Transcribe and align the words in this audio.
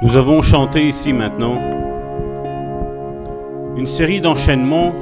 Nous 0.00 0.16
avons 0.16 0.42
chanté 0.42 0.88
ici 0.88 1.12
maintenant 1.12 1.56
une 3.76 3.88
série 3.88 4.20
d'enchaînements 4.20 4.92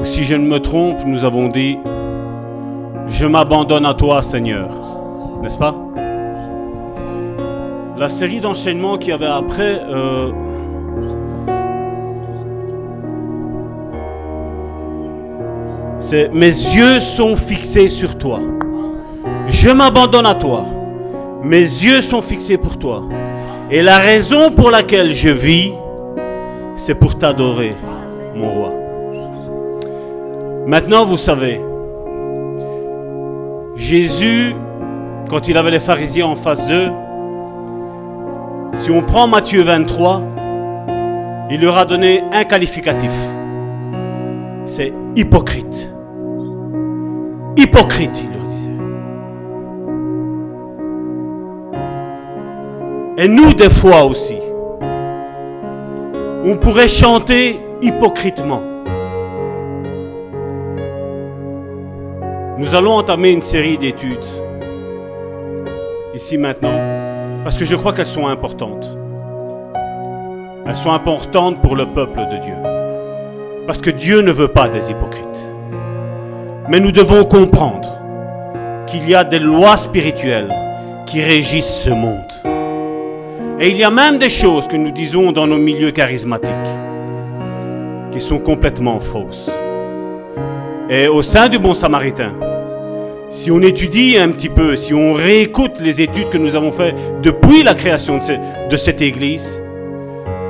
où, 0.00 0.04
si 0.04 0.24
je 0.24 0.34
ne 0.34 0.46
me 0.46 0.58
trompe, 0.58 0.98
nous 1.06 1.24
avons 1.24 1.48
dit 1.48 1.78
Je 3.08 3.24
m'abandonne 3.24 3.86
à 3.86 3.94
toi, 3.94 4.22
Seigneur. 4.22 4.68
N'est-ce 5.42 5.58
pas? 5.58 5.76
La 7.96 8.08
série 8.08 8.40
d'enchaînements 8.40 8.98
qui 8.98 9.12
avait 9.12 9.26
après. 9.26 9.80
euh, 9.88 10.32
c'est 16.00 16.32
Mes 16.32 16.46
yeux 16.46 16.98
sont 16.98 17.36
fixés 17.36 17.88
sur 17.88 18.18
toi. 18.18 18.40
Je 19.48 19.70
m'abandonne 19.70 20.26
à 20.26 20.34
toi. 20.34 20.64
Mes 21.42 21.60
yeux 21.60 22.00
sont 22.00 22.22
fixés 22.22 22.58
pour 22.58 22.76
toi. 22.76 23.04
Et 23.68 23.82
la 23.82 23.98
raison 23.98 24.52
pour 24.52 24.70
laquelle 24.70 25.10
je 25.10 25.28
vis, 25.28 25.72
c'est 26.76 26.94
pour 26.94 27.18
t'adorer, 27.18 27.74
mon 28.36 28.48
roi. 28.48 28.72
Maintenant, 30.66 31.04
vous 31.04 31.16
savez, 31.16 31.60
Jésus, 33.74 34.54
quand 35.28 35.48
il 35.48 35.56
avait 35.56 35.72
les 35.72 35.80
pharisiens 35.80 36.26
en 36.26 36.36
face 36.36 36.64
d'eux, 36.68 36.90
si 38.74 38.92
on 38.92 39.02
prend 39.02 39.26
Matthieu 39.26 39.62
23, 39.62 40.22
il 41.50 41.60
leur 41.60 41.76
a 41.76 41.84
donné 41.84 42.22
un 42.32 42.44
qualificatif. 42.44 43.12
C'est 44.64 44.92
hypocrite. 45.16 45.92
Hypocrite, 47.56 48.22
Et 53.18 53.28
nous, 53.28 53.54
des 53.54 53.70
fois 53.70 54.04
aussi, 54.04 54.36
on 56.44 56.58
pourrait 56.58 56.86
chanter 56.86 57.58
hypocritement. 57.80 58.62
Nous 62.58 62.74
allons 62.74 62.92
entamer 62.92 63.30
une 63.30 63.40
série 63.40 63.78
d'études, 63.78 64.26
ici 66.14 66.36
maintenant, 66.36 66.78
parce 67.42 67.56
que 67.56 67.64
je 67.64 67.74
crois 67.74 67.94
qu'elles 67.94 68.04
sont 68.04 68.26
importantes. 68.26 68.86
Elles 70.66 70.76
sont 70.76 70.92
importantes 70.92 71.62
pour 71.62 71.74
le 71.74 71.86
peuple 71.86 72.20
de 72.20 72.36
Dieu. 72.44 72.56
Parce 73.66 73.80
que 73.80 73.90
Dieu 73.90 74.20
ne 74.20 74.30
veut 74.30 74.48
pas 74.48 74.68
des 74.68 74.90
hypocrites. 74.90 75.46
Mais 76.68 76.80
nous 76.80 76.92
devons 76.92 77.24
comprendre 77.24 77.88
qu'il 78.86 79.08
y 79.08 79.14
a 79.14 79.24
des 79.24 79.38
lois 79.38 79.78
spirituelles 79.78 80.52
qui 81.06 81.22
régissent 81.22 81.82
ce 81.84 81.90
monde. 81.90 82.25
Et 83.58 83.70
il 83.70 83.78
y 83.78 83.84
a 83.84 83.90
même 83.90 84.18
des 84.18 84.28
choses 84.28 84.68
que 84.68 84.76
nous 84.76 84.90
disons 84.90 85.32
dans 85.32 85.46
nos 85.46 85.56
milieux 85.56 85.90
charismatiques 85.90 86.50
qui 88.12 88.20
sont 88.20 88.38
complètement 88.38 89.00
fausses. 89.00 89.50
Et 90.90 91.08
au 91.08 91.22
sein 91.22 91.48
du 91.48 91.58
Bon 91.58 91.74
Samaritain, 91.74 92.32
si 93.30 93.50
on 93.50 93.60
étudie 93.60 94.16
un 94.18 94.28
petit 94.28 94.48
peu, 94.50 94.76
si 94.76 94.92
on 94.94 95.12
réécoute 95.14 95.80
les 95.80 96.00
études 96.00 96.28
que 96.28 96.38
nous 96.38 96.54
avons 96.54 96.70
faites 96.70 96.94
depuis 97.22 97.62
la 97.62 97.74
création 97.74 98.18
de, 98.18 98.22
ce- 98.22 98.68
de 98.70 98.76
cette 98.76 99.00
Église, 99.02 99.62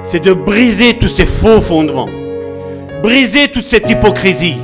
c'est 0.02 0.22
de 0.24 0.32
briser 0.32 0.94
tous 0.94 1.08
ces 1.08 1.26
faux 1.26 1.60
fondements, 1.60 2.08
briser 3.02 3.48
toute 3.48 3.66
cette 3.66 3.88
hypocrisie. 3.88 4.58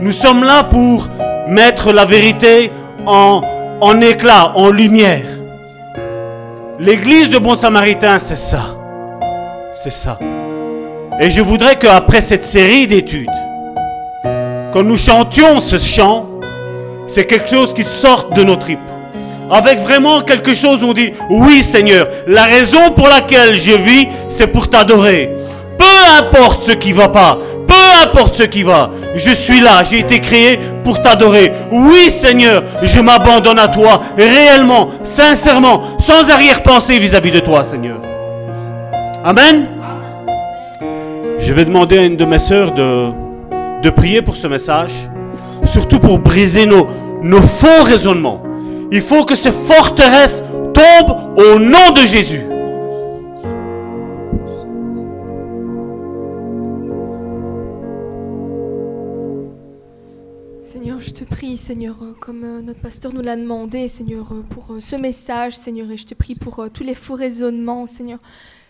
Nous 0.00 0.12
sommes 0.12 0.44
là 0.44 0.64
pour 0.64 1.08
mettre 1.48 1.92
la 1.92 2.04
vérité 2.04 2.70
en 3.04 3.42
éclat, 4.00 4.52
en 4.56 4.70
lumière. 4.70 5.24
L'église 6.80 7.28
de 7.28 7.38
Bon 7.38 7.56
Samaritain, 7.56 8.20
c'est 8.20 8.38
ça. 8.38 8.76
C'est 9.74 9.92
ça. 9.92 10.16
Et 11.20 11.28
je 11.28 11.42
voudrais 11.42 11.74
qu'après 11.74 12.20
cette 12.20 12.44
série 12.44 12.86
d'études, 12.86 13.28
quand 14.72 14.84
nous 14.84 14.96
chantions 14.96 15.60
ce 15.60 15.76
chant, 15.76 16.26
c'est 17.08 17.24
quelque 17.26 17.48
chose 17.50 17.74
qui 17.74 17.82
sorte 17.82 18.32
de 18.36 18.44
nos 18.44 18.54
tripes. 18.54 18.78
Avec 19.50 19.80
vraiment 19.80 20.20
quelque 20.20 20.54
chose 20.54 20.84
où 20.84 20.90
on 20.90 20.92
dit, 20.92 21.14
oui 21.30 21.64
Seigneur, 21.64 22.06
la 22.28 22.44
raison 22.44 22.92
pour 22.94 23.08
laquelle 23.08 23.54
je 23.54 23.72
vis, 23.72 24.06
c'est 24.28 24.46
pour 24.46 24.70
t'adorer. 24.70 25.32
Peu 25.78 26.24
importe 26.24 26.62
ce 26.62 26.72
qui 26.72 26.92
va 26.92 27.08
pas, 27.08 27.38
peu 27.98 28.18
importe 28.18 28.34
ce 28.34 28.42
qui 28.44 28.62
va, 28.62 28.90
je 29.14 29.30
suis 29.30 29.60
là, 29.60 29.82
j'ai 29.88 30.00
été 30.00 30.20
créé 30.20 30.58
pour 30.84 31.00
t'adorer. 31.00 31.52
Oui 31.70 32.10
Seigneur, 32.10 32.62
je 32.82 33.00
m'abandonne 33.00 33.58
à 33.58 33.68
toi, 33.68 34.00
réellement, 34.16 34.88
sincèrement, 35.02 35.82
sans 35.98 36.30
arrière-pensée 36.30 36.98
vis-à-vis 36.98 37.30
de 37.30 37.40
toi 37.40 37.62
Seigneur. 37.62 38.00
Amen. 39.24 39.66
Je 41.38 41.52
vais 41.52 41.64
demander 41.64 41.98
à 41.98 42.02
une 42.02 42.16
de 42.16 42.24
mes 42.24 42.38
sœurs 42.38 42.72
de, 42.72 43.08
de 43.82 43.90
prier 43.90 44.22
pour 44.22 44.36
ce 44.36 44.46
message, 44.46 44.92
surtout 45.64 45.98
pour 45.98 46.18
briser 46.18 46.66
nos, 46.66 46.86
nos 47.22 47.42
faux 47.42 47.84
raisonnements. 47.84 48.42
Il 48.90 49.00
faut 49.00 49.24
que 49.24 49.34
ces 49.34 49.52
forteresses 49.52 50.42
tombent 50.74 51.16
au 51.36 51.58
nom 51.58 51.90
de 51.94 52.06
Jésus. 52.06 52.42
Te 61.18 61.24
prie, 61.24 61.56
Seigneur, 61.56 61.96
euh, 62.02 62.14
comme 62.20 62.44
euh, 62.44 62.62
notre 62.62 62.80
pasteur 62.80 63.12
nous 63.12 63.22
l'a 63.22 63.34
demandé, 63.34 63.88
Seigneur, 63.88 64.32
euh, 64.32 64.42
pour 64.48 64.76
ce 64.78 64.94
message, 64.94 65.56
Seigneur, 65.56 65.90
et 65.90 65.96
je 65.96 66.06
te 66.06 66.14
prie 66.14 66.36
pour 66.36 66.68
tous 66.72 66.84
les 66.84 66.94
faux 66.94 67.16
raisonnements, 67.16 67.86
Seigneur. 67.86 68.20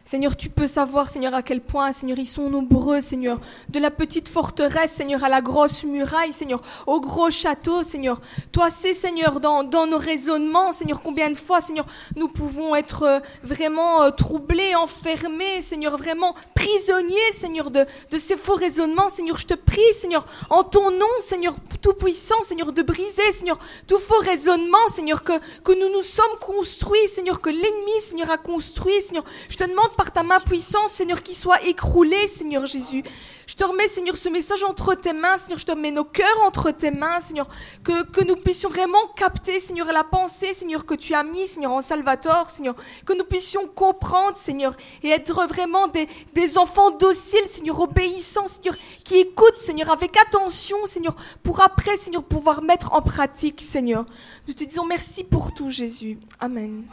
Seigneur, 0.09 0.39
tu 0.39 0.49
peux 0.49 0.67
savoir, 0.67 1.11
Seigneur, 1.11 1.35
à 1.35 1.43
quel 1.43 1.61
point, 1.61 1.93
Seigneur, 1.93 2.19
ils 2.19 2.25
sont 2.25 2.49
nombreux, 2.49 3.03
Seigneur. 3.03 3.39
De 3.69 3.79
la 3.79 3.91
petite 3.91 4.31
forteresse, 4.31 4.93
Seigneur, 4.93 5.23
à 5.23 5.29
la 5.29 5.43
grosse 5.43 5.85
muraille, 5.85 6.33
Seigneur, 6.33 6.63
au 6.87 6.99
gros 6.99 7.31
château, 7.31 7.83
Seigneur. 7.83 8.19
Toi 8.51 8.71
sais, 8.71 8.95
Seigneur, 8.95 9.39
dans, 9.39 9.65
nos 9.87 9.99
raisonnements, 9.99 10.73
Seigneur, 10.73 11.03
combien 11.03 11.29
de 11.29 11.35
fois, 11.35 11.61
Seigneur, 11.61 11.85
nous 12.17 12.29
pouvons 12.29 12.75
être 12.75 13.03
euh, 13.03 13.21
vraiment 13.43 14.01
euh, 14.01 14.11
troublés, 14.11 14.75
enfermés, 14.75 15.61
Seigneur, 15.61 15.99
vraiment 15.99 16.35
prisonniers, 16.55 17.33
Seigneur, 17.35 17.71
de, 17.71 17.85
de 18.11 18.19
ces 18.19 18.39
faux 18.39 18.55
raisonnements. 18.55 19.11
Seigneur, 19.11 19.37
je 19.37 19.47
te 19.47 19.53
prie, 19.53 19.93
Seigneur, 19.93 20.25
en 20.49 20.65
ton 20.65 20.91
nom, 20.91 21.05
Seigneur, 21.21 21.55
tout-puissant, 21.83 22.43
Seigneur, 22.45 22.73
de 22.73 22.81
briser, 22.81 23.31
Seigneur, 23.33 23.59
tout 23.87 23.99
faux 23.99 24.21
raisonnement, 24.21 24.89
Seigneur, 24.89 25.23
que, 25.23 25.39
que 25.63 25.73
nous 25.73 25.93
nous 25.93 26.03
sommes 26.03 26.39
construits, 26.41 27.09
Seigneur, 27.15 27.43
que 27.43 27.51
l'ennemi, 27.51 28.01
Seigneur, 28.01 28.31
a 28.31 28.39
construit, 28.39 29.03
Seigneur. 29.03 29.25
Je 29.51 29.59
te 29.59 29.65
demande 29.65 29.91
par 29.99 30.13
ta 30.13 30.23
main 30.23 30.39
puissante, 30.39 30.93
Seigneur, 30.93 31.25
qu'il 31.25 31.35
soit 31.35 31.61
écroulé, 31.65 32.29
Seigneur 32.29 32.65
Jésus. 32.67 33.03
Je 33.49 33.57
te 33.57 33.65
remets, 33.65 33.89
Seigneur, 33.89 34.17
ce 34.17 34.29
message 34.29 34.63
entre 34.63 34.95
tes 34.95 35.13
mains, 35.13 35.37
Seigneur. 35.39 35.59
Je 35.59 35.67
te 35.67 35.73
remets 35.73 35.91
nos 35.91 36.05
cœurs 36.05 36.41
entre 36.47 36.71
tes 36.71 36.93
mains, 36.93 37.21
Seigneur. 37.21 37.49
Que, 37.83 38.05
que 38.05 38.25
nous 38.25 38.37
puissions 38.37 38.69
vraiment 38.71 39.09
capter, 39.17 39.59
Seigneur, 39.59 39.93
la 39.93 40.05
pensée, 40.05 40.55
Seigneur, 40.55 40.87
que 40.87 40.95
tu 40.95 41.15
as 41.15 41.25
mis, 41.25 41.49
Seigneur, 41.49 41.73
en 41.73 41.83
Salvatore, 41.83 42.49
Seigneur. 42.49 42.77
Que 43.05 43.13
nous 43.13 43.25
puissions 43.25 43.67
comprendre, 43.67 44.37
Seigneur, 44.37 44.77
et 45.03 45.11
être 45.11 45.45
vraiment 45.49 45.89
des, 45.89 46.07
des 46.33 46.59
enfants 46.59 46.93
dociles, 46.93 47.49
Seigneur, 47.49 47.81
obéissants, 47.81 48.47
Seigneur, 48.47 48.77
qui 49.03 49.17
écoutent, 49.17 49.59
Seigneur, 49.59 49.91
avec 49.91 50.17
attention, 50.17 50.77
Seigneur, 50.87 51.17
pour 51.43 51.61
après, 51.61 51.97
Seigneur, 51.97 52.23
pouvoir 52.23 52.63
mettre 52.63 52.93
en 52.93 53.03
pratique, 53.03 53.61
Seigneur. 53.61 54.07
Nous 54.47 54.55
te 54.55 54.63
disons 54.63 54.87
merci 54.87 55.25
pour 55.25 55.53
tout, 55.53 55.71
Jésus. 55.71 56.21
Amen. 56.39 56.85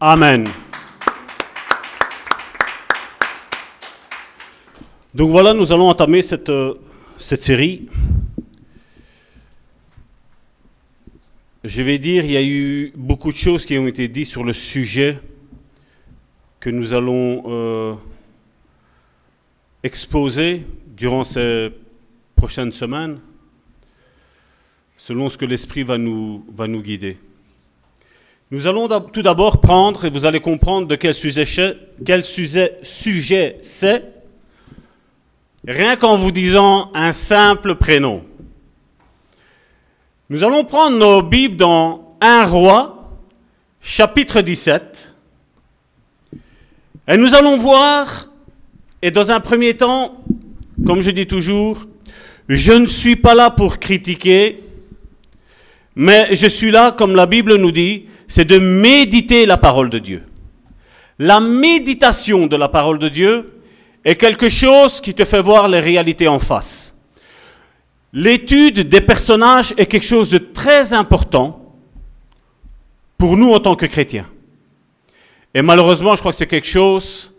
Amen. 0.00 0.48
Donc 5.18 5.32
voilà, 5.32 5.52
nous 5.52 5.72
allons 5.72 5.88
entamer 5.88 6.22
cette, 6.22 6.48
euh, 6.48 6.74
cette 7.18 7.42
série. 7.42 7.88
Je 11.64 11.82
vais 11.82 11.98
dire, 11.98 12.24
il 12.24 12.30
y 12.30 12.36
a 12.36 12.42
eu 12.42 12.92
beaucoup 12.94 13.32
de 13.32 13.36
choses 13.36 13.66
qui 13.66 13.76
ont 13.78 13.88
été 13.88 14.06
dites 14.06 14.28
sur 14.28 14.44
le 14.44 14.52
sujet 14.52 15.18
que 16.60 16.70
nous 16.70 16.92
allons 16.92 17.42
euh, 17.48 17.94
exposer 19.82 20.64
durant 20.96 21.24
ces 21.24 21.70
prochaines 22.36 22.70
semaines, 22.70 23.18
selon 24.96 25.28
ce 25.30 25.36
que 25.36 25.46
l'Esprit 25.46 25.82
va 25.82 25.98
nous, 25.98 26.44
guider. 26.80 27.18
Nous 28.52 28.68
allons 28.68 28.86
tout 29.00 29.22
d'abord 29.22 29.60
prendre, 29.60 30.04
et 30.04 30.10
vous 30.10 30.26
allez 30.26 30.38
comprendre 30.38 30.86
de 30.86 30.94
quel 30.94 31.12
sujet, 31.12 31.42
quel 32.06 32.22
sujet 32.22 33.58
c'est, 33.62 34.17
rien 35.68 35.96
qu'en 35.96 36.16
vous 36.16 36.32
disant 36.32 36.90
un 36.94 37.12
simple 37.12 37.74
prénom. 37.74 38.24
Nous 40.30 40.42
allons 40.42 40.64
prendre 40.64 40.96
nos 40.96 41.22
Bibles 41.22 41.56
dans 41.56 42.16
1 42.22 42.46
roi, 42.46 43.10
chapitre 43.82 44.40
17, 44.40 45.14
et 47.06 47.16
nous 47.18 47.34
allons 47.34 47.58
voir, 47.58 48.28
et 49.02 49.10
dans 49.10 49.30
un 49.30 49.40
premier 49.40 49.76
temps, 49.76 50.24
comme 50.86 51.02
je 51.02 51.10
dis 51.10 51.26
toujours, 51.26 51.86
je 52.48 52.72
ne 52.72 52.86
suis 52.86 53.16
pas 53.16 53.34
là 53.34 53.50
pour 53.50 53.78
critiquer, 53.78 54.64
mais 55.94 56.34
je 56.34 56.46
suis 56.46 56.70
là, 56.70 56.92
comme 56.92 57.14
la 57.14 57.26
Bible 57.26 57.56
nous 57.56 57.72
dit, 57.72 58.06
c'est 58.26 58.46
de 58.46 58.58
méditer 58.58 59.44
la 59.44 59.58
parole 59.58 59.90
de 59.90 59.98
Dieu. 59.98 60.22
La 61.18 61.40
méditation 61.40 62.46
de 62.46 62.56
la 62.56 62.68
parole 62.68 62.98
de 62.98 63.10
Dieu 63.10 63.57
est 64.04 64.16
quelque 64.16 64.48
chose 64.48 65.00
qui 65.00 65.14
te 65.14 65.24
fait 65.24 65.42
voir 65.42 65.68
les 65.68 65.80
réalités 65.80 66.28
en 66.28 66.38
face. 66.38 66.96
L'étude 68.12 68.88
des 68.88 69.00
personnages 69.00 69.74
est 69.76 69.86
quelque 69.86 70.06
chose 70.06 70.30
de 70.30 70.38
très 70.38 70.92
important 70.92 71.60
pour 73.18 73.36
nous 73.36 73.52
en 73.52 73.60
tant 73.60 73.74
que 73.74 73.86
chrétiens. 73.86 74.26
Et 75.52 75.62
malheureusement, 75.62 76.14
je 76.14 76.20
crois 76.20 76.32
que 76.32 76.38
c'est 76.38 76.46
quelque 76.46 76.66
chose 76.66 77.34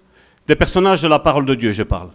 des 0.48 0.56
personnages 0.56 1.02
de 1.02 1.08
la 1.08 1.20
parole 1.20 1.46
de 1.46 1.56
Dieu, 1.56 1.72
je 1.72 1.84
parle. 1.84 2.10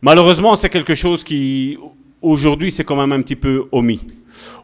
Malheureusement, 0.00 0.56
c'est 0.56 0.68
quelque 0.68 0.94
chose 0.94 1.22
qui, 1.22 1.78
aujourd'hui, 2.20 2.70
c'est 2.72 2.84
quand 2.84 2.96
même 2.96 3.12
un 3.12 3.22
petit 3.22 3.36
peu 3.36 3.66
omis. 3.72 4.00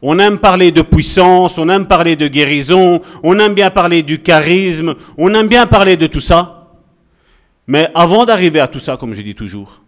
On 0.02 0.18
aime 0.18 0.38
parler 0.38 0.72
de 0.72 0.82
puissance, 0.82 1.58
on 1.58 1.68
aime 1.68 1.86
parler 1.86 2.16
de 2.16 2.26
guérison, 2.28 3.00
on 3.22 3.38
aime 3.38 3.54
bien 3.54 3.70
parler 3.70 4.02
du 4.02 4.20
charisme, 4.20 4.94
on 5.16 5.32
aime 5.34 5.48
bien 5.48 5.66
parler 5.66 5.96
de 5.96 6.06
tout 6.06 6.20
ça. 6.20 6.57
Mais 7.68 7.90
avant 7.94 8.24
d'arriver 8.24 8.60
à 8.60 8.66
tout 8.66 8.80
ça, 8.80 8.96
comme 8.96 9.12
je 9.12 9.20
dis 9.20 9.34
toujours, 9.34 9.82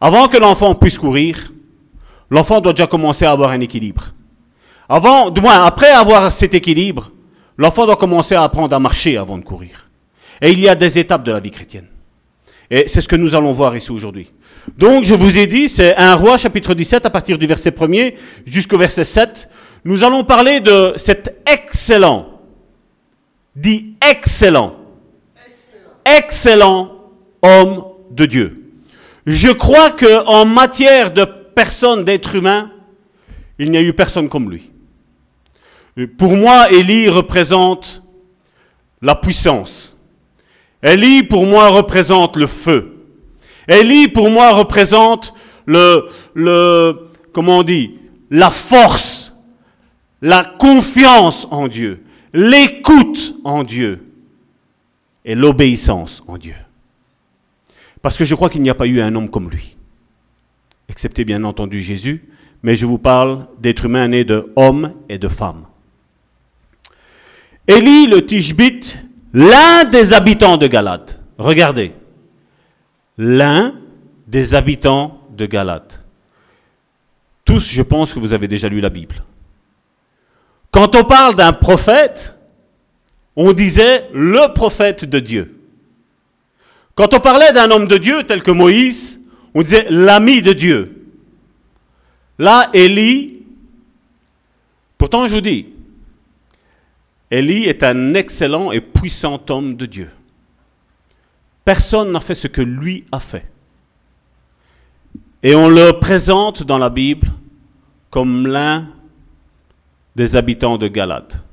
avant 0.00 0.28
que 0.28 0.38
l'enfant 0.38 0.76
puisse 0.76 0.96
courir, 0.96 1.52
l'enfant 2.30 2.60
doit 2.60 2.72
déjà 2.72 2.86
commencer 2.86 3.24
à 3.24 3.32
avoir 3.32 3.50
un 3.50 3.60
équilibre. 3.60 4.14
Avant, 4.88 5.28
du 5.28 5.40
moins, 5.40 5.64
après 5.64 5.90
avoir 5.90 6.30
cet 6.30 6.54
équilibre, 6.54 7.10
l'enfant 7.58 7.86
doit 7.86 7.96
commencer 7.96 8.36
à 8.36 8.44
apprendre 8.44 8.74
à 8.74 8.78
marcher 8.78 9.16
avant 9.16 9.36
de 9.36 9.42
courir. 9.42 9.90
Et 10.40 10.52
il 10.52 10.60
y 10.60 10.68
a 10.68 10.76
des 10.76 10.96
étapes 10.96 11.24
de 11.24 11.32
la 11.32 11.40
vie 11.40 11.50
chrétienne. 11.50 11.88
Et 12.70 12.86
c'est 12.86 13.00
ce 13.00 13.08
que 13.08 13.16
nous 13.16 13.34
allons 13.34 13.52
voir 13.52 13.76
ici 13.76 13.90
aujourd'hui. 13.90 14.30
Donc, 14.76 15.04
je 15.04 15.14
vous 15.14 15.38
ai 15.38 15.48
dit, 15.48 15.68
c'est 15.68 15.96
un 15.96 16.14
roi 16.14 16.38
chapitre 16.38 16.74
17 16.74 17.04
à 17.04 17.10
partir 17.10 17.36
du 17.36 17.46
verset 17.48 17.70
1er 17.70 18.14
jusqu'au 18.46 18.78
verset 18.78 19.04
7. 19.04 19.48
Nous 19.84 20.04
allons 20.04 20.22
parler 20.22 20.60
de 20.60 20.92
cet 20.96 21.42
excellent, 21.50 22.40
dit 23.56 23.94
excellent, 24.08 24.76
excellent, 26.04 26.97
homme 27.42 27.84
de 28.10 28.26
Dieu. 28.26 28.64
Je 29.26 29.48
crois 29.48 29.90
que 29.90 30.24
en 30.26 30.44
matière 30.44 31.12
de 31.12 31.24
personne, 31.24 32.04
d'être 32.04 32.34
humain, 32.34 32.70
il 33.58 33.70
n'y 33.70 33.76
a 33.76 33.82
eu 33.82 33.92
personne 33.92 34.28
comme 34.28 34.50
lui. 34.50 34.70
Pour 36.16 36.36
moi, 36.36 36.70
Élie 36.70 37.08
représente 37.08 38.02
la 39.02 39.14
puissance. 39.14 39.96
Élie, 40.82 41.24
pour 41.24 41.44
moi, 41.46 41.68
représente 41.68 42.36
le 42.36 42.46
feu. 42.46 42.96
Élie, 43.66 44.08
pour 44.08 44.30
moi, 44.30 44.52
représente 44.52 45.34
le, 45.66 46.08
le, 46.34 47.08
comment 47.32 47.58
on 47.58 47.62
dit, 47.62 47.96
la 48.30 48.50
force, 48.50 49.34
la 50.22 50.44
confiance 50.44 51.48
en 51.50 51.68
Dieu, 51.68 52.04
l'écoute 52.32 53.34
en 53.44 53.64
Dieu 53.64 54.04
et 55.24 55.34
l'obéissance 55.34 56.22
en 56.26 56.38
Dieu. 56.38 56.54
Parce 58.02 58.16
que 58.16 58.24
je 58.24 58.34
crois 58.34 58.48
qu'il 58.48 58.62
n'y 58.62 58.70
a 58.70 58.74
pas 58.74 58.86
eu 58.86 59.00
un 59.00 59.14
homme 59.14 59.28
comme 59.28 59.50
lui, 59.50 59.76
excepté 60.88 61.24
bien 61.24 61.44
entendu 61.44 61.82
Jésus, 61.82 62.28
mais 62.62 62.76
je 62.76 62.86
vous 62.86 62.98
parle 62.98 63.46
d'êtres 63.58 63.86
humains 63.86 64.08
nés 64.08 64.24
de 64.24 64.52
hommes 64.56 64.94
et 65.08 65.18
de 65.18 65.28
femmes. 65.28 65.64
Élie 67.66 68.06
le 68.06 68.24
Tishbite, 68.24 68.98
l'un 69.32 69.84
des 69.84 70.12
habitants 70.12 70.56
de 70.56 70.66
Galate, 70.66 71.18
regardez, 71.38 71.92
l'un 73.16 73.74
des 74.26 74.54
habitants 74.54 75.20
de 75.36 75.46
Galate. 75.46 76.02
Tous, 77.44 77.70
je 77.70 77.82
pense 77.82 78.12
que 78.12 78.18
vous 78.18 78.32
avez 78.32 78.48
déjà 78.48 78.68
lu 78.68 78.80
la 78.80 78.90
Bible. 78.90 79.22
Quand 80.70 80.94
on 80.94 81.04
parle 81.04 81.34
d'un 81.34 81.52
prophète, 81.52 82.34
on 83.36 83.52
disait 83.52 84.08
le 84.12 84.52
prophète 84.52 85.04
de 85.04 85.18
Dieu. 85.18 85.57
Quand 86.98 87.14
on 87.14 87.20
parlait 87.20 87.52
d'un 87.52 87.70
homme 87.70 87.86
de 87.86 87.96
Dieu 87.96 88.24
tel 88.24 88.42
que 88.42 88.50
Moïse, 88.50 89.20
on 89.54 89.62
disait 89.62 89.86
l'ami 89.88 90.42
de 90.42 90.52
Dieu. 90.52 91.06
Là, 92.40 92.68
Élie, 92.72 93.44
pourtant 94.98 95.28
je 95.28 95.34
vous 95.36 95.40
dis, 95.40 95.68
Élie 97.30 97.66
est 97.66 97.84
un 97.84 98.14
excellent 98.14 98.72
et 98.72 98.80
puissant 98.80 99.40
homme 99.48 99.76
de 99.76 99.86
Dieu. 99.86 100.10
Personne 101.64 102.10
n'a 102.10 102.18
fait 102.18 102.34
ce 102.34 102.48
que 102.48 102.62
lui 102.62 103.04
a 103.12 103.20
fait. 103.20 103.44
Et 105.44 105.54
on 105.54 105.68
le 105.68 106.00
présente 106.00 106.64
dans 106.64 106.78
la 106.78 106.90
Bible 106.90 107.28
comme 108.10 108.48
l'un 108.48 108.88
des 110.16 110.34
habitants 110.34 110.78
de 110.78 110.88
Galate. 110.88 111.46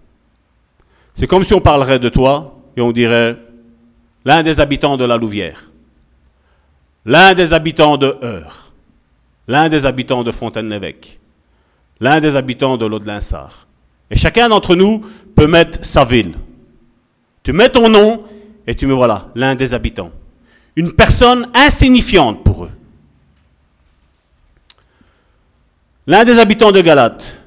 C'est 1.13 1.27
comme 1.27 1.43
si 1.43 1.53
on 1.53 1.61
parlerait 1.61 1.99
de 1.99 2.09
toi 2.09 2.59
et 2.75 2.81
on 2.81 2.91
dirait 2.91 3.44
l'un 4.25 4.43
des 4.43 4.59
habitants 4.59 4.97
de 4.97 5.05
la 5.05 5.17
Louvière, 5.17 5.69
l'un 7.05 7.33
des 7.35 7.53
habitants 7.53 7.97
de 7.97 8.17
Heur, 8.21 8.73
l'un 9.47 9.69
des 9.69 9.85
habitants 9.85 10.23
de 10.23 10.31
Fontaine-l'Évêque, 10.31 11.19
l'un 11.99 12.19
des 12.19 12.35
habitants 12.35 12.77
de 12.77 12.85
l'Aude-Linsard. 12.85 13.67
Et 14.09 14.15
chacun 14.15 14.49
d'entre 14.49 14.75
nous 14.75 15.01
peut 15.35 15.47
mettre 15.47 15.83
sa 15.85 16.03
ville. 16.03 16.35
Tu 17.43 17.53
mets 17.53 17.69
ton 17.69 17.89
nom 17.89 18.25
et 18.67 18.75
tu 18.75 18.87
me 18.87 18.93
voilà, 18.93 19.29
l'un 19.35 19.55
des 19.55 19.73
habitants. 19.73 20.11
Une 20.75 20.91
personne 20.93 21.49
insignifiante 21.53 22.43
pour 22.43 22.65
eux. 22.65 22.71
L'un 26.07 26.23
des 26.23 26.39
habitants 26.39 26.71
de 26.71 26.81
Galate 26.81 27.39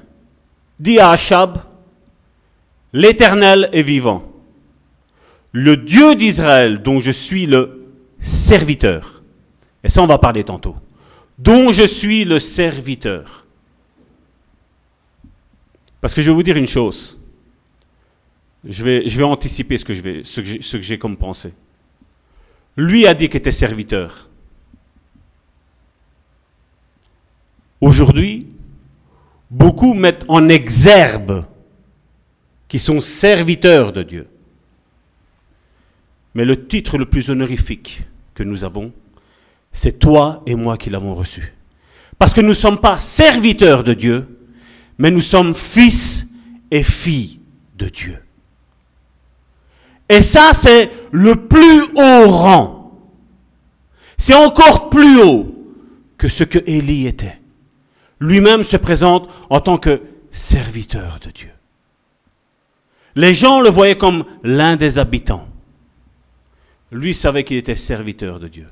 dit 0.79 0.99
à 0.99 1.11
Achab, 1.11 1.59
L'Éternel 2.91 3.69
est 3.71 3.83
vivant. 3.83 4.28
Le 5.51 5.77
Dieu 5.77 6.15
d'Israël 6.15 6.81
dont 6.81 6.99
je 6.99 7.11
suis 7.11 7.45
le 7.45 7.91
serviteur. 8.19 9.23
Et 9.83 9.89
ça, 9.89 10.01
on 10.01 10.07
va 10.07 10.17
parler 10.17 10.43
tantôt. 10.43 10.75
Dont 11.37 11.71
je 11.71 11.87
suis 11.87 12.25
le 12.25 12.39
serviteur. 12.39 13.45
Parce 16.01 16.13
que 16.13 16.21
je 16.21 16.29
vais 16.29 16.35
vous 16.35 16.43
dire 16.43 16.57
une 16.57 16.67
chose. 16.67 17.19
Je 18.65 18.83
vais, 18.83 19.23
anticiper 19.23 19.77
ce 19.77 19.85
que, 19.85 19.93
je 19.93 20.01
vais, 20.01 20.21
ce 20.23 20.41
que 20.41 20.81
j'ai 20.81 20.99
comme 20.99 21.17
pensée. 21.17 21.53
Lui 22.75 23.07
a 23.07 23.13
dit 23.13 23.27
qu'il 23.27 23.37
était 23.37 23.51
serviteur. 23.51 24.29
Aujourd'hui, 27.81 28.47
beaucoup 29.49 29.93
mettent 29.93 30.25
en 30.27 30.49
exergue 30.49 31.43
qui 32.67 32.79
sont 32.79 32.99
serviteurs 32.99 33.93
de 33.93 34.03
Dieu. 34.03 34.27
Mais 36.39 36.45
le 36.45 36.67
titre 36.67 36.97
le 36.97 37.05
plus 37.05 37.29
honorifique 37.29 38.03
que 38.33 38.43
nous 38.43 38.63
avons, 38.63 38.93
c'est 39.73 39.99
toi 39.99 40.41
et 40.45 40.55
moi 40.55 40.77
qui 40.77 40.89
l'avons 40.89 41.13
reçu. 41.13 41.53
Parce 42.17 42.33
que 42.33 42.39
nous 42.39 42.47
ne 42.47 42.53
sommes 42.53 42.79
pas 42.79 42.97
serviteurs 42.97 43.83
de 43.83 43.93
Dieu, 43.93 44.39
mais 44.97 45.11
nous 45.11 45.19
sommes 45.19 45.53
fils 45.53 46.27
et 46.71 46.81
filles 46.81 47.41
de 47.77 47.89
Dieu. 47.89 48.19
Et 50.07 50.21
ça, 50.21 50.51
c'est 50.53 50.89
le 51.11 51.45
plus 51.45 51.81
haut 51.97 52.29
rang. 52.29 52.97
C'est 54.17 54.33
encore 54.33 54.89
plus 54.89 55.21
haut 55.21 55.53
que 56.17 56.29
ce 56.29 56.45
que 56.45 56.59
Élie 56.65 57.05
était. 57.05 57.37
Lui-même 58.21 58.63
se 58.63 58.77
présente 58.77 59.29
en 59.49 59.59
tant 59.59 59.77
que 59.77 60.01
serviteur 60.31 61.19
de 61.21 61.31
Dieu. 61.31 61.51
Les 63.17 63.33
gens 63.33 63.59
le 63.59 63.69
voyaient 63.69 63.97
comme 63.97 64.23
l'un 64.41 64.77
des 64.77 64.99
habitants. 64.99 65.48
Lui 66.91 67.13
savait 67.13 67.43
qu'il 67.43 67.57
était 67.57 67.75
serviteur 67.75 68.39
de 68.39 68.47
Dieu. 68.47 68.67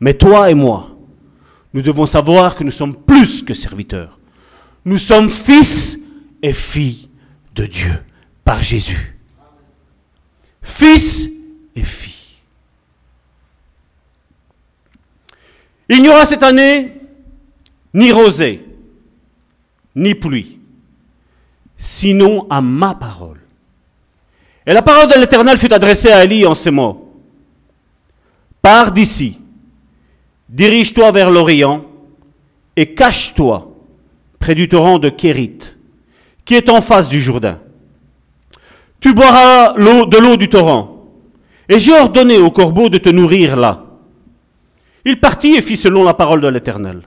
Mais 0.00 0.14
toi 0.14 0.50
et 0.50 0.54
moi, 0.54 0.90
nous 1.74 1.82
devons 1.82 2.06
savoir 2.06 2.54
que 2.54 2.64
nous 2.64 2.70
sommes 2.70 2.96
plus 2.96 3.42
que 3.42 3.54
serviteurs. 3.54 4.18
Nous 4.84 4.98
sommes 4.98 5.30
fils 5.30 5.98
et 6.42 6.52
filles 6.52 7.08
de 7.54 7.66
Dieu 7.66 7.98
par 8.44 8.62
Jésus 8.62 9.16
fils 10.66 11.30
et 11.74 11.84
filles. 11.84 12.12
Il 15.88 16.02
n'y 16.02 16.08
aura 16.08 16.24
cette 16.24 16.42
année 16.42 16.92
ni 17.94 18.10
rosée, 18.10 18.64
ni 19.94 20.14
pluie, 20.14 20.58
sinon 21.76 22.46
à 22.50 22.60
ma 22.60 22.94
parole. 22.94 23.40
Et 24.66 24.72
la 24.72 24.82
parole 24.82 25.08
de 25.08 25.20
l'Éternel 25.20 25.56
fut 25.56 25.72
adressée 25.72 26.10
à 26.10 26.24
Élie 26.24 26.44
en 26.44 26.56
ces 26.56 26.72
mots. 26.72 27.05
Pars 28.66 28.90
d'ici, 28.90 29.38
dirige-toi 30.48 31.12
vers 31.12 31.30
l'Orient 31.30 31.84
et 32.74 32.94
cache-toi 32.94 33.72
près 34.40 34.56
du 34.56 34.68
torrent 34.68 34.98
de 34.98 35.08
Kérit, 35.08 35.76
qui 36.44 36.56
est 36.56 36.68
en 36.68 36.82
face 36.82 37.08
du 37.08 37.20
Jourdain 37.20 37.60
tu 38.98 39.14
boiras 39.14 39.74
de 39.74 40.18
l'eau 40.18 40.36
du 40.36 40.48
torrent. 40.48 41.06
Et 41.68 41.78
j'ai 41.78 41.92
ordonné 41.92 42.38
au 42.38 42.50
corbeau 42.50 42.88
de 42.88 42.98
te 42.98 43.08
nourrir 43.08 43.54
là. 43.54 43.84
Il 45.04 45.20
partit 45.20 45.54
et 45.54 45.62
fit 45.62 45.76
selon 45.76 46.02
la 46.02 46.14
parole 46.14 46.40
de 46.40 46.48
l'Éternel. 46.48 47.02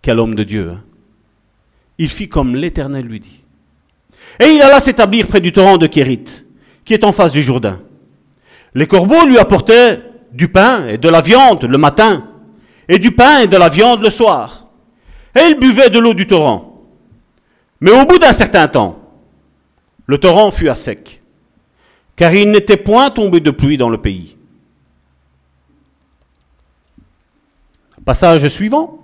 Quel 0.00 0.18
homme 0.18 0.34
de 0.34 0.42
Dieu. 0.42 0.70
Hein 0.70 0.82
il 1.98 2.08
fit 2.08 2.28
comme 2.28 2.56
l'Éternel 2.56 3.04
lui 3.06 3.20
dit. 3.20 3.44
Et 4.40 4.46
il 4.46 4.60
alla 4.60 4.80
s'établir 4.80 5.28
près 5.28 5.40
du 5.40 5.52
torrent 5.52 5.78
de 5.78 5.86
Kérit, 5.86 6.24
qui 6.84 6.94
est 6.94 7.04
en 7.04 7.12
face 7.12 7.30
du 7.30 7.44
Jourdain. 7.44 7.80
Les 8.74 8.88
corbeaux 8.88 9.24
lui 9.24 9.38
apportaient 9.38 10.00
du 10.32 10.48
pain 10.48 10.86
et 10.86 10.98
de 10.98 11.08
la 11.08 11.20
viande 11.20 11.64
le 11.64 11.78
matin, 11.78 12.26
et 12.88 12.98
du 12.98 13.12
pain 13.12 13.40
et 13.40 13.46
de 13.46 13.56
la 13.56 13.68
viande 13.68 14.02
le 14.02 14.10
soir. 14.10 14.66
Et 15.34 15.50
il 15.50 15.58
buvait 15.58 15.90
de 15.90 15.98
l'eau 15.98 16.14
du 16.14 16.26
torrent. 16.26 16.82
Mais 17.80 17.90
au 17.90 18.04
bout 18.04 18.18
d'un 18.18 18.32
certain 18.32 18.68
temps, 18.68 18.98
le 20.06 20.18
torrent 20.18 20.50
fut 20.50 20.68
à 20.68 20.74
sec, 20.74 21.22
car 22.16 22.34
il 22.34 22.50
n'était 22.50 22.76
point 22.76 23.10
tombé 23.10 23.40
de 23.40 23.50
pluie 23.50 23.76
dans 23.76 23.88
le 23.88 23.98
pays. 23.98 24.36
Passage 28.04 28.46
suivant. 28.48 28.98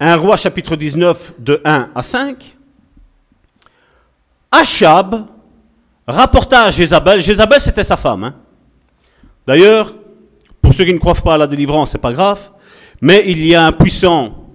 Un 0.00 0.16
roi 0.16 0.36
chapitre 0.36 0.74
19 0.74 1.34
de 1.38 1.60
1 1.64 1.90
à 1.94 2.02
5. 2.02 2.56
Achab 4.50 5.26
rapporta 6.06 6.64
à 6.64 6.70
Jézabel, 6.70 7.20
Jézabel 7.20 7.60
c'était 7.60 7.84
sa 7.84 7.96
femme. 7.96 8.24
Hein. 8.24 8.34
D'ailleurs, 9.46 9.94
pour 10.62 10.72
ceux 10.72 10.84
qui 10.84 10.94
ne 10.94 10.98
croient 10.98 11.14
pas 11.14 11.34
à 11.34 11.38
la 11.38 11.46
délivrance, 11.46 11.92
c'est 11.92 11.98
pas 11.98 12.12
grave, 12.12 12.40
mais 13.00 13.24
il 13.26 13.44
y 13.46 13.54
a 13.54 13.64
un 13.64 13.72
puissant 13.72 14.48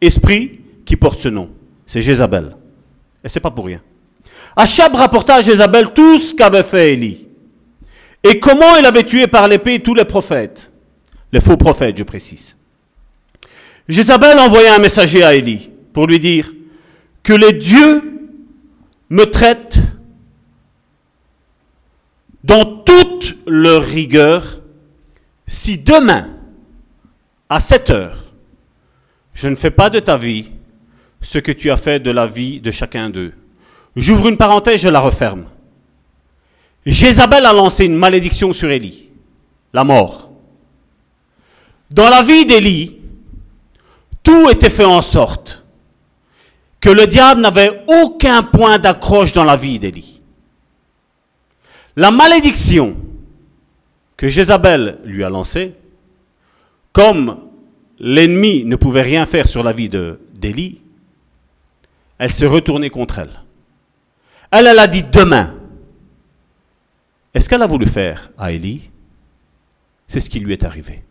esprit 0.00 0.60
qui 0.84 0.96
porte 0.96 1.20
ce 1.20 1.28
nom. 1.28 1.50
C'est 1.86 2.02
Jézabel. 2.02 2.52
Et 3.22 3.28
c'est 3.28 3.40
pas 3.40 3.50
pour 3.50 3.66
rien. 3.66 3.80
Achab 4.56 4.94
rapporta 4.94 5.36
à 5.36 5.40
Jézabel 5.40 5.92
tout 5.92 6.18
ce 6.18 6.34
qu'avait 6.34 6.62
fait 6.62 6.92
Élie. 6.92 7.26
Et 8.22 8.38
comment 8.38 8.76
il 8.78 8.86
avait 8.86 9.02
tué 9.04 9.26
par 9.26 9.48
l'épée 9.48 9.80
tous 9.80 9.94
les 9.94 10.04
prophètes. 10.04 10.70
Les 11.32 11.40
faux 11.40 11.56
prophètes, 11.56 11.98
je 11.98 12.04
précise. 12.04 12.56
Jézabel 13.88 14.38
envoya 14.38 14.74
un 14.74 14.78
messager 14.78 15.24
à 15.24 15.34
Élie 15.34 15.70
pour 15.92 16.06
lui 16.06 16.18
dire 16.18 16.50
que 17.22 17.32
les 17.32 17.52
dieux 17.52 18.02
me 19.10 19.24
traitent 19.24 19.80
dans 22.44 22.64
leur 23.46 23.82
rigueur 23.82 24.60
si 25.46 25.78
demain, 25.78 26.30
à 27.48 27.60
7 27.60 27.90
heures, 27.90 28.18
je 29.34 29.48
ne 29.48 29.54
fais 29.54 29.70
pas 29.70 29.90
de 29.90 30.00
ta 30.00 30.16
vie 30.16 30.50
ce 31.20 31.38
que 31.38 31.52
tu 31.52 31.70
as 31.70 31.76
fait 31.76 32.00
de 32.00 32.10
la 32.10 32.26
vie 32.26 32.60
de 32.60 32.70
chacun 32.70 33.10
d'eux. 33.10 33.32
J'ouvre 33.96 34.28
une 34.28 34.36
parenthèse, 34.36 34.80
je 34.80 34.88
la 34.88 35.00
referme. 35.00 35.44
Jézabel 36.86 37.46
a 37.46 37.52
lancé 37.52 37.84
une 37.84 37.96
malédiction 37.96 38.52
sur 38.52 38.70
Élie, 38.70 39.10
la 39.72 39.84
mort. 39.84 40.30
Dans 41.90 42.08
la 42.10 42.22
vie 42.22 42.46
d'Élie, 42.46 42.98
tout 44.22 44.50
était 44.50 44.70
fait 44.70 44.84
en 44.84 45.02
sorte 45.02 45.64
que 46.80 46.90
le 46.90 47.06
diable 47.06 47.40
n'avait 47.40 47.84
aucun 47.86 48.42
point 48.42 48.78
d'accroche 48.78 49.32
dans 49.32 49.44
la 49.44 49.56
vie 49.56 49.78
d'Élie. 49.78 50.20
La 51.96 52.10
malédiction 52.10 52.96
que 54.16 54.28
Jézabel 54.28 54.98
lui 55.04 55.24
a 55.24 55.30
lancée, 55.30 55.74
comme 56.92 57.48
l'ennemi 57.98 58.64
ne 58.64 58.76
pouvait 58.76 59.02
rien 59.02 59.26
faire 59.26 59.48
sur 59.48 59.62
la 59.62 59.72
vie 59.72 59.88
d'Élie, 59.88 60.80
elle 62.18 62.30
s'est 62.30 62.46
retournée 62.46 62.90
contre 62.90 63.18
elle. 63.18 63.40
Elle, 64.50 64.68
elle 64.68 64.78
a 64.78 64.86
dit 64.86 65.02
demain. 65.02 65.54
Est-ce 67.34 67.48
qu'elle 67.48 67.62
a 67.62 67.66
voulu 67.66 67.86
faire 67.86 68.30
à 68.38 68.52
Élie? 68.52 68.90
C'est 70.06 70.20
ce 70.20 70.30
qui 70.30 70.38
lui 70.38 70.52
est 70.52 70.64
arrivé. 70.64 71.02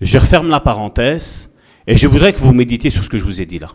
Je 0.00 0.18
referme 0.18 0.48
la 0.48 0.60
parenthèse 0.60 1.52
et 1.86 1.96
je 1.96 2.08
voudrais 2.08 2.32
que 2.32 2.38
vous 2.38 2.54
méditiez 2.54 2.90
sur 2.90 3.04
ce 3.04 3.10
que 3.10 3.18
je 3.18 3.24
vous 3.24 3.40
ai 3.40 3.46
dit 3.46 3.58
là. 3.58 3.68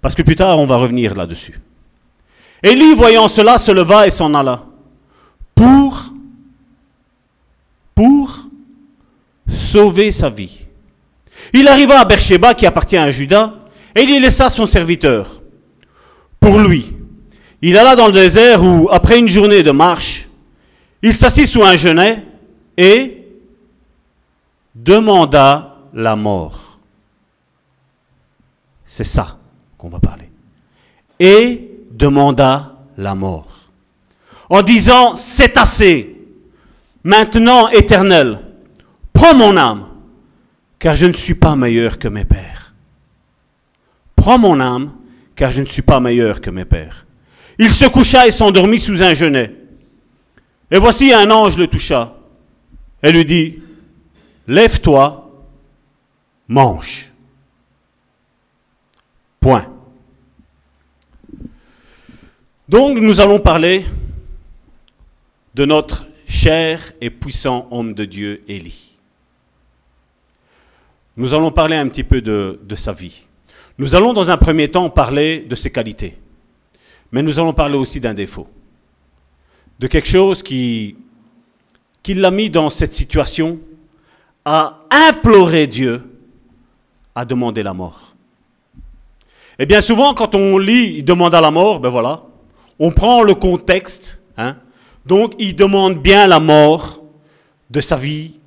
Parce 0.00 0.14
que 0.14 0.22
plus 0.22 0.36
tard, 0.36 0.58
on 0.58 0.64
va 0.64 0.76
revenir 0.76 1.14
là-dessus. 1.14 1.60
Élie, 2.62 2.94
voyant 2.94 3.28
cela, 3.28 3.58
se 3.58 3.70
leva 3.70 4.06
et 4.06 4.10
s'en 4.10 4.32
alla. 4.32 4.64
Pour, 5.54 6.09
pour 7.94 8.48
sauver 9.48 10.12
sa 10.12 10.30
vie. 10.30 10.66
Il 11.52 11.68
arriva 11.68 12.00
à 12.00 12.04
Beersheba, 12.04 12.54
qui 12.54 12.66
appartient 12.66 12.96
à 12.96 13.10
Judas, 13.10 13.54
et 13.94 14.02
il 14.02 14.10
y 14.10 14.20
laissa 14.20 14.50
son 14.50 14.66
serviteur. 14.66 15.42
Pour 16.38 16.58
lui. 16.58 16.96
Il 17.62 17.76
alla 17.76 17.96
dans 17.96 18.06
le 18.06 18.12
désert 18.12 18.62
où, 18.62 18.88
après 18.90 19.18
une 19.18 19.28
journée 19.28 19.62
de 19.62 19.70
marche, 19.70 20.28
il 21.02 21.14
s'assit 21.14 21.46
sous 21.46 21.62
un 21.62 21.76
genêt 21.76 22.24
et 22.76 23.26
demanda 24.74 25.76
la 25.92 26.16
mort. 26.16 26.78
C'est 28.86 29.04
ça 29.04 29.38
qu'on 29.76 29.88
va 29.88 29.98
parler. 29.98 30.30
Et 31.18 31.70
demanda 31.90 32.76
la 32.96 33.14
mort. 33.14 33.46
En 34.48 34.62
disant, 34.62 35.16
c'est 35.16 35.56
assez. 35.58 36.19
Maintenant, 37.02 37.68
éternel, 37.68 38.40
prends 39.12 39.34
mon 39.34 39.56
âme, 39.56 39.88
car 40.78 40.96
je 40.96 41.06
ne 41.06 41.12
suis 41.12 41.34
pas 41.34 41.56
meilleur 41.56 41.98
que 41.98 42.08
mes 42.08 42.24
pères. 42.24 42.74
Prends 44.16 44.38
mon 44.38 44.60
âme, 44.60 44.92
car 45.34 45.52
je 45.52 45.62
ne 45.62 45.66
suis 45.66 45.82
pas 45.82 46.00
meilleur 46.00 46.40
que 46.40 46.50
mes 46.50 46.66
pères. 46.66 47.06
Il 47.58 47.72
se 47.72 47.86
coucha 47.86 48.26
et 48.26 48.30
s'endormit 48.30 48.80
sous 48.80 49.02
un 49.02 49.14
genêt. 49.14 49.54
Et 50.70 50.78
voici 50.78 51.12
un 51.12 51.30
ange 51.30 51.58
le 51.58 51.66
toucha 51.66 52.14
et 53.02 53.12
lui 53.12 53.24
dit, 53.24 53.58
lève-toi, 54.46 55.30
mange. 56.48 57.10
Point. 59.40 59.66
Donc 62.68 62.98
nous 62.98 63.20
allons 63.20 63.40
parler 63.40 63.84
de 65.54 65.64
notre 65.64 66.06
cher 66.30 66.92
et 67.00 67.10
puissant 67.10 67.66
homme 67.72 67.92
de 67.92 68.04
Dieu, 68.04 68.42
Élie. 68.46 68.96
Nous 71.16 71.34
allons 71.34 71.50
parler 71.50 71.76
un 71.76 71.88
petit 71.88 72.04
peu 72.04 72.22
de, 72.22 72.58
sa 72.76 72.92
vie. 72.92 73.26
Nous 73.76 73.96
allons 73.96 74.12
dans 74.12 74.30
un 74.30 74.36
premier 74.36 74.70
temps 74.70 74.88
parler 74.88 75.40
de 75.40 75.54
ses 75.56 75.72
qualités, 75.72 76.16
mais 77.10 77.22
nous 77.22 77.38
allons 77.38 77.52
parler 77.52 77.76
aussi 77.76 78.00
d'un 78.00 78.14
défaut, 78.14 78.46
de 79.80 79.86
quelque 79.88 80.08
chose 80.08 80.42
qui, 80.42 80.96
qui 82.02 82.14
l'a 82.14 82.30
mis 82.30 82.48
dans 82.48 82.70
cette 82.70 82.94
situation 82.94 83.58
à 84.44 84.78
implorer 85.08 85.66
Dieu, 85.66 86.02
à 87.14 87.24
demander 87.24 87.64
la 87.64 87.74
mort. 87.74 88.14
Et 89.58 89.66
bien 89.66 89.80
souvent, 89.80 90.14
quand 90.14 90.34
on 90.36 90.58
lit, 90.58 90.98
il 90.98 91.04
demande 91.04 91.32
la 91.32 91.50
mort, 91.50 91.80
ben 91.80 91.90
voilà, 91.90 92.22
on 92.78 92.92
prend 92.92 93.24
le 93.24 93.34
contexte, 93.34 94.22
hein, 94.38 94.56
donc 95.10 95.34
il 95.40 95.56
demande 95.56 96.00
bien 96.00 96.28
la 96.28 96.38
mort 96.38 97.02
de 97.68 97.80
sa 97.80 97.96
vie 97.96 98.38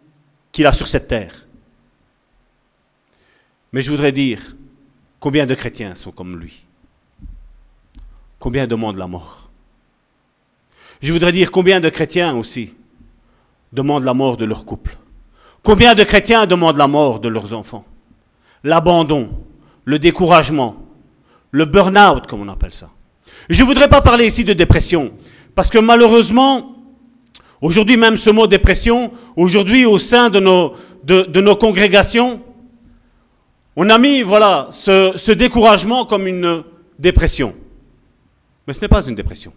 qu'il 0.53 0.65
a 0.65 0.72
sur 0.72 0.88
cette 0.88 1.10
terre. 1.10 1.46
Mais 3.74 3.82
je 3.82 3.91
voudrais 3.91 4.13
dire, 4.13 4.55
combien 5.20 5.46
de 5.46 5.55
chrétiens 5.55 5.93
sont 5.93 6.12
comme 6.12 6.39
lui? 6.39 6.63
Combien 8.39 8.65
demandent 8.65 8.96
la 8.96 9.08
mort? 9.08 9.50
Je 11.01 11.12
voudrais 11.12 11.34
dire, 11.34 11.51
combien 11.51 11.82
de 11.82 11.89
chrétiens 11.89 12.34
aussi 12.34 12.74
demandent 13.74 14.05
la 14.05 14.13
mort 14.13 14.38
de 14.38 14.46
leur 14.46 14.63
couple? 14.63 14.96
Combien 15.63 15.96
de 15.96 16.05
chrétiens 16.05 16.46
demandent 16.46 16.77
la 16.77 16.88
mort 16.88 17.20
de 17.20 17.27
leurs 17.27 17.51
enfants? 17.51 17.84
L'abandon, 18.63 19.32
le 19.84 20.00
découragement, 20.00 20.77
le 21.51 21.65
burn-out, 21.65 22.25
comme 22.25 22.39
on 22.39 22.48
appelle 22.48 22.72
ça. 22.72 22.89
Je 23.50 23.62
ne 23.62 23.67
voudrais 23.67 23.89
pas 23.89 24.01
parler 24.01 24.27
ici 24.27 24.46
de 24.46 24.53
dépression, 24.53 25.12
parce 25.56 25.70
que 25.70 25.78
malheureusement, 25.80 26.76
aujourd'hui 27.62 27.98
même 27.98 28.18
ce 28.18 28.30
mot 28.30 28.48
dépression, 28.48 29.12
aujourd'hui 29.36 29.86
au 29.86 30.00
sein 30.00 30.30
de 30.30 30.40
nos, 30.40 30.74
de, 31.04 31.24
de 31.24 31.42
nos 31.42 31.56
congrégations, 31.56 32.42
on 33.76 33.90
a 33.90 33.98
mis 33.98 34.22
voilà, 34.22 34.68
ce, 34.72 35.14
ce 35.16 35.32
découragement 35.32 36.06
comme 36.06 36.28
une 36.28 36.64
dépression. 37.00 37.56
Mais 38.68 38.74
ce 38.74 38.82
n'est 38.82 38.88
pas 38.88 39.06
une 39.06 39.16
dépression. 39.16 39.54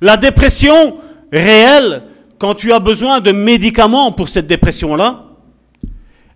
La 0.00 0.16
dépression 0.16 0.98
réelle, 1.32 2.02
quand 2.38 2.54
tu 2.54 2.72
as 2.72 2.80
besoin 2.80 3.20
de 3.20 3.32
médicaments 3.32 4.12
pour 4.12 4.28
cette 4.28 4.46
dépression-là, 4.46 5.24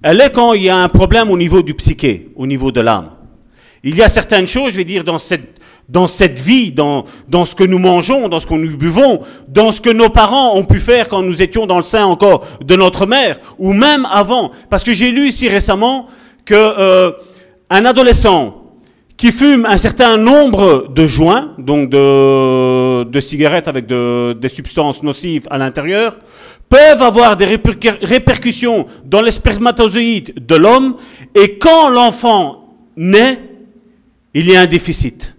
elle 0.02 0.20
est 0.20 0.30
quand 0.30 0.52
il 0.52 0.62
y 0.62 0.68
a 0.68 0.76
un 0.76 0.88
problème 0.88 1.30
au 1.30 1.36
niveau 1.36 1.62
du 1.62 1.74
psyché, 1.74 2.30
au 2.36 2.46
niveau 2.46 2.70
de 2.70 2.80
l'âme. 2.80 3.10
Il 3.82 3.96
y 3.96 4.02
a 4.02 4.08
certaines 4.08 4.46
choses, 4.46 4.72
je 4.72 4.76
vais 4.76 4.84
dire, 4.84 5.04
dans 5.04 5.18
cette, 5.18 5.57
dans 5.88 6.06
cette 6.06 6.38
vie, 6.38 6.72
dans, 6.72 7.04
ce 7.44 7.54
que 7.54 7.64
nous 7.64 7.78
mangeons, 7.78 8.28
dans 8.28 8.40
ce 8.40 8.46
que 8.46 8.54
nous 8.54 8.76
buvons, 8.76 9.20
dans 9.48 9.72
ce 9.72 9.80
que 9.80 9.90
nos 9.90 10.10
parents 10.10 10.54
ont 10.54 10.64
pu 10.64 10.80
faire 10.80 11.08
quand 11.08 11.22
nous 11.22 11.40
étions 11.40 11.66
dans 11.66 11.78
le 11.78 11.84
sein 11.84 12.04
encore 12.04 12.44
de 12.62 12.76
notre 12.76 13.06
mère, 13.06 13.40
ou 13.58 13.72
même 13.72 14.06
avant. 14.10 14.50
Parce 14.68 14.84
que 14.84 14.92
j'ai 14.92 15.10
lu 15.10 15.28
ici 15.28 15.48
récemment 15.48 16.06
que 16.44 16.54
euh, 16.54 17.12
un 17.70 17.84
adolescent 17.86 18.62
qui 19.16 19.32
fume 19.32 19.66
un 19.66 19.78
certain 19.78 20.16
nombre 20.16 20.88
de 20.94 21.06
joints, 21.06 21.54
donc 21.58 21.88
de, 21.90 23.20
cigarettes 23.20 23.66
avec 23.66 23.86
de, 23.86 24.34
des 24.34 24.48
substances 24.48 25.02
nocives 25.02 25.46
à 25.50 25.58
l'intérieur, 25.58 26.18
peuvent 26.68 27.02
avoir 27.02 27.34
des 27.36 27.46
répercussions 27.46 28.86
dans 29.06 29.22
les 29.22 29.30
spermatozoïdes 29.30 30.46
de 30.46 30.54
l'homme, 30.54 30.96
et 31.34 31.58
quand 31.58 31.88
l'enfant 31.88 32.76
naît, 32.96 33.40
il 34.34 34.50
y 34.50 34.54
a 34.54 34.60
un 34.60 34.66
déficit. 34.66 35.37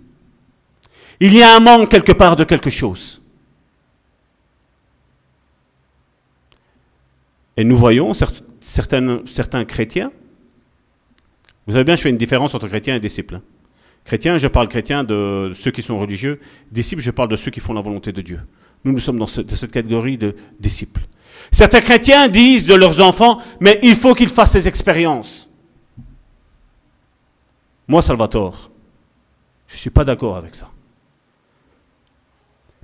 Il 1.20 1.34
y 1.34 1.42
a 1.42 1.56
un 1.56 1.60
manque 1.60 1.90
quelque 1.90 2.14
part 2.14 2.36
de 2.36 2.44
quelque 2.44 2.70
chose. 2.70 3.22
Et 7.58 7.66
nous 7.66 7.76
voyons 7.76 8.14
certains, 8.62 9.66
chrétiens. 9.66 10.12
Vous 11.68 11.74
savez 11.74 11.84
bien, 11.84 11.96
je 11.96 12.02
fais 12.02 12.10
une 12.10 12.18
différence 12.18 12.56
entre 12.56 12.70
chrétiens 12.70 12.96
et 12.96 13.02
disciples. 13.02 13.36
Hein. 13.36 13.42
Chrétiens, 14.06 14.38
je 14.38 14.48
parle 14.48 14.70
chrétien 14.70 15.04
de 15.04 15.52
ceux 15.54 15.72
qui 15.72 15.82
sont 15.82 16.00
religieux. 16.00 16.40
Disciples, 16.72 17.02
je 17.02 17.12
parle 17.12 17.28
de 17.28 17.36
ceux 17.36 17.52
qui 17.52 17.60
font 17.60 17.74
la 17.74 17.82
volonté 17.82 18.14
de 18.14 18.22
Dieu. 18.22 18.40
Nous, 18.86 18.94
nous 18.94 19.00
sommes 19.00 19.20
dans 19.20 19.28
cette, 19.28 19.54
cette 19.54 19.72
catégorie 19.72 20.18
de 20.18 20.36
disciples. 20.60 21.02
Certains 21.52 21.82
chrétiens 21.82 22.30
disent 22.30 22.66
de 22.66 22.76
leurs 22.76 23.02
enfants, 23.02 23.40
mais 23.60 23.78
il 23.84 23.96
faut 23.96 24.16
qu'ils 24.16 24.30
fassent 24.30 24.54
ces 24.54 24.68
expériences. 24.68 25.50
Moi, 27.90 28.02
Salvatore, 28.02 28.72
je 29.68 29.74
ne 29.74 29.80
suis 29.80 29.90
pas 29.90 30.06
d'accord 30.06 30.38
avec 30.38 30.56
ça. 30.56 30.70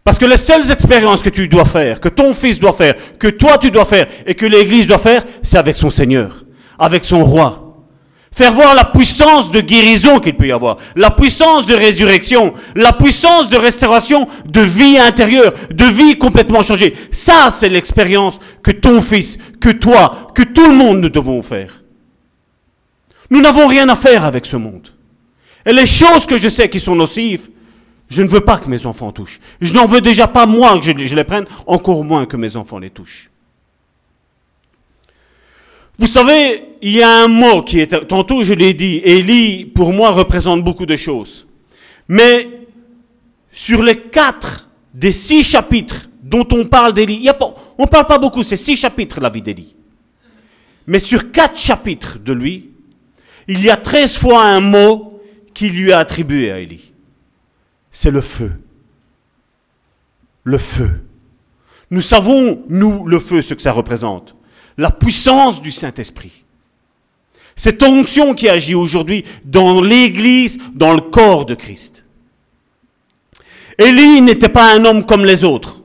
Parce 0.06 0.20
que 0.20 0.26
les 0.26 0.38
seules 0.38 0.72
expériences 0.72 1.24
que 1.24 1.30
tu 1.30 1.48
dois 1.48 1.66
faire, 1.66 2.00
que 2.00 2.10
ton 2.10 2.36
fils 2.36 2.60
doit 2.60 2.74
faire, 2.74 2.94
que 3.18 3.28
toi 3.28 3.58
tu 3.58 3.72
dois 3.72 3.86
faire 3.86 4.06
et 4.28 4.36
que 4.36 4.46
l'Église 4.46 4.86
doit 4.86 5.00
faire, 5.00 5.24
c'est 5.42 5.58
avec 5.58 5.76
son 5.76 5.90
Seigneur, 5.90 6.46
avec 6.78 7.04
son 7.04 7.26
roi. 7.26 7.64
Faire 8.32 8.54
voir 8.54 8.76
la 8.76 8.86
puissance 8.86 9.50
de 9.50 9.62
guérison 9.62 10.20
qu'il 10.20 10.36
peut 10.36 10.46
y 10.46 10.52
avoir, 10.52 10.78
la 10.96 11.10
puissance 11.10 11.66
de 11.66 11.74
résurrection, 11.74 12.54
la 12.76 12.94
puissance 12.94 13.50
de 13.50 13.58
restauration 13.58 14.28
de 14.46 14.62
vie 14.62 15.00
intérieure, 15.00 15.54
de 15.72 15.86
vie 15.86 16.20
complètement 16.20 16.62
changée. 16.62 16.94
Ça, 17.12 17.50
c'est 17.50 17.70
l'expérience 17.70 18.40
que 18.62 18.72
ton 18.72 19.02
fils, 19.02 19.40
que 19.60 19.70
toi, 19.70 20.28
que 20.36 20.44
tout 20.44 20.68
le 20.68 20.76
monde 20.76 21.00
nous 21.00 21.10
devons 21.10 21.42
faire. 21.42 21.82
Nous 23.32 23.42
n'avons 23.42 23.66
rien 23.66 23.90
à 23.90 23.96
faire 23.96 24.24
avec 24.24 24.46
ce 24.46 24.58
monde. 24.58 24.90
Et 25.66 25.74
les 25.74 25.88
choses 25.88 26.28
que 26.28 26.38
je 26.38 26.50
sais 26.50 26.70
qui 26.70 26.80
sont 26.80 26.96
nocives, 26.96 27.50
je 28.10 28.22
ne 28.22 28.28
veux 28.28 28.42
pas 28.42 28.58
que 28.58 28.70
mes 28.70 28.86
enfants 28.86 29.12
touchent. 29.12 29.40
Je 29.62 29.74
n'en 29.74 29.88
veux 29.88 30.02
déjà 30.02 30.28
pas 30.28 30.46
moi 30.46 30.78
que 30.78 30.86
je, 30.86 31.16
les 31.16 31.24
prenne, 31.24 31.46
encore 31.66 32.04
moins 32.04 32.26
que 32.26 32.38
mes 32.38 32.56
enfants 32.56 32.80
les 32.80 32.90
touchent. 32.90 33.32
Vous 35.98 36.08
savez, 36.08 36.64
il 36.82 36.92
y 36.92 37.02
a 37.02 37.24
un 37.24 37.28
mot 37.28 37.64
qui 37.64 37.80
est, 37.80 38.08
tantôt 38.08 38.44
je 38.44 38.54
l'ai 38.54 38.74
dit, 38.74 39.02
Élie 39.04 39.66
pour 39.66 39.94
moi 39.94 40.12
représente 40.12 40.64
beaucoup 40.64 40.86
de 40.86 40.96
choses. 40.96 41.48
Mais 42.08 42.50
sur 43.52 43.82
les 43.82 43.96
quatre 43.96 44.70
des 44.94 45.12
six 45.12 45.44
chapitres 45.44 46.10
dont 46.22 46.48
on 46.52 46.66
parle 46.66 46.94
d'Élie, 46.94 47.28
on 47.78 47.84
ne 47.84 47.88
parle 47.88 48.08
pas 48.08 48.20
beaucoup, 48.20 48.44
c'est 48.44 48.58
six 48.58 48.76
chapitres 48.76 49.20
la 49.22 49.30
vie 49.30 49.42
d'Élie. 49.42 49.76
Mais 50.86 51.00
sur 51.00 51.32
quatre 51.32 51.58
chapitres 51.58 52.20
de 52.20 52.34
lui, 52.34 52.70
il 53.48 53.64
y 53.64 53.70
a 53.70 53.78
treize 53.78 54.16
fois 54.16 54.44
un 54.44 54.60
mot 54.60 55.22
qui 55.54 55.70
lui 55.70 55.90
est 55.90 55.94
attribué 55.94 56.52
à 56.52 56.60
Élie. 56.60 56.92
C'est 57.98 58.12
le 58.12 58.20
feu. 58.20 58.52
Le 60.44 60.58
feu. 60.58 61.00
Nous 61.92 62.02
savons, 62.02 62.62
nous, 62.68 63.08
le 63.08 63.20
feu, 63.20 63.42
ce 63.42 63.54
que 63.54 63.62
ça 63.62 63.72
représente 63.72 64.36
la 64.78 64.92
puissance 64.92 65.62
du 65.62 65.72
Saint-Esprit. 65.72 66.44
Cette 67.56 67.82
onction 67.84 68.34
qui 68.34 68.50
agit 68.50 68.76
aujourd'hui 68.76 69.24
dans 69.46 69.82
l'Église, 69.82 70.60
dans 70.74 70.94
le 70.94 71.00
corps 71.00 71.46
de 71.46 71.56
Christ. 71.56 72.04
Élie 73.78 74.20
n'était 74.20 74.50
pas 74.50 74.76
un 74.76 74.84
homme 74.84 75.06
comme 75.06 75.24
les 75.24 75.46
autres. 75.46 75.82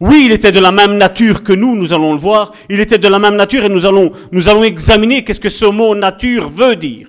Oui, 0.00 0.24
il 0.26 0.32
était 0.32 0.52
de 0.52 0.60
la 0.60 0.70
même 0.70 0.98
nature 0.98 1.42
que 1.42 1.54
nous, 1.54 1.76
nous 1.76 1.94
allons 1.94 2.12
le 2.12 2.18
voir. 2.18 2.52
Il 2.68 2.78
était 2.78 2.98
de 2.98 3.08
la 3.08 3.18
même 3.18 3.36
nature 3.36 3.64
et 3.64 3.70
nous 3.70 3.86
allons, 3.86 4.12
nous 4.32 4.50
allons 4.50 4.64
examiner 4.64 5.24
qu'est-ce 5.24 5.40
que 5.40 5.48
ce 5.48 5.64
mot 5.64 5.94
nature 5.94 6.50
veut 6.50 6.76
dire. 6.76 7.08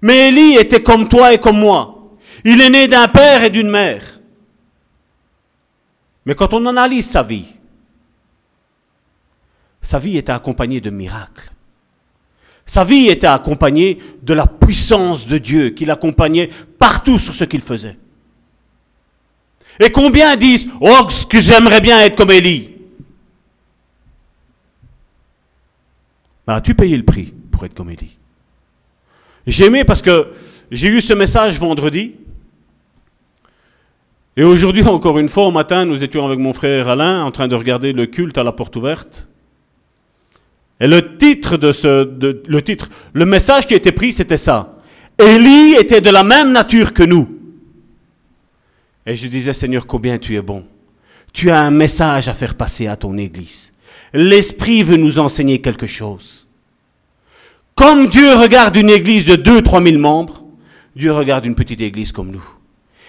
Mais 0.00 0.28
Élie 0.28 0.56
était 0.56 0.82
comme 0.82 1.08
toi 1.08 1.34
et 1.34 1.38
comme 1.38 1.58
moi. 1.58 1.99
Il 2.44 2.60
est 2.60 2.70
né 2.70 2.88
d'un 2.88 3.08
père 3.08 3.44
et 3.44 3.50
d'une 3.50 3.68
mère. 3.68 4.20
Mais 6.26 6.34
quand 6.34 6.52
on 6.52 6.66
analyse 6.66 7.08
sa 7.08 7.22
vie, 7.22 7.46
sa 9.82 9.98
vie 9.98 10.16
était 10.16 10.32
accompagnée 10.32 10.80
de 10.80 10.90
miracles. 10.90 11.50
Sa 12.66 12.84
vie 12.84 13.08
était 13.08 13.26
accompagnée 13.26 13.98
de 14.22 14.34
la 14.34 14.46
puissance 14.46 15.26
de 15.26 15.38
Dieu 15.38 15.70
qui 15.70 15.84
l'accompagnait 15.84 16.50
partout 16.78 17.18
sur 17.18 17.34
ce 17.34 17.44
qu'il 17.44 17.62
faisait. 17.62 17.98
Et 19.80 19.90
combien 19.90 20.36
disent 20.36 20.68
Oh, 20.80 21.08
ce 21.08 21.26
que 21.26 21.40
j'aimerais 21.40 21.80
bien 21.80 21.98
être 22.00 22.16
comme 22.16 22.30
Élie 22.30 22.76
ben, 26.46 26.54
As-tu 26.54 26.74
payé 26.74 26.96
le 26.96 27.04
prix 27.04 27.32
pour 27.50 27.64
être 27.64 27.74
comme 27.74 27.90
Élie? 27.90 28.16
J'ai 29.46 29.64
aimé 29.64 29.84
parce 29.84 30.02
que 30.02 30.32
j'ai 30.70 30.88
eu 30.88 31.00
ce 31.00 31.14
message 31.14 31.58
vendredi. 31.58 32.14
Et 34.40 34.42
aujourd'hui, 34.42 34.82
encore 34.84 35.18
une 35.18 35.28
fois, 35.28 35.44
au 35.44 35.50
matin, 35.50 35.84
nous 35.84 36.02
étions 36.02 36.24
avec 36.24 36.38
mon 36.38 36.54
frère 36.54 36.88
Alain 36.88 37.22
en 37.22 37.30
train 37.30 37.46
de 37.46 37.54
regarder 37.54 37.92
le 37.92 38.06
culte 38.06 38.38
à 38.38 38.42
la 38.42 38.52
porte 38.52 38.74
ouverte. 38.74 39.28
Et 40.80 40.86
le 40.86 41.18
titre 41.18 41.58
de 41.58 41.72
ce, 41.72 42.08
le 42.48 42.62
titre, 42.62 42.88
le 43.12 43.26
message 43.26 43.66
qui 43.66 43.74
été 43.74 43.92
pris, 43.92 44.14
c'était 44.14 44.38
ça. 44.38 44.78
Élie 45.18 45.74
était 45.78 46.00
de 46.00 46.08
la 46.08 46.24
même 46.24 46.52
nature 46.52 46.94
que 46.94 47.02
nous. 47.02 47.28
Et 49.04 49.14
je 49.14 49.28
disais, 49.28 49.52
Seigneur, 49.52 49.86
combien 49.86 50.16
tu 50.16 50.34
es 50.36 50.40
bon. 50.40 50.64
Tu 51.34 51.50
as 51.50 51.60
un 51.60 51.70
message 51.70 52.26
à 52.26 52.32
faire 52.32 52.54
passer 52.54 52.86
à 52.86 52.96
ton 52.96 53.18
Église. 53.18 53.74
L'Esprit 54.14 54.82
veut 54.82 54.96
nous 54.96 55.18
enseigner 55.18 55.60
quelque 55.60 55.86
chose. 55.86 56.48
Comme 57.74 58.08
Dieu 58.08 58.32
regarde 58.36 58.74
une 58.76 58.88
Église 58.88 59.26
de 59.26 59.36
2-3 59.36 59.86
000 59.86 60.00
membres, 60.00 60.44
Dieu 60.96 61.12
regarde 61.12 61.44
une 61.44 61.54
petite 61.54 61.82
Église 61.82 62.10
comme 62.10 62.30
nous. 62.30 62.59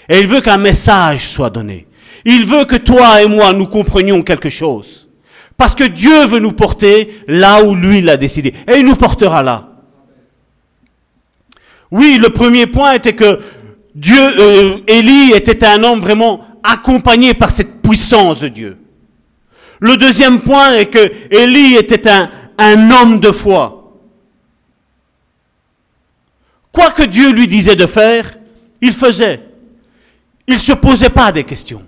Et 0.10 0.20
il 0.20 0.28
veut 0.28 0.42
qu'un 0.42 0.58
message 0.58 1.30
soit 1.30 1.50
donné. 1.50 1.88
Il 2.26 2.46
veut 2.46 2.66
que 2.66 2.76
toi 2.76 3.22
et 3.22 3.28
moi, 3.28 3.54
nous 3.54 3.68
comprenions 3.68 4.22
quelque 4.22 4.50
chose. 4.50 5.10
Parce 5.58 5.76
que 5.76 5.84
Dieu 5.84 6.26
veut 6.26 6.40
nous 6.40 6.54
porter 6.54 7.24
là 7.28 7.64
où 7.64 7.76
lui 7.76 8.02
l'a 8.02 8.18
décidé. 8.18 8.54
Et 8.68 8.80
il 8.80 8.86
nous 8.86 8.96
portera 8.96 9.44
là. 9.44 9.70
Oui, 11.92 12.18
le 12.22 12.30
premier 12.30 12.68
point 12.68 12.94
était 12.94 13.14
que 13.14 13.40
Dieu, 13.94 14.20
euh, 14.40 14.78
Élie 14.88 15.34
était 15.34 15.66
un 15.66 15.84
homme 15.84 16.00
vraiment 16.00 16.46
accompagné 16.64 17.34
par 17.34 17.52
cette 17.52 17.82
puissance 17.82 18.40
de 18.40 18.48
Dieu. 18.48 18.78
Le 19.80 19.98
deuxième 19.98 20.40
point 20.42 20.74
est 20.76 20.86
que 20.86 21.12
Élie 21.32 21.76
était 21.76 22.10
un, 22.10 22.30
un 22.58 22.92
homme 22.92 23.20
de 23.20 23.32
foi. 23.32 24.00
Quoi 26.72 26.92
que 26.92 27.04
Dieu 27.04 27.32
lui 27.32 27.48
disait 27.48 27.76
de 27.76 27.86
faire, 27.86 28.38
il 28.82 28.94
faisait. 28.94 29.51
Il 30.52 30.56
ne 30.56 30.60
se 30.60 30.74
posait 30.74 31.10
pas 31.10 31.32
des 31.32 31.44
questions. 31.44 31.84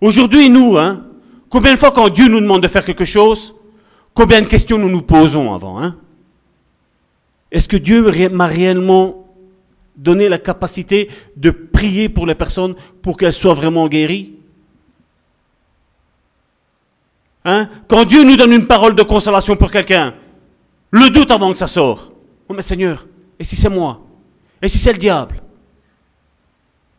Aujourd'hui, 0.00 0.48
nous, 0.48 0.76
hein, 0.76 1.04
Combien 1.50 1.72
de 1.72 1.78
fois 1.78 1.90
quand 1.90 2.08
Dieu 2.08 2.28
nous 2.28 2.40
demande 2.40 2.62
de 2.62 2.68
faire 2.68 2.84
quelque 2.84 3.04
chose, 3.04 3.56
combien 4.14 4.40
de 4.40 4.46
questions 4.46 4.78
nous 4.78 4.88
nous 4.88 5.02
posons 5.02 5.52
avant 5.52 5.82
hein? 5.82 5.96
Est-ce 7.50 7.66
que 7.66 7.76
Dieu 7.76 8.28
m'a 8.28 8.46
réellement 8.46 9.26
donné 9.96 10.28
la 10.28 10.38
capacité 10.38 11.10
de 11.36 11.50
prier 11.50 12.08
pour 12.08 12.24
les 12.24 12.36
personnes 12.36 12.76
pour 13.02 13.16
qu'elles 13.16 13.32
soient 13.32 13.54
vraiment 13.54 13.88
guéries? 13.88 14.34
Hein? 17.44 17.68
Quand 17.88 18.04
Dieu 18.04 18.22
nous 18.22 18.36
donne 18.36 18.52
une 18.52 18.68
parole 18.68 18.94
de 18.94 19.02
consolation 19.02 19.56
pour 19.56 19.72
quelqu'un, 19.72 20.14
le 20.92 21.10
doute 21.10 21.32
avant 21.32 21.50
que 21.50 21.58
ça 21.58 21.66
sorte. 21.66 22.12
Oh 22.48 22.54
mais 22.54 22.62
Seigneur, 22.62 23.08
et 23.40 23.42
si 23.42 23.56
c'est 23.56 23.68
moi? 23.68 24.00
Et 24.62 24.68
si 24.68 24.78
c'est 24.78 24.92
le 24.92 24.98
diable? 24.98 25.42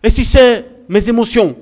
Et 0.04 0.10
si 0.10 0.26
c'est 0.26 0.66
mes 0.90 1.08
émotions? 1.10 1.56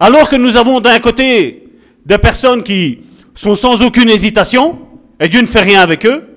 Alors 0.00 0.28
que 0.28 0.36
nous 0.36 0.56
avons 0.56 0.80
d'un 0.80 1.00
côté 1.00 1.68
des 2.06 2.18
personnes 2.18 2.62
qui 2.62 3.00
sont 3.34 3.54
sans 3.54 3.82
aucune 3.82 4.08
hésitation, 4.08 4.78
et 5.20 5.28
Dieu 5.28 5.40
ne 5.40 5.46
fait 5.46 5.60
rien 5.60 5.80
avec 5.80 6.06
eux, 6.06 6.36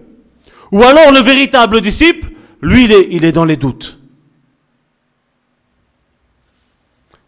ou 0.71 0.81
alors 0.83 1.11
le 1.11 1.19
véritable 1.19 1.81
disciple, 1.81 2.31
lui, 2.61 2.85
il 2.85 2.91
est, 2.91 3.07
il 3.11 3.25
est 3.25 3.31
dans 3.31 3.45
les 3.45 3.57
doutes. 3.57 3.99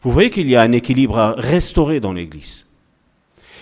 Vous 0.02 0.12
voyez 0.12 0.30
qu'il 0.30 0.50
y 0.50 0.56
a 0.56 0.62
un 0.62 0.72
équilibre 0.74 1.18
à 1.18 1.34
restaurer 1.38 2.00
dans 2.00 2.12
l'Église. 2.14 2.66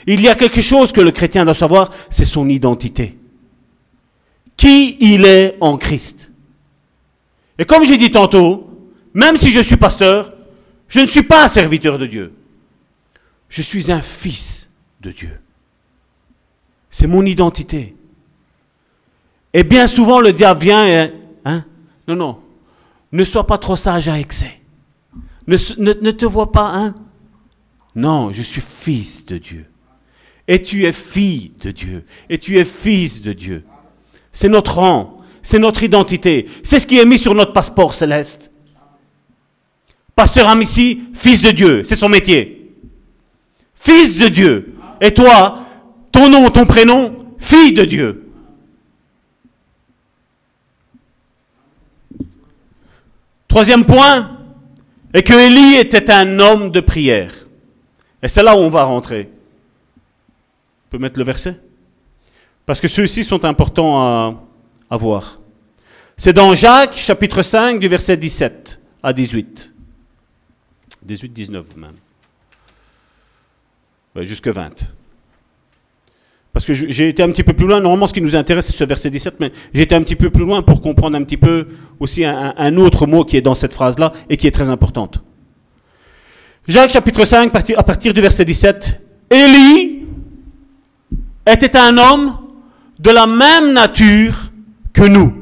Il 0.07 0.21
y 0.21 0.27
a 0.27 0.35
quelque 0.35 0.61
chose 0.61 0.91
que 0.91 1.01
le 1.01 1.11
chrétien 1.11 1.45
doit 1.45 1.53
savoir, 1.53 1.91
c'est 2.09 2.25
son 2.25 2.49
identité. 2.49 3.17
Qui 4.57 4.97
il 4.99 5.25
est 5.25 5.57
en 5.59 5.77
Christ. 5.77 6.30
Et 7.57 7.65
comme 7.65 7.83
j'ai 7.83 7.97
dit 7.97 8.11
tantôt, 8.11 8.69
même 9.13 9.37
si 9.37 9.51
je 9.51 9.59
suis 9.59 9.77
pasteur, 9.77 10.33
je 10.87 10.99
ne 10.99 11.05
suis 11.05 11.23
pas 11.23 11.45
un 11.45 11.47
serviteur 11.47 11.97
de 11.97 12.05
Dieu. 12.05 12.33
Je 13.49 13.61
suis 13.61 13.91
un 13.91 14.01
fils 14.01 14.69
de 15.01 15.11
Dieu. 15.11 15.39
C'est 16.89 17.07
mon 17.07 17.25
identité. 17.25 17.95
Et 19.53 19.63
bien 19.63 19.87
souvent, 19.87 20.19
le 20.19 20.33
diable 20.33 20.61
vient 20.61 20.85
et... 20.85 21.13
Hein, 21.45 21.65
non, 22.07 22.15
non. 22.15 22.39
Ne 23.11 23.23
sois 23.25 23.47
pas 23.47 23.57
trop 23.57 23.75
sage 23.75 24.07
à 24.07 24.19
excès. 24.19 24.61
Ne, 25.47 25.57
ne, 25.77 26.11
te 26.11 26.25
vois 26.25 26.51
pas, 26.51 26.71
hein 26.73 26.95
Non, 27.95 28.31
je 28.31 28.41
suis 28.41 28.61
fils 28.61 29.25
de 29.25 29.37
Dieu. 29.37 29.65
Et 30.47 30.61
tu 30.61 30.85
es 30.85 30.91
fille 30.91 31.53
de 31.59 31.71
Dieu. 31.71 32.05
Et 32.29 32.37
tu 32.37 32.57
es 32.57 32.65
fils 32.65 33.21
de 33.21 33.33
Dieu. 33.33 33.65
C'est 34.31 34.49
notre 34.49 34.77
rang. 34.77 35.20
C'est 35.43 35.59
notre 35.59 35.83
identité. 35.83 36.47
C'est 36.63 36.79
ce 36.79 36.87
qui 36.87 36.99
est 36.99 37.05
mis 37.05 37.19
sur 37.19 37.33
notre 37.33 37.53
passeport 37.53 37.93
céleste. 37.93 38.51
Pasteur 40.15 40.47
Amici, 40.47 41.03
fils 41.13 41.41
de 41.41 41.51
Dieu. 41.51 41.83
C'est 41.83 41.95
son 41.95 42.09
métier 42.09 42.61
fils 43.81 44.17
de 44.17 44.27
Dieu. 44.27 44.73
Et 45.01 45.13
toi, 45.13 45.59
ton 46.11 46.29
nom, 46.29 46.49
ton 46.51 46.65
prénom, 46.65 47.15
fille 47.37 47.73
de 47.73 47.83
Dieu. 47.83 48.27
Troisième 53.47 53.85
point 53.85 54.37
est 55.13 55.23
que 55.23 55.33
Élie 55.33 55.77
était 55.77 56.09
un 56.11 56.39
homme 56.39 56.69
de 56.71 56.79
prière. 56.79 57.33
Et 58.23 58.29
c'est 58.29 58.43
là 58.43 58.55
où 58.55 58.59
on 58.59 58.69
va 58.69 58.83
rentrer. 58.83 59.29
On 60.87 60.91
peut 60.91 60.99
mettre 60.99 61.19
le 61.19 61.25
verset? 61.25 61.59
Parce 62.65 62.79
que 62.79 62.87
ceux-ci 62.87 63.23
sont 63.23 63.43
importants 63.43 63.99
à, 63.99 64.35
à 64.91 64.97
voir. 64.97 65.39
C'est 66.17 66.33
dans 66.33 66.53
Jacques 66.53 66.97
chapitre 66.97 67.41
5 67.41 67.79
du 67.79 67.87
verset 67.87 68.17
17 68.17 68.79
à 69.01 69.13
18. 69.13 69.71
18-19 71.07 71.63
même. 71.77 71.95
Ouais, 74.15 74.25
jusque 74.25 74.49
20. 74.49 74.69
Parce 76.53 76.65
que 76.65 76.73
j'ai 76.73 77.07
été 77.07 77.23
un 77.23 77.29
petit 77.29 77.43
peu 77.43 77.53
plus 77.53 77.65
loin. 77.65 77.79
Normalement, 77.79 78.07
ce 78.07 78.13
qui 78.13 78.21
nous 78.21 78.35
intéresse, 78.35 78.67
c'est 78.67 78.75
ce 78.75 78.83
verset 78.83 79.09
17, 79.09 79.39
mais 79.39 79.53
j'ai 79.73 79.83
été 79.83 79.95
un 79.95 80.01
petit 80.01 80.17
peu 80.17 80.29
plus 80.29 80.43
loin 80.43 80.61
pour 80.61 80.81
comprendre 80.81 81.15
un 81.15 81.23
petit 81.23 81.37
peu 81.37 81.69
aussi 81.99 82.25
un, 82.25 82.53
un 82.57 82.75
autre 82.75 83.07
mot 83.07 83.23
qui 83.23 83.37
est 83.37 83.41
dans 83.41 83.55
cette 83.55 83.71
phrase-là 83.71 84.11
et 84.29 84.35
qui 84.35 84.47
est 84.47 84.51
très 84.51 84.67
importante. 84.67 85.23
Jacques 86.67 86.91
chapitre 86.91 87.23
5, 87.23 87.55
à 87.77 87.83
partir 87.83 88.13
du 88.13 88.19
verset 88.19 88.43
17. 88.43 89.01
Élie 89.31 90.05
était 91.47 91.77
un 91.77 91.97
homme 91.97 92.37
de 92.99 93.09
la 93.09 93.25
même 93.25 93.71
nature 93.71 94.50
que 94.93 95.03
nous. 95.03 95.33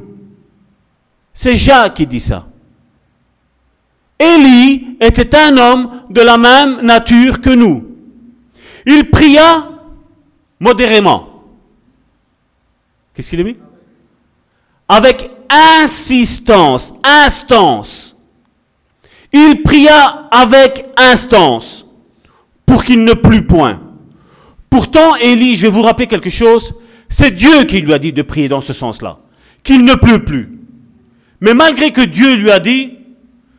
C'est 1.34 1.56
Jacques 1.56 1.94
qui 1.94 2.06
dit 2.06 2.20
ça. 2.20 2.46
Élie 4.18 4.96
était 5.00 5.34
un 5.34 5.56
homme 5.56 6.02
de 6.10 6.20
la 6.20 6.36
même 6.36 6.82
nature 6.82 7.40
que 7.40 7.50
nous. 7.50 7.86
Il 8.86 9.10
pria 9.10 9.70
modérément. 10.58 11.44
Qu'est-ce 13.14 13.30
qu'il 13.30 13.40
a 13.40 13.44
mis? 13.44 13.56
Avec 14.88 15.30
insistance, 15.48 16.92
instance. 17.02 18.16
Il 19.32 19.62
pria 19.62 20.28
avec 20.30 20.86
instance 20.96 21.86
pour 22.66 22.84
qu'il 22.84 23.04
ne 23.04 23.14
plût 23.14 23.46
point. 23.46 23.80
Pourtant, 24.68 25.16
Élie, 25.16 25.54
je 25.56 25.62
vais 25.62 25.72
vous 25.72 25.82
rappeler 25.82 26.06
quelque 26.06 26.30
chose, 26.30 26.74
c'est 27.08 27.32
Dieu 27.32 27.64
qui 27.64 27.80
lui 27.80 27.92
a 27.92 27.98
dit 27.98 28.12
de 28.12 28.22
prier 28.22 28.48
dans 28.48 28.60
ce 28.60 28.72
sens-là, 28.72 29.18
qu'il 29.62 29.84
ne 29.84 29.94
pleut 29.94 30.24
plus. 30.24 30.58
Mais 31.40 31.54
malgré 31.54 31.90
que 31.90 32.00
Dieu 32.00 32.34
lui 32.34 32.50
a 32.50 32.60
dit, 32.60 32.98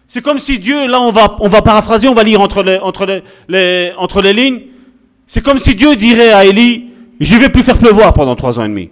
c'est 0.08 0.22
comme 0.22 0.40
si 0.40 0.60
Dieu, 0.60 0.88
là 0.88 1.00
on 1.02 1.12
va, 1.12 1.38
on 1.40 1.48
va 1.48 1.62
paraphraser, 1.62 2.08
on 2.08 2.14
va 2.14 2.24
lire 2.24 2.42
entre 2.42 2.64
les, 2.64 4.34
lignes, 4.34 4.62
c'est 5.26 5.44
comme 5.44 5.58
si 5.58 5.74
Dieu 5.76 5.96
dirait 5.96 6.32
à 6.32 6.46
Élie, 6.46 6.90
je 7.20 7.36
vais 7.38 7.50
plus 7.50 7.64
faire 7.64 7.78
pleuvoir 7.78 8.14
pendant 8.14 8.36
trois 8.36 8.60
ans 8.60 8.66
et 8.66 8.68
demi. 8.68 8.90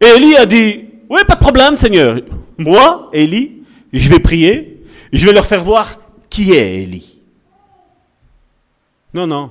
Et 0.00 0.06
Élie 0.16 0.36
a 0.36 0.46
dit, 0.46 0.84
oui, 1.08 1.20
pas 1.26 1.34
de 1.34 1.40
problème, 1.40 1.76
Seigneur. 1.76 2.20
Moi, 2.58 3.10
Élie, 3.12 3.62
je 3.92 4.08
vais 4.08 4.20
prier, 4.20 4.82
je 5.12 5.26
vais 5.26 5.32
leur 5.32 5.46
faire 5.46 5.62
voir 5.62 5.98
qui 6.30 6.52
est 6.52 6.82
Élie. 6.82 7.20
Non, 9.12 9.26
non. 9.26 9.50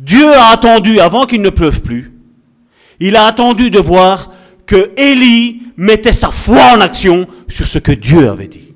Dieu 0.00 0.32
a 0.32 0.48
attendu 0.52 0.98
avant 0.98 1.26
qu'il 1.26 1.42
ne 1.42 1.50
pleuve 1.50 1.82
plus. 1.82 2.12
Il 3.00 3.16
a 3.16 3.26
attendu 3.26 3.70
de 3.70 3.78
voir 3.78 4.30
que 4.64 4.92
Élie 4.96 5.62
mettait 5.76 6.14
sa 6.14 6.30
foi 6.30 6.74
en 6.74 6.80
action 6.80 7.26
sur 7.48 7.66
ce 7.66 7.78
que 7.78 7.92
Dieu 7.92 8.28
avait 8.28 8.48
dit. 8.48 8.74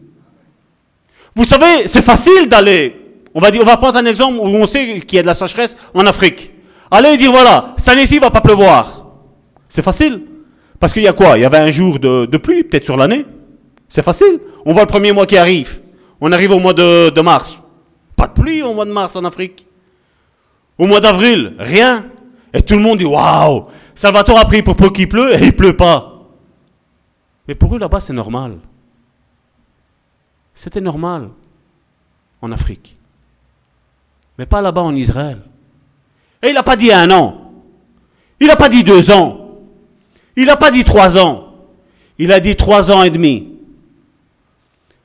Vous 1.35 1.45
savez, 1.45 1.87
c'est 1.87 2.03
facile 2.03 2.49
d'aller. 2.49 2.95
On 3.35 3.41
va 3.41 3.51
dire, 3.51 3.63
on 3.63 3.67
va 3.67 3.79
prendre 3.79 3.97
un 3.97 4.05
exemple 4.05 4.39
où 4.39 4.45
on 4.45 4.67
sait 4.67 5.01
qu'il 5.01 5.17
y 5.17 5.19
a 5.19 5.23
de 5.23 5.27
la 5.27 5.35
sécheresse 5.35 5.77
en 5.95 6.05
Afrique. 6.07 6.53
Allez 6.91 7.17
dire 7.17 7.31
voilà, 7.31 7.75
cette 7.79 7.89
année-ci, 7.89 8.17
il 8.17 8.21
va 8.21 8.31
pas 8.31 8.43
pleuvoir. 8.43 9.07
C'est 9.69 9.83
facile. 9.83 10.21
Parce 10.79 10.93
qu'il 10.93 11.03
y 11.03 11.09
a 11.09 11.15
quoi? 11.15 11.39
Il 11.39 11.41
y 11.41 11.45
avait 11.47 11.59
un 11.59 11.71
jour 11.71 11.99
de, 11.99 12.37
pluie, 12.37 12.65
peut-être 12.65 12.85
sur 12.85 12.99
l'année. 12.99 13.25
C'est 13.89 14.05
facile. 14.05 14.41
On 14.67 14.75
voit 14.75 14.83
le 14.83 14.89
premier 14.89 15.13
mois 15.13 15.25
qui 15.25 15.39
arrive. 15.39 15.81
On 16.21 16.31
arrive 16.33 16.51
au 16.51 16.59
mois 16.59 16.75
de, 16.75 17.09
de 17.09 17.21
mars. 17.23 17.59
Pas 18.15 18.27
de 18.27 18.33
pluie 18.33 18.63
au 18.63 18.75
mois 18.75 18.85
de 18.85 18.93
mars 18.93 19.17
en 19.17 19.25
Afrique. 19.25 19.67
Au 20.79 20.87
mois 20.87 21.01
d'avril, 21.01 21.55
rien. 21.59 22.05
Et 22.53 22.63
tout 22.63 22.75
le 22.75 22.81
monde 22.81 22.99
dit 22.99 23.05
Waouh 23.05 23.67
Salvatore 23.95 24.39
a 24.39 24.45
pris 24.45 24.63
pour 24.63 24.77
peu 24.77 24.91
qu'il 24.91 25.09
pleut 25.09 25.35
et 25.35 25.47
il 25.47 25.57
pleut 25.57 25.77
pas. 25.77 26.27
Mais 27.47 27.55
pour 27.55 27.75
eux 27.75 27.79
là-bas, 27.79 28.01
c'est 28.01 28.13
normal. 28.13 28.59
C'était 30.55 30.81
normal 30.81 31.31
en 32.41 32.53
Afrique. 32.53 32.97
Mais 34.39 34.47
pas 34.47 34.61
là-bas 34.61 34.83
en 34.83 34.95
Israël. 34.95 35.41
Et 36.43 36.49
il 36.49 36.55
n'a 36.55 36.63
pas 36.63 36.77
dit 36.77 36.93
un 36.93 37.11
an. 37.11 37.53
Il 38.41 38.49
n'a 38.49 38.57
pas 38.57 38.69
dit 38.69 38.83
deux 38.83 39.11
ans. 39.11 39.59
Il 40.37 40.47
n'a 40.47 40.57
pas 40.57 40.71
dit 40.71 40.85
trois 40.85 41.19
ans. 41.19 41.55
Il 42.19 42.33
a 42.33 42.41
dit 42.41 42.57
trois 42.57 42.91
ans 42.91 43.03
et 43.03 43.11
demi. 43.11 43.55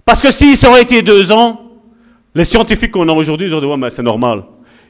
Parce 0.05 0.21
que 0.21 0.31
si 0.31 0.55
ça 0.55 0.69
aurait 0.69 0.81
été 0.81 1.01
deux 1.01 1.31
ans, 1.31 1.61
les 2.33 2.45
scientifiques 2.45 2.91
qu'on 2.91 3.07
a 3.07 3.13
aujourd'hui, 3.13 3.47
ils 3.47 3.53
auraient 3.53 3.65
dit, 3.65 3.71
ouais, 3.71 3.77
mais 3.77 3.89
c'est 3.89 4.03
normal. 4.03 4.43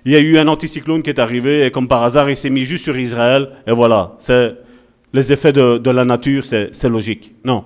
Il 0.05 0.11
y 0.11 0.15
a 0.15 0.19
eu 0.19 0.37
un 0.37 0.47
anticyclone 0.47 1.03
qui 1.03 1.09
est 1.09 1.19
arrivé, 1.19 1.65
et 1.65 1.71
comme 1.71 1.87
par 1.87 2.03
hasard, 2.03 2.29
il 2.29 2.35
s'est 2.35 2.49
mis 2.49 2.63
juste 2.63 2.83
sur 2.83 2.97
Israël, 2.97 3.49
et 3.67 3.71
voilà. 3.71 4.15
C'est 4.19 4.55
les 5.13 5.31
effets 5.33 5.53
de, 5.53 5.89
la 5.89 6.05
nature, 6.05 6.45
c'est 6.45 6.89
logique. 6.89 7.33
Non. 7.43 7.65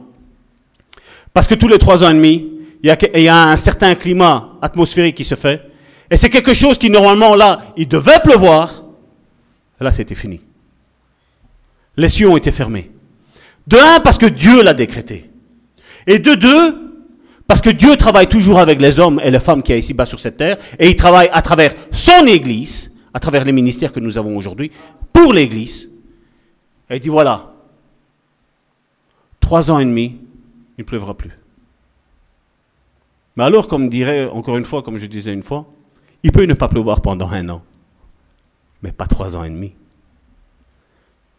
Parce 1.34 1.48
que 1.48 1.56
tous 1.56 1.67
les 1.67 1.78
trois 1.78 2.04
ans 2.04 2.10
et 2.10 2.13
demi, 2.13 2.52
il 2.82 2.88
y, 2.88 2.91
a, 2.91 2.98
il 3.15 3.24
y 3.24 3.28
a 3.28 3.50
un 3.50 3.56
certain 3.56 3.96
climat 3.96 4.54
atmosphérique 4.62 5.15
qui 5.15 5.24
se 5.24 5.36
fait, 5.36 5.62
et 6.10 6.17
c'est 6.17 6.30
quelque 6.30 6.54
chose 6.54 6.78
qui, 6.78 6.89
normalement, 6.89 7.36
là, 7.36 7.74
il 7.78 7.88
devait 7.88 8.19
pleuvoir, 8.24 8.84
là, 9.80 9.91
c'était 9.91 10.15
fini. 10.15 10.41
Les 11.98 12.10
cieux 12.10 12.30
ont 12.30 12.38
été 12.38 12.52
fermés. 12.52 12.91
De 13.67 13.78
un, 13.78 14.00
parce 14.00 14.17
que 14.17 14.26
Dieu 14.26 14.63
l'a 14.63 14.74
décrété. 14.74 15.30
Et 16.08 16.19
de 16.19 16.34
deux, 16.34 16.93
parce 17.54 17.62
que 17.62 17.70
Dieu 17.70 17.96
travaille 17.98 18.26
toujours 18.26 18.58
avec 18.58 18.82
les 18.82 19.00
hommes 19.00 19.22
et 19.24 19.30
les 19.30 19.39
femmes 19.39 19.62
qui 19.62 19.72
a 19.74 19.78
ici-bas 19.78 20.08
sur 20.08 20.20
cette 20.20 20.38
terre, 20.38 20.58
et 20.80 20.89
il 20.89 20.96
travaille 20.96 21.30
à 21.32 21.44
travers 21.44 21.76
son 21.92 22.26
Église, 22.26 22.98
à 23.13 23.20
travers 23.20 23.46
les 23.46 23.52
ministères 23.52 23.94
que 23.94 24.00
nous 24.00 24.18
avons 24.18 24.36
aujourd'hui, 24.36 24.72
pour 25.13 25.34
l'Église. 25.34 25.92
Et 26.89 26.96
il 26.96 27.00
dit 27.00 27.10
voilà, 27.10 27.54
trois 29.39 29.70
ans 29.70 29.78
et 29.78 29.86
demi, 29.86 30.20
il 30.80 30.82
ne 30.82 30.84
pleuvra 30.84 31.13
plus. 31.13 31.30
Mais 33.36 33.44
alors, 33.44 33.68
comme 33.68 33.88
dirait, 33.88 34.28
encore 34.28 34.58
une 34.58 34.66
fois, 34.66 34.82
comme 34.82 34.98
je 34.98 35.06
disais 35.06 35.32
une 35.32 35.44
fois, 35.44 35.68
il 36.24 36.32
peut 36.32 36.46
ne 36.46 36.56
pas 36.56 36.70
pleuvoir 36.70 37.04
pendant 37.04 37.30
un 37.30 37.50
an, 37.50 37.62
mais 38.82 38.92
pas 38.92 39.06
trois 39.06 39.36
ans 39.36 39.44
et 39.44 39.50
demi. 39.52 39.76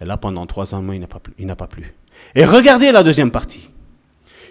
Et 0.01 0.05
là, 0.05 0.17
pendant 0.17 0.47
trois 0.47 0.77
ans, 0.77 0.93
il 0.93 1.01
n'a 1.47 1.57
pas 1.57 1.67
plu. 1.67 1.93
Et 2.37 2.45
regardez 2.45 2.93
la 2.93 3.03
deuxième 3.03 3.33
partie. 3.33 3.69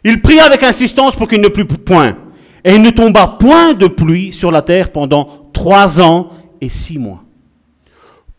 Il 0.04 0.22
pria 0.22 0.46
avec 0.46 0.64
insistance 0.64 1.16
pour 1.16 1.28
qu'il 1.28 1.42
ne 1.42 1.48
plût 1.48 1.66
point. 1.66 2.18
Et 2.64 2.76
il 2.76 2.82
ne 2.82 2.90
tomba 2.90 3.28
point 3.40 3.74
de 3.74 3.88
pluie 3.88 4.32
sur 4.32 4.52
la 4.52 4.62
terre 4.62 4.92
pendant 4.92 5.50
trois 5.54 6.02
ans 6.02 6.30
et 6.62 6.70
six 6.70 6.98
mois. 6.98 7.24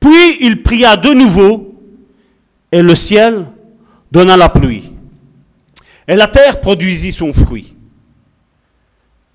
Puis 0.01 0.39
il 0.41 0.63
pria 0.63 0.97
de 0.97 1.11
nouveau, 1.11 1.81
et 2.73 2.83
le 2.83 2.95
ciel 2.95 3.47
donna 4.11 4.37
la 4.37 4.49
pluie. 4.49 4.93
Et 6.07 6.17
la 6.17 6.27
terre 6.27 6.61
produisit 6.61 7.13
son 7.13 7.33
fruit. 7.33 7.75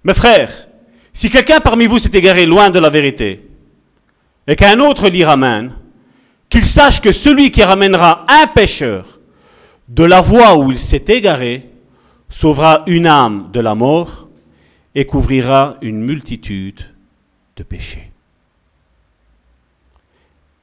Mes 0.03 0.13
frères, 0.13 0.67
si 1.13 1.29
quelqu'un 1.29 1.59
parmi 1.59 1.85
vous 1.87 1.99
s'est 1.99 2.11
égaré 2.13 2.45
loin 2.45 2.69
de 2.69 2.79
la 2.79 2.89
vérité, 2.89 3.47
et 4.47 4.55
qu'un 4.55 4.79
autre 4.79 5.07
l'y 5.09 5.23
ramène, 5.23 5.73
qu'il 6.49 6.65
sache 6.65 7.01
que 7.01 7.11
celui 7.11 7.51
qui 7.51 7.63
ramènera 7.63 8.25
un 8.27 8.47
pécheur 8.47 9.19
de 9.87 10.03
la 10.03 10.21
voie 10.21 10.57
où 10.57 10.71
il 10.71 10.77
s'est 10.77 11.05
égaré 11.07 11.68
sauvera 12.29 12.83
une 12.87 13.07
âme 13.07 13.49
de 13.51 13.59
la 13.59 13.75
mort 13.75 14.27
et 14.95 15.05
couvrira 15.05 15.77
une 15.81 16.01
multitude 16.01 16.81
de 17.55 17.63
péchés. 17.63 18.11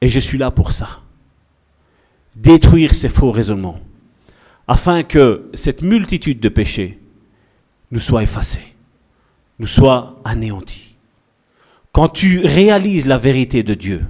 Et 0.01 0.09
je 0.09 0.19
suis 0.19 0.37
là 0.37 0.51
pour 0.51 0.71
ça. 0.71 1.01
Détruire 2.35 2.93
ces 2.93 3.09
faux 3.09 3.31
raisonnements, 3.31 3.79
afin 4.67 5.03
que 5.03 5.49
cette 5.53 5.81
multitude 5.81 6.39
de 6.39 6.49
péchés 6.49 6.99
nous 7.91 7.99
soit 7.99 8.23
effacée, 8.23 8.75
nous 9.59 9.67
soit 9.67 10.19
anéantie. 10.23 10.95
Quand 11.91 12.09
tu 12.09 12.45
réalises 12.45 13.07
la 13.07 13.17
vérité 13.17 13.63
de 13.63 13.73
Dieu, 13.73 14.05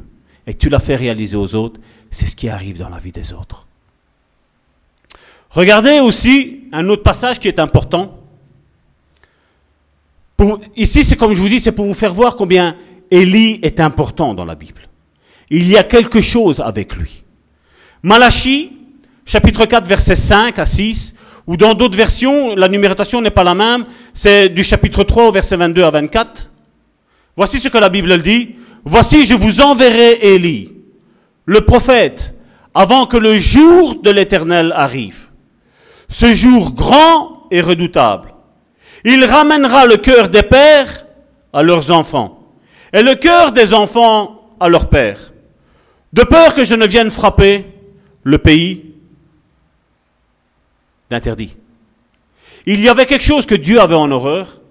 et 0.46 0.54
que 0.54 0.60
tu 0.60 0.70
l'as 0.70 0.80
fait 0.80 0.96
réaliser 0.96 1.36
aux 1.36 1.56
autres, 1.56 1.80
c'est 2.10 2.26
ce 2.26 2.36
qui 2.36 2.50
arrive 2.50 2.80
dans 2.80 2.90
la 2.90 3.00
vie 3.00 3.12
des 3.12 3.34
autres. 3.34 3.67
Regardez 5.52 6.00
aussi 6.00 6.66
un 6.72 6.88
autre 6.90 7.04
passage 7.04 7.40
qui 7.40 7.48
est 7.48 7.60
important. 7.60 8.20
ici, 10.76 11.04
c'est 11.04 11.16
comme 11.16 11.34
je 11.34 11.42
vous 11.42 11.50
dis, 11.50 11.60
c'est 11.60 11.72
pour 11.72 11.86
vous 11.86 11.94
faire 11.94 12.14
voir 12.14 12.36
combien 12.36 12.76
Élie 13.10 13.60
est 13.64 13.80
important 13.80 14.34
dans 14.34 14.46
la 14.46 14.56
Bible. 14.56 14.82
Il 15.50 15.68
y 15.68 15.78
a 15.78 15.84
quelque 15.84 16.22
chose 16.22 16.60
avec 16.60 16.96
lui. 16.96 17.24
Malachie, 18.04 18.74
chapitre 19.26 19.66
4, 19.66 19.88
versets 19.88 20.16
5 20.16 20.60
à 20.60 20.66
6, 20.66 21.16
ou 21.48 21.56
dans 21.56 21.74
d'autres 21.74 21.98
versions, 21.98 22.56
la 22.56 22.68
numérotation 22.68 23.22
n'est 23.22 23.32
pas 23.32 23.44
la 23.44 23.56
même, 23.56 23.86
c'est 24.14 24.50
du 24.50 24.64
chapitre 24.64 25.04
3 25.04 25.30
au 25.30 25.32
verset 25.32 25.56
22 25.56 25.84
à 25.84 25.90
24. 25.92 26.52
Voici 27.38 27.60
ce 27.60 27.70
que 27.70 27.78
la 27.78 27.90
Bible 27.90 28.22
dit. 28.22 28.56
Voici, 28.84 29.26
je 29.26 29.34
vous 29.34 29.62
enverrai 29.62 30.14
Élie, 30.22 30.72
le 31.46 31.62
prophète, 31.62 32.34
avant 32.74 33.06
que 33.06 33.18
le 33.18 33.38
jour 33.40 34.02
de 34.02 34.10
l'Éternel 34.12 34.74
arrive. 34.76 35.27
Ce 36.10 36.34
jour 36.34 36.74
grand 36.74 37.48
et 37.52 37.62
redoutable. 37.62 38.34
Il 39.04 39.24
ramènera 39.26 39.86
le 39.86 39.98
cœur 39.98 40.30
des 40.30 40.44
pères 40.44 41.06
à 41.54 41.64
leurs 41.64 41.92
enfants 41.92 42.38
et 42.94 43.02
le 43.04 43.16
cœur 43.16 43.52
des 43.52 43.74
enfants 43.74 44.42
à 44.60 44.70
leurs 44.70 44.90
pères, 44.90 45.34
de 46.14 46.24
peur 46.24 46.56
que 46.56 46.64
je 46.64 46.74
ne 46.74 46.88
vienne 46.88 47.12
frapper 47.12 47.66
le 48.24 48.38
pays 48.38 48.96
d'interdit. 51.10 51.56
Il 52.66 52.82
y 52.82 52.90
avait 52.90 53.06
quelque 53.06 53.24
chose 53.24 53.46
que 53.46 53.56
Dieu 53.56 53.80
avait 53.80 53.96
en 53.96 54.12
horreur, 54.12 54.62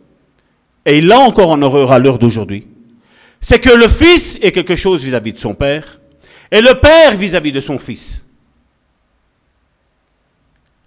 et 0.84 0.98
il 0.98 1.06
l'a 1.06 1.18
encore 1.18 1.50
en 1.50 1.62
horreur 1.62 1.92
à 1.92 1.98
l'heure 1.98 2.18
d'aujourd'hui. 2.18 2.66
C'est 3.40 3.60
que 3.60 3.70
le 3.70 3.88
fils 3.88 4.38
est 4.42 4.52
quelque 4.52 4.76
chose 4.76 5.02
vis-à-vis 5.02 5.32
de 5.32 5.38
son 5.38 5.54
père, 5.54 6.00
et 6.50 6.60
le 6.60 6.74
père 6.74 7.16
vis-à-vis 7.16 7.52
de 7.52 7.60
son 7.60 7.78
fils. 7.78 8.25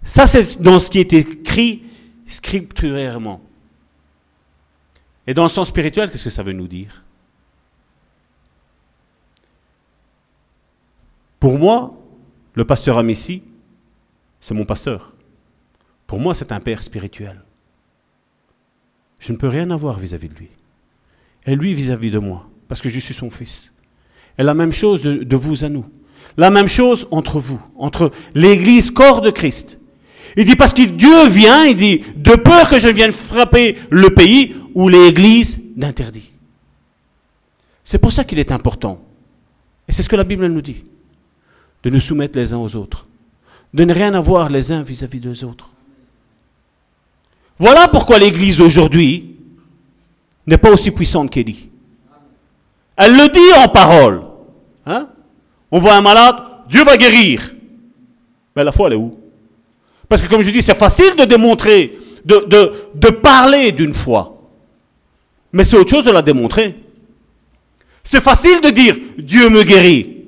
Ça, 0.02 0.26
c'est 0.26 0.60
dans 0.60 0.78
ce 0.78 0.90
qui 0.90 0.98
est 0.98 1.12
écrit 1.12 1.84
scripturairement. 2.26 3.40
Et 5.26 5.34
dans 5.34 5.42
le 5.42 5.48
sens 5.48 5.68
spirituel, 5.68 6.10
qu'est-ce 6.10 6.24
que 6.24 6.30
ça 6.30 6.42
veut 6.42 6.52
nous 6.52 6.68
dire? 6.68 7.04
Pour 11.38 11.58
moi, 11.58 11.96
le 12.54 12.64
pasteur 12.64 12.98
Amici, 12.98 13.42
c'est 14.40 14.54
mon 14.54 14.64
pasteur. 14.64 15.12
Pour 16.06 16.20
moi, 16.20 16.34
c'est 16.34 16.52
un 16.52 16.60
père 16.60 16.82
spirituel. 16.82 17.42
Je 19.18 19.32
ne 19.32 19.36
peux 19.36 19.48
rien 19.48 19.70
avoir 19.70 19.98
vis-à-vis 19.98 20.28
de 20.28 20.34
lui. 20.34 20.50
Et 21.46 21.54
lui 21.54 21.74
vis-à-vis 21.74 22.10
de 22.10 22.18
moi, 22.18 22.48
parce 22.68 22.80
que 22.80 22.88
je 22.88 23.00
suis 23.00 23.14
son 23.14 23.30
fils. 23.30 23.74
Et 24.38 24.42
la 24.42 24.54
même 24.54 24.72
chose 24.72 25.02
de, 25.02 25.22
de 25.22 25.36
vous 25.36 25.64
à 25.64 25.68
nous. 25.68 25.86
La 26.36 26.50
même 26.50 26.68
chose 26.68 27.08
entre 27.10 27.40
vous, 27.40 27.60
entre 27.76 28.12
l'Église 28.34 28.90
corps 28.90 29.20
de 29.20 29.30
Christ. 29.30 29.79
Il 30.36 30.44
dit 30.44 30.56
parce 30.56 30.74
que 30.74 30.82
Dieu 30.82 31.28
vient, 31.28 31.64
il 31.64 31.76
dit, 31.76 32.02
de 32.16 32.34
peur 32.34 32.68
que 32.68 32.78
je 32.78 32.88
vienne 32.88 33.12
frapper 33.12 33.76
le 33.90 34.10
pays 34.10 34.54
ou 34.74 34.88
l'Église 34.88 35.60
d'interdit. 35.76 36.30
C'est 37.84 37.98
pour 37.98 38.12
ça 38.12 38.24
qu'il 38.24 38.38
est 38.38 38.52
important. 38.52 39.02
Et 39.88 39.92
c'est 39.92 40.02
ce 40.02 40.08
que 40.08 40.16
la 40.16 40.24
Bible 40.24 40.46
nous 40.46 40.62
dit. 40.62 40.84
De 41.82 41.90
nous 41.90 42.00
soumettre 42.00 42.38
les 42.38 42.52
uns 42.52 42.58
aux 42.58 42.76
autres. 42.76 43.06
De 43.74 43.84
ne 43.84 43.92
rien 43.92 44.14
avoir 44.14 44.48
les 44.48 44.70
uns 44.70 44.82
vis-à-vis 44.82 45.20
des 45.20 45.44
autres. 45.44 45.70
Voilà 47.58 47.88
pourquoi 47.88 48.18
l'Église 48.18 48.60
aujourd'hui 48.60 49.36
n'est 50.46 50.58
pas 50.58 50.70
aussi 50.70 50.90
puissante 50.90 51.30
qu'Élie. 51.30 51.68
Elle 52.96 53.16
le 53.16 53.28
dit 53.28 53.62
en 53.62 53.68
parole. 53.68 54.22
Hein? 54.86 55.08
On 55.70 55.78
voit 55.78 55.94
un 55.94 56.00
malade, 56.00 56.36
Dieu 56.68 56.84
va 56.84 56.96
guérir. 56.96 57.54
Mais 58.56 58.64
la 58.64 58.72
foi, 58.72 58.88
elle 58.88 58.94
est 58.94 58.96
où? 58.96 59.19
Parce 60.10 60.20
que 60.20 60.26
comme 60.26 60.42
je 60.42 60.50
dis, 60.50 60.60
c'est 60.60 60.76
facile 60.76 61.14
de 61.14 61.24
démontrer, 61.24 61.96
de, 62.24 63.10
parler 63.10 63.70
d'une 63.70 63.94
foi. 63.94 64.42
Mais 65.52 65.62
c'est 65.62 65.76
autre 65.76 65.90
chose 65.90 66.04
de 66.04 66.10
la 66.10 66.20
démontrer. 66.20 66.74
C'est 68.02 68.20
facile 68.20 68.60
de 68.60 68.70
dire 68.70 68.96
Dieu 69.18 69.48
me 69.48 69.62
guérit. 69.62 70.24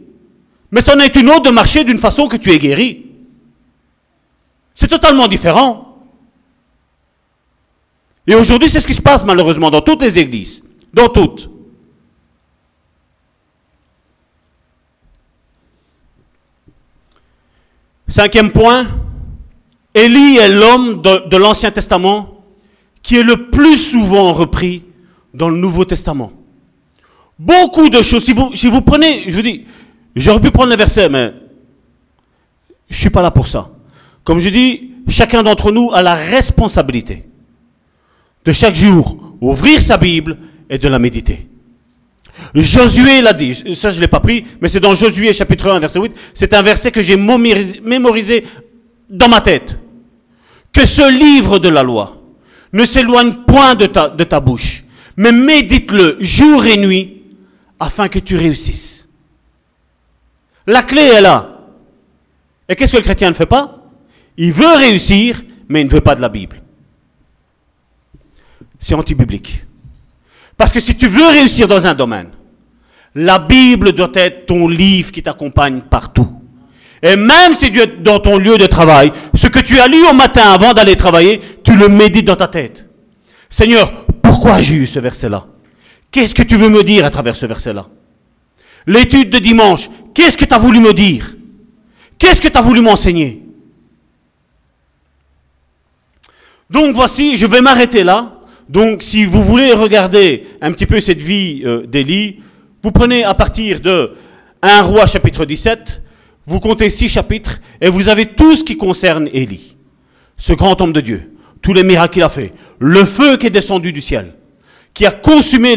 Mais 0.71 0.83
c'en 0.83 0.97
est 1.01 1.16
une 1.16 1.29
autre 1.31 1.42
de 1.42 1.51
marcher 1.51 1.83
d'une 1.83 1.99
façon 1.99 2.29
que 2.29 2.37
tu 2.37 2.53
es 2.53 2.61
guéri. 2.61 3.07
C'est 4.73 4.87
totalement 4.87 5.27
différent. 5.27 5.99
Et 8.29 8.37
aujourd'hui, 8.37 8.71
c'est 8.71 8.81
ce 8.81 8.87
qui 8.87 8.95
se 8.95 9.03
passe 9.03 9.25
malheureusement 9.25 9.68
dans 9.68 9.81
toutes 9.81 10.03
les 10.03 10.16
églises. 10.16 10.62
Dans 10.95 11.09
toutes. 11.09 11.51
Cinquième 18.07 18.53
point, 18.53 18.87
Élie 19.94 20.38
est 20.38 20.48
l'homme 20.48 21.02
de, 21.02 21.37
l'Ancien 21.37 21.70
Testament 21.70 22.44
qui 23.02 23.16
est 23.16 23.22
le 23.22 23.50
plus 23.50 23.76
souvent 23.76 24.33
repris 24.33 24.83
dans 25.35 25.48
le 25.48 25.57
Nouveau 25.57 25.85
Testament. 25.85 26.33
Beaucoup 27.38 27.88
de 27.88 28.00
choses. 28.02 28.24
Si 28.24 28.33
vous, 28.68 28.81
prenez, 28.81 29.24
je 29.28 29.35
vous 29.35 29.42
dis, 29.42 29.64
j'aurais 30.14 30.40
pu 30.40 30.50
prendre 30.50 30.70
le 30.70 30.76
verset, 30.76 31.09
mais 31.09 31.33
je 32.88 32.96
suis 32.96 33.11
pas 33.11 33.22
là 33.22 33.31
pour 33.31 33.48
ça. 33.48 33.70
Comme 34.24 34.38
je 34.38 34.48
dis, 34.48 34.92
chacun 35.09 35.42
d'entre 35.42 35.72
nous 35.72 35.90
a 35.92 36.00
la 36.00 36.14
responsabilité 36.14 37.24
de 38.44 38.52
chaque 38.52 38.74
jour 38.74 39.35
ouvrir 39.40 39.83
sa 39.83 39.96
Bible 39.96 40.38
et 40.70 40.78
de 40.78 40.88
la 40.88 40.98
méditer. 40.98 41.48
Josué 42.55 43.20
l'a 43.20 43.33
dit, 43.33 43.55
ça 43.74 43.90
je 43.90 43.96
ne 43.96 44.02
l'ai 44.02 44.09
pas 44.09 44.20
pris, 44.20 44.44
mais 44.61 44.68
c'est 44.68 44.81
dans 44.81 44.94
Josué 44.94 45.33
chapitre 45.33 45.70
1 45.70 45.78
verset 45.81 46.00
8, 46.00 46.12
c'est 46.35 46.55
un 46.55 46.62
verset 46.62 46.90
que 46.90 47.02
j'ai 47.02 47.16
mémorisé 47.16 48.44
dans 49.11 49.28
ma 49.28 49.40
tête. 49.40 49.78
Que 50.73 50.87
ce 50.87 51.11
livre 51.11 51.59
de 51.59 51.69
la 51.69 51.83
loi 51.83 52.19
ne 52.73 52.87
s'éloigne 52.87 53.45
point 53.47 53.75
de 53.75 53.87
ta, 53.87 54.41
bouche, 54.41 54.85
mais 55.17 55.33
médite-le 55.33 56.17
jour 56.21 56.65
et 56.65 56.79
nuit 56.79 57.23
afin 57.79 58.09
que 58.09 58.19
tu 58.19 58.37
réussisses. 58.37 59.09
La 60.67 60.83
clé 60.83 61.03
est 61.03 61.21
là. 61.21 61.61
Et 62.69 62.77
qu'est-ce 62.77 62.93
que 62.93 62.97
le 62.97 63.03
chrétien 63.03 63.29
ne 63.29 63.35
fait 63.35 63.47
pas? 63.47 63.85
Il 64.37 64.53
veut 64.53 64.75
réussir, 64.77 65.43
mais 65.69 65.83
il 65.83 65.87
ne 65.87 65.93
veut 65.93 66.01
pas 66.01 66.15
de 66.15 66.21
la 66.21 66.29
Bible 66.29 66.63
c'est 68.83 68.95
anti-biblique. 68.95 69.65
Parce 70.57 70.73
que 70.73 70.81
si 70.81 70.95
tu 70.97 71.07
veux 71.07 71.29
réussir 71.29 71.69
dans 71.69 71.87
un 71.87 71.95
domaine, 71.95 72.29
la 73.15 73.39
Bible 73.39 73.93
doit 73.93 74.11
être 74.15 74.47
ton 74.47 74.69
livre 74.69 75.13
qui 75.13 75.23
t'accompagne 75.23 75.83
partout. 75.83 76.41
Et 77.03 77.17
même 77.17 77.55
si 77.55 77.73
tu 77.73 77.81
es 77.81 77.87
dans 77.87 78.21
ton 78.21 78.38
lieu 78.38 78.59
de 78.59 78.67
travail, 78.67 79.12
ce 79.35 79.49
que 79.49 79.59
tu 79.59 79.79
as 79.81 79.88
lu 79.88 80.07
au 80.09 80.12
matin 80.15 80.53
avant 80.53 80.73
d'aller 80.73 80.95
travailler, 80.95 81.41
tu 81.65 81.77
le 81.77 81.88
médites 81.88 82.27
dans 82.27 82.37
ta 82.37 82.47
tête. 82.47 82.87
Seigneur, 83.51 83.93
pourquoi 84.23 84.62
j'ai 84.62 84.77
eu 84.77 84.87
ce 84.87 85.01
verset-là? 85.01 85.47
Qu'est-ce 86.12 86.35
que 86.35 86.43
tu 86.43 86.57
veux 86.57 86.69
me 86.69 86.85
dire 86.85 87.05
à 87.05 87.11
travers 87.11 87.35
ce 87.35 87.47
verset-là? 87.47 87.88
L'étude 88.87 89.31
de 89.31 89.38
dimanche, 89.38 89.91
qu'est-ce 90.15 90.37
que 90.37 90.45
tu 90.45 90.55
as 90.55 90.59
voulu 90.59 90.79
me 90.79 90.93
dire? 90.93 91.35
Qu'est-ce 92.19 92.41
que 92.41 92.49
tu 92.49 92.59
as 92.59 92.62
voulu 92.62 92.81
m'enseigner? 92.83 93.43
Donc 96.71 96.95
voici, 96.95 97.37
je 97.37 97.47
vais 97.47 97.61
m'arrêter 97.61 98.05
là. 98.05 98.38
Donc, 98.69 99.03
si 99.03 99.25
vous 99.25 99.43
voulez 99.43 99.73
regarder 99.73 100.47
un 100.61 100.73
petit 100.73 100.87
peu 100.87 101.01
cette 101.01 101.21
vie 101.21 101.62
euh, 101.65 101.85
vous 102.83 102.91
prenez 102.91 103.23
à 103.25 103.35
partir 103.35 103.81
de 103.81 104.15
1 104.62 104.83
roi 104.83 105.07
chapitre 105.07 105.45
17, 105.45 106.02
vous 106.46 106.61
comptez 106.61 106.90
six 106.90 107.09
chapitres, 107.09 107.61
et 107.81 107.88
vous 107.88 108.09
avez 108.09 108.26
tout 108.26 108.57
ce 108.57 108.64
qui 108.64 108.76
concerne 108.76 109.28
Élie, 109.33 109.76
ce 110.37 110.52
grand 110.52 110.81
homme 110.81 110.92
de 110.92 111.00
Dieu, 111.00 111.33
tous 111.61 111.72
les 111.72 111.85
miracles 111.85 112.14
qu'il 112.14 112.22
a 112.22 112.28
fait, 112.28 112.52
le 112.78 113.05
feu 113.05 113.37
qui 113.37 113.46
est 113.46 113.50
descendu 113.50 113.92
du 113.92 114.00
ciel, 114.00 114.35
qui 114.94 115.07
a 115.07 115.11
consumé 115.11 115.76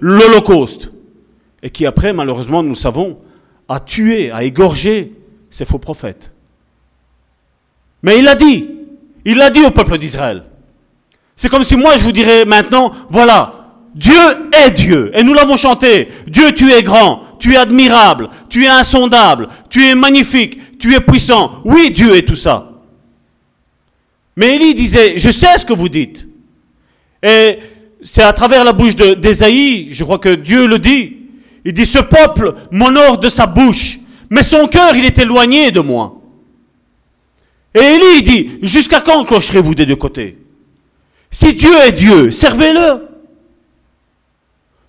l'Holocauste, 0.00 0.90
et 1.62 1.70
qui 1.70 1.84
après, 1.84 2.12
malheureusement, 2.12 2.62
nous 2.62 2.70
le 2.70 2.74
savons, 2.74 3.18
a 3.68 3.80
tué, 3.80 4.30
a 4.30 4.42
égorgé 4.42 5.12
ces 5.50 5.64
faux 5.64 5.78
prophètes. 5.78 6.32
Mais 8.02 8.18
il 8.18 8.26
a 8.26 8.34
dit, 8.34 8.70
il 9.24 9.40
a 9.42 9.50
dit 9.50 9.60
au 9.60 9.70
peuple 9.70 9.98
d'Israël, 9.98 10.44
c'est 11.36 11.48
comme 11.48 11.64
si 11.64 11.76
moi 11.76 11.96
je 11.96 12.02
vous 12.02 12.12
dirais 12.12 12.44
maintenant, 12.44 12.92
voilà, 13.10 13.59
Dieu 13.94 14.12
est 14.52 14.70
Dieu. 14.70 15.10
Et 15.14 15.22
nous 15.22 15.34
l'avons 15.34 15.56
chanté. 15.56 16.08
Dieu, 16.26 16.52
tu 16.52 16.70
es 16.70 16.82
grand, 16.82 17.22
tu 17.38 17.54
es 17.54 17.56
admirable, 17.56 18.28
tu 18.48 18.64
es 18.64 18.68
insondable, 18.68 19.48
tu 19.68 19.84
es 19.84 19.94
magnifique, 19.94 20.78
tu 20.78 20.94
es 20.94 21.00
puissant. 21.00 21.60
Oui, 21.64 21.90
Dieu 21.90 22.16
est 22.16 22.26
tout 22.26 22.36
ça. 22.36 22.70
Mais 24.36 24.56
Élie 24.56 24.74
disait, 24.74 25.18
je 25.18 25.30
sais 25.30 25.58
ce 25.58 25.66
que 25.66 25.72
vous 25.72 25.88
dites. 25.88 26.26
Et 27.22 27.58
c'est 28.02 28.22
à 28.22 28.32
travers 28.32 28.64
la 28.64 28.72
bouche 28.72 28.96
d'Ésaïe, 28.96 29.88
je 29.92 30.04
crois 30.04 30.18
que 30.18 30.34
Dieu 30.34 30.66
le 30.66 30.78
dit. 30.78 31.16
Il 31.64 31.72
dit, 31.72 31.84
ce 31.84 31.98
peuple 31.98 32.54
m'honore 32.70 33.18
de 33.18 33.28
sa 33.28 33.46
bouche, 33.46 33.98
mais 34.30 34.42
son 34.42 34.66
cœur, 34.68 34.96
il 34.96 35.04
est 35.04 35.18
éloigné 35.18 35.70
de 35.72 35.80
moi. 35.80 36.16
Et 37.74 37.80
Élie 37.80 38.22
dit, 38.22 38.50
jusqu'à 38.62 39.00
quand 39.00 39.24
clocherez-vous 39.24 39.74
des 39.74 39.84
deux 39.84 39.96
côtés? 39.96 40.38
Si 41.30 41.52
Dieu 41.54 41.70
est 41.86 41.92
Dieu, 41.92 42.30
servez-le. 42.30 43.09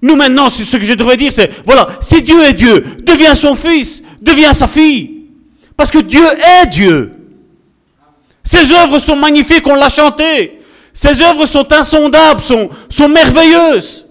Nous 0.02 0.16
maintenant, 0.16 0.50
ce 0.50 0.78
que 0.78 0.84
je 0.84 0.94
devrais 0.94 1.18
dire, 1.18 1.32
c'est, 1.32 1.64
voilà, 1.66 1.88
si 2.02 2.22
Dieu 2.22 2.42
est 2.44 2.54
Dieu, 2.54 2.84
deviens 3.04 3.36
son 3.36 3.56
fils, 3.56 4.02
deviens 4.22 4.54
sa 4.54 4.68
fille. 4.68 5.26
Parce 5.78 5.92
que 5.92 6.00
Dieu 6.00 6.24
est 6.24 6.68
Dieu. 6.68 7.12
Ses 8.44 8.72
œuvres 8.72 9.00
sont 9.00 9.16
magnifiques, 9.16 9.68
on 9.68 9.76
l'a 9.76 9.90
chanté. 9.90 10.60
Ses 10.94 11.22
œuvres 11.22 11.46
sont 11.46 11.72
insondables, 11.72 12.42
sont, 12.42 13.08
merveilleuses. 13.08 14.08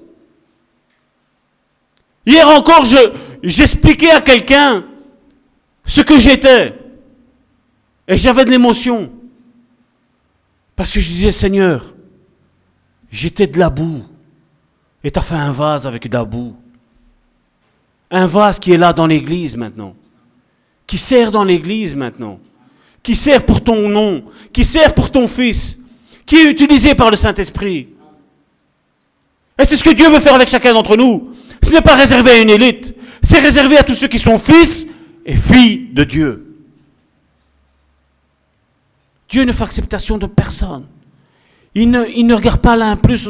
Hier 2.25 2.49
encore, 2.49 2.85
je, 2.85 3.13
j'expliquais 3.43 4.11
à 4.11 4.21
quelqu'un 4.21 4.85
ce 5.85 6.01
que 6.01 6.19
j'étais. 6.19 6.75
Et 8.07 8.17
j'avais 8.17 8.45
de 8.45 8.51
l'émotion. 8.51 9.11
Parce 10.77 10.93
que 10.93 11.01
je 11.01 11.09
disais, 11.09 11.33
Seigneur, 11.33 11.95
J'étais 13.11 13.47
de 13.47 13.59
la 13.59 13.71
boue. 13.71 14.05
Et 15.03 15.11
tu 15.11 15.19
as 15.19 15.23
fait 15.23 15.35
un 15.35 15.53
vase 15.53 15.87
avec 15.87 16.09
boue. 16.09 16.55
Un 18.11 18.27
vase 18.27 18.59
qui 18.59 18.73
est 18.73 18.77
là 18.77 18.93
dans 18.93 19.07
l'église 19.07 19.57
maintenant. 19.57 19.95
Qui 20.87 20.99
sert 20.99 21.31
dans 21.31 21.45
l'église 21.45 21.95
maintenant. 21.95 22.41
Qui 23.03 23.15
sert 23.15 23.47
pour 23.47 23.63
ton 23.63 23.89
nom. 23.89 24.25
Qui 24.53 24.65
sert 24.65 24.95
pour 24.95 25.11
ton 25.11 25.29
fils. 25.29 25.79
Qui 26.27 26.37
est 26.37 26.51
utilisé 26.51 26.95
par 26.95 27.11
le 27.11 27.17
Saint-Esprit. 27.17 27.89
Et 29.59 29.65
c'est 29.65 29.77
ce 29.77 29.85
que 29.85 29.91
Dieu 29.91 30.09
veut 30.09 30.21
faire 30.21 30.35
avec 30.35 30.49
chacun 30.49 30.73
d'entre 30.73 30.97
nous. 30.97 31.31
Ce 31.63 31.71
n'est 31.71 31.83
pas 31.83 31.95
réservé 31.95 32.33
à 32.33 32.39
une 32.39 32.51
élite. 32.51 32.95
C'est 33.23 33.41
réservé 33.41 33.77
à 33.79 33.83
tous 33.83 33.95
ceux 33.95 34.09
qui 34.09 34.19
sont 34.19 34.39
fils 34.39 34.87
et 35.25 35.37
filles 35.37 35.91
de 35.93 36.05
Dieu. 36.05 36.47
Dieu 39.29 39.45
ne 39.45 39.53
fait 39.53 39.65
acceptation 39.65 40.19
de 40.19 40.27
personne. 40.27 40.87
Il 41.75 41.91
ne, 41.91 42.05
il 42.17 42.27
ne 42.27 42.35
regarde 42.35 42.61
pas 42.61 42.77
l'un 42.77 42.97
plus, 42.97 43.29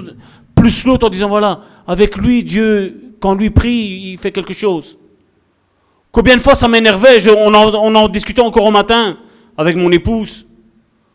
plus 0.61 0.85
l'autre 0.85 1.07
en 1.07 1.11
disant 1.11 1.29
voilà, 1.29 1.61
avec 1.87 2.17
lui, 2.17 2.45
Dieu, 2.45 3.15
quand 3.19 3.35
lui 3.35 3.51
prie, 3.51 4.13
il 4.13 4.19
fait 4.19 4.31
quelque 4.31 4.53
chose. 4.53 4.99
Combien 6.13 6.37
de 6.37 6.41
fois 6.41 6.55
ça 6.55 6.69
m'énervait, 6.69 7.19
on, 7.31 7.55
en, 7.55 8.09
discutait 8.09 8.43
encore 8.43 8.65
au 8.65 8.71
matin 8.71 9.17
avec 9.57 9.77
mon 9.77 9.91
épouse. 9.91 10.47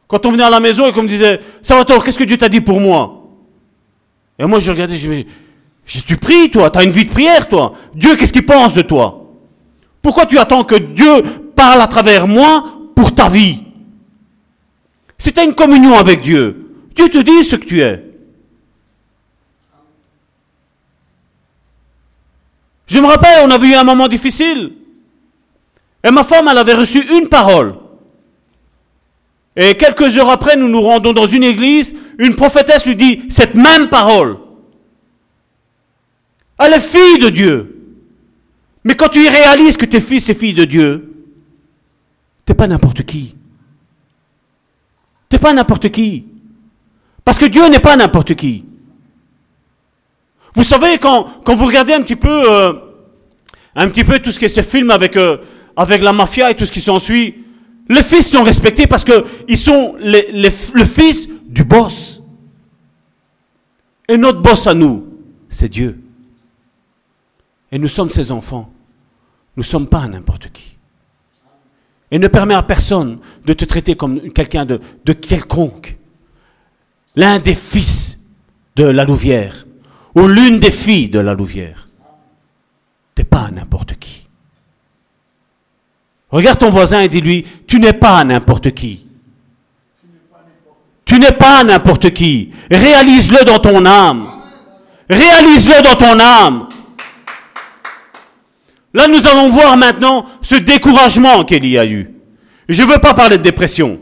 Quand 0.07 0.25
on 0.25 0.31
venait 0.31 0.43
à 0.43 0.49
la 0.49 0.59
maison 0.59 0.87
et 0.87 0.91
qu'on 0.91 1.03
me 1.03 1.07
disait 1.07 1.39
Salvatore, 1.61 2.03
qu'est-ce 2.03 2.17
que 2.17 2.23
Dieu 2.23 2.37
t'a 2.37 2.49
dit 2.49 2.61
pour 2.61 2.79
moi? 2.79 3.23
Et 4.39 4.45
moi 4.45 4.59
je 4.59 4.71
regardais, 4.71 4.95
je 4.95 5.09
me 5.09 5.15
disais 5.15 5.27
Tu 6.05 6.17
pries 6.17 6.49
toi, 6.49 6.69
tu 6.69 6.79
as 6.79 6.83
une 6.83 6.91
vie 6.91 7.05
de 7.05 7.11
prière 7.11 7.47
toi? 7.47 7.73
Dieu, 7.93 8.15
qu'est-ce 8.15 8.33
qu'il 8.33 8.45
pense 8.45 8.73
de 8.73 8.81
toi? 8.81 9.31
Pourquoi 10.01 10.25
tu 10.25 10.37
attends 10.37 10.63
que 10.63 10.75
Dieu 10.75 11.23
parle 11.55 11.81
à 11.81 11.87
travers 11.87 12.27
moi 12.27 12.63
pour 12.95 13.13
ta 13.13 13.29
vie? 13.29 13.59
C'était 15.17 15.45
une 15.45 15.55
communion 15.55 15.95
avec 15.95 16.21
Dieu. 16.21 16.71
Dieu 16.95 17.09
te 17.09 17.17
dit 17.17 17.43
ce 17.43 17.55
que 17.55 17.65
tu 17.65 17.81
es. 17.81 18.14
Je 22.87 22.99
me 22.99 23.07
rappelle, 23.07 23.43
on 23.43 23.51
avait 23.51 23.67
eu 23.67 23.73
un 23.73 23.83
moment 23.83 24.07
difficile. 24.07 24.73
Et 26.03 26.11
ma 26.11 26.23
femme, 26.23 26.47
elle 26.49 26.57
avait 26.57 26.73
reçu 26.73 27.01
une 27.17 27.29
parole. 27.29 27.75
Et 29.55 29.75
quelques 29.75 30.17
heures 30.17 30.29
après, 30.29 30.55
nous 30.55 30.67
nous 30.67 30.81
rendons 30.81 31.13
dans 31.13 31.27
une 31.27 31.43
église, 31.43 31.95
une 32.19 32.35
prophétesse 32.35 32.85
lui 32.85 32.95
dit 32.95 33.23
cette 33.29 33.55
même 33.55 33.89
parole. 33.89 34.37
Elle 36.59 36.73
est 36.73 36.79
fille 36.79 37.19
de 37.19 37.29
Dieu. 37.29 37.71
Mais 38.83 38.95
quand 38.95 39.09
tu 39.09 39.23
y 39.23 39.29
réalises 39.29 39.77
que 39.77 39.85
tu 39.85 39.97
es 39.97 40.01
fils 40.01 40.29
et 40.29 40.35
fille 40.35 40.53
de 40.53 40.65
Dieu, 40.65 41.11
tu 42.45 42.51
n'es 42.51 42.55
pas 42.55 42.67
n'importe 42.67 43.03
qui. 43.03 43.35
Tu 45.29 45.35
n'es 45.35 45.39
pas 45.39 45.53
n'importe 45.53 45.89
qui. 45.89 46.25
Parce 47.23 47.39
que 47.39 47.45
Dieu 47.45 47.67
n'est 47.67 47.79
pas 47.79 47.95
n'importe 47.95 48.35
qui. 48.35 48.63
Vous 50.55 50.63
savez, 50.63 50.97
quand, 50.97 51.27
quand, 51.43 51.55
vous 51.55 51.65
regardez 51.65 51.93
un 51.93 52.01
petit 52.01 52.15
peu, 52.15 52.51
euh, 52.51 52.73
un 53.75 53.87
petit 53.89 54.03
peu 54.03 54.19
tout 54.19 54.31
ce 54.31 54.39
qui 54.39 54.49
se 54.49 54.61
filme 54.61 54.89
avec, 54.91 55.17
euh, 55.17 55.37
avec 55.75 56.01
la 56.01 56.13
mafia 56.13 56.49
et 56.49 56.55
tout 56.55 56.65
ce 56.65 56.71
qui 56.71 56.81
s'ensuit, 56.81 57.43
les 57.89 58.01
fils 58.01 58.29
sont 58.29 58.43
respectés 58.43 58.87
parce 58.87 59.03
qu'ils 59.03 59.57
sont 59.57 59.95
les, 59.99 60.31
le 60.31 60.85
fils 60.85 61.27
du 61.45 61.63
boss. 61.63 62.21
Et 64.07 64.17
notre 64.17 64.41
boss 64.41 64.67
à 64.67 64.73
nous, 64.73 65.05
c'est 65.49 65.69
Dieu. 65.69 65.99
Et 67.71 67.77
nous 67.77 67.87
sommes 67.87 68.09
ses 68.09 68.31
enfants. 68.31 68.71
Nous 69.57 69.63
ne 69.63 69.67
sommes 69.67 69.87
pas 69.87 70.07
n'importe 70.07 70.51
qui. 70.51 70.77
Et 72.11 72.19
ne 72.19 72.27
permet 72.27 72.53
à 72.53 72.63
personne 72.63 73.19
de 73.45 73.53
te 73.53 73.65
traiter 73.65 73.95
comme 73.95 74.31
quelqu'un 74.31 74.65
de 74.65 74.79
quelconque. 75.13 75.97
L'un 77.15 77.39
des 77.39 77.55
fils 77.55 78.19
de 78.75 78.85
la 78.85 79.05
Louvière, 79.05 79.65
ou 80.15 80.27
l'une 80.27 80.59
des 80.59 80.71
filles 80.71 81.09
de 81.09 81.19
la 81.19 81.33
Louvière. 81.33 81.89
T'es 83.13 83.23
pas 83.23 83.49
n'importe 83.51 83.95
qui. 83.99 84.27
Regarde 86.31 86.59
ton 86.59 86.69
voisin 86.69 87.01
et 87.01 87.09
dis-lui, 87.09 87.45
tu 87.67 87.79
n'es 87.79 87.93
pas 87.93 88.23
n'importe 88.23 88.73
qui. 88.73 89.05
Tu 91.05 91.19
n'es 91.19 91.31
pas 91.31 91.63
n'importe 91.63 92.11
qui. 92.11 92.51
Réalise-le 92.71 93.45
dans 93.45 93.59
ton 93.59 93.85
âme. 93.85 94.27
Réalise-le 95.09 95.83
dans 95.83 95.95
ton 95.95 96.19
âme. 96.19 96.67
Là, 98.93 99.07
nous 99.07 99.27
allons 99.27 99.49
voir 99.49 99.77
maintenant 99.77 100.25
ce 100.41 100.55
découragement 100.55 101.43
qu'il 101.43 101.65
y 101.65 101.77
a 101.77 101.85
eu. 101.85 102.09
Je 102.67 102.81
ne 102.81 102.87
veux 102.87 102.97
pas 102.97 103.13
parler 103.13 103.37
de 103.37 103.43
dépression. 103.43 103.99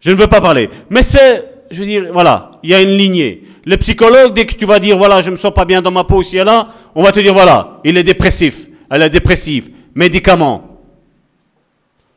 Je 0.00 0.10
ne 0.10 0.16
veux 0.16 0.26
pas 0.26 0.40
parler. 0.40 0.68
Mais 0.90 1.02
c'est, 1.02 1.48
je 1.70 1.78
veux 1.78 1.86
dire, 1.86 2.12
voilà, 2.12 2.58
il 2.62 2.70
y 2.70 2.74
a 2.74 2.82
une 2.82 2.90
lignée. 2.90 3.44
Le 3.64 3.76
psychologue, 3.76 4.34
dès 4.34 4.46
que 4.46 4.54
tu 4.54 4.64
vas 4.64 4.78
dire, 4.78 4.98
voilà, 4.98 5.22
je 5.22 5.30
me 5.30 5.36
sens 5.36 5.52
pas 5.54 5.64
bien 5.64 5.80
dans 5.80 5.90
ma 5.90 6.04
peau 6.04 6.22
ici 6.22 6.36
et 6.36 6.44
là, 6.44 6.68
on 6.94 7.02
va 7.02 7.12
te 7.12 7.20
dire, 7.20 7.32
voilà, 7.32 7.80
il 7.84 7.96
est 7.96 8.02
dépressif, 8.02 8.68
elle 8.90 9.02
est 9.02 9.10
dépressive. 9.10 9.70
Médicament. 9.94 10.80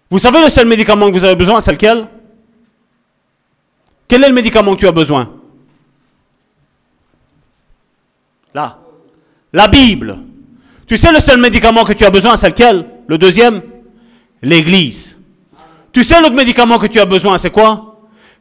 Vous 0.09 0.19
savez 0.19 0.41
le 0.41 0.49
seul 0.49 0.67
médicament 0.67 1.07
que 1.07 1.13
vous 1.13 1.25
avez 1.25 1.35
besoin, 1.35 1.59
c'est 1.59 1.71
lequel? 1.71 2.07
Quel 4.07 4.23
est 4.23 4.29
le 4.29 4.33
médicament 4.33 4.75
que 4.75 4.79
tu 4.79 4.87
as 4.87 4.91
besoin? 4.91 5.31
Là. 8.53 8.79
La 9.51 9.67
Bible. 9.67 10.19
Tu 10.87 10.97
sais 10.97 11.11
le 11.11 11.19
seul 11.19 11.39
médicament 11.39 11.83
que 11.83 11.93
tu 11.93 12.05
as 12.05 12.09
besoin, 12.09 12.37
c'est 12.37 12.49
lequel? 12.49 12.85
Le 13.07 13.17
deuxième 13.17 13.61
L'Église. 14.41 15.17
Tu 15.91 16.03
sais 16.03 16.21
l'autre 16.21 16.35
médicament 16.35 16.77
que 16.77 16.87
tu 16.87 16.99
as 16.99 17.05
besoin, 17.05 17.37
c'est 17.37 17.49
quoi? 17.49 17.94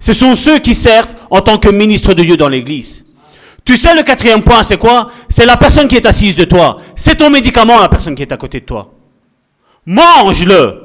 Ce 0.04 0.12
sont 0.12 0.36
ceux 0.36 0.58
qui 0.58 0.74
servent 0.74 1.14
en 1.30 1.40
tant 1.40 1.56
que 1.56 1.70
ministre 1.70 2.12
de 2.12 2.22
Dieu 2.22 2.36
dans 2.36 2.50
l'Église. 2.50 3.06
Tu 3.64 3.78
sais 3.78 3.94
le 3.94 4.02
quatrième 4.02 4.42
point, 4.42 4.62
c'est 4.62 4.76
quoi? 4.76 5.10
C'est 5.30 5.46
la 5.46 5.56
personne 5.56 5.88
qui 5.88 5.96
est 5.96 6.04
assise 6.04 6.36
de 6.36 6.44
toi. 6.44 6.76
C'est 6.94 7.16
ton 7.16 7.30
médicament, 7.30 7.80
la 7.80 7.88
personne 7.88 8.14
qui 8.14 8.20
est 8.20 8.30
à 8.30 8.36
côté 8.36 8.60
de 8.60 8.66
toi. 8.66 8.92
Mange-le. 9.86 10.82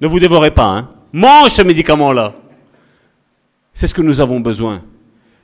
Ne 0.00 0.08
vous 0.08 0.18
dévorez 0.18 0.52
pas, 0.52 0.64
hein. 0.64 0.88
Mange 1.12 1.50
ce 1.50 1.60
médicament-là. 1.60 2.32
C'est 3.74 3.86
ce 3.86 3.92
que 3.92 4.00
nous 4.00 4.22
avons 4.22 4.40
besoin. 4.40 4.80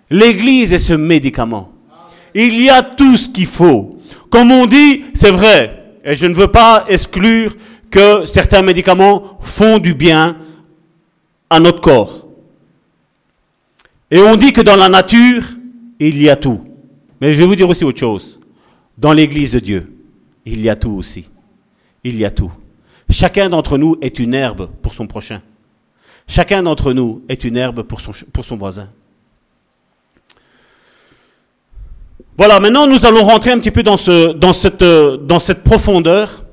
L'Église 0.08 0.72
est 0.72 0.78
ce 0.78 0.94
médicament. 0.94 1.70
Il 2.34 2.58
y 2.62 2.70
a 2.70 2.80
tout 2.80 3.18
ce 3.18 3.28
qu'il 3.28 3.44
faut. 3.44 3.98
Comme 4.30 4.50
on 4.50 4.64
dit, 4.64 5.04
c'est 5.12 5.30
vrai, 5.30 5.98
et 6.02 6.14
je 6.14 6.24
ne 6.24 6.32
veux 6.32 6.48
pas 6.48 6.86
exclure 6.88 7.54
que 7.90 8.24
certains 8.24 8.62
médicaments 8.62 9.36
font 9.42 9.78
du 9.78 9.92
bien 9.92 10.38
à 11.50 11.60
notre 11.60 11.82
corps. 11.82 12.27
Et 14.10 14.20
on 14.20 14.36
dit 14.36 14.52
que 14.52 14.60
dans 14.60 14.76
la 14.76 14.88
nature, 14.88 15.44
il 15.98 16.20
y 16.20 16.30
a 16.30 16.36
tout. 16.36 16.60
Mais 17.20 17.34
je 17.34 17.40
vais 17.40 17.46
vous 17.46 17.56
dire 17.56 17.68
aussi 17.68 17.84
autre 17.84 17.98
chose. 17.98 18.40
Dans 18.96 19.12
l'Église 19.12 19.52
de 19.52 19.58
Dieu, 19.58 19.92
il 20.44 20.60
y 20.60 20.68
a 20.68 20.76
tout 20.76 20.92
aussi. 20.92 21.28
Il 22.04 22.16
y 22.16 22.24
a 22.24 22.30
tout. 22.30 22.50
Chacun 23.10 23.48
d'entre 23.48 23.78
nous 23.78 23.96
est 24.00 24.18
une 24.18 24.34
herbe 24.34 24.68
pour 24.82 24.94
son 24.94 25.06
prochain. 25.06 25.42
Chacun 26.26 26.62
d'entre 26.62 26.92
nous 26.92 27.22
est 27.28 27.44
une 27.44 27.56
herbe 27.56 27.82
pour 27.82 28.00
son, 28.00 28.12
pour 28.32 28.44
son 28.44 28.56
voisin. 28.56 28.88
Voilà, 32.36 32.60
maintenant 32.60 32.86
nous 32.86 33.04
allons 33.04 33.24
rentrer 33.24 33.50
un 33.50 33.58
petit 33.58 33.70
peu 33.70 33.82
dans, 33.82 33.96
ce, 33.96 34.32
dans, 34.32 34.52
cette, 34.52 34.84
dans 34.84 35.40
cette 35.40 35.64
profondeur, 35.64 36.44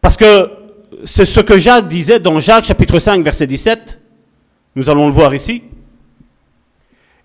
parce 0.00 0.16
que 0.16 0.50
c'est 1.04 1.24
ce 1.24 1.40
que 1.40 1.58
Jacques 1.58 1.86
disait 1.86 2.18
dans 2.18 2.40
Jacques 2.40 2.64
chapitre 2.64 2.98
5 2.98 3.22
verset 3.22 3.46
17. 3.46 4.00
Nous 4.74 4.90
allons 4.90 5.06
le 5.06 5.12
voir 5.12 5.34
ici. 5.34 5.62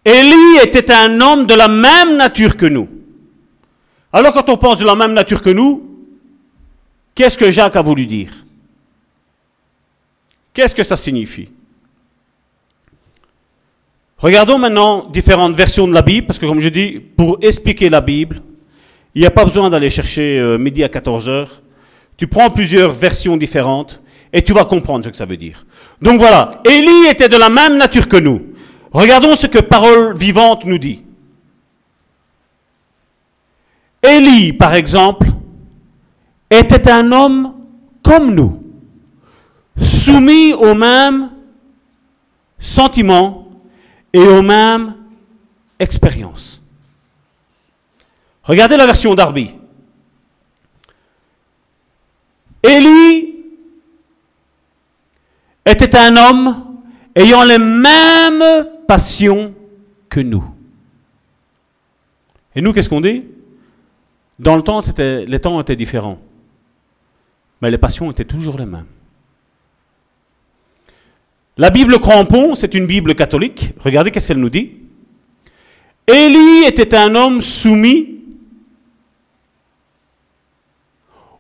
Élie 0.06 0.58
était 0.64 0.92
un 0.92 1.22
homme 1.22 1.46
de 1.46 1.54
la 1.54 1.68
même 1.68 2.18
nature 2.18 2.58
que 2.58 2.66
nous. 2.66 2.90
Alors 4.12 4.34
quand 4.34 4.50
on 4.50 4.58
pense 4.58 4.78
de 4.78 4.86
la 4.86 4.96
même 4.96 5.14
nature 5.14 5.42
que 5.42 5.50
nous, 5.50 5.92
Qu'est-ce 7.16 7.38
que 7.38 7.52
Jacques 7.52 7.76
a 7.76 7.82
voulu 7.82 8.06
dire? 8.06 8.32
Qu'est-ce 10.54 10.76
que 10.76 10.84
ça 10.84 10.98
signifie? 10.98 11.50
Regardons 14.18 14.58
maintenant 14.58 15.10
différentes 15.10 15.56
versions 15.56 15.88
de 15.88 15.94
la 15.94 16.02
Bible, 16.02 16.28
parce 16.28 16.40
que 16.40 16.46
comme 16.46 16.60
je 16.60 16.70
dis, 16.70 17.00
pour 17.00 17.38
expliquer 17.42 17.90
la 17.90 18.02
Bible, 18.02 18.42
il 19.16 19.22
n'y 19.22 19.28
a 19.28 19.32
pas 19.32 19.46
besoin 19.46 19.70
d'aller 19.70 19.90
chercher 19.90 20.40
euh, 20.40 20.58
midi 20.58 20.84
à 20.84 20.90
14 20.90 21.28
heures. 21.28 21.62
Tu 22.18 22.28
prends 22.28 22.50
plusieurs 22.50 22.94
versions 22.94 23.36
différentes 23.36 24.02
et 24.32 24.42
tu 24.42 24.54
vas 24.54 24.64
comprendre 24.64 25.04
ce 25.06 25.10
que 25.10 25.18
ça 25.18 25.26
veut 25.26 25.38
dire. 25.38 25.66
Donc 26.02 26.20
voilà, 26.20 26.62
Élie 26.66 27.10
était 27.10 27.28
de 27.28 27.36
la 27.38 27.50
même 27.50 27.78
nature 27.78 28.08
que 28.08 28.18
nous. 28.18 28.51
Regardons 28.92 29.36
ce 29.36 29.48
que 29.48 29.60
Parole 29.60 30.16
vivante 30.16 30.66
nous 30.66 30.78
dit. 30.78 31.04
Élie, 34.04 34.52
par 34.54 34.74
exemple, 34.74 35.28
était 36.50 36.90
un 36.90 37.12
homme 37.12 37.54
comme 38.04 38.34
nous, 38.36 38.62
soumis 39.78 40.54
aux 40.54 40.74
mêmes 40.74 41.32
sentiments 42.60 43.48
et 44.12 44.20
aux 44.20 44.42
mêmes 44.42 44.96
expériences. 45.80 46.62
Regardez 48.44 48.76
la 48.76 48.86
version 48.86 49.16
d'Arby. 49.16 49.56
Élie 52.64 53.36
était 55.66 55.96
un 55.96 56.18
homme 56.18 56.80
ayant 57.16 57.44
les 57.44 57.58
mêmes 57.58 58.68
passions 58.92 59.56
que 60.10 60.20
nous. 60.20 60.44
Et 62.54 62.60
nous, 62.60 62.74
qu'est-ce 62.74 62.90
qu'on 62.90 63.00
dit? 63.00 63.24
Dans 64.38 64.58
le 64.58 64.64
temps, 64.64 64.82
c'était, 64.82 65.26
les 65.26 65.40
temps 65.40 65.62
étaient 65.62 65.78
différents. 65.78 66.20
Mais 67.62 67.72
les 67.72 67.78
passions 67.78 68.12
étaient 68.12 68.26
toujours 68.26 68.58
les 68.58 68.66
mêmes. 68.66 68.92
La 71.56 71.70
Bible 71.70 72.00
crampon, 72.00 72.56
c'est 72.56 72.74
une 72.74 72.86
Bible 72.86 73.16
catholique. 73.16 73.72
Regardez 73.80 74.12
qu'est-ce 74.12 74.28
qu'elle 74.28 74.42
nous 74.42 74.50
dit. 74.50 74.74
Élie 76.06 76.66
était 76.68 76.94
un 76.94 77.16
homme 77.16 77.40
soumis 77.40 78.20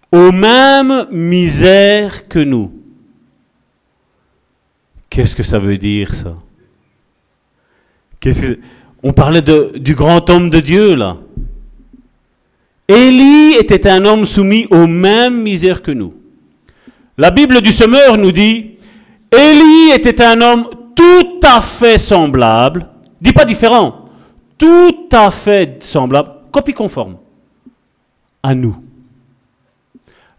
aux 0.09 0.31
mêmes 0.31 1.05
misères 1.11 2.29
que 2.29 2.39
nous. 2.39 2.71
Qu'est-ce 5.09 5.35
que 5.35 5.43
ça 5.43 5.59
veut 5.59 5.77
dire 5.77 6.15
ça? 6.15 6.37
On 9.03 9.13
parlait 9.13 9.41
du 9.41 9.95
grand 9.95 10.29
homme 10.29 10.49
de 10.49 10.59
Dieu 10.59 10.95
là. 10.95 11.17
Élie 12.87 13.55
était 13.59 13.87
un 13.87 14.05
homme 14.05 14.25
soumis 14.25 14.67
aux 14.69 14.85
mêmes 14.85 15.41
misères 15.41 15.81
que 15.81 15.91
nous. 15.91 16.13
La 17.17 17.31
Bible 17.31 17.61
du 17.61 17.71
Semeur 17.71 18.17
nous 18.17 18.31
dit, 18.31 18.71
Élie 19.31 19.91
était 19.95 20.23
un 20.23 20.41
homme 20.41 20.67
tout 20.95 21.39
à 21.41 21.61
fait 21.61 21.97
semblable, 21.97 22.87
dis 23.21 23.31
pas 23.31 23.45
différent, 23.45 24.05
tout 24.57 25.07
à 25.11 25.31
fait 25.31 25.81
semblable, 25.83 26.29
copie 26.51 26.73
conforme 26.73 27.17
à 28.43 28.53
nous. 28.53 28.75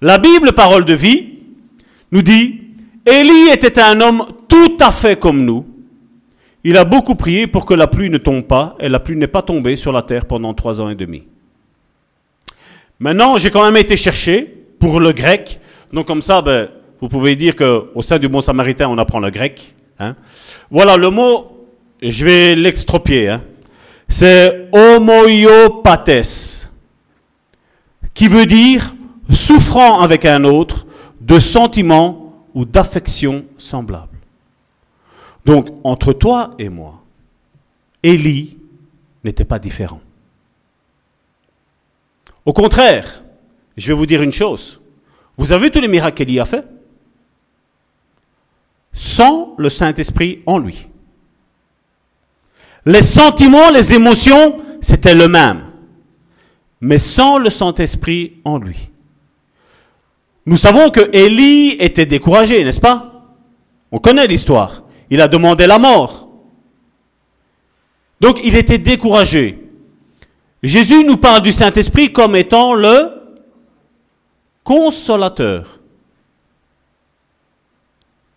La 0.00 0.18
Bible, 0.18 0.52
parole 0.52 0.84
de 0.84 0.94
vie, 0.94 1.38
nous 2.10 2.22
dit, 2.22 2.60
Élie 3.06 3.48
était 3.52 3.80
un 3.80 4.00
homme 4.00 4.26
tout 4.46 4.76
à 4.80 4.90
fait 4.90 5.18
comme 5.18 5.44
nous. 5.44 5.64
Il 6.64 6.76
a 6.76 6.84
beaucoup 6.84 7.14
prié 7.14 7.46
pour 7.46 7.66
que 7.66 7.74
la 7.74 7.86
pluie 7.86 8.10
ne 8.10 8.18
tombe 8.18 8.44
pas, 8.44 8.76
et 8.78 8.88
la 8.88 9.00
pluie 9.00 9.16
n'est 9.16 9.26
pas 9.26 9.42
tombée 9.42 9.76
sur 9.76 9.92
la 9.92 10.02
terre 10.02 10.26
pendant 10.26 10.54
trois 10.54 10.80
ans 10.80 10.88
et 10.88 10.94
demi. 10.94 11.24
Maintenant, 13.00 13.36
j'ai 13.36 13.50
quand 13.50 13.64
même 13.64 13.76
été 13.76 13.96
chercher 13.96 14.44
pour 14.78 15.00
le 15.00 15.12
grec. 15.12 15.60
Donc 15.92 16.06
comme 16.06 16.22
ça, 16.22 16.40
ben, 16.40 16.68
vous 17.00 17.08
pouvez 17.08 17.34
dire 17.34 17.56
qu'au 17.56 18.00
sein 18.00 18.18
du 18.18 18.28
bon 18.28 18.40
samaritain, 18.40 18.88
on 18.88 18.96
apprend 18.98 19.18
le 19.18 19.30
grec. 19.30 19.74
Hein. 19.98 20.14
Voilà, 20.70 20.96
le 20.96 21.10
mot, 21.10 21.66
je 22.00 22.24
vais 22.24 22.54
l'extropier. 22.54 23.28
Hein. 23.28 23.42
C'est 24.08 24.68
homoiopates, 24.72 26.70
qui 28.14 28.28
veut 28.28 28.46
dire 28.46 28.94
souffrant 29.30 30.00
avec 30.00 30.24
un 30.24 30.44
autre 30.44 30.86
de 31.20 31.40
sentiments 31.40 32.34
ou 32.54 32.64
d'affections 32.64 33.44
semblables. 33.58 34.11
Donc, 35.44 35.68
entre 35.84 36.12
toi 36.12 36.54
et 36.58 36.68
moi, 36.68 37.02
Élie 38.02 38.56
n'était 39.24 39.44
pas 39.44 39.58
différent. 39.58 40.00
Au 42.44 42.52
contraire, 42.52 43.22
je 43.76 43.88
vais 43.88 43.94
vous 43.94 44.06
dire 44.06 44.22
une 44.22 44.32
chose. 44.32 44.80
Vous 45.36 45.52
avez 45.52 45.66
vu 45.66 45.70
tous 45.70 45.80
les 45.80 45.88
miracles 45.88 46.16
qu'Élie 46.16 46.40
a 46.40 46.44
fait 46.44 46.64
Sans 48.92 49.54
le 49.58 49.68
Saint-Esprit 49.68 50.42
en 50.46 50.58
lui. 50.58 50.88
Les 52.84 53.02
sentiments, 53.02 53.70
les 53.70 53.94
émotions, 53.94 54.60
c'était 54.80 55.14
le 55.14 55.28
même. 55.28 55.62
Mais 56.80 56.98
sans 56.98 57.38
le 57.38 57.48
Saint-Esprit 57.48 58.40
en 58.44 58.58
lui. 58.58 58.90
Nous 60.46 60.56
savons 60.56 60.90
que 60.90 61.08
Élie 61.16 61.76
était 61.78 62.06
découragé, 62.06 62.64
n'est-ce 62.64 62.80
pas? 62.80 63.24
On 63.92 63.98
connaît 63.98 64.26
l'histoire. 64.26 64.81
Il 65.12 65.20
a 65.20 65.28
demandé 65.28 65.66
la 65.66 65.78
mort. 65.78 66.26
Donc 68.18 68.40
il 68.42 68.56
était 68.56 68.78
découragé. 68.78 69.62
Jésus 70.62 71.04
nous 71.04 71.18
parle 71.18 71.42
du 71.42 71.52
Saint-Esprit 71.52 72.14
comme 72.14 72.34
étant 72.34 72.72
le 72.72 73.10
consolateur. 74.64 75.80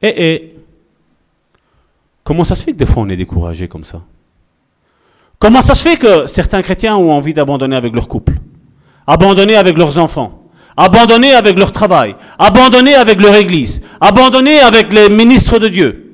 Et, 0.02 0.54
comment 2.26 2.44
ça 2.44 2.58
se 2.58 2.64
fait 2.64 2.74
que 2.74 2.78
des 2.78 2.86
fois 2.86 3.04
on 3.04 3.10
est 3.10 3.16
découragé 3.16 3.70
comme 3.70 3.86
ça? 3.86 4.02
Comment 5.40 5.62
ça 5.62 5.76
se 5.76 5.82
fait 5.82 5.96
que 5.96 6.28
certains 6.28 6.62
chrétiens 6.62 6.98
ont 6.98 7.14
envie 7.14 7.34
d'abandonner 7.34 7.78
avec 7.78 7.94
leur 7.94 8.10
couple, 8.10 8.34
abandonner 9.08 9.56
avec 9.56 9.78
leurs 9.78 9.98
enfants, 9.98 10.44
abandonner 10.76 11.34
avec 11.34 11.58
leur 11.58 11.72
travail, 11.72 12.18
abandonner 12.38 12.96
avec 12.96 13.22
leur 13.22 13.36
église, 13.36 13.82
abandonner 14.02 14.60
avec 14.60 14.92
les 14.92 15.08
ministres 15.08 15.58
de 15.58 15.70
Dieu? 15.70 16.05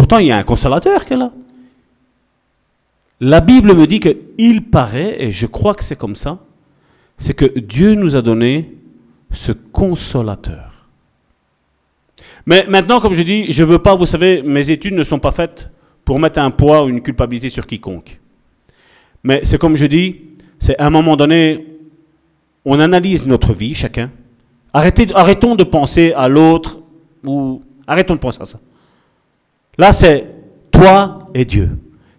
Pourtant, 0.00 0.16
il 0.16 0.28
y 0.28 0.32
a 0.32 0.38
un 0.38 0.44
consolateur 0.44 1.04
qui 1.04 1.12
est 1.12 1.16
là. 1.18 1.30
La 3.20 3.42
Bible 3.42 3.74
me 3.74 3.86
dit 3.86 4.00
qu'il 4.00 4.64
paraît, 4.64 5.22
et 5.22 5.30
je 5.30 5.44
crois 5.44 5.74
que 5.74 5.84
c'est 5.84 5.94
comme 5.94 6.16
ça, 6.16 6.38
c'est 7.18 7.34
que 7.34 7.58
Dieu 7.58 7.92
nous 7.92 8.16
a 8.16 8.22
donné 8.22 8.78
ce 9.30 9.52
consolateur. 9.52 10.88
Mais 12.46 12.64
maintenant, 12.66 12.98
comme 12.98 13.12
je 13.12 13.20
dis, 13.20 13.52
je 13.52 13.62
ne 13.62 13.68
veux 13.68 13.78
pas, 13.78 13.94
vous 13.94 14.06
savez, 14.06 14.40
mes 14.42 14.70
études 14.70 14.94
ne 14.94 15.04
sont 15.04 15.18
pas 15.18 15.32
faites 15.32 15.68
pour 16.06 16.18
mettre 16.18 16.38
un 16.38 16.50
poids 16.50 16.82
ou 16.82 16.88
une 16.88 17.02
culpabilité 17.02 17.50
sur 17.50 17.66
quiconque. 17.66 18.18
Mais 19.22 19.42
c'est 19.44 19.58
comme 19.58 19.76
je 19.76 19.84
dis, 19.84 20.22
c'est 20.60 20.78
à 20.78 20.86
un 20.86 20.90
moment 20.90 21.18
donné, 21.18 21.66
on 22.64 22.80
analyse 22.80 23.26
notre 23.26 23.52
vie, 23.52 23.74
chacun. 23.74 24.10
Arrêtez, 24.72 25.08
arrêtons 25.14 25.56
de 25.56 25.64
penser 25.64 26.14
à 26.14 26.26
l'autre, 26.26 26.78
ou 27.22 27.60
arrêtons 27.86 28.14
de 28.14 28.20
penser 28.20 28.40
à 28.40 28.46
ça. 28.46 28.60
Là, 29.80 29.94
c'est 29.94 30.26
toi 30.70 31.30
et 31.32 31.46
Dieu. 31.46 31.70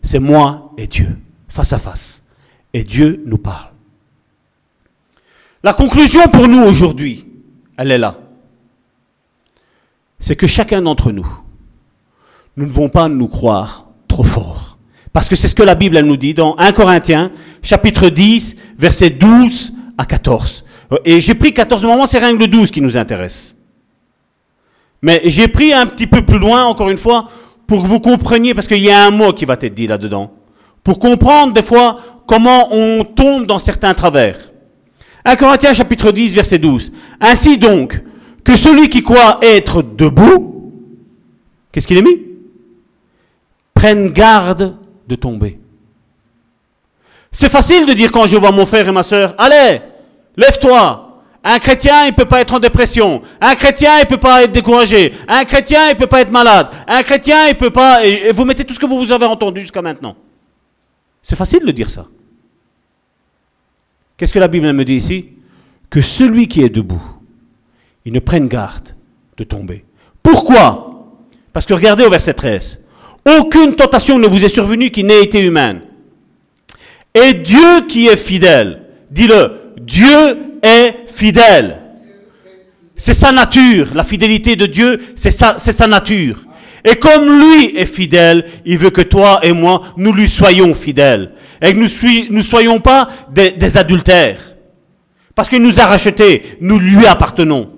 C'est 0.02 0.18
moi 0.18 0.74
et 0.80 0.88
Dieu, 0.88 1.16
face 1.48 1.72
à 1.74 1.78
face. 1.78 2.24
Et 2.74 2.84
Dieu 2.84 3.22
nous 3.28 3.38
parle. 3.38 3.70
La 5.62 5.74
conclusion 5.74 6.28
pour 6.28 6.48
nous 6.48 6.64
aujourd'hui, 6.64 7.28
elle 7.78 7.92
est 7.92 8.00
là. 8.00 8.18
C'est 10.20 10.36
que 10.36 10.48
chacun 10.48 10.82
d'entre 10.82 11.12
nous, 11.12 11.28
nous 12.58 12.64
ne 12.64 12.70
devons 12.70 12.90
pas 12.90 13.08
nous 13.08 13.28
croire 13.28 13.86
trop 14.08 14.24
forts. 14.24 14.80
Parce 15.14 15.30
que 15.30 15.36
c'est 15.36 15.48
ce 15.48 15.54
que 15.54 15.62
la 15.62 15.76
Bible 15.76 16.00
nous 16.00 16.18
dit 16.18 16.34
dans 16.34 16.58
1 16.58 16.72
Corinthiens, 16.72 17.32
chapitre 17.62 18.10
10, 18.10 18.58
versets 18.80 19.12
12 19.12 19.74
à 20.00 20.06
14. 20.08 20.66
Et 21.06 21.22
j'ai 21.22 21.36
pris 21.36 21.54
14 21.54 21.84
moments, 21.84 22.08
c'est 22.08 22.18
rien 22.18 22.34
que 22.36 22.42
le 22.42 22.48
12 22.48 22.72
qui 22.72 22.82
nous 22.82 22.98
intéresse. 22.98 23.56
Mais 25.04 25.22
j'ai 25.26 25.48
pris 25.48 25.74
un 25.74 25.86
petit 25.86 26.08
peu 26.08 26.26
plus 26.26 26.40
loin, 26.40 26.66
encore 26.66 26.90
une 26.90 26.98
fois, 26.98 27.28
pour 27.72 27.84
que 27.84 27.88
vous 27.88 28.02
compreniez, 28.02 28.54
parce 28.54 28.68
qu'il 28.68 28.84
y 28.84 28.92
a 28.92 29.06
un 29.06 29.12
mot 29.12 29.32
qui 29.32 29.46
va 29.46 29.54
être 29.54 29.74
dit 29.74 29.88
là-dedans, 29.88 30.30
pour 30.84 31.00
comprendre 31.00 31.54
des 31.54 31.62
fois 31.62 32.02
comment 32.28 32.68
on 32.74 33.06
tombe 33.06 33.46
dans 33.46 33.60
certains 33.60 33.94
travers. 33.94 34.52
1 35.24 35.38
Corinthiens 35.38 35.74
chapitre 35.74 36.12
10, 36.12 36.34
verset 36.36 36.58
12. 36.58 36.92
Ainsi 37.22 37.58
donc, 37.58 38.04
que 38.44 38.58
celui 38.58 38.90
qui 38.90 39.02
croit 39.02 39.40
être 39.42 39.84
debout, 39.84 40.74
qu'est-ce 41.72 41.88
qu'il 41.88 41.98
est 41.98 42.02
mis? 42.02 42.20
Prenne 43.74 44.10
garde 44.10 44.76
de 45.08 45.16
tomber. 45.16 45.58
C'est 47.32 47.48
facile 47.48 47.86
de 47.86 47.94
dire 47.94 48.12
quand 48.12 48.28
je 48.28 48.36
vois 48.36 48.52
mon 48.52 48.66
frère 48.66 48.86
et 48.86 48.92
ma 48.92 49.04
soeur, 49.04 49.34
allez, 49.38 49.80
lève-toi, 50.36 51.11
un 51.44 51.58
chrétien, 51.58 52.06
il 52.06 52.12
ne 52.12 52.16
peut 52.16 52.26
pas 52.26 52.42
être 52.42 52.54
en 52.54 52.60
dépression. 52.60 53.22
Un 53.40 53.56
chrétien, 53.56 53.98
il 53.98 54.02
ne 54.02 54.08
peut 54.08 54.18
pas 54.18 54.44
être 54.44 54.52
découragé. 54.52 55.14
Un 55.28 55.44
chrétien, 55.44 55.88
il 55.88 55.94
ne 55.94 56.00
peut 56.00 56.08
pas 56.08 56.22
être 56.22 56.32
malade. 56.32 56.68
Un 56.88 57.02
chrétien, 57.02 57.48
il 57.48 57.54
ne 57.54 57.60
peut 57.60 57.72
pas... 57.72 58.06
Et 58.06 58.32
vous 58.32 58.46
mettez 58.46 58.64
tout 58.64 58.76
ce 58.76 58.80
que 58.80 58.86
vous 58.86 59.12
avez 59.12 59.26
entendu 59.26 59.62
jusqu'à 59.62 59.82
maintenant. 59.82 60.16
C'est 61.24 61.36
facile 61.36 61.66
de 61.66 61.72
dire 61.72 61.90
ça. 61.90 62.06
Qu'est-ce 64.18 64.34
que 64.34 64.40
la 64.40 64.48
Bible 64.48 64.72
me 64.72 64.86
dit 64.86 64.96
ici? 64.96 65.30
Que 65.90 66.02
celui 66.02 66.48
qui 66.48 66.62
est 66.62 66.70
debout, 66.70 67.02
il 68.06 68.14
ne 68.14 68.20
prenne 68.20 68.48
garde 68.48 68.96
de 69.38 69.44
tomber. 69.44 69.84
Pourquoi? 70.22 71.08
Parce 71.54 71.66
que 71.66 71.74
regardez 71.74 72.06
au 72.06 72.10
verset 72.12 72.36
13. 72.36 72.84
Aucune 73.40 73.76
tentation 73.76 74.20
ne 74.20 74.28
vous 74.28 74.46
est 74.46 74.50
survenue 74.50 74.92
qui 74.92 75.04
n'ait 75.04 75.24
été 75.24 75.40
humaine. 75.40 75.82
Et 77.16 77.34
Dieu 77.34 77.88
qui 77.88 78.08
est 78.08 78.18
fidèle, 78.18 78.84
dis-le, 79.10 79.74
Dieu 79.80 80.51
est 80.62 81.08
fidèle. 81.08 81.82
C'est 82.96 83.16
sa 83.16 83.32
nature. 83.32 83.96
La 83.96 84.04
fidélité 84.04 84.56
de 84.56 84.68
Dieu, 84.68 85.02
c'est 85.16 85.32
sa, 85.32 85.88
nature. 85.88 86.46
Et 86.86 86.98
comme 86.98 87.40
lui 87.40 87.76
est 87.76 87.88
fidèle, 87.88 88.46
il 88.64 88.78
veut 88.78 88.92
que 88.92 89.02
toi 89.02 89.40
et 89.42 89.54
moi, 89.54 89.82
nous 89.98 90.14
lui 90.14 90.28
soyons 90.28 90.76
fidèles. 90.76 91.32
Et 91.62 91.74
que 91.74 91.78
nous 91.78 92.36
ne 92.36 92.42
soyons 92.44 92.80
pas 92.80 93.10
des, 93.32 93.78
adultères. 93.78 94.56
Parce 95.34 95.50
qu'il 95.50 95.64
nous 95.64 95.80
a 95.80 95.86
rachetés, 95.86 96.58
nous 96.62 96.78
lui 96.78 97.08
appartenons. 97.08 97.72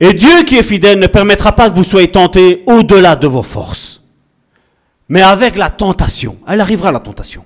Et 0.00 0.14
Dieu 0.14 0.42
qui 0.44 0.56
est 0.56 0.64
fidèle 0.64 0.98
ne 0.98 1.06
permettra 1.06 1.52
pas 1.52 1.70
que 1.70 1.76
vous 1.76 1.84
soyez 1.84 2.10
tentés 2.10 2.64
au-delà 2.66 3.14
de 3.14 3.28
vos 3.28 3.42
forces. 3.44 4.02
Mais 5.08 5.22
avec 5.22 5.56
la 5.56 5.68
tentation, 5.68 6.38
elle 6.48 6.60
arrivera 6.60 6.90
la 6.90 7.00
tentation. 7.00 7.44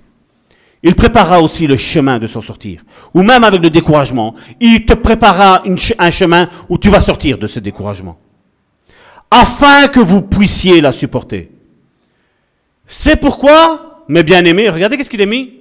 Il 0.86 0.94
préparera 0.94 1.40
aussi 1.40 1.66
le 1.66 1.78
chemin 1.78 2.18
de 2.18 2.26
s'en 2.26 2.42
sortir. 2.42 2.84
Ou 3.14 3.22
même 3.22 3.42
avec 3.42 3.62
le 3.62 3.70
découragement, 3.70 4.34
il 4.60 4.84
te 4.84 4.92
préparera 4.92 5.62
un 5.98 6.10
chemin 6.10 6.50
où 6.68 6.76
tu 6.76 6.90
vas 6.90 7.00
sortir 7.00 7.38
de 7.38 7.46
ce 7.46 7.58
découragement. 7.58 8.20
Afin 9.30 9.88
que 9.88 9.98
vous 9.98 10.20
puissiez 10.20 10.82
la 10.82 10.92
supporter. 10.92 11.50
C'est 12.86 13.16
pourquoi, 13.16 14.04
mes 14.08 14.22
bien-aimés, 14.22 14.68
regardez 14.68 14.98
qu'est-ce 14.98 15.08
qu'il 15.08 15.22
a 15.22 15.26
mis. 15.26 15.54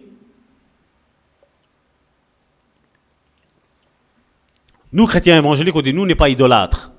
Nous, 4.92 5.08
chrétiens 5.08 5.38
évangéliques, 5.38 5.76
on 5.76 5.82
dit 5.82 5.94
nous 5.94 6.06
n'est 6.06 6.16
pas 6.16 6.28
idolâtres. 6.28 6.92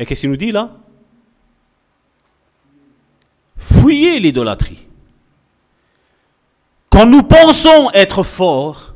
Et 0.00 0.06
qu'est-ce 0.06 0.22
qu'il 0.22 0.30
nous 0.30 0.36
dit 0.36 0.50
là? 0.50 0.72
Fouillez 3.58 4.18
l'idolâtrie. 4.18 4.87
Quand 6.90 7.06
nous 7.06 7.22
pensons 7.22 7.90
être 7.92 8.22
forts 8.22 8.94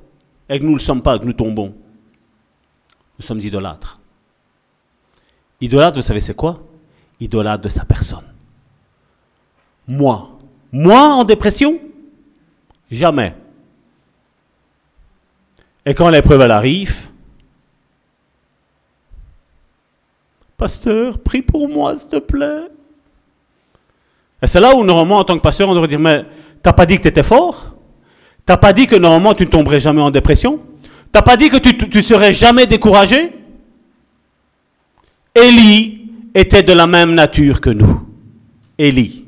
et 0.48 0.58
que 0.58 0.64
nous 0.64 0.70
ne 0.70 0.76
le 0.76 0.80
sommes 0.80 1.02
pas, 1.02 1.18
que 1.18 1.24
nous 1.24 1.32
tombons, 1.32 1.74
nous 3.18 3.24
sommes 3.24 3.40
idolâtres. 3.40 4.00
Idolâtre, 5.60 5.98
vous 5.98 6.06
savez 6.06 6.20
c'est 6.20 6.34
quoi? 6.34 6.60
Idolâtre 7.20 7.62
de 7.62 7.68
sa 7.68 7.84
personne. 7.84 8.24
Moi. 9.86 10.38
Moi 10.72 11.00
en 11.00 11.24
dépression? 11.24 11.78
Jamais. 12.90 13.34
Et 15.84 15.94
quand 15.94 16.08
l'épreuve 16.10 16.42
arrive, 16.42 17.12
Pasteur, 20.62 21.18
prie 21.18 21.42
pour 21.42 21.68
moi, 21.68 21.98
s'il 21.98 22.08
te 22.08 22.20
plaît. 22.20 22.68
Et 24.40 24.46
c'est 24.46 24.60
là 24.60 24.76
où, 24.76 24.84
normalement, 24.84 25.18
en 25.18 25.24
tant 25.24 25.36
que 25.36 25.42
pasteur, 25.42 25.68
on 25.68 25.74
devrait 25.74 25.88
dire, 25.88 25.98
mais 25.98 26.24
t'as 26.62 26.72
pas 26.72 26.86
dit 26.86 26.98
que 26.98 27.02
tu 27.02 27.08
étais 27.08 27.24
fort? 27.24 27.74
T'as 28.44 28.56
pas 28.56 28.72
dit 28.72 28.86
que, 28.86 28.96
normalement, 28.96 29.34
tu 29.34 29.44
ne 29.44 29.48
tomberais 29.48 29.80
jamais 29.80 30.02
en 30.02 30.10
dépression? 30.10 30.60
T'as 31.12 31.22
pas 31.22 31.36
dit 31.36 31.50
que 31.50 31.58
tu, 31.58 32.02
serais 32.02 32.32
jamais 32.32 32.66
découragé? 32.66 33.32
Élie 35.34 36.10
était 36.34 36.62
de 36.62 36.72
la 36.72 36.86
même 36.86 37.14
nature 37.14 37.60
que 37.60 37.70
nous. 37.70 38.00
Élie. 38.78 39.26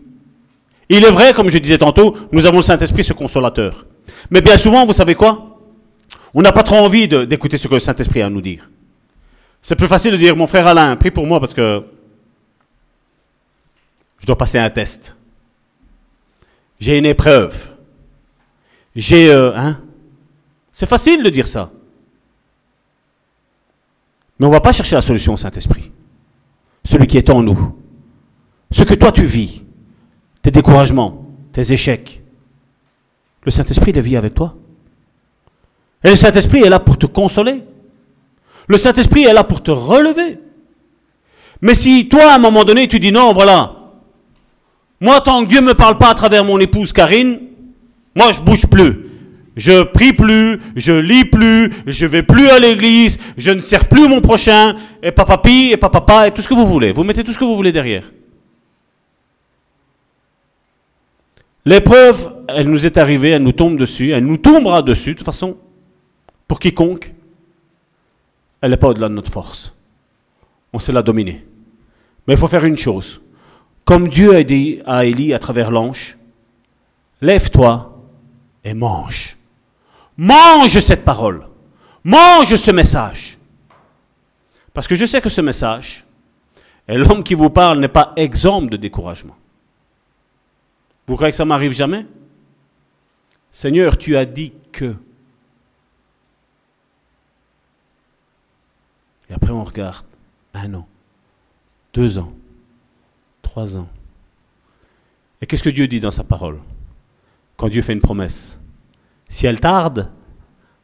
Il 0.89 1.05
est 1.05 1.11
vrai, 1.11 1.33
comme 1.33 1.51
je 1.51 1.59
disais 1.59 1.79
tantôt, 1.79 2.17
nous 2.33 2.47
avons 2.47 2.59
le 2.59 2.63
Saint-Esprit, 2.63 3.05
ce 3.05 3.13
consolateur. 3.13 3.87
Mais 4.31 4.41
bien 4.41 4.59
souvent, 4.59 4.85
vous 4.85 4.93
savez 4.93 5.15
quoi? 5.15 5.59
On 6.35 6.43
n'a 6.43 6.53
pas 6.53 6.63
trop 6.63 6.77
envie 6.77 7.07
d'écouter 7.07 7.59
ce 7.59 7.69
que 7.69 7.75
le 7.75 7.81
Saint-Esprit 7.81 8.23
a 8.23 8.27
à 8.27 8.31
nous 8.31 8.41
dire. 8.41 8.69
C'est 9.63 9.77
plus 9.77 9.89
facile 9.89 10.13
de 10.13 10.17
dire, 10.17 10.37
mon 10.37 10.47
frère 10.47 10.67
Alain, 10.67 10.95
prie 10.97 11.11
pour 11.11 11.27
moi 11.27 11.41
parce 11.41 11.55
que 11.55 11.85
je 14.21 14.27
dois 14.27 14.37
passer 14.37 14.59
un 14.59 14.71
test. 14.71 15.15
J'ai 16.81 16.99
une 16.99 17.07
épreuve. 17.07 17.74
J'ai... 18.95 19.31
Euh, 19.31 19.57
hein? 19.57 19.81
C'est 20.73 20.89
facile 20.89 21.23
de 21.23 21.31
dire 21.31 21.47
ça. 21.47 21.71
Mais 24.39 24.47
on 24.47 24.49
ne 24.49 24.55
va 24.55 24.61
pas 24.61 24.73
chercher 24.73 24.97
la 24.97 25.03
solution 25.03 25.35
au 25.35 25.37
Saint-Esprit. 25.37 25.93
Celui 26.85 27.07
qui 27.07 27.17
est 27.17 27.31
en 27.31 27.43
nous. 27.43 27.77
Ce 28.71 28.83
que 28.83 28.95
toi 28.95 29.13
tu 29.13 29.25
vis, 29.25 29.63
tes 30.43 30.51
découragements, 30.51 31.27
tes 31.53 31.73
échecs. 31.73 32.23
Le 33.45 33.51
Saint-Esprit, 33.51 33.93
il 33.95 34.01
vit 34.01 34.17
avec 34.17 34.35
toi. 34.35 34.57
Et 36.03 36.11
le 36.11 36.17
Saint-Esprit 36.17 36.63
est 36.63 36.71
là 36.71 36.81
pour 36.81 36.99
te 36.99 37.07
consoler. 37.07 37.63
Le 38.67 38.79
Saint-Esprit 38.79 39.25
est 39.25 39.33
là 39.33 39.45
pour 39.45 39.63
te 39.63 39.71
relever. 39.71 40.39
Mais 41.61 41.75
si 41.75 42.09
toi, 42.09 42.33
à 42.33 42.35
un 42.37 42.39
moment 42.39 42.65
donné, 42.65 42.89
tu 42.89 42.99
dis 42.99 43.13
non, 43.13 43.33
voilà, 43.33 43.85
moi, 45.01 45.21
tant 45.21 45.45
que 45.45 45.49
Dieu 45.51 45.61
ne 45.61 45.67
me 45.67 45.75
parle 45.75 45.99
pas 45.99 46.09
à 46.09 46.15
travers 46.15 46.45
mon 46.45 46.59
épouse 46.59 46.93
Karine, 46.93 47.41
moi, 48.15 48.33
je 48.33 48.41
bouge 48.41 48.67
plus. 48.67 49.07
Je 49.57 49.85
prie 49.85 50.13
plus, 50.13 50.61
je 50.75 50.93
lis 50.93 51.25
plus, 51.25 51.73
je 51.87 52.07
vais 52.07 52.25
plus 52.25 52.49
à 52.49 52.59
l'église, 52.59 53.21
je 53.37 53.53
ne 53.53 53.61
sers 53.61 53.89
plus 53.89 54.09
mon 54.09 54.21
prochain, 54.21 54.75
et 55.01 55.13
papapi, 55.13 55.71
et 55.73 55.77
papa, 55.77 56.27
et 56.27 56.33
tout 56.33 56.43
ce 56.43 56.49
que 56.49 56.55
vous 56.55 56.67
voulez. 56.67 56.91
Vous 56.91 57.05
mettez 57.05 57.23
tout 57.23 57.33
ce 57.33 57.39
que 57.39 57.45
vous 57.45 57.55
voulez 57.55 57.71
derrière. 57.71 58.11
L'épreuve, 61.65 62.35
elle 62.49 62.69
nous 62.69 62.85
est 62.85 62.99
arrivée, 62.99 63.31
elle 63.31 63.45
nous 63.45 63.53
tombe 63.53 63.79
dessus, 63.79 64.11
elle 64.11 64.25
nous 64.25 64.39
tombera 64.39 64.83
dessus, 64.83 65.13
de 65.13 65.19
toute 65.19 65.27
façon, 65.27 65.57
pour 66.49 66.59
quiconque 66.59 67.15
elle 68.65 68.71
n'est 68.71 68.79
pas 68.79 68.89
au-delà 68.89 69.11
de 69.11 69.15
notre 69.15 69.31
force. 69.31 69.75
On 70.73 70.79
sait 70.79 70.91
la 70.91 71.03
dominer. 71.03 71.45
Mais 72.27 72.33
il 72.33 72.41
faut 72.41 72.49
faire 72.49 72.65
une 72.65 72.79
chose. 72.79 73.21
Comme 73.85 74.09
Dieu 74.09 74.35
a 74.35 74.43
dit 74.43 74.81
à 74.87 75.05
Élie 75.05 75.35
à 75.35 75.39
travers 75.39 75.71
l'ange, 75.71 76.17
lève-toi 77.21 77.94
et 78.65 78.75
mange. 78.75 79.37
Mange 80.17 80.81
cette 80.81 81.05
parole. 81.05 81.47
Mange 82.03 82.57
ce 82.57 82.71
message. 82.71 83.39
Parce 84.73 84.89
que 84.89 84.95
je 84.95 85.05
sais 85.05 85.21
que 85.21 85.29
ce 85.29 85.41
message, 85.41 86.05
et 86.89 86.97
l'homme 86.97 87.23
qui 87.23 87.35
vous 87.35 87.51
parle 87.51 87.79
n'est 87.79 87.89
pas 87.89 88.13
exempt 88.17 88.71
de 88.71 88.77
découragement. 88.77 89.37
Vous 91.07 91.17
croyez 91.17 91.33
que 91.33 91.37
ça 91.37 91.45
m'arrive 91.45 91.73
jamais? 91.73 92.07
Seigneur, 93.53 93.97
tu 93.97 94.17
as 94.17 94.25
dit 94.25 94.53
que. 94.73 94.97
Et 99.31 99.35
après, 99.35 99.51
on 99.51 99.65
regarde 99.65 100.05
un 100.53 100.75
an, 100.75 100.89
deux 101.93 102.19
ans, 102.19 102.33
trois 103.43 103.77
ans. 103.77 103.89
Et 105.41 105.47
qu'est-ce 105.47 105.63
que 105.63 105.71
Dieu 105.71 105.87
dit 105.87 106.01
dans 106.01 106.11
sa 106.11 106.25
parole? 106.25 106.59
Dieu 107.69 107.83
fait 107.83 107.93
une 107.93 108.01
promesse, 108.01 108.59
si 109.29 109.47
elle 109.47 109.61
tarde, 109.61 110.11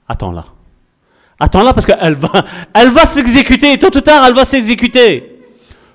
attends-la. 0.09 0.45
Attends-la 1.39 1.73
parce 1.73 1.87
qu'elle 1.87 2.15
va, 2.15 2.45
elle 2.75 2.91
va 2.91 3.07
s'exécuter. 3.07 3.79
Tôt 3.79 3.97
ou 3.97 4.01
tard, 4.01 4.25
elle 4.27 4.35
va 4.35 4.45
s'exécuter. 4.45 5.41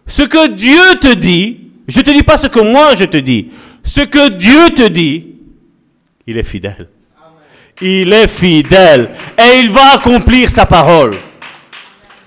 Ce 0.08 0.24
que 0.24 0.50
Dieu 0.50 1.00
te 1.02 1.14
dit, 1.14 1.72
je 1.88 2.00
ne 2.00 2.04
te 2.04 2.12
dis 2.12 2.24
pas 2.24 2.38
ce 2.38 2.48
que 2.48 2.60
moi 2.60 2.96
je 2.96 3.06
te 3.06 3.18
dis. 3.18 3.50
Ce 3.84 4.02
que 4.02 4.30
Dieu 4.30 4.74
te 4.76 4.88
dit, 4.88 5.36
il 6.26 6.38
est 6.38 6.44
fidèle. 6.44 6.90
Il 7.82 8.14
est 8.14 8.28
fidèle. 8.28 9.12
Et 9.38 9.60
il 9.60 9.70
va 9.70 9.94
accomplir 9.96 10.50
sa 10.50 10.66
parole. 10.66 11.16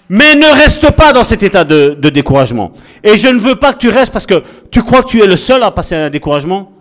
Mais 0.08 0.34
ne 0.34 0.46
reste 0.54 0.90
pas 0.92 1.12
dans 1.12 1.24
cet 1.24 1.42
état 1.42 1.64
de, 1.64 1.94
découragement. 2.08 2.72
Et 3.02 3.18
je 3.18 3.28
ne 3.28 3.38
veux 3.38 3.56
pas 3.56 3.72
que 3.72 3.78
tu 3.78 3.88
restes 3.88 4.12
parce 4.12 4.26
que 4.26 4.42
tu 4.70 4.82
crois 4.82 5.02
que 5.02 5.08
tu 5.08 5.20
es 5.20 5.26
le 5.26 5.36
seul 5.36 5.62
à 5.62 5.70
passer 5.70 5.94
un 5.94 6.10
découragement. 6.10 6.72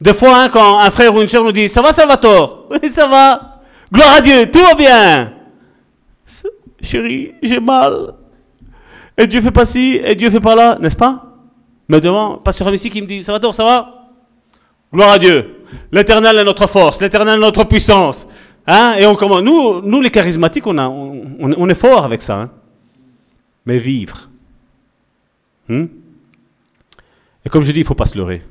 Des 0.00 0.14
fois, 0.14 0.42
hein, 0.42 0.48
quand 0.48 0.78
un 0.78 0.90
frère 0.90 1.14
ou 1.14 1.20
une 1.20 1.28
soeur 1.28 1.44
nous 1.44 1.52
dit, 1.52 1.68
ça 1.68 1.82
va 1.82 1.92
Salvatore 1.92 2.66
Oui, 2.70 2.90
ça 2.92 3.06
va. 3.06 3.60
Gloire 3.92 4.16
à 4.16 4.20
Dieu, 4.20 4.50
tout 4.50 4.60
va 4.60 4.74
bien. 4.74 5.32
Chérie, 6.82 7.32
j'ai 7.42 7.60
mal. 7.60 8.14
Et 9.16 9.26
Dieu 9.26 9.40
fait 9.40 9.50
pas 9.50 9.64
ci, 9.64 10.00
et 10.02 10.14
Dieu 10.14 10.30
fait 10.30 10.40
pas 10.40 10.54
là, 10.54 10.78
n'est-ce 10.80 10.96
pas? 10.96 11.24
Mais 11.88 12.00
devant, 12.00 12.36
pasteur 12.36 12.72
ici 12.74 12.90
qui 12.90 13.00
me 13.00 13.06
dit, 13.06 13.24
Salvatore, 13.24 13.54
ça 13.54 13.64
va? 13.64 14.10
Gloire 14.92 15.12
à 15.12 15.18
Dieu. 15.18 15.64
L'éternel 15.90 16.36
est 16.36 16.44
notre 16.44 16.66
force, 16.66 17.00
l'éternel 17.00 17.38
est 17.38 17.40
notre 17.40 17.64
puissance. 17.64 18.26
Hein? 18.66 18.96
Et 18.98 19.06
on 19.06 19.14
commence. 19.14 19.42
Nous, 19.42 19.80
nous 19.80 20.00
les 20.00 20.10
charismatiques, 20.10 20.66
on, 20.66 20.76
a, 20.78 20.88
on, 20.88 21.38
on 21.38 21.68
est 21.68 21.74
fort 21.74 22.04
avec 22.04 22.22
ça. 22.22 22.36
Hein 22.36 22.50
mais 23.66 23.80
vivre. 23.80 24.28
Hmm? 25.68 25.86
Et 27.44 27.48
comme 27.50 27.64
je 27.64 27.72
dis, 27.72 27.80
il 27.80 27.82
ne 27.82 27.86
faut 27.88 27.94
pas 27.94 28.06
se 28.06 28.16
leurrer. 28.16 28.42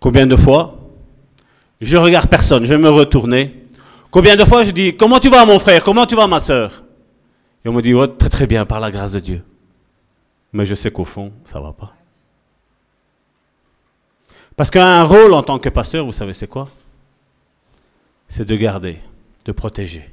Combien 0.00 0.26
de 0.26 0.36
fois 0.36 0.76
je 1.80 1.96
regarde 1.96 2.28
personne, 2.28 2.64
je 2.64 2.70
vais 2.70 2.78
me 2.78 2.90
retourner. 2.90 3.64
Combien 4.10 4.36
de 4.36 4.44
fois 4.44 4.64
je 4.64 4.70
dis, 4.70 4.96
comment 4.96 5.18
tu 5.18 5.30
vas 5.30 5.46
mon 5.46 5.58
frère, 5.58 5.82
comment 5.82 6.04
tu 6.04 6.14
vas 6.14 6.26
ma 6.26 6.40
soeur 6.40 6.82
Et 7.64 7.68
on 7.68 7.72
me 7.72 7.80
dit, 7.80 7.94
oh, 7.94 8.06
très 8.06 8.28
très 8.28 8.46
bien, 8.46 8.66
par 8.66 8.80
la 8.80 8.90
grâce 8.90 9.12
de 9.12 9.20
Dieu. 9.20 9.42
Mais 10.52 10.66
je 10.66 10.74
sais 10.74 10.90
qu'au 10.90 11.04
fond, 11.06 11.32
ça 11.44 11.58
ne 11.58 11.64
va 11.64 11.72
pas. 11.72 11.94
Parce 14.56 14.70
qu'un 14.70 15.04
rôle 15.04 15.32
en 15.32 15.42
tant 15.42 15.58
que 15.58 15.70
pasteur, 15.70 16.04
vous 16.04 16.12
savez 16.12 16.34
c'est 16.34 16.48
quoi? 16.48 16.68
C'est 18.28 18.46
de 18.46 18.56
garder, 18.56 18.98
de 19.46 19.52
protéger, 19.52 20.12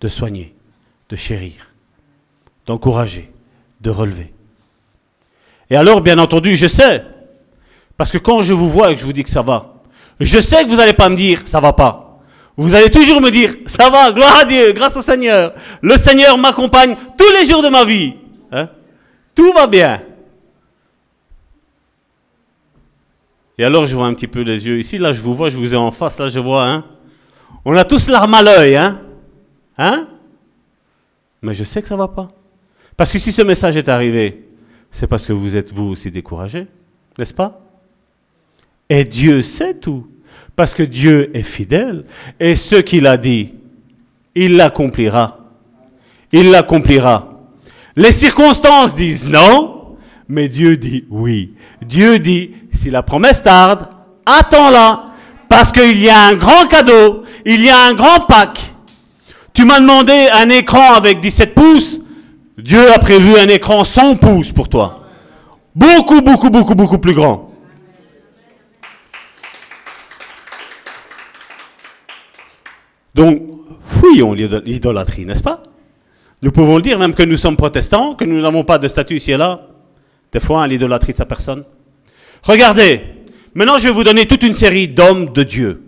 de 0.00 0.08
soigner, 0.08 0.54
de 1.10 1.16
chérir 1.16 1.66
d'encourager, 2.66 3.30
de 3.80 3.90
relever. 3.90 4.32
Et 5.70 5.76
alors, 5.76 6.00
bien 6.00 6.18
entendu, 6.18 6.56
je 6.56 6.66
sais, 6.66 7.04
parce 7.96 8.10
que 8.10 8.18
quand 8.18 8.42
je 8.42 8.52
vous 8.52 8.68
vois 8.68 8.90
et 8.90 8.94
que 8.94 9.00
je 9.00 9.06
vous 9.06 9.12
dis 9.12 9.22
que 9.22 9.30
ça 9.30 9.42
va, 9.42 9.74
je 10.20 10.40
sais 10.40 10.64
que 10.64 10.68
vous 10.68 10.76
n'allez 10.76 10.92
pas 10.92 11.08
me 11.08 11.16
dire 11.16 11.42
ça 11.46 11.60
va 11.60 11.72
pas. 11.72 12.20
Vous 12.56 12.74
allez 12.74 12.90
toujours 12.90 13.20
me 13.20 13.30
dire 13.30 13.54
ça 13.66 13.90
va, 13.90 14.12
gloire 14.12 14.38
à 14.40 14.44
Dieu, 14.44 14.72
grâce 14.72 14.96
au 14.96 15.02
Seigneur. 15.02 15.52
Le 15.82 15.96
Seigneur 15.96 16.38
m'accompagne 16.38 16.96
tous 17.16 17.30
les 17.40 17.46
jours 17.46 17.62
de 17.62 17.68
ma 17.68 17.84
vie. 17.84 18.14
Hein? 18.50 18.68
Tout 19.34 19.52
va 19.52 19.66
bien. 19.66 20.02
Et 23.58 23.64
alors, 23.64 23.86
je 23.86 23.96
vois 23.96 24.06
un 24.06 24.14
petit 24.14 24.26
peu 24.26 24.40
les 24.42 24.66
yeux. 24.66 24.78
Ici, 24.78 24.98
là, 24.98 25.12
je 25.12 25.20
vous 25.20 25.34
vois, 25.34 25.48
je 25.48 25.56
vous 25.56 25.72
ai 25.72 25.76
en 25.76 25.90
face, 25.90 26.18
là, 26.18 26.28
je 26.28 26.38
vois, 26.38 26.66
hein. 26.66 26.84
On 27.64 27.74
a 27.76 27.84
tous 27.84 28.08
l'arme 28.08 28.34
à 28.34 28.42
l'œil, 28.42 28.76
hein. 28.76 29.00
Hein? 29.78 30.08
Mais 31.40 31.54
je 31.54 31.64
sais 31.64 31.80
que 31.80 31.88
ça 31.88 31.96
va 31.96 32.08
pas. 32.08 32.30
Parce 32.96 33.10
que 33.10 33.18
si 33.18 33.32
ce 33.32 33.42
message 33.42 33.76
est 33.76 33.88
arrivé, 33.88 34.48
c'est 34.90 35.06
parce 35.06 35.26
que 35.26 35.32
vous 35.32 35.56
êtes 35.56 35.72
vous 35.72 35.84
aussi 35.84 36.10
découragé, 36.10 36.66
n'est-ce 37.18 37.34
pas? 37.34 37.65
Et 38.88 39.04
Dieu 39.04 39.42
sait 39.42 39.74
tout, 39.74 40.06
parce 40.54 40.74
que 40.74 40.82
Dieu 40.82 41.30
est 41.36 41.42
fidèle, 41.42 42.04
et 42.38 42.56
ce 42.56 42.76
qu'il 42.76 43.06
a 43.06 43.16
dit, 43.16 43.54
il 44.34 44.56
l'accomplira. 44.56 45.38
Il 46.32 46.50
l'accomplira. 46.50 47.40
Les 47.96 48.12
circonstances 48.12 48.94
disent 48.94 49.28
non, 49.28 49.96
mais 50.28 50.48
Dieu 50.48 50.76
dit 50.76 51.04
oui. 51.10 51.54
Dieu 51.84 52.18
dit, 52.18 52.52
si 52.72 52.90
la 52.90 53.02
promesse 53.02 53.42
tarde, 53.42 53.88
attends-la, 54.24 55.06
parce 55.48 55.72
qu'il 55.72 55.98
y 55.98 56.08
a 56.08 56.26
un 56.26 56.34
grand 56.34 56.66
cadeau, 56.68 57.22
il 57.44 57.64
y 57.64 57.68
a 57.68 57.86
un 57.86 57.94
grand 57.94 58.20
pack. 58.26 58.60
Tu 59.52 59.64
m'as 59.64 59.80
demandé 59.80 60.28
un 60.32 60.50
écran 60.50 60.92
avec 60.94 61.20
17 61.20 61.54
pouces, 61.54 62.00
Dieu 62.58 62.92
a 62.92 62.98
prévu 62.98 63.36
un 63.38 63.48
écran 63.48 63.84
100 63.84 64.16
pouces 64.16 64.52
pour 64.52 64.68
toi. 64.68 65.06
Beaucoup, 65.74 66.20
beaucoup, 66.20 66.50
beaucoup, 66.50 66.74
beaucoup 66.74 66.98
plus 66.98 67.14
grand. 67.14 67.45
Donc, 73.16 73.42
fouillons 73.86 74.34
l'idolâtrie, 74.34 75.24
n'est-ce 75.24 75.42
pas? 75.42 75.62
Nous 76.42 76.52
pouvons 76.52 76.76
le 76.76 76.82
dire, 76.82 76.98
même 76.98 77.14
que 77.14 77.22
nous 77.22 77.36
sommes 77.36 77.56
protestants, 77.56 78.14
que 78.14 78.24
nous 78.24 78.40
n'avons 78.40 78.62
pas 78.62 78.78
de 78.78 78.86
statut 78.88 79.16
ici 79.16 79.32
et 79.32 79.36
là, 79.38 79.68
des 80.30 80.38
fois, 80.40 80.66
l'idolâtrie 80.66 81.12
de 81.12 81.16
sa 81.16 81.24
personne. 81.24 81.64
Regardez, 82.42 83.00
maintenant 83.54 83.78
je 83.78 83.84
vais 83.84 83.94
vous 83.94 84.04
donner 84.04 84.26
toute 84.26 84.42
une 84.42 84.52
série 84.52 84.86
d'hommes 84.86 85.32
de 85.32 85.42
Dieu. 85.42 85.82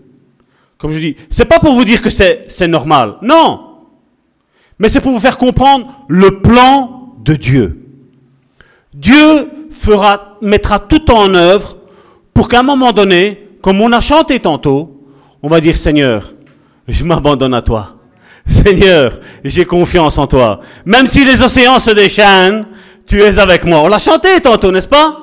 Comme 0.79 0.93
je 0.93 1.01
dis, 1.01 1.16
c'est 1.29 1.45
pas 1.45 1.59
pour 1.59 1.74
vous 1.74 1.85
dire 1.85 2.01
que 2.01 2.09
c'est 2.09 2.68
normal, 2.68 3.16
non. 3.20 3.61
Mais 4.79 4.89
c'est 4.89 5.01
pour 5.01 5.12
vous 5.12 5.20
faire 5.20 5.37
comprendre 5.37 6.07
le 6.09 6.41
plan 6.41 7.14
de 7.22 7.35
Dieu. 7.35 7.85
Dieu 8.95 9.51
mettra 10.41 10.79
tout 10.79 11.11
en 11.11 11.35
œuvre 11.35 11.76
pour 12.33 12.49
qu'à 12.49 12.61
un 12.61 12.62
moment 12.62 12.93
donné, 12.93 13.49
comme 13.61 13.81
on 13.81 13.93
a 13.93 14.01
chanté 14.01 14.41
tantôt, 14.41 15.05
on 15.43 15.49
va 15.49 15.61
dire 15.61 15.76
Seigneur, 15.76 16.33
je 16.89 17.05
m'abandonne 17.05 17.55
à 17.55 17.62
toi. 17.62 17.97
Seigneur, 18.47 19.12
j'ai 19.45 19.64
confiance 19.64 20.16
en 20.16 20.26
toi. 20.26 20.61
Même 20.86 21.07
si 21.07 21.24
les 21.24 21.43
océans 21.43 21.78
se 21.78 21.91
déchaînent, 21.91 22.66
tu 23.07 23.20
es 23.20 23.39
avec 23.39 23.64
moi. 23.64 23.80
On 23.80 23.89
l'a 23.89 23.99
chanté 23.99 24.41
tantôt, 24.41 24.72
n'est-ce 24.72 24.89
pas? 24.89 25.22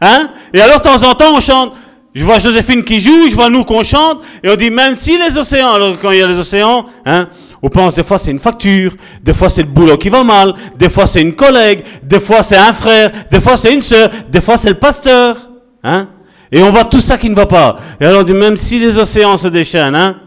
Hein? 0.00 0.30
Et 0.52 0.60
alors, 0.60 0.78
de 0.78 0.84
temps 0.84 1.02
en 1.02 1.14
temps, 1.14 1.36
on 1.36 1.40
chante. 1.40 1.74
Je 2.14 2.22
vois 2.22 2.38
Joséphine 2.38 2.84
qui 2.84 3.00
joue, 3.00 3.28
je 3.28 3.34
vois 3.34 3.50
nous 3.50 3.64
qu'on 3.64 3.82
chante, 3.82 4.22
et 4.44 4.48
on 4.48 4.54
dit 4.54 4.70
même 4.70 4.94
si 4.94 5.18
les 5.18 5.36
océans, 5.36 5.72
alors 5.72 5.98
quand 6.00 6.12
il 6.12 6.20
y 6.20 6.22
a 6.22 6.28
les 6.28 6.38
océans, 6.38 6.86
hein, 7.04 7.28
on 7.60 7.68
pense 7.68 7.96
des 7.96 8.04
fois 8.04 8.20
c'est 8.20 8.30
une 8.30 8.38
facture, 8.38 8.92
des 9.20 9.34
fois 9.34 9.50
c'est 9.50 9.62
le 9.62 9.68
boulot 9.68 9.96
qui 9.96 10.10
va 10.10 10.22
mal, 10.22 10.54
des 10.78 10.88
fois 10.88 11.08
c'est 11.08 11.22
une 11.22 11.34
collègue, 11.34 11.82
des 12.04 12.20
fois 12.20 12.44
c'est 12.44 12.56
un 12.56 12.72
frère, 12.72 13.10
des 13.32 13.40
fois 13.40 13.56
c'est 13.56 13.74
une 13.74 13.82
sœur, 13.82 14.10
des 14.30 14.40
fois 14.40 14.56
c'est 14.56 14.68
le 14.68 14.76
pasteur, 14.76 15.36
hein? 15.82 16.06
Et 16.52 16.62
on 16.62 16.70
voit 16.70 16.84
tout 16.84 17.00
ça 17.00 17.18
qui 17.18 17.28
ne 17.28 17.34
va 17.34 17.46
pas. 17.46 17.78
Et 18.00 18.06
alors 18.06 18.20
on 18.20 18.22
dit 18.22 18.32
même 18.32 18.56
si 18.56 18.78
les 18.78 18.96
océans 18.96 19.36
se 19.36 19.48
déchaînent, 19.48 19.96
hein, 19.96 20.20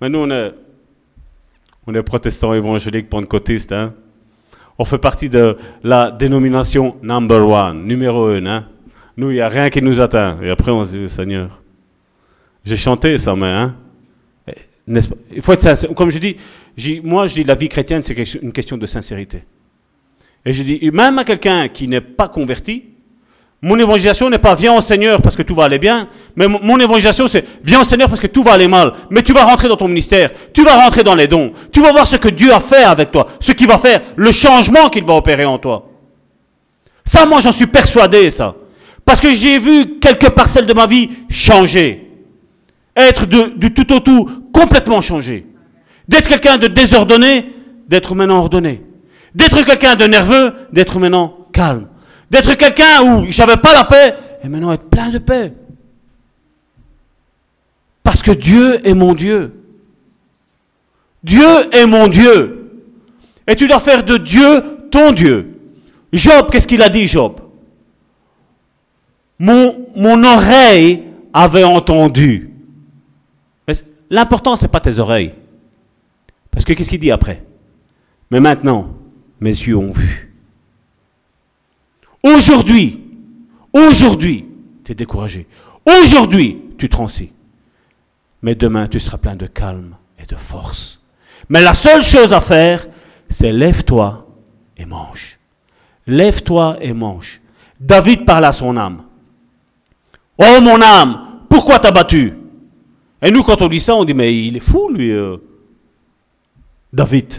mais 0.00 0.08
nous, 0.08 0.18
on 0.20 0.30
est, 0.30 0.54
on 1.86 1.94
est 1.94 2.02
protestants 2.02 2.54
évangéliques 2.54 3.08
pentecôtistes. 3.08 3.72
Hein? 3.72 3.94
On 4.78 4.84
fait 4.84 4.98
partie 4.98 5.28
de 5.28 5.56
la 5.82 6.10
dénomination 6.10 6.96
number 7.02 7.46
one, 7.48 7.84
numéro 7.84 8.26
un. 8.26 8.46
Hein? 8.46 8.68
Nous, 9.16 9.30
il 9.30 9.34
n'y 9.34 9.40
a 9.40 9.48
rien 9.48 9.70
qui 9.70 9.80
nous 9.80 10.00
atteint. 10.00 10.38
Et 10.42 10.50
après, 10.50 10.70
on 10.70 10.84
se 10.84 10.96
dit, 10.96 11.08
Seigneur, 11.08 11.62
j'ai 12.64 12.76
chanté 12.76 13.16
ça, 13.18 13.34
mais 13.34 13.46
hein? 13.46 13.74
Il 14.88 15.42
faut 15.42 15.52
être 15.52 15.62
sincère. 15.62 15.92
Comme 15.94 16.10
je 16.10 16.18
dis, 16.18 16.36
moi, 17.02 17.26
je 17.26 17.34
dis 17.34 17.44
la 17.44 17.54
vie 17.54 17.68
chrétienne, 17.68 18.02
c'est 18.02 18.34
une 18.34 18.52
question 18.52 18.76
de 18.76 18.86
sincérité. 18.86 19.42
Et 20.44 20.52
je 20.52 20.62
dis, 20.62 20.90
même 20.92 21.18
à 21.18 21.24
quelqu'un 21.24 21.66
qui 21.68 21.88
n'est 21.88 22.00
pas 22.00 22.28
converti, 22.28 22.84
mon 23.62 23.78
évangélisation 23.78 24.28
n'est 24.28 24.38
pas 24.38 24.54
viens 24.54 24.74
au 24.74 24.80
Seigneur 24.80 25.22
parce 25.22 25.34
que 25.34 25.42
tout 25.42 25.54
va 25.54 25.64
aller 25.64 25.78
bien, 25.78 26.08
mais 26.36 26.46
mon 26.46 26.78
évangélisation 26.78 27.26
c'est 27.26 27.44
viens 27.64 27.80
au 27.80 27.84
Seigneur 27.84 28.08
parce 28.08 28.20
que 28.20 28.26
tout 28.26 28.42
va 28.42 28.52
aller 28.52 28.68
mal. 28.68 28.92
Mais 29.10 29.22
tu 29.22 29.32
vas 29.32 29.44
rentrer 29.44 29.68
dans 29.68 29.76
ton 29.76 29.88
ministère, 29.88 30.30
tu 30.52 30.62
vas 30.62 30.76
rentrer 30.76 31.02
dans 31.02 31.14
les 31.14 31.26
dons, 31.26 31.52
tu 31.72 31.80
vas 31.80 31.90
voir 31.90 32.06
ce 32.06 32.16
que 32.16 32.28
Dieu 32.28 32.52
a 32.52 32.60
fait 32.60 32.84
avec 32.84 33.12
toi, 33.12 33.26
ce 33.40 33.52
qu'il 33.52 33.66
va 33.66 33.78
faire, 33.78 34.02
le 34.16 34.30
changement 34.30 34.90
qu'il 34.90 35.04
va 35.04 35.14
opérer 35.14 35.46
en 35.46 35.58
toi. 35.58 35.88
Ça, 37.04 37.24
moi 37.24 37.40
j'en 37.40 37.52
suis 37.52 37.66
persuadé, 37.66 38.30
ça. 38.30 38.54
Parce 39.04 39.20
que 39.20 39.34
j'ai 39.34 39.58
vu 39.58 39.98
quelques 40.00 40.30
parcelles 40.30 40.66
de 40.66 40.74
ma 40.74 40.86
vie 40.86 41.08
changer. 41.30 42.10
Être 42.94 43.26
du 43.26 43.72
tout 43.72 43.92
au 43.92 44.00
tout 44.00 44.28
complètement 44.52 45.00
changé. 45.00 45.46
D'être 46.08 46.28
quelqu'un 46.28 46.58
de 46.58 46.66
désordonné, 46.66 47.52
d'être 47.88 48.14
maintenant 48.14 48.38
ordonné. 48.38 48.82
D'être 49.34 49.62
quelqu'un 49.62 49.94
de 49.94 50.04
nerveux, 50.06 50.52
d'être 50.72 50.98
maintenant 50.98 51.46
calme 51.52 51.88
D'être 52.30 52.54
quelqu'un 52.54 53.02
où 53.02 53.26
j'avais 53.30 53.56
pas 53.56 53.72
la 53.72 53.84
paix, 53.84 54.14
et 54.42 54.48
maintenant 54.48 54.72
être 54.72 54.88
plein 54.88 55.10
de 55.10 55.18
paix. 55.18 55.52
Parce 58.02 58.22
que 58.22 58.32
Dieu 58.32 58.86
est 58.86 58.94
mon 58.94 59.14
Dieu. 59.14 59.52
Dieu 61.22 61.46
est 61.72 61.86
mon 61.86 62.08
Dieu. 62.08 62.82
Et 63.46 63.56
tu 63.56 63.66
dois 63.66 63.80
faire 63.80 64.04
de 64.04 64.16
Dieu 64.16 64.62
ton 64.90 65.12
Dieu. 65.12 65.58
Job, 66.12 66.48
qu'est-ce 66.50 66.66
qu'il 66.66 66.82
a 66.82 66.88
dit, 66.88 67.06
Job? 67.06 67.40
Mon, 69.38 69.88
mon 69.94 70.22
oreille 70.24 71.02
avait 71.32 71.64
entendu. 71.64 72.50
L'important, 74.08 74.56
ce 74.56 74.62
n'est 74.62 74.70
pas 74.70 74.80
tes 74.80 74.98
oreilles. 74.98 75.34
Parce 76.50 76.64
que 76.64 76.72
qu'est-ce 76.72 76.90
qu'il 76.90 77.00
dit 77.00 77.10
après? 77.10 77.42
Mais 78.30 78.40
maintenant, 78.40 78.94
mes 79.40 79.50
yeux 79.50 79.76
ont 79.76 79.92
vu. 79.92 80.25
Aujourd'hui, 82.26 83.00
aujourd'hui, 83.72 84.46
tu 84.84 84.90
es 84.90 84.94
découragé. 84.96 85.46
Aujourd'hui, 85.84 86.60
tu 86.76 86.88
transis. 86.88 87.32
Mais 88.42 88.56
demain, 88.56 88.88
tu 88.88 88.98
seras 88.98 89.18
plein 89.18 89.36
de 89.36 89.46
calme 89.46 89.94
et 90.18 90.26
de 90.26 90.34
force. 90.34 91.00
Mais 91.48 91.62
la 91.62 91.72
seule 91.72 92.02
chose 92.02 92.32
à 92.32 92.40
faire, 92.40 92.88
c'est 93.28 93.52
lève-toi 93.52 94.26
et 94.76 94.86
mange. 94.86 95.38
Lève-toi 96.08 96.78
et 96.80 96.92
mange. 96.92 97.40
David 97.78 98.24
parle 98.24 98.46
à 98.46 98.52
son 98.52 98.76
âme. 98.76 99.04
Oh 100.36 100.60
mon 100.60 100.82
âme, 100.82 101.42
pourquoi 101.48 101.78
t'as 101.78 101.92
battu? 101.92 102.34
Et 103.22 103.30
nous, 103.30 103.44
quand 103.44 103.62
on 103.62 103.68
dit 103.68 103.80
ça, 103.80 103.94
on 103.94 104.04
dit, 104.04 104.14
mais 104.14 104.36
il 104.36 104.56
est 104.56 104.60
fou, 104.60 104.90
lui. 104.92 105.12
Euh. 105.12 105.36
David. 106.92 107.32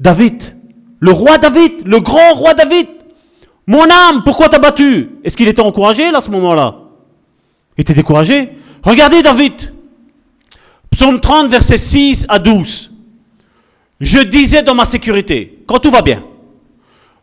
David. 0.00 0.63
Le 1.04 1.12
roi 1.12 1.36
David, 1.36 1.86
le 1.86 2.00
grand 2.00 2.32
roi 2.32 2.54
David. 2.54 2.86
Mon 3.66 3.82
âme, 3.82 4.22
pourquoi 4.24 4.48
t'as 4.48 4.58
battu? 4.58 5.10
Est-ce 5.22 5.36
qu'il 5.36 5.48
était 5.48 5.60
encouragé 5.60 6.10
là, 6.10 6.16
à 6.16 6.20
ce 6.22 6.30
moment-là? 6.30 6.76
Il 7.76 7.82
était 7.82 7.92
découragé 7.92 8.52
Regardez 8.82 9.20
David. 9.20 9.74
Psaume 10.90 11.20
30, 11.20 11.50
versets 11.50 11.76
6 11.76 12.24
à 12.26 12.38
12. 12.38 12.90
Je 14.00 14.18
disais 14.20 14.62
dans 14.62 14.74
ma 14.74 14.86
sécurité, 14.86 15.62
quand 15.66 15.78
tout 15.78 15.90
va 15.90 16.00
bien, 16.00 16.24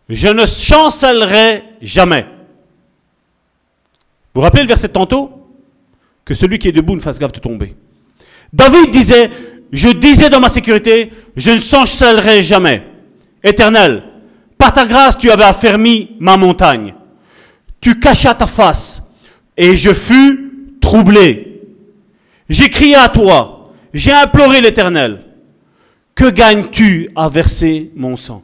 je 0.09 0.27
ne 0.27 0.45
chancellerai 0.45 1.63
jamais. 1.81 2.27
Vous 4.35 4.41
rappelez 4.41 4.61
le 4.61 4.67
verset 4.67 4.89
tantôt? 4.89 5.31
Que 6.23 6.35
celui 6.35 6.59
qui 6.59 6.67
est 6.67 6.71
debout 6.71 6.95
ne 6.95 7.01
fasse 7.01 7.17
gaffe 7.17 7.31
de 7.31 7.39
tomber. 7.39 7.75
David 8.53 8.91
disait, 8.91 9.31
je 9.71 9.89
disais 9.89 10.29
dans 10.29 10.39
ma 10.39 10.49
sécurité, 10.49 11.11
je 11.35 11.49
ne 11.49 11.59
chancellerai 11.59 12.43
jamais. 12.43 12.90
Éternel, 13.43 14.03
par 14.57 14.73
ta 14.73 14.85
grâce, 14.85 15.17
tu 15.17 15.31
avais 15.31 15.43
affermi 15.43 16.11
ma 16.19 16.37
montagne. 16.37 16.93
Tu 17.79 17.99
cachas 17.99 18.35
ta 18.35 18.45
face, 18.45 19.01
et 19.57 19.75
je 19.75 19.93
fus 19.93 20.77
troublé. 20.79 21.61
J'ai 22.47 22.69
crié 22.69 22.95
à 22.95 23.09
toi, 23.09 23.71
j'ai 23.93 24.11
imploré 24.11 24.61
l'Éternel. 24.61 25.23
Que 26.13 26.29
gagnes-tu 26.29 27.09
à 27.15 27.29
verser 27.29 27.91
mon 27.95 28.15
sang? 28.15 28.43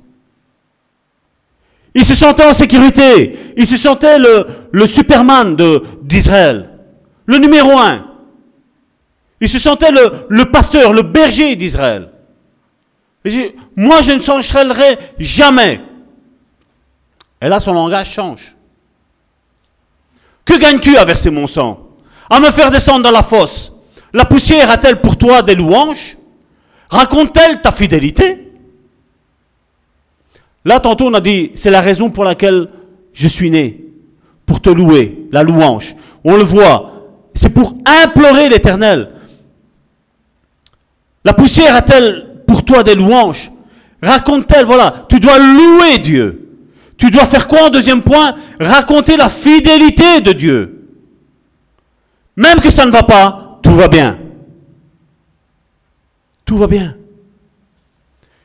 Il 1.93 2.05
se 2.05 2.15
sentait 2.15 2.45
en 2.45 2.53
sécurité. 2.53 3.37
Il 3.57 3.67
se 3.67 3.77
sentait 3.77 4.17
le, 4.17 4.87
Superman 4.87 5.55
d'Israël. 6.01 6.69
Le 7.25 7.37
numéro 7.37 7.77
un. 7.77 8.05
Il 9.41 9.49
se 9.49 9.59
sentait 9.59 9.91
le 9.91 10.45
pasteur, 10.45 10.93
le 10.93 11.03
berger 11.03 11.55
d'Israël 11.55 12.09
moi, 13.75 14.01
je 14.01 14.11
ne 14.11 14.21
chancellerai 14.21 14.97
jamais. 15.19 15.81
Et 17.41 17.47
là, 17.47 17.59
son 17.59 17.73
langage 17.73 18.11
change. 18.11 18.55
Que 20.43 20.57
gagnes-tu 20.57 20.97
à 20.97 21.05
verser 21.05 21.29
mon 21.29 21.47
sang 21.47 21.87
À 22.29 22.39
me 22.39 22.51
faire 22.51 22.71
descendre 22.71 23.03
dans 23.03 23.11
la 23.11 23.23
fosse? 23.23 23.71
La 24.13 24.25
poussière 24.25 24.71
a-t-elle 24.71 25.01
pour 25.01 25.17
toi 25.17 25.41
des 25.41 25.55
louanges? 25.55 26.17
Raconte-t-elle 26.89 27.61
ta 27.61 27.71
fidélité? 27.71 28.51
Là, 30.63 30.79
tantôt, 30.79 31.07
on 31.07 31.13
a 31.13 31.21
dit, 31.21 31.51
c'est 31.55 31.69
la 31.69 31.81
raison 31.81 32.09
pour 32.09 32.23
laquelle 32.23 32.69
je 33.13 33.27
suis 33.27 33.49
né. 33.51 33.83
Pour 34.45 34.61
te 34.61 34.69
louer, 34.69 35.27
la 35.31 35.43
louange. 35.43 35.95
On 36.23 36.37
le 36.37 36.43
voit. 36.43 36.93
C'est 37.33 37.49
pour 37.49 37.75
implorer 37.85 38.49
l'éternel. 38.49 39.11
La 41.23 41.33
poussière 41.33 41.75
a-t-elle 41.75 42.26
pour 42.47 42.65
toi 42.65 42.83
des 42.83 42.95
louanges. 42.95 43.51
Raconte-t-elle, 44.01 44.65
voilà, 44.65 45.05
tu 45.09 45.19
dois 45.19 45.37
louer 45.37 45.99
Dieu. 45.99 46.43
Tu 46.97 47.11
dois 47.11 47.25
faire 47.25 47.47
quoi 47.47 47.67
en 47.67 47.69
deuxième 47.69 48.01
point? 48.01 48.35
Raconter 48.59 49.17
la 49.17 49.29
fidélité 49.29 50.21
de 50.21 50.31
Dieu. 50.31 50.89
Même 52.35 52.59
que 52.59 52.71
ça 52.71 52.85
ne 52.85 52.91
va 52.91 53.03
pas, 53.03 53.59
tout 53.61 53.73
va 53.73 53.87
bien. 53.87 54.19
Tout 56.45 56.57
va 56.57 56.67
bien. 56.67 56.95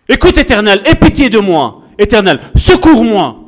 Écoute 0.09 0.37
éternel, 0.37 0.83
aie 0.85 0.95
pitié 0.95 1.31
de 1.31 1.39
moi. 1.39 1.83
Éternel, 1.97 2.41
secours-moi. 2.57 3.39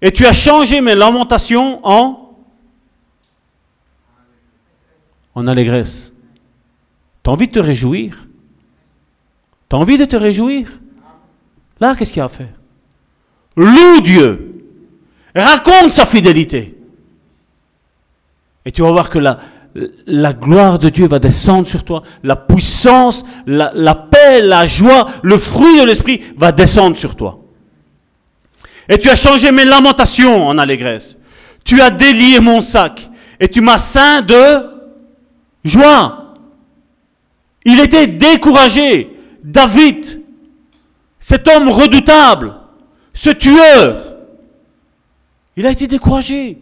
Et 0.00 0.10
tu 0.10 0.26
as 0.26 0.32
changé 0.32 0.80
mes 0.80 0.94
lamentations 0.94 1.80
en 1.86 2.18
en 5.34 5.46
allégresse. 5.46 6.12
T'as 7.22 7.30
envie 7.30 7.46
de 7.46 7.52
te 7.52 7.58
réjouir? 7.58 8.26
T'as 9.72 9.78
envie 9.78 9.96
de 9.96 10.04
te 10.04 10.16
réjouir? 10.16 10.68
Là, 11.80 11.94
qu'est-ce 11.96 12.12
qu'il 12.12 12.18
y 12.18 12.20
a 12.20 12.26
à 12.26 12.28
faire? 12.28 12.52
Loue 13.56 14.02
Dieu. 14.02 14.66
Raconte 15.34 15.92
sa 15.92 16.04
fidélité. 16.04 16.76
Et 18.66 18.70
tu 18.70 18.82
vas 18.82 18.90
voir 18.90 19.08
que 19.08 19.18
la, 19.18 19.38
la 20.06 20.34
gloire 20.34 20.78
de 20.78 20.90
Dieu 20.90 21.06
va 21.06 21.18
descendre 21.18 21.66
sur 21.66 21.84
toi. 21.84 22.02
La 22.22 22.36
puissance, 22.36 23.24
la, 23.46 23.72
la 23.74 23.94
paix, 23.94 24.42
la 24.42 24.66
joie, 24.66 25.08
le 25.22 25.38
fruit 25.38 25.80
de 25.80 25.86
l'esprit 25.86 26.20
va 26.36 26.52
descendre 26.52 26.98
sur 26.98 27.16
toi. 27.16 27.40
Et 28.90 28.98
tu 28.98 29.08
as 29.08 29.16
changé 29.16 29.52
mes 29.52 29.64
lamentations 29.64 30.48
en 30.48 30.58
allégresse. 30.58 31.16
Tu 31.64 31.80
as 31.80 31.88
délié 31.88 32.40
mon 32.40 32.60
sac. 32.60 33.10
Et 33.40 33.48
tu 33.48 33.62
m'as 33.62 33.78
ceint 33.78 34.20
de 34.20 34.66
joie. 35.64 36.34
Il 37.64 37.80
était 37.80 38.06
découragé. 38.06 39.11
David, 39.42 40.22
cet 41.18 41.48
homme 41.48 41.68
redoutable, 41.68 42.54
ce 43.14 43.30
tueur, 43.30 43.96
il 45.56 45.66
a 45.66 45.70
été 45.70 45.86
découragé. 45.86 46.58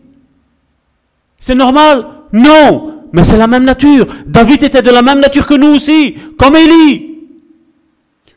C'est 1.39 1.55
normal? 1.55 2.07
Non, 2.33 3.07
mais 3.13 3.25
c'est 3.25 3.37
la 3.37 3.47
même 3.47 3.65
nature. 3.65 4.07
David 4.27 4.63
était 4.63 4.83
de 4.83 4.91
la 4.91 5.03
même 5.03 5.21
nature 5.21 5.47
que 5.47 5.55
nous 5.55 5.75
aussi, 5.75 6.15
comme 6.39 6.57
Élie. 6.57 7.19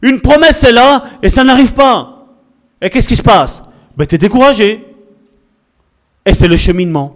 Une 0.02 0.20
promesse 0.22 0.64
est 0.64 0.72
là 0.72 1.06
et 1.22 1.30
ça 1.30 1.44
n'arrive 1.44 1.74
pas. 1.74 2.28
Et 2.82 2.90
qu'est-ce 2.90 3.08
qui 3.08 3.16
se 3.16 3.24
passe? 3.24 3.64
Ben 3.96 4.06
tu 4.06 4.16
es 4.16 4.18
découragé. 4.18 4.86
Et 6.26 6.34
c'est 6.34 6.48
le 6.48 6.58
cheminement. 6.58 7.16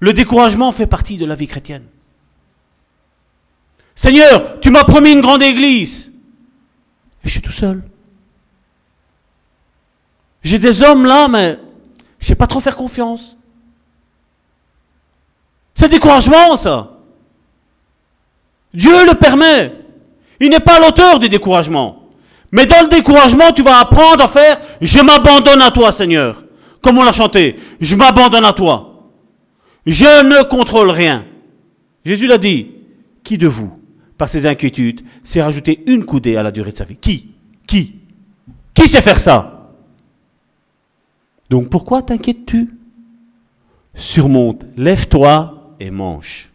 Le 0.00 0.12
découragement 0.12 0.72
fait 0.72 0.86
partie 0.86 1.18
de 1.18 1.26
la 1.26 1.34
vie 1.34 1.46
chrétienne. 1.46 1.84
Seigneur, 3.98 4.60
tu 4.60 4.70
m'as 4.70 4.84
promis 4.84 5.10
une 5.10 5.20
grande 5.20 5.42
église. 5.42 6.12
Et 7.24 7.26
je 7.26 7.32
suis 7.32 7.42
tout 7.42 7.50
seul. 7.50 7.82
J'ai 10.44 10.60
des 10.60 10.82
hommes 10.82 11.04
là, 11.04 11.26
mais 11.26 11.58
je 12.20 12.24
ne 12.24 12.28
sais 12.28 12.34
pas 12.36 12.46
trop 12.46 12.60
faire 12.60 12.76
confiance. 12.76 13.36
C'est 15.74 15.88
découragement, 15.88 16.56
ça. 16.56 16.92
Dieu 18.72 19.04
le 19.04 19.14
permet. 19.14 19.74
Il 20.38 20.50
n'est 20.50 20.60
pas 20.60 20.78
l'auteur 20.78 21.18
du 21.18 21.28
découragement. 21.28 22.04
Mais 22.52 22.66
dans 22.66 22.82
le 22.82 22.88
découragement, 22.88 23.50
tu 23.50 23.62
vas 23.62 23.80
apprendre 23.80 24.22
à 24.22 24.28
faire 24.28 24.60
Je 24.80 25.00
m'abandonne 25.00 25.60
à 25.60 25.72
toi, 25.72 25.90
Seigneur. 25.90 26.44
Comme 26.82 26.98
on 26.98 27.02
l'a 27.02 27.10
chanté. 27.10 27.58
Je 27.80 27.96
m'abandonne 27.96 28.44
à 28.44 28.52
toi. 28.52 29.10
Je 29.86 30.24
ne 30.24 30.44
contrôle 30.44 30.90
rien. 30.90 31.26
Jésus 32.04 32.28
l'a 32.28 32.38
dit. 32.38 32.68
Qui 33.24 33.36
de 33.36 33.48
vous, 33.48 33.78
par 34.18 34.28
ses 34.28 34.44
inquiétudes, 34.46 35.02
s'est 35.22 35.42
rajouté 35.42 35.84
une 35.86 36.04
coudée 36.04 36.36
à 36.36 36.42
la 36.42 36.50
durée 36.50 36.72
de 36.72 36.76
sa 36.76 36.84
vie 36.84 36.96
Qui? 36.96 37.30
Qui? 37.66 38.00
Qui 38.74 38.88
sait 38.88 39.00
faire 39.00 39.20
ça? 39.20 39.70
Donc 41.48 41.70
pourquoi 41.70 42.02
t'inquiètes-tu? 42.02 42.74
Surmonte, 43.94 44.64
lève-toi 44.76 45.74
et 45.80 45.90
mange. 45.90 46.50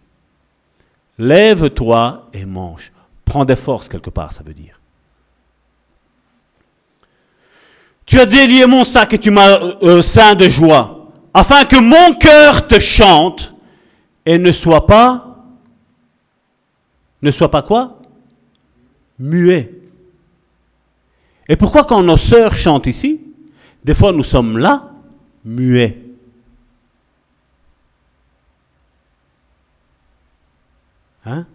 Lève-toi 1.17 2.29
et 2.33 2.45
mange. 2.45 2.91
Prends 3.25 3.45
des 3.45 3.55
forces 3.55 3.89
quelque 3.89 4.09
part, 4.09 4.31
ça 4.31 4.43
veut 4.43 4.53
dire. 4.53 4.79
Tu 8.05 8.19
as 8.19 8.25
délié 8.25 8.65
mon 8.65 8.83
sac 8.83 9.13
et 9.13 9.19
tu 9.19 9.31
m'as 9.31 9.57
euh, 9.81 10.01
sein 10.01 10.35
de 10.35 10.49
joie, 10.49 11.07
afin 11.33 11.65
que 11.65 11.77
mon 11.77 12.13
cœur 12.15 12.67
te 12.67 12.79
chante 12.79 13.55
et 14.25 14.37
ne 14.37 14.51
soit 14.51 14.85
pas, 14.85 15.32
ne 17.23 17.31
soit 17.31 17.49
pas 17.49 17.63
quoi? 17.63 17.99
Muet. 19.17 19.71
Et 21.47 21.55
pourquoi 21.55 21.85
quand 21.85 22.03
nos 22.03 22.17
sœurs 22.17 22.55
chantent 22.55 22.87
ici, 22.87 23.21
des 23.83 23.95
fois 23.95 24.11
nous 24.11 24.23
sommes 24.23 24.57
là, 24.57 24.91
muets? 25.43 25.97
Hein? 31.25 31.45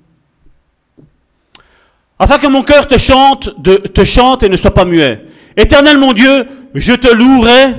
Afin 2.18 2.38
que 2.38 2.46
mon 2.46 2.62
cœur 2.62 2.88
te 2.88 2.98
chante, 2.98 3.62
te 3.62 4.04
chante 4.04 4.42
et 4.42 4.48
ne 4.48 4.56
soit 4.56 4.74
pas 4.74 4.84
muet. 4.84 5.26
Éternel 5.56 5.98
mon 5.98 6.12
Dieu, 6.12 6.48
je 6.74 6.94
te 6.94 7.12
louerai 7.12 7.76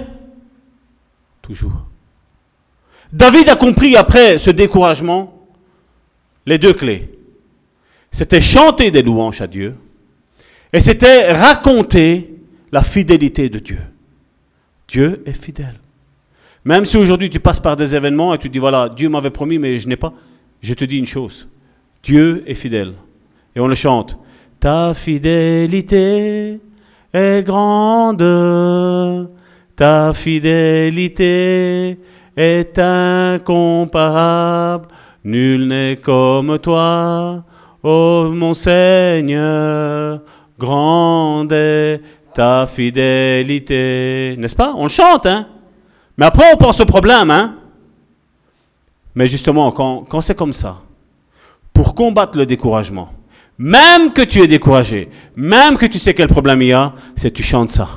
toujours. 1.41 1.87
David 3.11 3.49
a 3.49 3.55
compris 3.55 3.95
après 3.95 4.37
ce 4.37 4.51
découragement 4.51 5.47
les 6.45 6.59
deux 6.59 6.73
clés. 6.73 7.18
C'était 8.12 8.41
chanter 8.41 8.91
des 8.91 9.01
louanges 9.01 9.41
à 9.41 9.47
Dieu 9.47 9.76
et 10.74 10.82
c'était 10.82 11.32
raconter 11.32 12.36
la 12.72 12.84
fidélité 12.84 13.49
de 13.49 13.60
Dieu. 13.60 13.80
Dieu 14.88 15.24
est 15.26 15.34
fidèle. 15.34 15.80
Même 16.66 16.86
si 16.86 16.97
aujourd'hui 16.97 17.30
tu 17.30 17.39
passes 17.39 17.60
par 17.60 17.76
des 17.76 17.95
événements 17.95 18.34
et 18.34 18.38
tu 18.38 18.49
dis 18.49 18.60
voilà, 18.60 18.89
Dieu 18.89 19.10
m'avait 19.10 19.30
promis 19.30 19.57
mais 19.57 19.80
je 19.80 19.88
n'ai 19.88 19.95
pas, 19.95 20.14
je 20.62 20.74
te 20.74 20.86
dis 20.86 20.97
une 20.97 21.07
chose. 21.07 21.47
Dieu 22.03 22.43
est 22.47 22.55
fidèle. 22.55 22.93
Et 23.55 23.60
on 23.60 23.68
le 23.68 23.76
chante. 23.76 24.18
Ta 24.60 24.93
fidélité 24.93 26.60
est 27.14 27.43
grande, 27.43 29.30
ta 29.76 30.14
fidélité 30.14 31.97
est 32.36 32.80
incomparable, 32.80 34.88
nul 35.24 35.68
n'est 35.68 35.97
comme 35.97 36.60
toi, 36.60 37.43
ô 37.84 38.30
mon 38.32 38.53
Seigneur, 38.53 40.21
grande 40.57 41.51
est 41.51 42.01
ta 42.34 42.67
fidélité. 42.67 44.36
N'est-ce 44.38 44.55
pas? 44.55 44.73
On 44.75 44.88
chante, 44.88 45.25
hein? 45.25 45.47
Mais 46.17 46.25
après 46.25 46.45
on 46.53 46.57
pense 46.57 46.80
au 46.80 46.86
problème, 46.86 47.32
hein? 47.32 47.55
Mais 49.15 49.27
justement, 49.27 49.71
quand, 49.71 50.05
quand 50.07 50.21
c'est 50.21 50.36
comme 50.36 50.53
ça, 50.53 50.82
pour 51.73 51.95
combattre 51.95 52.38
le 52.38 52.45
découragement. 52.45 53.09
Même 53.57 54.13
que 54.13 54.21
tu 54.21 54.41
es 54.41 54.47
découragé, 54.47 55.09
même 55.36 55.77
que 55.77 55.86
tu 55.86 55.99
sais 55.99 56.13
quel 56.13 56.27
problème 56.27 56.61
il 56.61 56.69
y 56.69 56.73
a, 56.73 56.93
c'est 57.15 57.32
tu 57.32 57.43
chantes 57.43 57.71
ça. 57.71 57.89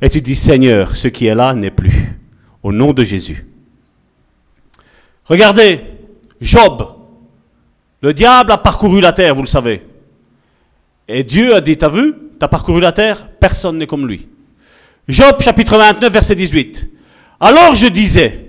Et 0.00 0.08
tu 0.10 0.20
dis, 0.20 0.36
Seigneur, 0.36 0.96
ce 0.96 1.08
qui 1.08 1.26
est 1.26 1.34
là 1.34 1.54
n'est 1.54 1.72
plus. 1.72 2.16
Au 2.62 2.72
nom 2.72 2.92
de 2.92 3.02
Jésus. 3.02 3.46
Regardez, 5.24 5.80
Job. 6.40 6.97
Le 8.00 8.14
diable 8.14 8.52
a 8.52 8.58
parcouru 8.58 9.00
la 9.00 9.12
terre, 9.12 9.34
vous 9.34 9.42
le 9.42 9.48
savez. 9.48 9.86
Et 11.08 11.24
Dieu 11.24 11.54
a 11.54 11.60
dit, 11.60 11.76
t'as 11.76 11.88
vu, 11.88 12.14
t'as 12.38 12.48
parcouru 12.48 12.80
la 12.80 12.92
terre, 12.92 13.28
personne 13.40 13.78
n'est 13.78 13.86
comme 13.86 14.06
lui. 14.06 14.28
Job 15.08 15.40
chapitre 15.40 15.76
29, 15.76 16.12
verset 16.12 16.34
18. 16.34 16.90
Alors 17.40 17.74
je 17.74 17.86
disais, 17.86 18.46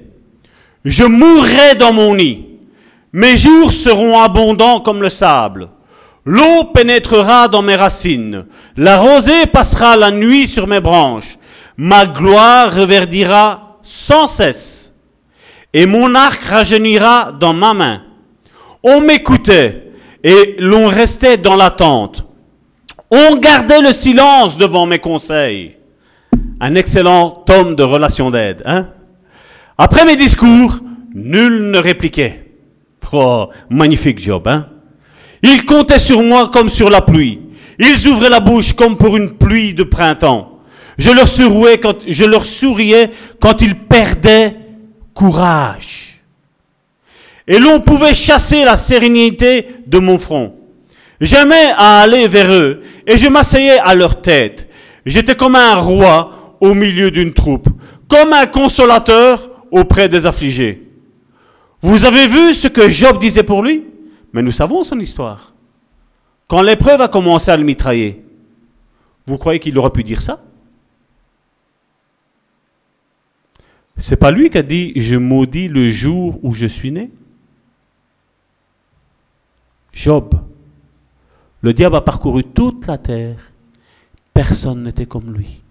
je 0.84 1.04
mourrai 1.04 1.76
dans 1.76 1.93
mon 1.93 2.16
nid 2.16 2.50
mes 3.12 3.38
jours 3.38 3.72
seront 3.72 4.20
abondants 4.20 4.82
comme 4.82 5.02
le 5.02 5.10
sable. 5.10 5.70
L'eau 6.26 6.66
pénétrera 6.66 7.47
dans 7.47 7.64
mes 7.64 7.76
racines. 7.76 8.45
La 8.78 8.97
rosée 8.97 9.47
passera 9.47 9.97
la 9.97 10.12
nuit 10.12 10.47
sur 10.47 10.68
mes 10.68 10.80
branches. 10.80 11.38
Ma 11.76 12.06
gloire 12.06 12.74
reverdira 12.76 13.80
sans 13.82 14.28
cesse. 14.28 14.93
Et 15.74 15.86
mon 15.86 16.14
arc 16.14 16.43
rajeunira 16.43 17.32
dans 17.32 17.54
ma 17.54 17.74
main. 17.74 18.04
On 18.84 19.02
m'écoutait 19.02 19.92
et 20.24 20.56
l'on 20.60 20.88
restait 20.88 21.38
dans 21.38 21.56
l'attente. 21.56 22.26
On 23.12 23.38
gardait 23.38 23.82
le 23.82 23.92
silence 23.92 24.58
devant 24.58 24.86
mes 24.86 25.00
conseils. 25.00 25.78
Un 26.60 26.76
excellent 26.76 27.32
tome 27.46 27.76
de 27.76 27.84
relations 27.84 28.32
d'aide. 28.32 28.62
Hein 28.66 28.90
Après 29.78 30.06
mes 30.06 30.16
discours, 30.16 30.80
nul 31.14 31.72
ne 31.72 31.78
répliquait. 31.78 32.46
Oh, 33.12 33.50
magnifique 33.70 34.20
Job, 34.20 34.48
hein 34.48 34.68
Ils 35.42 35.66
comptaient 35.66 36.00
sur 36.00 36.22
moi 36.22 36.50
comme 36.54 36.70
sur 36.70 36.90
la 36.90 37.02
pluie. 37.02 37.40
Ils 37.80 38.08
ouvraient 38.08 38.30
la 38.30 38.40
bouche 38.40 38.74
comme 38.74 38.98
pour 38.98 39.18
une 39.18 39.32
pluie 39.32 39.74
de 39.74 39.84
printemps. 39.84 40.60
Je 40.98 41.12
leur 41.12 41.28
quand, 41.82 42.04
je 42.08 42.26
leur 42.26 42.46
souriais 42.46 43.10
quand 43.40 43.62
ils 43.62 43.76
perdaient 43.76 44.56
courage. 45.14 46.09
Et 47.50 47.58
l'on 47.58 47.82
pouvait 47.82 48.14
chasser 48.14 48.64
la 48.64 48.78
sérénité 48.78 49.66
de 49.88 49.97
mon 49.97 50.20
front. 50.20 50.56
J'aimais 51.20 51.74
à 51.76 52.02
aller 52.02 52.28
vers 52.28 52.54
eux 52.54 52.82
et 53.06 53.18
je 53.18 53.28
m'asseyais 53.28 53.80
à 53.80 53.95
leur 53.95 54.22
tête. 54.22 54.70
J'étais 55.04 55.36
comme 55.36 55.56
un 55.56 55.76
roi 55.76 56.56
au 56.62 56.76
milieu 56.76 57.10
d'une 57.10 57.34
troupe, 57.34 57.68
comme 58.08 58.34
un 58.34 58.45
consolateur 58.45 59.50
auprès 59.72 60.08
des 60.08 60.28
affligés. 60.28 60.88
Vous 61.82 62.06
avez 62.06 62.28
vu 62.28 62.54
ce 62.54 62.68
que 62.68 62.88
Job 62.88 63.20
disait 63.20 63.43
pour 63.43 63.64
lui? 63.64 63.84
Mais 64.32 64.43
nous 64.43 64.52
savons 64.52 64.84
son 64.84 65.00
histoire. 65.00 65.54
Quand 66.47 66.62
l'épreuve 66.62 67.02
a 67.02 67.08
commencé 67.08 67.50
à 67.50 67.58
le 67.58 67.64
mitrailler, 67.64 68.24
vous 69.26 69.39
croyez 69.39 69.60
qu'il 69.60 69.78
aurait 69.80 69.89
pu 69.89 70.04
dire 70.04 70.22
ça? 70.22 70.43
C'est 73.97 74.18
pas 74.18 74.32
lui 74.32 74.52
qui 74.52 74.58
a 74.58 74.64
dit 74.64 74.93
Je 74.95 75.16
maudis 75.16 75.68
le 75.68 75.89
jour 75.89 76.39
où 76.43 76.54
je 76.54 76.68
suis 76.68 76.91
né? 76.91 77.10
Job. 80.00 80.34
Le 81.62 81.74
diable 81.74 81.97
a 81.97 82.02
parcouru 82.02 82.45
toute 82.45 82.88
la 82.88 82.97
terre. 82.97 83.52
Personne 84.34 84.84
n'était 84.84 85.06
comme 85.06 85.34
lui. 85.34 85.62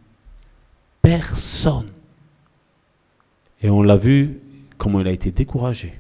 Personne. 1.01 1.89
Et 3.63 3.71
on 3.71 3.83
l'a 3.83 3.97
vu 3.97 4.39
comment 4.77 5.01
il 5.01 5.09
a 5.09 5.13
été 5.13 5.31
découragé. 5.31 5.95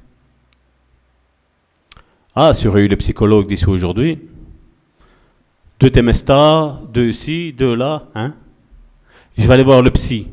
Ah, 2.35 2.53
si 2.53 2.69
aurait 2.69 2.83
eu 2.83 2.89
les 2.89 2.97
psychologues 2.97 3.49
d'ici 3.49 3.67
aujourd'hui, 3.67 4.19
deux 5.81 5.89
Temesta, 5.89 6.83
deux 6.93 7.09
ici, 7.09 7.55
deux 7.55 7.75
là, 7.75 8.09
hein 8.15 8.35
Je 9.39 9.47
vais 9.47 9.55
aller 9.55 9.65
voir 9.65 9.81
le 9.81 9.91
psy. 9.91 10.29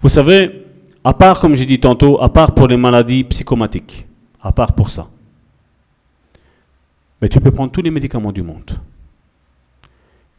Vous 0.00 0.08
savez, 0.08 0.64
à 1.04 1.12
part, 1.12 1.40
comme 1.40 1.54
j'ai 1.54 1.66
dit 1.66 1.78
tantôt, 1.78 2.22
à 2.22 2.32
part 2.32 2.54
pour 2.54 2.68
les 2.68 2.78
maladies 2.78 3.24
psychomatiques, 3.24 4.06
à 4.40 4.50
part 4.50 4.72
pour 4.72 4.88
ça. 4.88 5.08
Mais 7.20 7.28
tu 7.28 7.40
peux 7.40 7.50
prendre 7.50 7.72
tous 7.72 7.82
les 7.82 7.90
médicaments 7.90 8.32
du 8.32 8.42
monde. 8.42 8.78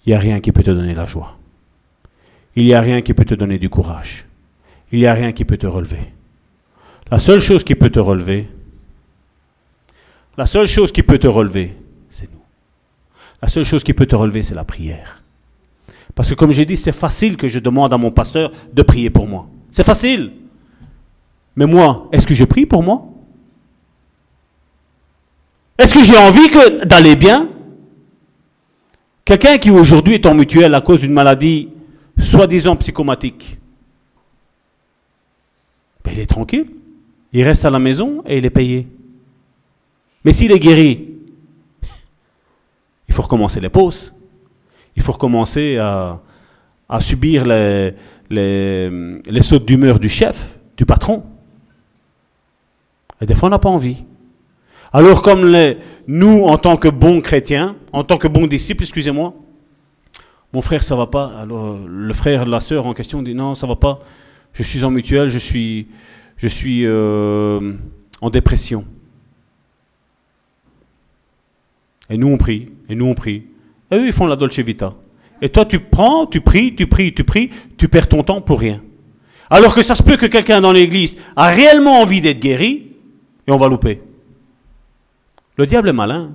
Il 0.05 0.09
n'y 0.09 0.15
a 0.15 0.19
rien 0.19 0.39
qui 0.39 0.51
peut 0.51 0.63
te 0.63 0.71
donner 0.71 0.93
la 0.93 1.05
joie. 1.05 1.37
Il 2.55 2.65
n'y 2.65 2.73
a 2.73 2.81
rien 2.81 3.01
qui 3.01 3.13
peut 3.13 3.25
te 3.25 3.35
donner 3.35 3.59
du 3.59 3.69
courage. 3.69 4.25
Il 4.91 4.99
n'y 4.99 5.05
a 5.05 5.13
rien 5.13 5.31
qui 5.31 5.45
peut 5.45 5.57
te 5.57 5.67
relever. 5.67 5.99
La 7.11 7.19
seule 7.19 7.39
chose 7.39 7.63
qui 7.63 7.75
peut 7.75 7.89
te 7.89 7.99
relever, 7.99 8.47
la 10.37 10.45
seule 10.45 10.67
chose 10.67 10.91
qui 10.91 11.03
peut 11.03 11.17
te 11.17 11.27
relever, 11.27 11.75
c'est 12.09 12.31
nous. 12.31 12.39
La 13.41 13.47
seule 13.47 13.65
chose 13.65 13.83
qui 13.83 13.93
peut 13.93 14.05
te 14.05 14.15
relever, 14.15 14.43
c'est 14.43 14.55
la 14.55 14.63
prière. 14.63 15.21
Parce 16.15 16.29
que 16.29 16.33
comme 16.33 16.51
j'ai 16.51 16.65
dit, 16.65 16.77
c'est 16.77 16.91
facile 16.91 17.37
que 17.37 17.47
je 17.47 17.59
demande 17.59 17.93
à 17.93 17.97
mon 17.97 18.11
pasteur 18.11 18.51
de 18.73 18.81
prier 18.81 19.09
pour 19.09 19.27
moi. 19.27 19.47
C'est 19.71 19.85
facile. 19.85 20.31
Mais 21.55 21.65
moi, 21.65 22.07
est-ce 22.11 22.25
que 22.25 22.35
je 22.35 22.45
prie 22.45 22.65
pour 22.65 22.83
moi? 22.83 23.05
Est-ce 25.79 25.93
que 25.93 26.03
j'ai 26.03 26.17
envie 26.17 26.49
d'aller 26.85 27.15
bien? 27.15 27.47
Quelqu'un 29.23 29.57
qui 29.57 29.71
aujourd'hui 29.71 30.15
est 30.15 30.25
en 30.25 30.35
mutuelle 30.35 30.75
à 30.75 30.81
cause 30.81 30.99
d'une 30.99 31.13
maladie 31.13 31.69
soi-disant 32.17 32.75
psychomatique, 32.75 33.57
ben, 36.03 36.11
il 36.11 36.19
est 36.19 36.25
tranquille. 36.25 36.69
Il 37.31 37.43
reste 37.43 37.63
à 37.63 37.69
la 37.69 37.79
maison 37.79 38.23
et 38.27 38.39
il 38.39 38.45
est 38.45 38.49
payé. 38.49 38.87
Mais 40.25 40.33
s'il 40.33 40.51
est 40.51 40.59
guéri, 40.59 41.07
il 43.07 43.13
faut 43.13 43.21
recommencer 43.21 43.61
les 43.61 43.69
pauses. 43.69 44.13
Il 44.97 45.01
faut 45.01 45.13
recommencer 45.13 45.77
à, 45.77 46.19
subir 46.99 47.45
les, 47.45 47.93
les, 48.29 49.21
les 49.25 49.41
sautes 49.41 49.65
d'humeur 49.65 49.97
du 49.97 50.09
chef, 50.09 50.59
du 50.75 50.85
patron. 50.85 51.23
Et 53.21 53.25
des 53.25 53.35
fois, 53.35 53.47
on 53.47 53.51
n'a 53.51 53.59
pas 53.59 53.69
envie. 53.69 54.03
Alors, 54.91 55.21
comme 55.21 55.55
nous, 56.07 56.43
en 56.45 56.57
tant 56.57 56.77
que 56.77 56.87
bons 56.87 57.21
chrétiens, 57.21 57.75
en 57.93 58.03
tant 58.03 58.17
que 58.17 58.27
bons 58.27 58.47
disciples, 58.47 58.83
excusez-moi, 58.83 59.33
mon 60.51 60.61
frère, 60.61 60.83
ça 60.83 60.95
va 60.95 61.05
pas. 61.05 61.31
Alors, 61.39 61.77
le 61.87 62.13
frère, 62.13 62.45
la 62.45 62.59
sœur 62.59 62.87
en 62.87 62.93
question 62.93 63.21
dit 63.21 63.35
non, 63.35 63.53
ça 63.53 63.67
va 63.67 63.75
pas. 63.75 63.99
Je 64.53 64.63
suis 64.63 64.83
en 64.83 64.89
mutuelle, 64.89 65.29
je 65.29 65.37
suis, 65.37 65.87
je 66.37 66.47
suis 66.47 66.85
euh, 66.85 67.73
en 68.19 68.29
dépression. 68.31 68.83
Et 72.09 72.17
nous, 72.17 72.27
on 72.27 72.37
prie, 72.37 72.69
et 72.89 72.95
nous, 72.95 73.05
on 73.05 73.13
prie. 73.13 73.43
Et 73.91 73.95
eux, 73.95 74.07
ils 74.07 74.13
font 74.13 74.25
la 74.25 74.35
Dolce 74.35 74.57
Vita. 74.59 74.95
Et 75.41 75.49
toi, 75.49 75.65
tu 75.65 75.79
prends, 75.79 76.25
tu 76.25 76.41
pries, 76.41 76.73
tu 76.75 76.87
pries, 76.87 77.13
tu 77.13 77.23
pries, 77.23 77.51
tu 77.77 77.87
perds 77.87 78.09
ton 78.09 78.23
temps 78.23 78.41
pour 78.41 78.59
rien. 78.59 78.81
Alors 79.51 79.75
que 79.75 79.83
ça 79.83 79.93
se 79.93 80.01
peut 80.01 80.17
que 80.17 80.25
quelqu'un 80.25 80.61
dans 80.61 80.71
l'église 80.71 81.15
a 81.35 81.47
réellement 81.47 82.01
envie 82.01 82.21
d'être 82.21 82.39
guéri, 82.39 82.87
et 83.47 83.51
on 83.51 83.57
va 83.57 83.67
louper. 83.67 84.01
Le 85.59 85.67
diable 85.67 85.89
est 85.89 85.93
malin. 85.93 86.31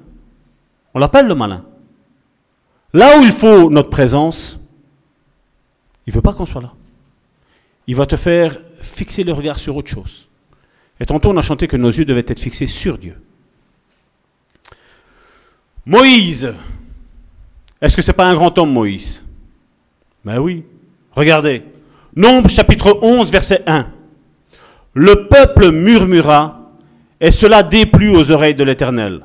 On 0.92 0.98
l'appelle 0.98 1.26
le 1.26 1.34
malin. 1.34 1.64
Là 2.92 3.18
où 3.18 3.22
il 3.22 3.32
faut 3.32 3.70
notre 3.70 3.88
présence, 3.88 4.60
il 6.06 6.10
ne 6.10 6.16
veut 6.16 6.20
pas 6.20 6.34
qu'on 6.34 6.44
soit 6.44 6.60
là. 6.60 6.74
Il 7.86 7.96
va 7.96 8.04
te 8.04 8.16
faire 8.16 8.58
fixer 8.82 9.24
le 9.24 9.32
regard 9.32 9.58
sur 9.58 9.78
autre 9.78 9.88
chose. 9.88 10.28
Et 11.00 11.06
tantôt, 11.06 11.30
on 11.30 11.38
a 11.38 11.42
chanté 11.42 11.66
que 11.68 11.78
nos 11.78 11.88
yeux 11.88 12.04
devaient 12.04 12.26
être 12.28 12.38
fixés 12.38 12.66
sur 12.66 12.98
Dieu. 12.98 13.18
Moïse. 15.86 16.54
Est-ce 17.80 17.96
que 17.96 18.02
c'est 18.02 18.12
pas 18.12 18.26
un 18.26 18.34
grand 18.34 18.58
homme, 18.58 18.74
Moïse? 18.74 19.24
Ben 20.22 20.38
oui. 20.38 20.64
Regardez. 21.12 21.64
Nombre 22.14 22.50
chapitre 22.50 22.98
11, 23.00 23.30
verset 23.32 23.62
1. 23.66 23.86
Le 24.92 25.28
peuple 25.28 25.70
murmura, 25.70 26.63
et 27.24 27.30
cela 27.30 27.62
déplut 27.62 28.14
aux 28.14 28.30
oreilles 28.30 28.54
de 28.54 28.64
l'Éternel. 28.64 29.24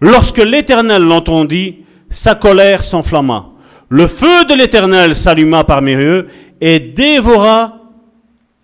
Lorsque 0.00 0.38
l'Éternel 0.38 1.02
l'entendit, 1.02 1.78
sa 2.08 2.36
colère 2.36 2.84
s'enflamma. 2.84 3.48
Le 3.88 4.06
feu 4.06 4.44
de 4.44 4.54
l'Éternel 4.54 5.16
s'alluma 5.16 5.64
parmi 5.64 5.94
eux 5.94 6.28
et 6.60 6.78
dévora 6.78 7.80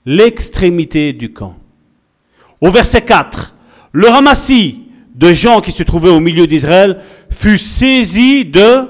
l'extrémité 0.04 1.12
du 1.12 1.32
camp. 1.32 1.56
Au 2.60 2.70
verset 2.70 3.00
4, 3.00 3.56
le 3.90 4.06
ramassis 4.06 4.82
de 5.16 5.32
gens 5.32 5.60
qui 5.60 5.72
se 5.72 5.82
trouvaient 5.82 6.10
au 6.10 6.20
milieu 6.20 6.46
d'Israël 6.46 7.00
fut 7.28 7.58
saisi 7.58 8.44
de 8.44 8.84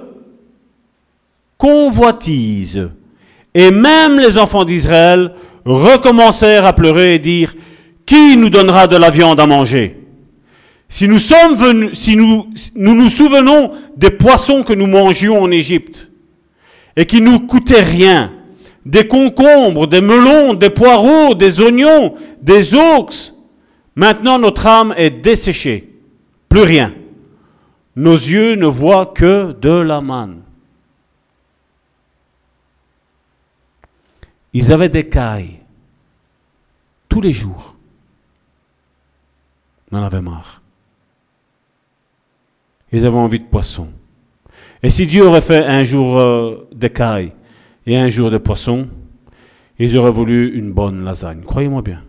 convoitise. 1.57 2.91
Et 3.55 3.71
même 3.71 4.21
les 4.21 4.37
enfants 4.37 4.67
d'Israël 4.67 5.33
recommencèrent 5.65 6.67
à 6.67 6.75
pleurer 6.75 7.15
et 7.15 7.19
dire, 7.19 7.55
qui 8.07 8.37
nous 8.37 8.51
donnera 8.51 8.87
de 8.87 8.97
la 8.97 9.11
viande 9.11 9.41
à 9.41 9.47
manger? 9.47 10.01
Si 10.89 11.09
nous 11.09 11.19
sommes 11.19 11.57
venus, 11.57 11.99
si 11.99 12.17
nous, 12.17 12.47
nous 12.77 13.09
souvenons 13.09 13.73
des 13.97 14.11
poissons 14.11 14.63
que 14.63 14.73
nous 14.73 14.87
mangions 14.87 15.43
en 15.43 15.51
Égypte 15.51 16.13
et 16.97 17.07
qui 17.07 17.21
nous 17.21 17.41
coûtaient 17.41 17.83
rien, 17.83 18.33
des 18.85 19.09
concombres, 19.09 19.89
des 19.89 20.01
melons, 20.01 20.55
des 20.55 20.71
poireaux, 20.71 21.35
des 21.35 21.61
oignons, 21.61 22.15
des 22.41 22.75
ox, 22.75 23.35
maintenant 23.97 24.39
notre 24.39 24.67
âme 24.67 24.95
est 24.97 25.11
desséchée. 25.11 25.93
Plus 26.49 26.63
rien. 26.63 26.95
Nos 27.97 28.15
yeux 28.15 28.55
ne 28.55 28.67
voient 28.67 29.07
que 29.07 29.53
de 29.53 29.71
la 29.71 30.01
manne. 30.01 30.43
Ils 34.53 34.73
avaient 34.73 34.89
des 34.89 35.09
cailles 35.09 35.59
tous 37.09 37.21
les 37.21 37.33
jours. 37.33 37.76
On 39.93 39.99
en 39.99 40.03
avait 40.03 40.21
marre. 40.21 40.63
Ils 42.93 43.05
avaient 43.05 43.17
envie 43.17 43.39
de 43.39 43.45
poisson. 43.45 43.89
Et 44.83 44.91
si 44.91 45.07
Dieu 45.07 45.27
aurait 45.27 45.41
fait 45.41 45.65
un 45.65 45.85
jour 45.85 46.19
euh, 46.19 46.69
des 46.73 46.91
cailles 46.91 47.33
et 47.87 47.97
un 47.97 48.09
jour 48.09 48.31
de 48.31 48.39
poisson, 48.39 48.89
ils 49.79 49.97
auraient 49.97 50.11
voulu 50.11 50.57
une 50.57 50.73
bonne 50.73 51.05
lasagne. 51.05 51.43
Croyez-moi 51.43 51.83
bien. 51.83 52.03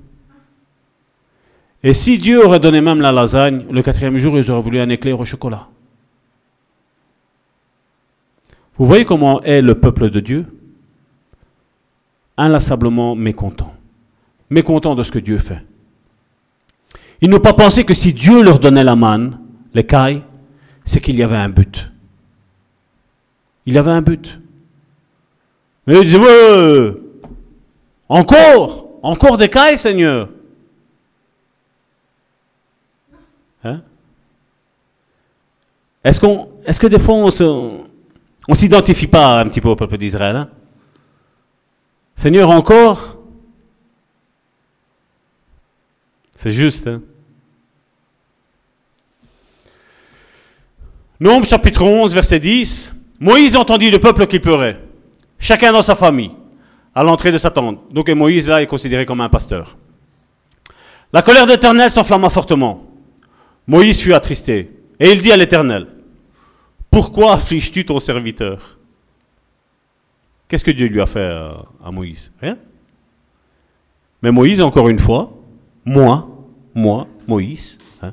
Et 1.83 1.93
si 1.93 2.17
Dieu 2.17 2.43
aurait 2.43 2.59
donné 2.59 2.81
même 2.81 3.01
la 3.01 3.11
lasagne, 3.11 3.65
le 3.71 3.81
quatrième 3.81 4.17
jour, 4.17 4.37
ils 4.37 4.49
auraient 4.51 4.61
voulu 4.61 4.79
un 4.79 4.89
éclair 4.89 5.19
au 5.19 5.25
chocolat. 5.25 5.67
Vous 8.77 8.85
voyez 8.85 9.05
comment 9.05 9.41
est 9.41 9.61
le 9.61 9.75
peuple 9.75 10.09
de 10.09 10.19
Dieu? 10.19 10.45
Inlassablement 12.37 13.15
mécontent. 13.15 13.73
Mécontent 14.49 14.95
de 14.95 15.03
ce 15.03 15.11
que 15.11 15.19
Dieu 15.19 15.37
fait. 15.37 15.63
Ils 17.21 17.29
n'ont 17.29 17.39
pas 17.39 17.53
pensé 17.53 17.83
que 17.83 17.93
si 17.93 18.13
Dieu 18.13 18.41
leur 18.41 18.59
donnait 18.59 18.83
la 18.83 18.95
manne, 18.95 19.39
les 19.73 19.85
cailles, 19.85 20.23
c'est 20.85 21.01
qu'il 21.01 21.15
y 21.15 21.23
avait 21.23 21.37
un 21.37 21.49
but. 21.49 21.91
Il 23.65 23.73
y 23.73 23.77
avait 23.77 23.91
un 23.91 24.01
but. 24.01 24.39
Mais 25.85 25.99
ils 26.01 26.05
disaient, 26.05 26.93
encore, 28.07 28.87
encore 29.01 29.37
des 29.37 29.49
cailles, 29.49 29.77
Seigneur. 29.77 30.29
Hein? 33.63 33.81
Est-ce, 36.03 36.19
qu'on, 36.19 36.49
est-ce 36.65 36.79
que 36.79 36.87
des 36.87 36.99
fois 36.99 37.15
on 37.15 38.55
s'identifie 38.55 39.07
pas 39.07 39.39
un 39.39 39.47
petit 39.49 39.59
peu 39.59 39.69
au 39.69 39.75
peuple 39.75 39.97
d'Israël 39.97 40.35
hein? 40.35 40.49
Seigneur, 42.15 42.49
encore 42.49 43.16
C'est 46.37 46.51
juste. 46.51 46.87
Hein? 46.87 47.01
Chapitre 51.43 51.83
11, 51.83 52.13
verset 52.13 52.39
10. 52.39 52.93
Moïse 53.19 53.55
entendit 53.55 53.89
le 53.89 53.99
peuple 53.99 54.27
qui 54.27 54.39
pleurait, 54.39 54.79
chacun 55.39 55.71
dans 55.71 55.81
sa 55.81 55.95
famille, 55.95 56.31
à 56.93 57.03
l'entrée 57.03 57.31
de 57.31 57.39
sa 57.39 57.49
tente. 57.49 57.91
Donc 57.91 58.07
Moïse, 58.09 58.47
là, 58.47 58.61
est 58.61 58.67
considéré 58.67 59.07
comme 59.07 59.21
un 59.21 59.29
pasteur. 59.29 59.75
La 61.11 61.23
colère 61.23 61.47
d'Éternel 61.47 61.89
s'enflamma 61.89 62.29
fortement. 62.29 62.85
Moïse 63.65 63.99
fut 63.99 64.13
attristé. 64.13 64.71
Et 64.99 65.11
il 65.11 65.23
dit 65.23 65.31
à 65.31 65.37
l'Éternel, 65.37 65.87
pourquoi 66.91 67.33
affliges-tu 67.33 67.85
ton 67.85 67.99
serviteur? 67.99 68.77
Qu'est-ce 70.47 70.63
que 70.63 70.71
Dieu 70.71 70.87
lui 70.87 71.01
a 71.01 71.07
fait 71.07 71.31
à 71.83 71.91
Moïse? 71.91 72.31
Rien. 72.39 72.57
Mais 74.21 74.31
Moïse, 74.31 74.61
encore 74.61 74.89
une 74.89 74.99
fois, 74.99 75.36
moi, 75.87 76.27
moi, 76.75 77.07
Moïse, 77.25 77.77
hein, 78.03 78.11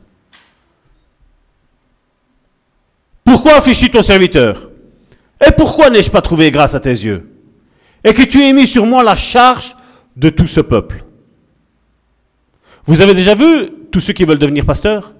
Pourquoi 3.25 3.57
affiches-tu 3.57 3.91
ton 3.91 4.03
serviteur? 4.05 4.70
Et 5.45 5.51
pourquoi 5.51 5.91
n'ai-je 5.91 6.09
pas 6.09 6.22
trouvé 6.22 6.53
grâce 6.53 6.77
à 6.77 6.81
tes 6.81 6.91
yeux? 6.91 7.29
Et 8.05 8.14
que 8.14 8.22
tu 8.22 8.41
aies 8.41 8.53
mis 8.53 8.68
sur 8.68 8.87
moi 8.87 9.03
la 9.03 9.16
charge 9.16 9.77
de 10.16 10.31
tout 10.31 10.47
ce 10.47 10.61
peuple? 10.61 11.05
Vous 12.87 13.01
avez 13.01 13.12
déjà 13.12 13.35
vu 13.35 13.70
tous 13.91 13.99
ceux 13.99 14.12
qui 14.12 14.25
veulent 14.25 14.39
devenir 14.39 14.64
pasteurs? 14.64 15.12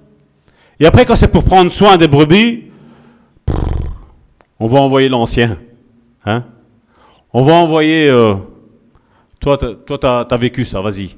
Et 0.79 0.85
après, 0.85 1.05
quand 1.05 1.17
c'est 1.17 1.27
pour 1.27 1.43
prendre 1.43 1.73
soin 1.73 1.97
des 1.97 2.07
brebis, 2.07 2.71
on 4.59 4.67
va 4.67 4.79
envoyer 4.79 5.09
l'ancien. 5.09 5.59
Hein? 6.25 6.45
On 7.33 7.43
va 7.43 7.53
envoyer... 7.53 8.07
Euh, 8.07 8.35
toi, 9.41 9.57
tu 9.57 10.07
as, 10.07 10.37
vécu 10.37 10.63
ça, 10.63 10.79
vas-y. 10.79 11.17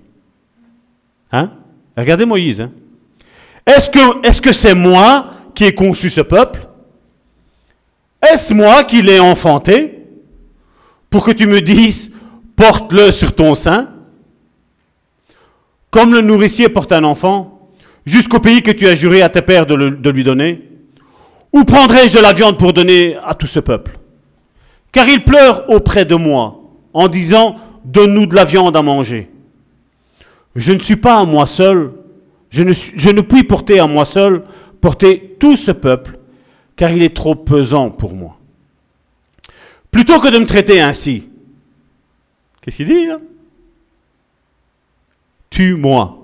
Hein? 1.32 1.52
Regardez 1.96 2.26
Moïse. 2.26 2.62
Hein. 2.62 2.72
Est-ce 3.66 3.90
que 3.90 4.26
est-ce 4.26 4.42
que 4.42 4.54
c'est 4.54 4.74
moi 4.74 5.32
qui 5.54 5.66
ai 5.66 5.74
conçu 5.74 6.10
ce 6.10 6.22
peuple? 6.22 6.68
Est-ce 8.22 8.54
moi 8.54 8.84
qui 8.84 9.02
l'ai 9.02 9.20
enfanté? 9.20 9.94
Pour 11.10 11.24
que 11.24 11.32
tu 11.32 11.48
me 11.48 11.62
dises 11.62 12.12
porte-le 12.56 13.12
sur 13.12 13.34
ton 13.34 13.56
sein 13.56 13.90
Comme 15.90 16.14
le 16.14 16.22
nourricier 16.22 16.70
porte 16.70 16.92
un 16.92 17.04
enfant 17.04 17.70
jusqu'au 18.06 18.40
pays 18.40 18.62
que 18.62 18.72
tu 18.72 18.88
as 18.88 18.96
juré 18.96 19.22
à 19.22 19.30
tes 19.30 19.42
pères 19.42 19.66
de, 19.66 20.10
lui 20.10 20.24
donner 20.24 20.70
Ou 21.54 21.64
prendrai-je 21.64 22.18
de 22.18 22.22
la 22.22 22.34
viande 22.34 22.58
pour 22.58 22.74
donner 22.74 23.18
à 23.26 23.34
tout 23.34 23.48
ce 23.48 23.60
peuple? 23.60 24.00
Car 24.92 25.08
il 25.08 25.24
pleure 25.24 25.70
auprès 25.70 26.06
de 26.06 26.16
moi 26.16 26.62
en 26.94 27.08
disant 27.08 27.56
donne-nous 27.86 28.26
de 28.26 28.36
la 28.36 28.46
viande 28.46 28.76
à 28.76 28.82
manger. 28.82 29.30
Je 30.58 30.74
ne 30.74 30.80
suis 30.80 30.96
pas 30.96 31.20
à 31.20 31.24
moi 31.24 31.46
seul, 31.46 31.94
je 32.50 32.64
ne, 32.64 33.22
puis 33.22 33.44
porter 33.44 33.80
à 33.80 33.86
moi 33.86 34.06
seul, 34.06 34.44
porter 34.82 35.38
tout 35.40 35.56
ce 35.56 35.70
peuple, 35.70 36.18
car 36.76 36.90
il 36.90 37.04
est 37.04 37.16
trop 37.16 37.36
pesant 37.36 37.92
pour 37.92 38.16
moi. 38.16 38.40
Plutôt 39.92 40.20
que 40.20 40.30
de 40.30 40.40
me 40.40 40.48
traiter 40.48 40.82
ainsi, 40.82 41.30
qu'est-ce 42.60 42.78
qu'il 42.78 42.88
dit 42.88 43.08
Tue-moi. 45.52 46.18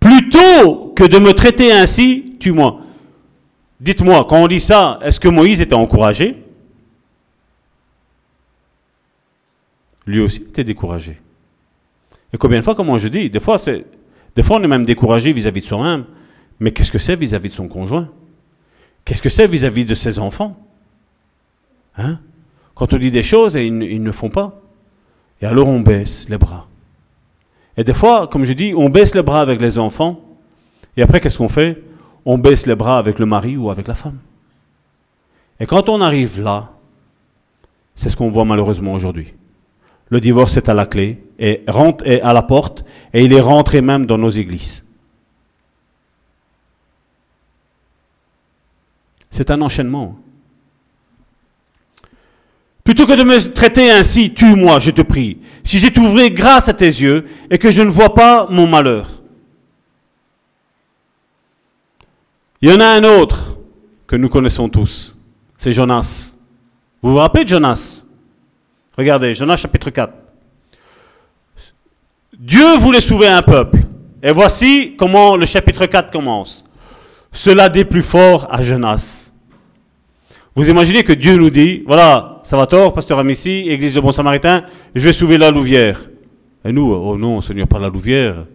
Plutôt 0.00 0.94
que 0.96 1.04
de 1.04 1.18
me 1.18 1.34
traiter 1.34 1.72
ainsi, 1.72 2.36
tue-moi. 2.40 2.80
Dites-moi, 3.80 4.24
quand 4.26 4.38
on 4.42 4.48
dit 4.48 4.60
ça, 4.60 4.98
est-ce 5.02 5.20
que 5.20 5.28
Moïse 5.28 5.60
était 5.60 5.74
encouragé? 5.74 6.42
Lui 10.06 10.20
aussi 10.20 10.40
était 10.40 10.64
découragé. 10.64 11.20
Et 12.36 12.38
combien 12.38 12.58
de 12.58 12.64
fois, 12.64 12.74
comme 12.74 12.98
je 12.98 13.08
dis, 13.08 13.30
des 13.30 13.40
fois, 13.40 13.56
c'est, 13.56 13.86
des 14.34 14.42
fois 14.42 14.58
on 14.58 14.62
est 14.62 14.68
même 14.68 14.84
découragé 14.84 15.32
vis-à-vis 15.32 15.62
de 15.62 15.66
soi-même, 15.66 16.04
mais 16.60 16.70
qu'est-ce 16.70 16.92
que 16.92 16.98
c'est 16.98 17.16
vis-à-vis 17.16 17.48
de 17.48 17.54
son 17.54 17.66
conjoint? 17.66 18.10
Qu'est-ce 19.06 19.22
que 19.22 19.30
c'est 19.30 19.46
vis-à-vis 19.46 19.86
de 19.86 19.94
ses 19.94 20.18
enfants? 20.18 20.54
Hein? 21.96 22.18
Quand 22.74 22.92
on 22.92 22.98
dit 22.98 23.10
des 23.10 23.22
choses 23.22 23.56
et 23.56 23.64
ils, 23.64 24.02
ne 24.02 24.12
font 24.12 24.28
pas, 24.28 24.60
et 25.40 25.46
alors 25.46 25.66
on 25.66 25.80
baisse 25.80 26.28
les 26.28 26.36
bras. 26.36 26.66
Et 27.78 27.84
des 27.84 27.94
fois, 27.94 28.28
comme 28.28 28.44
je 28.44 28.52
dis, 28.52 28.74
on 28.76 28.90
baisse 28.90 29.14
les 29.14 29.22
bras 29.22 29.40
avec 29.40 29.58
les 29.58 29.78
enfants, 29.78 30.20
et 30.98 31.02
après 31.02 31.22
qu'est-ce 31.22 31.38
qu'on 31.38 31.48
fait? 31.48 31.82
On 32.26 32.36
baisse 32.36 32.66
les 32.66 32.76
bras 32.76 32.98
avec 32.98 33.18
le 33.18 33.24
mari 33.24 33.56
ou 33.56 33.70
avec 33.70 33.88
la 33.88 33.94
femme. 33.94 34.18
Et 35.58 35.64
quand 35.64 35.88
on 35.88 36.02
arrive 36.02 36.38
là, 36.38 36.72
c'est 37.94 38.10
ce 38.10 38.16
qu'on 38.16 38.30
voit 38.30 38.44
malheureusement 38.44 38.92
aujourd'hui. 38.92 39.32
Le 40.10 40.20
divorce 40.20 40.58
est 40.58 40.68
à 40.68 40.74
la 40.74 40.84
clé 40.84 41.22
et 41.38 41.62
rentre 41.68 42.04
à 42.22 42.32
la 42.32 42.42
porte 42.42 42.84
et 43.12 43.24
il 43.24 43.32
est 43.32 43.40
rentré 43.40 43.80
même 43.80 44.06
dans 44.06 44.18
nos 44.18 44.30
églises. 44.30 44.84
C'est 49.30 49.50
un 49.50 49.60
enchaînement. 49.60 50.18
Plutôt 52.84 53.06
que 53.06 53.12
de 53.12 53.24
me 53.24 53.52
traiter 53.52 53.90
ainsi, 53.90 54.32
tue-moi, 54.32 54.78
je 54.78 54.92
te 54.92 55.02
prie, 55.02 55.38
si 55.64 55.78
j'ai 55.78 55.92
trouvé 55.92 56.30
grâce 56.30 56.68
à 56.68 56.72
tes 56.72 56.86
yeux 56.86 57.26
et 57.50 57.58
que 57.58 57.70
je 57.70 57.82
ne 57.82 57.90
vois 57.90 58.14
pas 58.14 58.46
mon 58.48 58.66
malheur. 58.66 59.10
Il 62.62 62.70
y 62.70 62.72
en 62.72 62.80
a 62.80 62.86
un 62.86 63.04
autre 63.04 63.58
que 64.06 64.16
nous 64.16 64.28
connaissons 64.28 64.68
tous, 64.68 65.18
c'est 65.58 65.72
Jonas. 65.72 66.36
Vous 67.02 67.10
vous 67.10 67.18
rappelez 67.18 67.44
de 67.44 67.50
Jonas? 67.50 68.04
Regardez, 68.96 69.34
Jonas 69.34 69.58
chapitre 69.58 69.90
4. 69.90 70.25
Dieu 72.38 72.76
voulait 72.78 73.00
sauver 73.00 73.28
un 73.28 73.42
peuple. 73.42 73.78
Et 74.22 74.30
voici 74.30 74.94
comment 74.96 75.36
le 75.36 75.46
chapitre 75.46 75.86
4 75.86 76.10
commence. 76.10 76.64
Cela 77.32 77.68
dit 77.68 77.84
plus 77.84 78.02
fort 78.02 78.46
à 78.50 78.62
Jonas. 78.62 79.32
Vous 80.54 80.68
imaginez 80.68 81.04
que 81.04 81.12
Dieu 81.12 81.36
nous 81.36 81.50
dit, 81.50 81.82
voilà, 81.86 82.40
Salvatore, 82.42 82.94
pasteur 82.94 83.18
Amici, 83.18 83.68
église 83.68 83.94
de 83.94 84.00
Bon 84.00 84.12
Samaritain, 84.12 84.64
je 84.94 85.04
vais 85.04 85.12
sauver 85.12 85.36
la 85.36 85.50
louvière. 85.50 86.08
Et 86.64 86.72
nous, 86.72 86.92
oh 86.92 87.16
non, 87.18 87.40
Seigneur, 87.40 87.68
pas 87.68 87.78
la 87.78 87.88
louvière. 87.88 88.46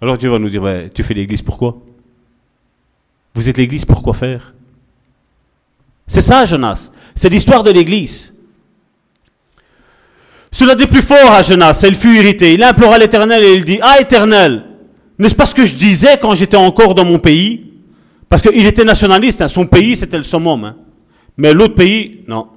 Alors 0.00 0.16
Dieu 0.16 0.30
va 0.30 0.38
nous 0.38 0.48
dire, 0.48 0.62
tu 0.94 1.02
fais 1.02 1.14
l'église 1.14 1.42
pourquoi? 1.42 1.76
Vous 3.34 3.48
êtes 3.48 3.58
l'église, 3.58 3.84
pour 3.84 4.02
quoi 4.02 4.14
faire? 4.14 4.54
C'est 6.06 6.22
ça, 6.22 6.46
Jonas. 6.46 6.90
C'est 7.14 7.28
l'histoire 7.28 7.62
de 7.62 7.70
l'église. 7.70 8.34
Cela 10.50 10.74
dit 10.74 10.86
plus 10.86 11.02
fort 11.02 11.32
à 11.32 11.42
Jonas, 11.42 11.84
il 11.86 11.94
fut 11.94 12.16
irrité. 12.16 12.54
Il 12.54 12.62
implora 12.62 12.98
l'Éternel 12.98 13.44
et 13.44 13.54
il 13.54 13.64
dit, 13.64 13.78
Ah 13.82 14.00
Éternel, 14.00 14.64
n'est-ce 15.18 15.34
pas 15.34 15.46
ce 15.46 15.54
que 15.54 15.66
je 15.66 15.74
disais 15.74 16.18
quand 16.20 16.34
j'étais 16.34 16.56
encore 16.56 16.94
dans 16.94 17.04
mon 17.04 17.18
pays? 17.18 17.64
Parce 18.28 18.42
qu'il 18.42 18.66
était 18.66 18.84
nationaliste, 18.84 19.40
hein. 19.40 19.48
son 19.48 19.66
pays 19.66 19.96
c'était 19.96 20.16
le 20.16 20.22
summum. 20.22 20.64
Hein. 20.64 20.76
Mais 21.36 21.52
l'autre 21.52 21.74
pays, 21.74 22.24
non. 22.26 22.48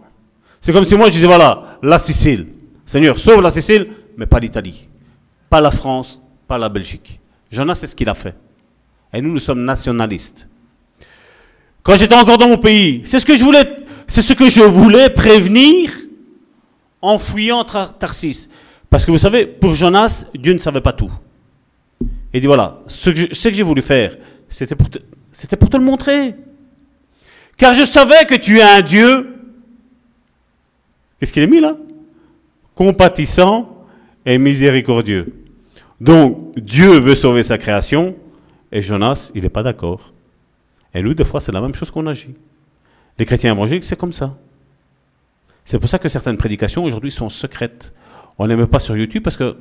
C'est 0.60 0.74
comme 0.74 0.86
si 0.86 0.96
moi 0.96 1.08
je 1.08 1.14
disais, 1.14 1.28
voilà, 1.28 1.78
la 1.82 1.98
Sicile. 1.98 2.48
Seigneur, 2.86 3.18
sauve 3.20 3.42
la 3.42 3.50
Sicile, 3.50 3.88
mais 4.18 4.26
pas 4.26 4.40
l'Italie. 4.40 4.88
Pas 5.50 5.62
la 5.62 5.72
France, 5.72 6.22
pas 6.48 6.58
la 6.58 6.70
Belgique. 6.70 7.20
Jonas, 7.52 7.76
c'est 7.76 7.88
ce 7.88 7.96
qu'il 7.96 8.10
a 8.10 8.14
fait. 8.14 8.36
Et 9.14 9.22
nous, 9.22 9.32
nous 9.32 9.40
sommes 9.40 9.64
nationalistes. 9.64 10.48
Quand 11.84 11.96
j'étais 11.96 12.16
encore 12.16 12.38
dans 12.38 12.48
mon 12.48 12.58
pays, 12.58 13.02
c'est 13.06 13.20
ce 13.20 13.26
que 13.26 13.36
je 13.36 13.44
voulais, 13.44 13.64
c'est 14.08 14.22
ce 14.22 14.34
que 14.34 14.50
je 14.50 14.62
voulais 14.62 15.10
prévenir 15.10 15.92
en 17.02 17.18
fuyant 17.18 17.64
Tarsis. 17.64 18.50
Parce 18.90 19.06
que 19.06 19.12
vous 19.12 19.18
savez, 19.18 19.46
pour 19.46 19.74
Jonas, 19.74 20.26
Dieu 20.36 20.54
ne 20.54 20.60
savait 20.60 20.82
pas 20.82 20.94
tout. 20.94 21.12
Il 22.34 22.42
dit 22.42 22.48
voilà, 22.48 22.82
ce 22.88 23.10
que, 23.10 23.54
j'ai 23.54 23.64
voulu 23.64 23.82
faire, 23.82 24.18
c'était 24.48 24.76
pour, 24.76 24.90
te, 24.90 25.00
c'était 25.32 25.56
pour 25.58 25.70
te 25.70 25.78
le 25.78 25.84
montrer. 25.84 26.36
Car 27.58 27.74
je 27.74 27.86
savais 27.86 28.26
que 28.26 28.36
tu 28.36 28.60
es 28.60 28.64
un 28.64 28.82
Dieu. 28.82 29.36
Qu'est-ce 31.20 31.34
qu'il 31.34 31.44
est 31.44 31.48
mis 31.48 31.60
là? 31.60 31.78
Compatissant 32.74 33.86
et 34.26 34.38
miséricordieux. 34.38 35.34
Donc, 36.00 36.58
Dieu 36.58 37.00
veut 37.00 37.16
sauver 37.16 37.44
sa 37.44 37.58
création 37.58 38.16
et 38.72 38.82
Jonas, 38.82 39.32
il 39.36 39.44
n'est 39.44 39.50
pas 39.50 39.64
d'accord. 39.64 40.14
Et 40.94 41.04
nous, 41.04 41.14
des 41.14 41.24
fois, 41.24 41.40
c'est 41.40 41.52
la 41.52 41.62
même 41.62 41.76
chose 41.76 41.92
qu'on 41.92 42.08
agit. 42.08 42.34
Les 43.18 43.26
chrétiens 43.26 43.54
évangéliques, 43.54 43.84
c'est 43.84 43.98
comme 43.98 44.14
ça. 44.14 44.38
C'est 45.66 45.80
pour 45.80 45.90
ça 45.90 46.00
que 46.00 46.10
certaines 46.10 46.38
prédications 46.38 46.84
aujourd'hui 46.84 47.12
sont 47.12 47.30
secrètes. 47.30 47.94
On 48.38 48.46
les 48.46 48.56
met 48.56 48.68
pas 48.68 48.80
sur 48.80 48.98
YouTube 48.98 49.24
parce 49.24 49.38
que 49.38 49.58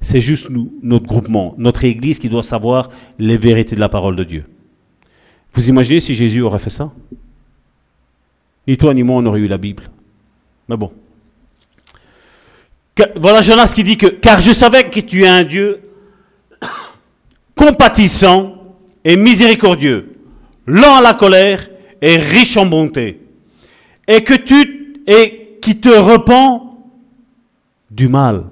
c'est 0.00 0.20
juste 0.20 0.50
nous, 0.50 0.72
notre 0.82 1.06
groupement, 1.06 1.54
notre 1.58 1.84
Église 1.84 2.18
qui 2.18 2.28
doit 2.28 2.42
savoir 2.42 2.88
les 3.18 3.36
vérités 3.36 3.74
de 3.74 3.80
la 3.80 3.88
parole 3.88 4.16
de 4.16 4.24
Dieu. 4.24 4.44
Vous 5.52 5.68
imaginez 5.68 6.00
si 6.00 6.14
Jésus 6.14 6.40
aurait 6.40 6.58
fait 6.58 6.70
ça? 6.70 6.92
Ni 8.66 8.76
toi 8.76 8.94
ni 8.94 9.02
moi 9.02 9.16
on 9.16 9.26
aurait 9.26 9.40
eu 9.40 9.48
la 9.48 9.58
Bible. 9.58 9.90
Mais 10.68 10.76
bon. 10.76 10.92
voilà 13.16 13.42
Jonas 13.42 13.72
qui 13.74 13.82
dit 13.82 13.96
que, 13.96 14.06
car 14.06 14.40
je 14.40 14.52
savais 14.52 14.88
que 14.88 15.00
tu 15.00 15.24
es 15.24 15.28
un 15.28 15.42
Dieu 15.44 15.80
compatissant 17.54 18.76
et 19.04 19.16
miséricordieux, 19.16 20.14
lent 20.66 20.96
à 20.96 21.02
la 21.02 21.14
colère 21.14 21.68
et 22.00 22.16
riche 22.16 22.56
en 22.56 22.66
bonté, 22.66 23.20
et 24.06 24.22
que 24.22 24.34
tu 24.34 24.77
et 25.08 25.58
qui 25.60 25.80
te 25.80 25.88
repent 25.88 26.76
du 27.90 28.08
mal. 28.08 28.44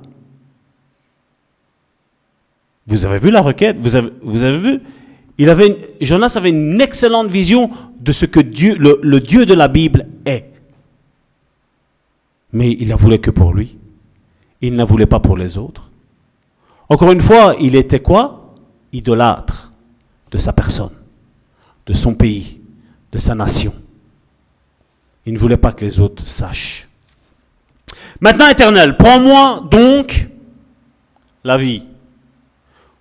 Vous 2.86 3.04
avez 3.04 3.18
vu 3.18 3.30
la 3.30 3.42
requête? 3.42 3.76
Vous 3.78 3.94
avez, 3.94 4.58
vu? 4.58 4.80
Il 5.38 5.50
avait 5.50 5.96
Jonas 6.00 6.34
avait 6.36 6.50
une 6.50 6.80
excellente 6.80 7.28
vision 7.28 7.70
de 8.00 8.12
ce 8.12 8.24
que 8.24 8.40
Dieu, 8.40 8.76
le, 8.78 8.98
le 9.02 9.20
Dieu 9.20 9.44
de 9.44 9.54
la 9.54 9.68
Bible 9.68 10.08
est. 10.24 10.50
Mais 12.52 12.72
il 12.72 12.88
la 12.88 12.96
voulait 12.96 13.18
que 13.18 13.30
pour 13.30 13.52
lui. 13.52 13.76
Il 14.62 14.72
ne 14.72 14.78
la 14.78 14.84
voulait 14.84 15.06
pas 15.06 15.20
pour 15.20 15.36
les 15.36 15.58
autres. 15.58 15.90
Encore 16.88 17.12
une 17.12 17.20
fois, 17.20 17.56
il 17.60 17.74
était 17.74 18.00
quoi? 18.00 18.54
Idolâtre 18.92 19.72
de 20.30 20.38
sa 20.38 20.52
personne, 20.52 20.94
de 21.86 21.92
son 21.92 22.14
pays, 22.14 22.60
de 23.12 23.18
sa 23.18 23.34
nation. 23.34 23.74
Il 25.26 25.34
ne 25.34 25.38
voulait 25.38 25.56
pas 25.56 25.72
que 25.72 25.84
les 25.84 25.98
autres 25.98 26.26
sachent. 26.26 26.88
Maintenant, 28.20 28.48
éternel, 28.48 28.96
prends-moi 28.96 29.64
donc 29.70 30.28
la 31.44 31.58
vie. 31.58 31.82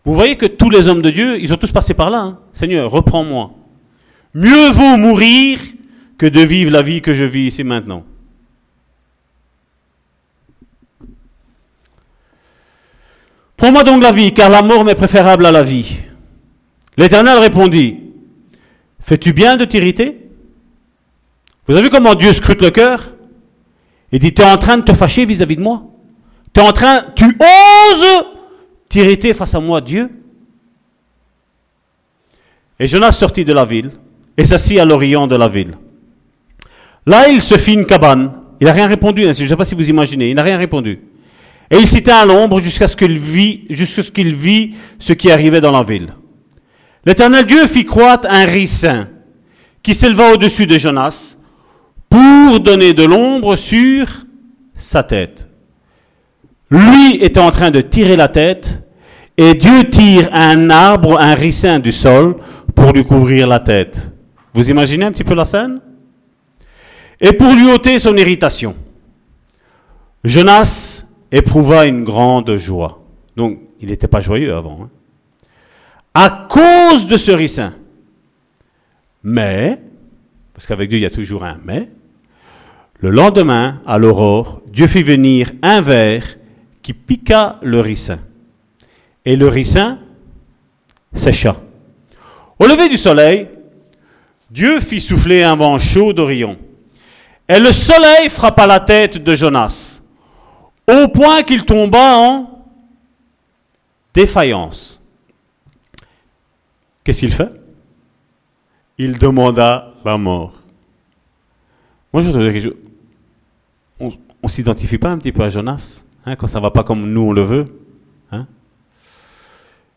Vous 0.04 0.14
voyez 0.14 0.36
que 0.36 0.46
tous 0.46 0.70
les 0.70 0.88
hommes 0.88 1.02
de 1.02 1.10
Dieu, 1.10 1.40
ils 1.40 1.54
ont 1.54 1.58
tous 1.58 1.72
passé 1.72 1.94
par 1.94 2.10
là. 2.10 2.20
Hein. 2.20 2.40
Seigneur, 2.52 2.92
reprends-moi. 2.92 3.52
Mieux 4.34 4.70
vaut 4.70 4.98
mourir 4.98 5.60
que 6.18 6.26
de 6.26 6.42
vivre 6.42 6.72
la 6.72 6.82
vie 6.82 7.02
que 7.02 7.14
je 7.14 7.26
vis 7.26 7.48
ici 7.48 7.64
maintenant. 7.64 8.04
Prends-moi 13.58 13.84
donc 13.84 14.04
la 14.04 14.12
vie, 14.12 14.34
car 14.34 14.50
la 14.50 14.62
mort 14.62 14.84
m'est 14.84 14.96
préférable 14.96 15.46
à 15.46 15.52
la 15.52 15.64
vie. 15.64 15.96
L'Éternel 16.98 17.40
répondit, 17.40 18.02
Fais-tu 19.00 19.34
bien 19.34 19.56
de 19.58 19.66
t'irriter? 19.66 20.25
Vous 21.68 21.74
avez 21.74 21.84
vu 21.84 21.90
comment 21.90 22.16
Dieu 22.16 22.32
scrute 22.34 22.62
le 22.62 22.70
cœur? 22.70 23.16
Il 24.12 24.20
dit, 24.20 24.34
tu 24.34 24.42
es 24.42 24.46
en 24.46 24.58
train 24.58 24.78
de 24.78 24.84
te 24.84 24.94
fâcher 24.94 25.26
vis-à-vis 25.26 25.56
de 25.56 25.62
moi? 25.62 25.84
Tu 26.54 26.62
es 26.62 26.64
en 26.64 26.72
train, 26.72 27.06
tu 27.16 27.26
oses 27.26 28.26
t'irriter 28.88 29.34
face 29.34 29.56
à 29.56 29.60
moi, 29.60 29.82
Dieu? 29.82 30.10
Et 32.80 32.88
Jonas 32.88 33.14
sortit 33.14 33.46
de 33.46 33.54
la 33.54 33.66
ville 33.66 33.92
et 34.38 34.46
s'assit 34.46 34.78
à 34.78 34.86
l'orient 34.86 35.28
de 35.28 35.36
la 35.36 35.48
ville. 35.48 35.74
Là, 37.06 37.30
il 37.30 37.42
se 37.42 37.58
fit 37.58 37.74
une 37.74 37.86
cabane. 37.86 38.34
Il 38.60 38.68
n'a 38.68 38.74
rien 38.74 38.88
répondu, 38.88 39.28
hein, 39.28 39.34
je 39.34 39.44
ne 39.44 39.48
sais 39.48 39.56
pas 39.56 39.66
si 39.66 39.76
vous 39.76 39.90
imaginez, 39.90 40.30
il 40.30 40.36
n'a 40.36 40.44
rien 40.44 40.58
répondu. 40.58 41.02
Et 41.70 41.78
il 41.78 41.88
s'était 41.88 42.12
à 42.12 42.26
l'ombre 42.26 42.60
jusqu'à 42.60 42.88
ce 42.88 42.96
qu'il 42.96 43.18
vit, 43.18 43.66
jusqu'à 43.70 44.04
ce 44.04 44.12
qu'il 44.12 44.36
vit 44.36 44.76
ce 45.00 45.14
qui 45.14 45.32
arrivait 45.32 45.62
dans 45.62 45.72
la 45.72 45.84
ville. 45.84 46.14
L'éternel 47.06 47.46
Dieu 47.46 47.68
fit 47.68 47.86
croître 47.86 48.28
un 48.30 48.46
ricin 48.46 49.10
qui 49.84 49.94
s'éleva 49.94 50.32
au-dessus 50.34 50.68
de 50.68 50.78
Jonas 50.78 51.38
pour 52.10 52.60
donner 52.60 52.94
de 52.94 53.04
l'ombre 53.04 53.56
sur 53.56 54.08
sa 54.76 55.04
tête. 55.04 55.48
Lui 56.70 57.16
était 57.22 57.40
en 57.40 57.52
train 57.52 57.72
de 57.72 57.82
tirer 57.82 58.16
la 58.16 58.28
tête 58.28 58.84
et 59.38 59.54
Dieu 59.54 59.90
tire 59.90 60.30
un 60.34 60.70
arbre, 60.70 61.20
un 61.20 61.36
ricin 61.36 61.80
du 61.80 61.92
sol 61.92 62.38
pour 62.74 62.92
lui 62.92 63.04
couvrir 63.04 63.48
la 63.48 63.60
tête. 63.60 64.12
Vous 64.54 64.70
imaginez 64.70 65.06
un 65.06 65.12
petit 65.12 65.24
peu 65.24 65.36
la 65.36 65.46
scène? 65.46 65.82
Et 67.20 67.34
pour 67.34 67.54
lui 67.54 67.70
ôter 67.72 68.00
son 68.00 68.16
irritation, 68.18 68.76
Jonas 70.24 71.06
éprouva 71.32 71.86
une 71.86 72.04
grande 72.04 72.56
joie. 72.58 73.02
Donc, 73.36 73.60
il 73.80 73.90
n'était 73.90 74.08
pas 74.08 74.22
joyeux 74.22 74.54
avant. 74.54 74.80
Hein 74.84 74.90
à 76.16 76.48
cause 76.50 77.08
de 77.08 77.18
ce 77.18 77.32
ricin. 77.32 77.76
Mais, 79.22 79.82
parce 80.56 80.66
qu'avec 80.66 80.90
Dieu 80.90 80.98
il 80.98 81.02
y 81.02 81.06
a 81.06 81.12
toujours 81.12 81.44
un 81.44 81.60
mais, 81.64 81.90
le 83.00 83.10
lendemain, 83.12 83.82
à 83.86 83.98
l'aurore, 83.98 84.62
Dieu 84.68 84.88
fit 84.88 85.04
venir 85.04 85.52
un 85.62 85.82
ver 85.82 86.38
qui 86.82 86.94
piqua 86.94 87.60
le 87.62 87.82
ricin. 87.82 88.20
Et 89.26 89.36
le 89.36 89.48
ricin 89.50 90.00
sécha. 91.14 91.58
Au 92.58 92.66
lever 92.66 92.88
du 92.88 92.98
soleil, 92.98 93.50
Dieu 94.50 94.80
fit 94.80 95.02
souffler 95.02 95.44
un 95.44 95.58
vent 95.58 95.78
chaud 95.78 96.14
d'Orion. 96.14 96.58
Et 97.50 97.60
le 97.60 97.74
soleil 97.74 98.30
frappa 98.30 98.66
la 98.66 98.80
tête 98.80 99.22
de 99.22 99.36
Jonas, 99.36 100.02
au 100.90 101.10
point 101.10 101.44
qu'il 101.44 101.66
tomba 101.66 102.18
en 102.18 102.64
défaillance. 104.14 105.02
Qu'est-ce 107.04 107.20
qu'il 107.20 107.34
fait? 107.34 107.52
Il 108.98 109.18
demanda 109.18 109.94
la 110.04 110.18
mort. 110.18 110.54
Moi, 112.14 112.22
je 112.22 112.30
voudrais 112.30 112.52
dire 112.60 112.72
On 114.00 114.12
ne 114.44 114.48
s'identifie 114.48 114.98
pas 114.98 115.10
un 115.10 115.18
petit 115.18 115.32
peu 115.32 115.44
à 115.44 115.50
Jonas 115.50 116.06
hein, 116.26 116.36
quand 116.36 116.48
ça 116.48 116.60
va 116.60 116.72
pas 116.72 116.84
comme 116.84 117.12
nous 117.12 117.22
on 117.22 117.34
le 117.34 117.44
veut 117.44 117.66
hein? 118.32 118.48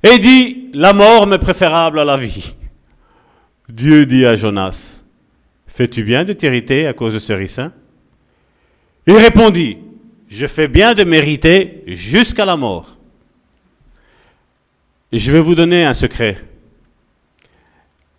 Et 0.03 0.19
dit 0.19 0.71
La 0.73 0.93
mort 0.93 1.27
m'est 1.27 1.39
préférable 1.39 2.01
à 2.01 2.05
la 2.05 2.17
vie. 2.17 2.55
Dieu 3.69 4.07
dit 4.07 4.27
à 4.27 4.35
Jonas 4.35 5.05
Fais-tu 5.67 6.03
bien 6.03 6.25
de 6.25 6.33
t'irriter 6.33 6.89
à 6.89 6.93
cause 6.93 7.15
de 7.15 7.19
ce 7.21 7.33
ricin 7.33 7.73
Il 9.07 9.17
répondit 9.17 9.79
Je 10.29 10.47
fais 10.47 10.67
bien 10.67 10.95
de 10.95 11.05
mériter 11.05 11.85
jusqu'à 11.87 12.45
la 12.45 12.57
mort. 12.57 12.97
Je 15.13 15.31
vais 15.31 15.41
vous 15.41 15.55
donner 15.55 15.85
un 15.85 15.95
secret. 15.95 16.37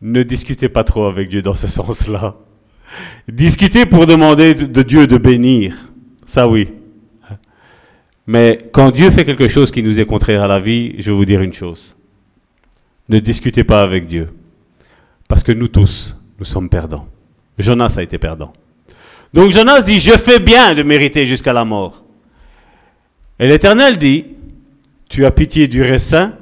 Ne 0.02 0.24
discutez 0.24 0.70
pas 0.70 0.84
trop 0.84 1.06
avec 1.06 1.30
Dieu 1.30 1.42
dans 1.42 1.56
ce 1.56 1.68
sens-là. 1.68 2.36
Discutez 3.28 3.86
pour 3.86 4.06
demander 4.06 4.56
de 4.56 4.82
Dieu 4.82 5.08
de 5.08 5.18
bénir. 5.18 5.76
Ça 6.26 6.48
oui. 6.48 6.70
Mais 8.26 8.70
quand 8.72 8.92
Dieu 8.92 9.10
fait 9.10 9.26
quelque 9.26 9.48
chose 9.48 9.72
qui 9.72 9.84
nous 9.84 10.00
est 10.00 10.06
contraire 10.06 10.44
à 10.44 10.48
la 10.48 10.60
vie, 10.60 10.96
je 11.00 11.12
vais 11.12 11.18
vous 11.18 11.26
dire 11.26 11.42
une 11.42 11.54
chose. 11.54 11.98
Ne 13.10 13.20
discutez 13.20 13.64
pas 13.64 13.82
avec 13.82 14.06
Dieu. 14.06 14.30
Parce 15.28 15.44
que 15.44 15.52
nous 15.52 15.68
tous, 15.68 16.16
nous 16.38 16.46
sommes 16.46 16.70
perdants. 16.70 17.08
Jonas 17.58 17.96
a 17.98 18.04
été 18.04 18.18
perdant. 18.18 18.54
Donc 19.34 19.52
Jonas 19.52 19.82
dit, 19.82 20.00
je 20.00 20.12
fais 20.12 20.40
bien 20.40 20.74
de 20.76 20.84
mériter 20.84 21.26
jusqu'à 21.26 21.54
la 21.54 21.66
mort. 21.66 22.04
Et 23.40 23.48
l'Éternel 23.48 23.98
dit, 23.98 24.26
tu 25.10 25.26
as 25.26 25.32
pitié 25.32 25.68
du 25.68 25.82
raisin 25.82 26.34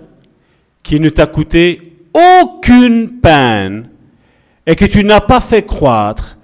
qui 0.83 0.99
ne 0.99 1.09
t'a 1.09 1.25
coûté 1.25 1.96
aucune 2.17 3.19
peine 3.19 3.89
et 4.65 4.75
que 4.75 4.85
tu 4.85 5.03
n'as 5.03 5.21
pas 5.21 5.39
fait 5.39 5.63
croître, 5.63 6.37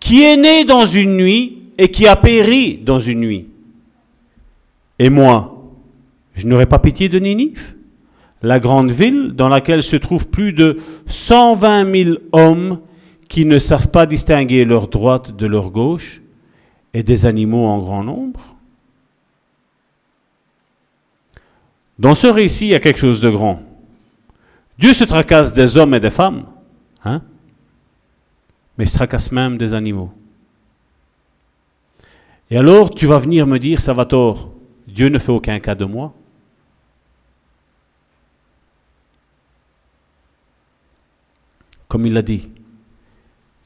qui 0.00 0.22
est 0.22 0.36
né 0.36 0.64
dans 0.64 0.86
une 0.86 1.16
nuit 1.16 1.62
et 1.76 1.90
qui 1.90 2.06
a 2.06 2.16
péri 2.16 2.80
dans 2.84 2.98
une 2.98 3.20
nuit. 3.20 3.48
Et 4.98 5.10
moi, 5.10 5.70
je 6.34 6.46
n'aurais 6.46 6.66
pas 6.66 6.78
pitié 6.78 7.08
de 7.08 7.18
Ninive, 7.18 7.74
la 8.42 8.60
grande 8.60 8.90
ville 8.90 9.32
dans 9.34 9.48
laquelle 9.48 9.82
se 9.82 9.96
trouvent 9.96 10.28
plus 10.28 10.52
de 10.52 10.80
120 11.06 12.04
000 12.04 12.16
hommes 12.32 12.80
qui 13.28 13.44
ne 13.44 13.58
savent 13.58 13.88
pas 13.88 14.06
distinguer 14.06 14.64
leur 14.64 14.88
droite 14.88 15.36
de 15.36 15.46
leur 15.46 15.70
gauche 15.70 16.22
et 16.94 17.02
des 17.02 17.26
animaux 17.26 17.66
en 17.66 17.78
grand 17.78 18.02
nombre. 18.02 18.56
Dans 21.98 22.14
ce 22.14 22.28
récit, 22.28 22.66
il 22.66 22.70
y 22.70 22.74
a 22.74 22.80
quelque 22.80 23.00
chose 23.00 23.20
de 23.20 23.28
grand. 23.28 23.67
Dieu 24.78 24.94
se 24.94 25.04
tracasse 25.04 25.52
des 25.52 25.76
hommes 25.76 25.94
et 25.94 26.00
des 26.00 26.10
femmes, 26.10 26.46
hein? 27.04 27.22
mais 28.76 28.84
il 28.84 28.88
se 28.88 28.96
tracasse 28.96 29.32
même 29.32 29.58
des 29.58 29.74
animaux. 29.74 30.12
Et 32.50 32.56
alors 32.56 32.90
tu 32.90 33.06
vas 33.06 33.18
venir 33.18 33.46
me 33.46 33.58
dire, 33.58 33.80
ça 33.80 33.92
va 33.92 34.04
tort, 34.04 34.52
Dieu 34.86 35.08
ne 35.08 35.18
fait 35.18 35.32
aucun 35.32 35.58
cas 35.58 35.74
de 35.74 35.84
moi. 35.84 36.14
Comme 41.88 42.06
il 42.06 42.12
l'a 42.12 42.22
dit, 42.22 42.50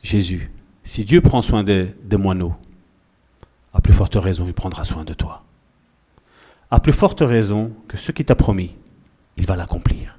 Jésus, 0.02 0.50
si 0.84 1.04
Dieu 1.04 1.20
prend 1.20 1.42
soin 1.42 1.62
des 1.62 1.94
moineaux, 2.12 2.54
à 3.74 3.80
plus 3.80 3.92
forte 3.92 4.14
raison, 4.14 4.46
il 4.46 4.54
prendra 4.54 4.84
soin 4.84 5.04
de 5.04 5.14
toi. 5.14 5.44
À 6.70 6.80
plus 6.80 6.92
forte 6.92 7.20
raison 7.20 7.72
que 7.88 7.96
ce 7.96 8.12
qu'il 8.12 8.24
t'a 8.24 8.34
promis, 8.34 8.76
il 9.36 9.46
va 9.46 9.56
l'accomplir. 9.56 10.18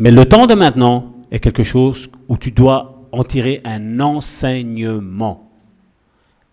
Mais 0.00 0.10
le 0.10 0.24
temps 0.24 0.46
de 0.46 0.54
maintenant 0.54 1.12
est 1.30 1.40
quelque 1.40 1.62
chose 1.62 2.08
où 2.26 2.38
tu 2.38 2.50
dois 2.50 3.06
en 3.12 3.22
tirer 3.22 3.60
un 3.66 4.00
enseignement. 4.00 5.50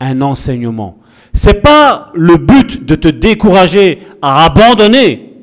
Un 0.01 0.21
enseignement. 0.21 0.97
C'est 1.33 1.61
pas 1.61 2.11
le 2.13 2.35
but 2.35 2.85
de 2.85 2.95
te 2.95 3.07
décourager 3.07 3.99
à 4.21 4.43
abandonner, 4.45 5.33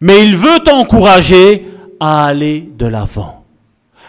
mais 0.00 0.26
il 0.26 0.36
veut 0.36 0.58
t'encourager 0.62 1.66
à 2.00 2.26
aller 2.26 2.68
de 2.78 2.86
l'avant, 2.86 3.44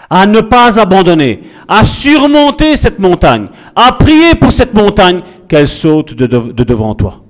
à 0.10 0.28
ne 0.28 0.42
pas 0.42 0.78
abandonner, 0.78 1.42
à 1.68 1.86
surmonter 1.86 2.76
cette 2.76 3.00
montagne, 3.00 3.48
à 3.76 3.94
prier 3.94 4.36
pour 4.36 4.52
cette 4.52 4.78
montagne 4.78 5.22
qu'elle 5.48 5.70
saute 5.70 6.14
de, 6.14 6.26
de 6.26 6.64
devant 6.64 6.94
toi. 6.94 7.24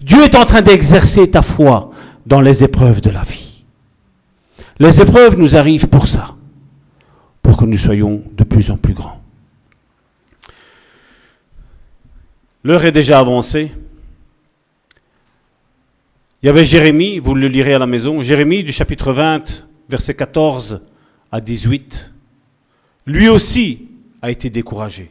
Dieu 0.00 0.24
est 0.24 0.34
en 0.34 0.44
train 0.44 0.62
d'exercer 0.62 1.30
ta 1.30 1.42
foi 1.42 1.90
dans 2.26 2.40
les 2.40 2.64
épreuves 2.64 3.00
de 3.00 3.10
la 3.10 3.22
vie. 3.22 3.43
Les 4.80 5.00
épreuves 5.00 5.38
nous 5.38 5.54
arrivent 5.54 5.86
pour 5.86 6.08
ça, 6.08 6.34
pour 7.42 7.56
que 7.56 7.64
nous 7.64 7.78
soyons 7.78 8.22
de 8.32 8.42
plus 8.42 8.70
en 8.70 8.76
plus 8.76 8.92
grands. 8.92 9.20
L'heure 12.64 12.84
est 12.84 12.92
déjà 12.92 13.20
avancée. 13.20 13.70
Il 16.42 16.46
y 16.46 16.48
avait 16.48 16.64
Jérémie, 16.64 17.20
vous 17.20 17.34
le 17.34 17.46
lirez 17.46 17.74
à 17.74 17.78
la 17.78 17.86
maison, 17.86 18.20
Jérémie 18.20 18.64
du 18.64 18.72
chapitre 18.72 19.12
20, 19.12 19.68
versets 19.88 20.14
14 20.14 20.80
à 21.30 21.40
18. 21.40 22.12
Lui 23.06 23.28
aussi 23.28 23.88
a 24.22 24.30
été 24.30 24.50
découragé. 24.50 25.10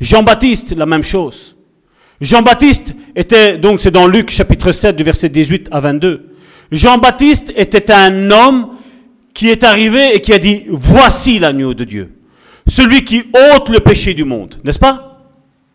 Jean-Baptiste, 0.00 0.76
la 0.76 0.86
même 0.86 1.02
chose. 1.02 1.56
Jean-Baptiste 2.20 2.94
était, 3.16 3.58
donc 3.58 3.80
c'est 3.80 3.90
dans 3.90 4.06
Luc 4.06 4.30
chapitre 4.30 4.70
7 4.70 4.94
du 4.94 5.02
verset 5.02 5.28
18 5.28 5.68
à 5.72 5.80
22. 5.80 6.31
Jean-Baptiste 6.72 7.52
était 7.56 7.92
un 7.92 8.30
homme 8.30 8.76
qui 9.34 9.48
est 9.48 9.62
arrivé 9.62 10.16
et 10.16 10.20
qui 10.20 10.32
a 10.32 10.38
dit, 10.38 10.64
voici 10.68 11.38
l'agneau 11.38 11.74
de 11.74 11.84
Dieu, 11.84 12.12
celui 12.66 13.04
qui 13.04 13.22
ôte 13.54 13.68
le 13.68 13.80
péché 13.80 14.14
du 14.14 14.24
monde, 14.24 14.58
n'est-ce 14.64 14.78
pas? 14.78 15.20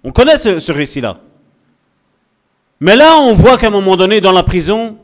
On 0.03 0.11
connaît 0.11 0.37
ce, 0.37 0.71
récit-là. 0.71 1.19
Mais 2.79 2.95
là, 2.95 3.17
on 3.19 3.33
voit 3.33 3.57
qu'à 3.57 3.67
un 3.67 3.71
moment 3.71 3.95
donné, 3.95 4.21
dans 4.21 4.31
la 4.31 4.43
prison, 4.43 4.97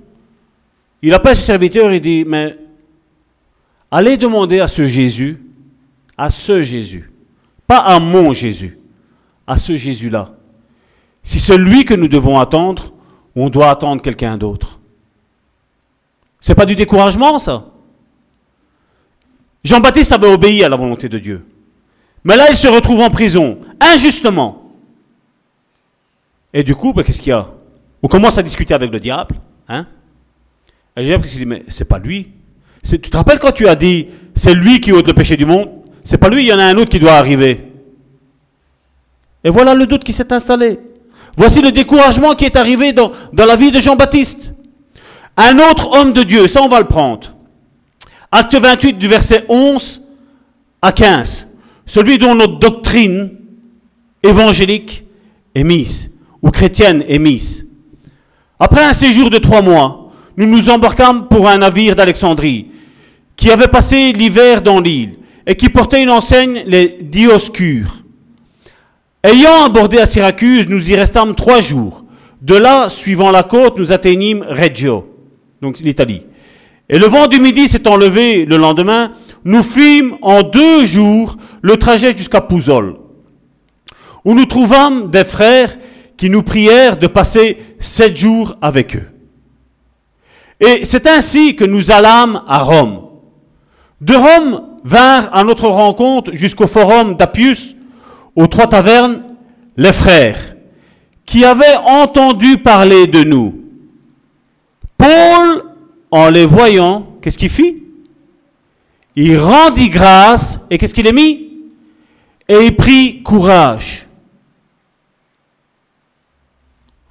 il 1.02 1.14
appelle 1.14 1.36
ses 1.36 1.44
serviteurs 1.44 1.92
et 1.92 2.00
dit, 2.00 2.26
mais 2.26 2.58
allez 3.90 4.18
demander 4.18 4.60
à 4.60 4.68
ce 4.68 4.86
Jésus, 4.88 5.42
à 6.18 6.30
ce 6.30 6.62
Jésus, 6.64 7.12
pas 7.68 7.80
à 7.80 8.00
mon 8.00 8.34
Jésus, 8.34 8.78
à 9.48 9.58
ce 9.58 9.76
Jésus-là, 9.76 10.34
si 11.24 11.40
c'est 11.40 11.58
lui 11.58 11.86
que 11.86 11.94
nous 11.94 12.08
devons 12.08 12.40
attendre 12.40 12.94
on 13.36 13.50
doit 13.50 13.70
attendre 13.70 14.02
quelqu'un 14.02 14.38
d'autre. 14.38 14.80
C'est 16.44 16.56
pas 16.56 16.66
du 16.66 16.76
découragement, 16.76 17.40
ça. 17.40 17.64
Jean-Baptiste 19.64 20.12
avait 20.12 20.28
obéi 20.28 20.62
à 20.66 20.68
la 20.68 20.76
volonté 20.76 21.08
de 21.08 21.18
Dieu. 21.18 21.46
Mais 22.26 22.36
là, 22.36 22.48
il 22.50 22.58
se 22.58 22.68
retrouve 22.68 23.00
en 23.00 23.10
prison, 23.10 23.60
injustement. 23.80 24.70
Et 26.54 26.64
du 26.64 26.76
coup, 26.76 26.92
ben, 26.92 27.02
qu'est-ce 27.02 27.22
qu'il 27.22 27.30
y 27.30 27.34
a? 27.34 27.50
On 28.02 28.10
commence 28.10 28.38
à 28.38 28.44
discuter 28.44 28.74
avec 28.74 28.92
le 28.92 29.00
diable. 29.00 29.36
Hein 29.70 29.88
Et 30.98 31.00
le 31.00 31.06
diable, 31.06 31.24
qu'est-ce 31.24 31.36
qu'il 31.36 31.44
dit? 31.44 31.50
Mais 31.50 31.64
c'est 31.70 31.88
pas 31.88 31.98
lui. 31.98 32.28
Tu 32.84 33.00
te 33.00 33.16
rappelles 33.16 33.40
quand 33.40 33.54
tu 33.54 33.70
as 33.70 33.76
dit, 33.76 34.08
c'est 34.36 34.54
lui 34.54 34.82
qui 34.82 34.92
ôte 34.92 35.08
le 35.08 35.14
péché 35.14 35.38
du 35.38 35.46
monde? 35.46 35.70
C'est 36.04 36.18
pas 36.18 36.28
lui, 36.28 36.44
il 36.44 36.48
y 36.48 36.54
en 36.54 36.60
a 36.60 36.66
un 36.66 36.76
autre 36.76 36.90
qui 36.90 37.00
doit 37.00 37.14
arriver. 37.14 37.72
Et 39.46 39.50
voilà 39.50 39.76
le 39.76 39.88
doute 39.88 40.04
qui 40.04 40.12
s'est 40.12 40.34
installé. 40.34 40.78
Voici 41.38 41.62
le 41.62 41.72
découragement 41.72 42.36
qui 42.36 42.44
est 42.44 42.58
arrivé 42.58 42.92
dans, 42.92 43.14
dans 43.32 43.46
la 43.46 43.56
vie 43.56 43.72
de 43.72 43.80
Jean-Baptiste. 43.80 44.53
Un 45.38 45.58
autre 45.58 45.98
homme 45.98 46.14
de 46.14 46.24
Dieu, 46.24 46.48
ça 46.48 46.62
on 46.62 46.68
va 46.68 46.80
le 46.80 46.88
prendre. 46.88 47.36
Acte 48.32 48.56
28 48.56 48.98
du 48.98 49.08
verset 49.08 49.46
11 49.50 50.02
à 50.82 50.92
15. 50.92 51.48
Celui 51.86 52.18
dont 52.18 52.36
notre 52.36 52.60
doctrine 52.60 53.32
évangélique 54.22 55.06
est 55.56 55.64
mise, 55.64 56.12
ou 56.42 56.50
chrétienne 56.50 57.04
est 57.08 57.20
mise. 57.20 57.68
Après 58.60 58.84
un 58.84 58.94
séjour 58.94 59.30
de 59.30 59.38
trois 59.38 59.62
mois, 59.62 60.12
nous 60.38 60.48
nous 60.48 60.70
embarquâmes 60.70 61.28
pour 61.28 61.50
un 61.50 61.58
navire 61.58 61.96
d'Alexandrie, 61.96 62.68
qui 63.36 63.52
avait 63.52 63.68
passé 63.68 64.14
l'hiver 64.14 64.62
dans 64.62 64.80
l'île, 64.80 65.16
et 65.46 65.56
qui 65.56 65.70
portait 65.70 66.04
une 66.04 66.10
enseigne, 66.10 66.64
les 66.66 67.00
Dioscures. 67.02 68.04
Ayant 69.24 69.66
abordé 69.66 70.00
à 70.00 70.06
Syracuse, 70.06 70.70
nous 70.70 70.90
y 70.90 70.96
restâmes 70.96 71.36
trois 71.36 71.62
jours. 71.62 72.04
De 72.42 72.56
là, 72.56 72.90
suivant 72.90 73.32
la 73.32 73.44
côte, 73.44 73.78
nous 73.78 73.92
atteignîmes 73.92 74.46
Reggio, 74.48 75.13
donc 75.64 75.80
l'Italie. 75.80 76.24
Et 76.90 77.00
le 77.00 77.08
vent 77.08 77.28
du 77.28 77.40
midi 77.40 77.70
s'étant 77.70 77.96
levé 77.96 78.46
le 78.46 78.58
lendemain, 78.58 79.12
nous 79.46 79.64
fîmes 79.64 80.18
en 80.22 80.44
deux 80.44 80.86
jours 80.86 81.38
le 81.62 81.78
trajet 81.78 82.16
jusqu'à 82.16 82.42
Pouzol, 82.42 82.98
où 84.26 84.34
nous 84.36 84.46
trouvâmes 84.46 85.10
des 85.10 85.24
frères 85.24 85.76
qui 86.18 86.30
nous 86.30 86.44
prièrent 86.44 86.98
de 86.98 87.08
passer 87.08 87.58
sept 87.80 88.16
jours 88.18 88.56
avec 88.62 88.98
eux. 88.98 89.08
Et 90.60 90.84
c'est 90.84 91.08
ainsi 91.08 91.56
que 91.56 91.64
nous 91.64 91.92
allâmes 91.92 92.44
à 92.48 92.60
Rome. 92.60 93.08
De 94.02 94.16
Rome 94.16 94.64
vinrent 94.84 95.30
à 95.34 95.46
notre 95.46 95.70
rencontre 95.70 96.34
jusqu'au 96.34 96.68
forum 96.68 97.16
d'Appius, 97.16 97.76
aux 98.36 98.48
trois 98.48 98.68
tavernes, 98.68 99.24
les 99.78 99.94
frères, 99.94 100.56
qui 101.26 101.46
avaient 101.46 101.78
entendu 101.86 102.58
parler 102.58 103.08
de 103.08 103.24
nous. 103.24 103.63
Paul, 105.04 105.64
en 106.12 106.30
les 106.30 106.46
voyant, 106.46 107.18
qu'est-ce 107.22 107.38
qu'il 107.38 107.50
fit? 107.50 107.84
Il 109.18 109.38
rendit 109.38 109.90
grâce, 109.90 110.62
et 110.70 110.78
qu'est-ce 110.78 110.94
qu'il 110.94 111.08
a 111.10 111.12
mis? 111.12 111.50
Et 112.48 112.66
il 112.66 112.76
prit 112.78 113.22
courage. 113.22 114.08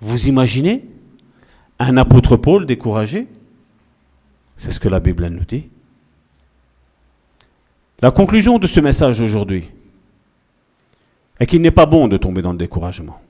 Vous 0.01 0.27
imaginez? 0.27 0.85
Un 1.79 1.99
apôtre 1.99 2.37
Paul 2.37 2.65
découragé? 2.65 3.27
C'est 4.57 4.71
ce 4.71 4.81
que 4.81 4.89
la 4.89 5.01
Bible 5.01 5.27
nous 5.29 5.45
dit. 5.45 5.69
La 8.01 8.11
conclusion 8.11 8.59
de 8.59 8.67
ce 8.67 8.81
message 8.81 9.21
aujourd'hui, 9.21 9.69
et 11.39 11.45
qu'il 11.45 11.61
n'est 11.61 11.71
pas 11.71 11.87
bon 11.87 12.09
de 12.09 12.17
tomber 12.17 12.41
dans 12.41 12.53
le 12.53 12.59
découragement. 12.59 13.21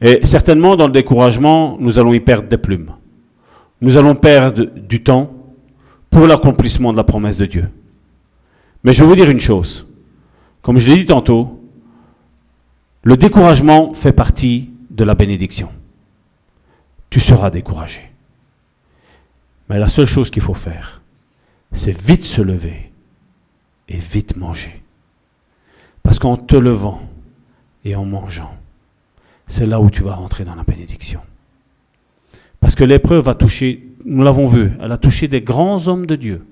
Et 0.00 0.24
certainement, 0.24 0.76
dans 0.76 0.86
le 0.86 0.92
découragement, 0.92 1.76
nous 1.80 1.98
allons 1.98 2.12
y 2.12 2.20
perdre 2.20 2.48
des 2.48 2.58
plumes. 2.58 2.92
Nous 3.80 3.96
allons 3.96 4.14
perdre 4.14 4.64
du 4.64 5.02
temps 5.02 5.32
pour 6.10 6.26
l'accomplissement 6.26 6.92
de 6.92 6.96
la 6.96 7.04
promesse 7.04 7.36
de 7.36 7.46
Dieu. 7.46 7.68
Mais 8.84 8.92
je 8.92 9.02
vais 9.02 9.08
vous 9.08 9.16
dire 9.16 9.30
une 9.30 9.40
chose. 9.40 9.86
Comme 10.62 10.78
je 10.78 10.88
l'ai 10.88 10.96
dit 10.96 11.06
tantôt, 11.06 11.60
le 13.02 13.16
découragement 13.16 13.92
fait 13.92 14.12
partie 14.12 14.70
de 14.90 15.04
la 15.04 15.14
bénédiction. 15.14 15.70
Tu 17.10 17.20
seras 17.20 17.50
découragé. 17.50 18.10
Mais 19.68 19.78
la 19.78 19.88
seule 19.88 20.06
chose 20.06 20.30
qu'il 20.30 20.42
faut 20.42 20.54
faire, 20.54 21.02
c'est 21.72 21.96
vite 21.96 22.24
se 22.24 22.40
lever 22.40 22.90
et 23.88 23.98
vite 23.98 24.36
manger. 24.36 24.82
Parce 26.02 26.18
qu'en 26.18 26.36
te 26.36 26.56
levant 26.56 27.02
et 27.84 27.94
en 27.94 28.04
mangeant, 28.04 28.56
c'est 29.46 29.66
là 29.66 29.80
où 29.80 29.90
tu 29.90 30.02
vas 30.02 30.14
rentrer 30.14 30.44
dans 30.44 30.54
la 30.54 30.64
bénédiction. 30.64 31.20
Parce 32.66 32.74
que 32.74 32.82
l'épreuve 32.82 33.28
a 33.28 33.36
touché, 33.36 33.92
nous 34.04 34.24
l'avons 34.24 34.48
vu, 34.48 34.72
elle 34.80 34.90
a 34.90 34.98
touché 34.98 35.28
des 35.28 35.40
grands 35.40 35.86
hommes 35.86 36.04
de 36.04 36.16
Dieu, 36.16 36.44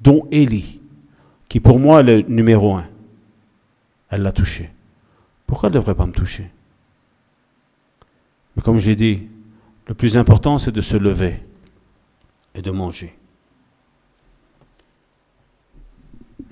dont 0.00 0.26
Élie, 0.32 0.80
qui 1.48 1.60
pour 1.60 1.78
moi 1.78 2.00
est 2.00 2.02
le 2.02 2.22
numéro 2.22 2.74
un. 2.74 2.88
Elle 4.10 4.22
l'a 4.22 4.32
touché. 4.32 4.72
Pourquoi 5.46 5.68
elle 5.68 5.74
ne 5.74 5.78
devrait 5.78 5.94
pas 5.94 6.06
me 6.06 6.12
toucher? 6.12 6.50
Mais 8.56 8.64
comme 8.64 8.80
je 8.80 8.88
l'ai 8.88 8.96
dit, 8.96 9.28
le 9.86 9.94
plus 9.94 10.16
important, 10.16 10.58
c'est 10.58 10.72
de 10.72 10.80
se 10.80 10.96
lever 10.96 11.40
et 12.56 12.60
de 12.60 12.72
manger. 12.72 13.14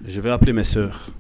Je 0.05 0.21
vais 0.21 0.31
appeler 0.31 0.53
mes 0.53 0.63
sœurs. 0.63 1.11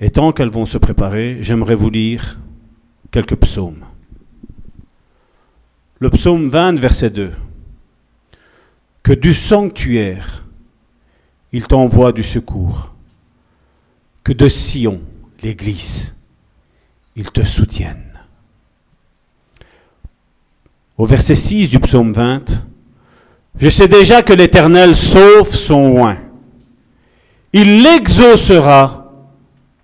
Et 0.00 0.10
tant 0.10 0.32
qu'elles 0.32 0.50
vont 0.50 0.64
se 0.64 0.78
préparer, 0.78 1.38
j'aimerais 1.42 1.74
vous 1.74 1.90
lire 1.90 2.38
quelques 3.10 3.36
psaumes. 3.36 3.84
Le 5.98 6.08
psaume 6.08 6.48
20, 6.48 6.78
verset 6.78 7.10
2. 7.10 7.32
Que 9.02 9.12
du 9.12 9.34
sanctuaire, 9.34 10.46
il 11.52 11.66
t'envoie 11.66 12.12
du 12.12 12.22
secours. 12.22 12.94
Que 14.24 14.32
de 14.32 14.48
Sion, 14.48 15.02
l'Église, 15.42 16.16
il 17.16 17.30
te 17.30 17.44
soutienne. 17.44 18.18
Au 20.96 21.04
verset 21.04 21.34
6 21.34 21.68
du 21.68 21.78
psaume 21.78 22.12
20, 22.12 22.64
Je 23.58 23.68
sais 23.68 23.88
déjà 23.88 24.22
que 24.22 24.32
l'Éternel 24.32 24.94
sauve 24.94 25.54
son 25.54 25.90
oin. 25.90 26.16
Il 27.52 27.82
l'exaucera 27.82 28.99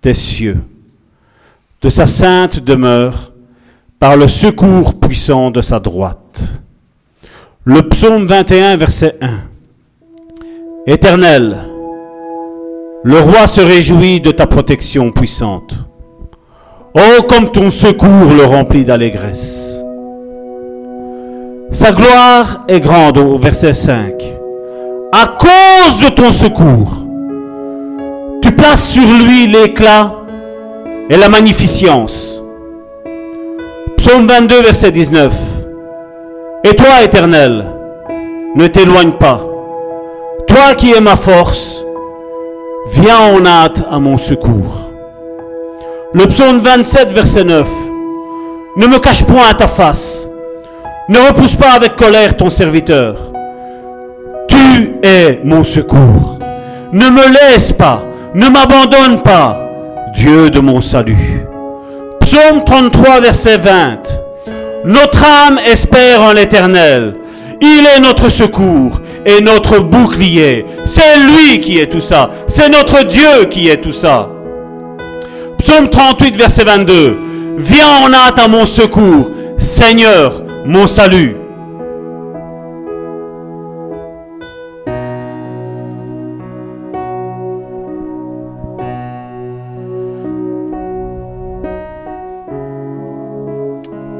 des 0.03 0.13
cieux, 0.13 0.61
de 1.81 1.89
sa 1.89 2.07
sainte 2.07 2.59
demeure, 2.59 3.33
par 3.99 4.15
le 4.15 4.27
secours 4.27 4.99
puissant 4.99 5.51
de 5.51 5.61
sa 5.61 5.79
droite. 5.79 6.43
Le 7.63 7.81
psaume 7.89 8.25
21, 8.25 8.77
verset 8.77 9.17
1. 9.21 9.39
Éternel, 10.85 11.57
le 13.03 13.19
roi 13.19 13.47
se 13.47 13.61
réjouit 13.61 14.21
de 14.21 14.31
ta 14.31 14.47
protection 14.47 15.11
puissante. 15.11 15.75
Oh, 16.93 17.23
comme 17.23 17.51
ton 17.51 17.69
secours 17.69 18.33
le 18.35 18.43
remplit 18.43 18.85
d'allégresse. 18.85 19.77
Sa 21.71 21.91
gloire 21.91 22.63
est 22.67 22.79
grande 22.79 23.17
au 23.17 23.37
verset 23.37 23.73
5. 23.73 24.13
À 25.11 25.37
cause 25.37 25.99
de 26.05 26.09
ton 26.09 26.31
secours, 26.31 27.06
tu 28.57 28.63
places 28.63 28.89
sur 28.89 29.03
lui 29.03 29.47
l'éclat 29.47 30.13
et 31.09 31.17
la 31.17 31.29
magnificence. 31.29 32.41
Psaume 33.97 34.27
22, 34.27 34.61
verset 34.61 34.91
19. 34.91 35.33
Et 36.63 36.75
toi, 36.75 37.03
Éternel, 37.03 37.65
ne 38.55 38.67
t'éloigne 38.67 39.13
pas. 39.13 39.41
Toi 40.47 40.75
qui 40.77 40.91
es 40.93 41.01
ma 41.01 41.15
force, 41.15 41.83
viens 42.91 43.33
en 43.33 43.45
hâte 43.45 43.83
à 43.89 43.99
mon 43.99 44.17
secours. 44.17 44.91
Le 46.13 46.25
psaume 46.25 46.59
27, 46.59 47.09
verset 47.11 47.43
9. 47.43 47.67
Ne 48.77 48.87
me 48.87 48.99
cache 48.99 49.23
point 49.23 49.49
à 49.49 49.53
ta 49.53 49.67
face. 49.67 50.27
Ne 51.09 51.19
repousse 51.19 51.55
pas 51.55 51.71
avec 51.71 51.95
colère 51.95 52.35
ton 52.35 52.49
serviteur. 52.49 53.15
Tu 54.47 54.97
es 55.03 55.39
mon 55.43 55.63
secours. 55.63 56.39
Ne 56.91 57.09
me 57.09 57.27
laisse 57.33 57.73
pas 57.73 58.01
ne 58.33 58.49
m'abandonne 58.49 59.21
pas, 59.21 59.57
Dieu 60.13 60.49
de 60.49 60.59
mon 60.59 60.81
salut. 60.81 61.45
Psaume 62.19 62.63
33, 62.65 63.21
verset 63.21 63.57
20. 63.57 63.99
Notre 64.85 65.23
âme 65.23 65.59
espère 65.65 66.21
en 66.21 66.33
l'Éternel. 66.33 67.15
Il 67.61 67.85
est 67.85 67.99
notre 67.99 68.29
secours 68.29 69.01
et 69.25 69.41
notre 69.41 69.79
bouclier. 69.79 70.65
C'est 70.85 71.17
lui 71.17 71.59
qui 71.59 71.79
est 71.79 71.87
tout 71.87 72.01
ça. 72.01 72.29
C'est 72.47 72.69
notre 72.69 73.05
Dieu 73.05 73.45
qui 73.49 73.69
est 73.69 73.81
tout 73.81 73.91
ça. 73.91 74.29
Psaume 75.57 75.89
38, 75.89 76.37
verset 76.37 76.63
22. 76.63 77.17
Viens 77.57 78.05
en 78.05 78.13
hâte 78.13 78.39
à 78.39 78.47
mon 78.47 78.65
secours, 78.65 79.31
Seigneur, 79.57 80.43
mon 80.65 80.85
salut. 80.85 81.35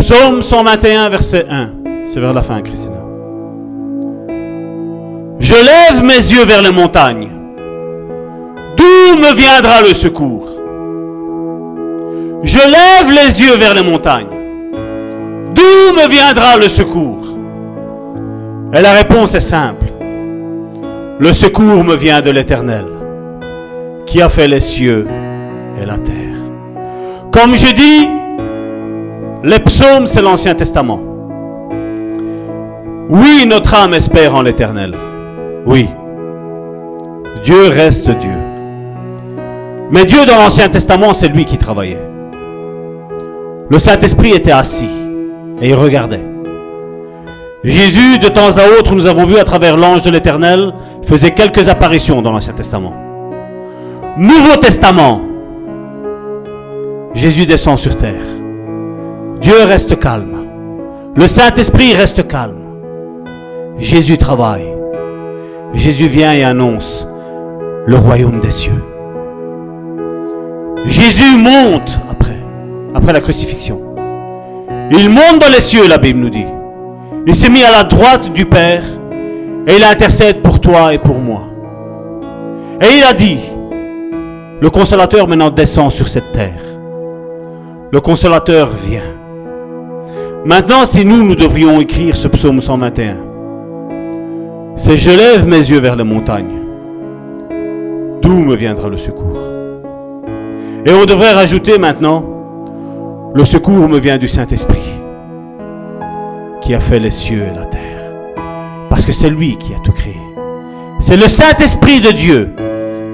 Psaume 0.10 0.42
121, 0.42 1.10
verset 1.10 1.46
1. 1.50 1.70
C'est 2.06 2.22
vers 2.22 2.32
la 2.32 2.42
fin, 2.42 2.62
Christina. 2.62 2.96
Je 5.38 5.54
lève 5.54 6.02
mes 6.02 6.14
yeux 6.14 6.46
vers 6.46 6.62
les 6.62 6.72
montagnes. 6.72 7.28
D'où 8.78 9.18
me 9.20 9.36
viendra 9.36 9.82
le 9.82 9.94
secours? 9.94 10.48
Je 12.42 12.58
lève 12.58 13.12
les 13.12 13.42
yeux 13.42 13.58
vers 13.58 13.74
les 13.74 13.84
montagnes. 13.84 14.30
D'où 15.54 15.94
me 15.98 16.08
viendra 16.08 16.56
le 16.56 16.70
secours? 16.70 17.28
Et 18.74 18.80
la 18.80 18.94
réponse 18.94 19.36
est 19.36 19.42
simple. 19.42 19.88
Le 21.20 21.34
secours 21.34 21.84
me 21.84 21.98
vient 21.98 22.22
de 22.22 22.32
l'Éternel, 22.32 22.86
qui 24.06 24.22
a 24.22 24.30
fait 24.30 24.48
les 24.48 24.62
cieux 24.62 25.06
et 25.82 25.86
la 25.86 25.98
terre. 25.98 26.38
Comme 27.30 27.56
je 27.56 27.74
dis, 27.74 28.17
les 29.44 29.60
psaumes, 29.60 30.08
c'est 30.08 30.22
l'Ancien 30.22 30.56
Testament. 30.56 31.00
Oui, 33.10 33.46
notre 33.48 33.74
âme 33.74 33.94
espère 33.94 34.36
en 34.36 34.42
l'Éternel. 34.42 34.94
Oui. 35.66 35.88
Dieu 37.44 37.70
reste 37.70 38.10
Dieu. 38.10 38.38
Mais 39.92 40.06
Dieu 40.06 40.26
dans 40.26 40.38
l'Ancien 40.38 40.68
Testament, 40.70 41.14
c'est 41.14 41.30
lui 41.30 41.46
qui 41.46 41.58
travaillait. 41.58 42.02
Le 43.70 43.80
Saint-Esprit 43.80 44.32
était 44.32 44.52
assis 44.52 44.90
et 45.62 45.70
il 45.70 45.76
regardait. 45.76 46.26
Jésus, 47.64 48.20
de 48.20 48.28
temps 48.28 48.58
à 48.58 48.80
autre, 48.80 48.96
nous 48.96 49.08
avons 49.08 49.26
vu 49.26 49.38
à 49.38 49.44
travers 49.44 49.78
l'ange 49.78 50.04
de 50.04 50.10
l'Éternel, 50.10 50.74
faisait 51.04 51.32
quelques 51.32 51.70
apparitions 51.70 52.22
dans 52.22 52.32
l'Ancien 52.32 52.54
Testament. 52.54 52.94
Nouveau 54.18 54.58
Testament, 54.58 55.22
Jésus 57.14 57.46
descend 57.46 57.78
sur 57.78 57.96
terre. 57.96 58.22
Dieu 59.42 59.54
reste 59.66 60.00
calme. 60.00 60.46
Le 61.16 61.28
Saint-Esprit 61.28 61.94
reste 61.94 62.28
calme. 62.28 62.64
Jésus 63.78 64.18
travaille. 64.18 64.74
Jésus 65.74 66.08
vient 66.08 66.34
et 66.34 66.44
annonce 66.44 67.08
le 67.86 67.98
royaume 67.98 68.40
des 68.40 68.52
cieux. 68.52 68.84
Jésus 70.86 71.38
monte 71.38 72.00
après, 72.10 72.40
après 72.96 73.14
la 73.14 73.22
crucifixion. 73.22 73.82
Il 74.90 75.10
monte 75.10 75.40
dans 75.40 75.52
les 75.52 75.62
cieux, 75.62 75.88
la 75.88 75.98
Bible 75.98 76.20
nous 76.20 76.30
dit. 76.30 76.46
Il 77.28 77.36
s'est 77.36 77.50
mis 77.50 77.64
à 77.64 77.72
la 77.72 77.84
droite 77.84 78.32
du 78.34 78.46
Père 78.46 78.84
et 79.68 79.76
il 79.76 79.84
intercède 79.84 80.42
pour 80.42 80.60
toi 80.60 80.94
et 80.94 80.98
pour 80.98 81.20
moi. 81.20 81.44
Et 82.82 82.98
il 82.98 83.04
a 83.04 83.14
dit, 83.14 83.40
le 84.62 84.70
consolateur 84.70 85.28
maintenant 85.28 85.50
descend 85.50 85.92
sur 85.92 86.08
cette 86.08 86.32
terre. 86.32 86.64
Le 87.92 88.00
consolateur 88.02 88.70
vient. 88.70 89.02
Maintenant, 90.46 90.86
si 90.86 91.04
nous, 91.04 91.24
nous 91.24 91.36
devrions 91.36 91.82
écrire 91.82 92.16
ce 92.16 92.28
psaume 92.28 92.62
121, 92.62 93.18
c'est 94.76 94.98
je 94.98 95.10
lève 95.10 95.48
mes 95.48 95.58
yeux 95.58 95.80
vers 95.80 95.96
les 95.96 96.04
montagnes. 96.04 96.62
D'où 98.22 98.34
me 98.34 98.56
viendra 98.56 98.90
le 98.90 98.98
secours 98.98 99.40
Et 100.86 100.92
on 100.92 101.06
devrait 101.06 101.34
rajouter 101.34 101.78
maintenant, 101.78 102.24
le 103.34 103.44
secours 103.44 103.90
me 103.90 103.98
vient 104.00 104.18
du 104.18 104.28
Saint-Esprit, 104.28 105.02
qui 106.62 106.74
a 106.74 106.80
fait 106.80 107.00
les 107.00 107.12
cieux 107.12 107.44
et 107.52 107.56
la 107.56 107.66
terre. 107.66 108.12
Parce 108.90 109.06
que 109.06 109.12
c'est 109.12 109.30
lui 109.30 109.58
qui 109.58 109.74
a 109.74 109.80
tout 109.80 109.92
créé. 109.92 110.22
C'est 111.00 111.18
le 111.18 111.28
Saint-Esprit 111.28 112.00
de 112.00 112.12
Dieu 112.12 112.56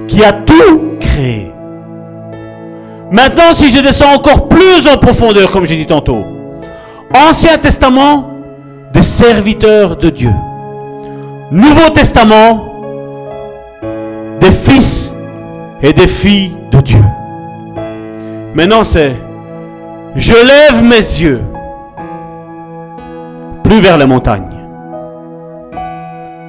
qui 0.06 0.22
a 0.22 0.32
tout 0.32 0.92
créé. 1.00 1.50
Maintenant, 3.10 3.52
si 3.52 3.68
je 3.68 3.80
descends 3.80 4.14
encore 4.14 4.48
plus 4.48 4.86
en 4.86 4.96
profondeur, 4.98 5.50
comme 5.50 5.64
j'ai 5.64 5.76
dit 5.76 5.86
tantôt, 5.86 6.24
Ancien 7.12 7.58
Testament, 7.58 8.30
des 8.92 9.02
serviteurs 9.02 9.96
de 9.96 10.10
Dieu. 10.10 10.30
Nouveau 11.50 11.90
Testament, 11.90 12.66
des 14.40 14.50
fils 14.50 15.12
et 15.82 15.92
des 15.92 16.08
filles 16.08 16.56
de 16.70 16.80
Dieu. 16.80 17.04
Maintenant, 18.54 18.84
c'est 18.84 19.16
je 20.16 20.32
lève 20.32 20.84
mes 20.84 20.96
yeux 20.96 21.42
plus 23.64 23.80
vers 23.80 23.98
les 23.98 24.06
montagnes. 24.06 24.50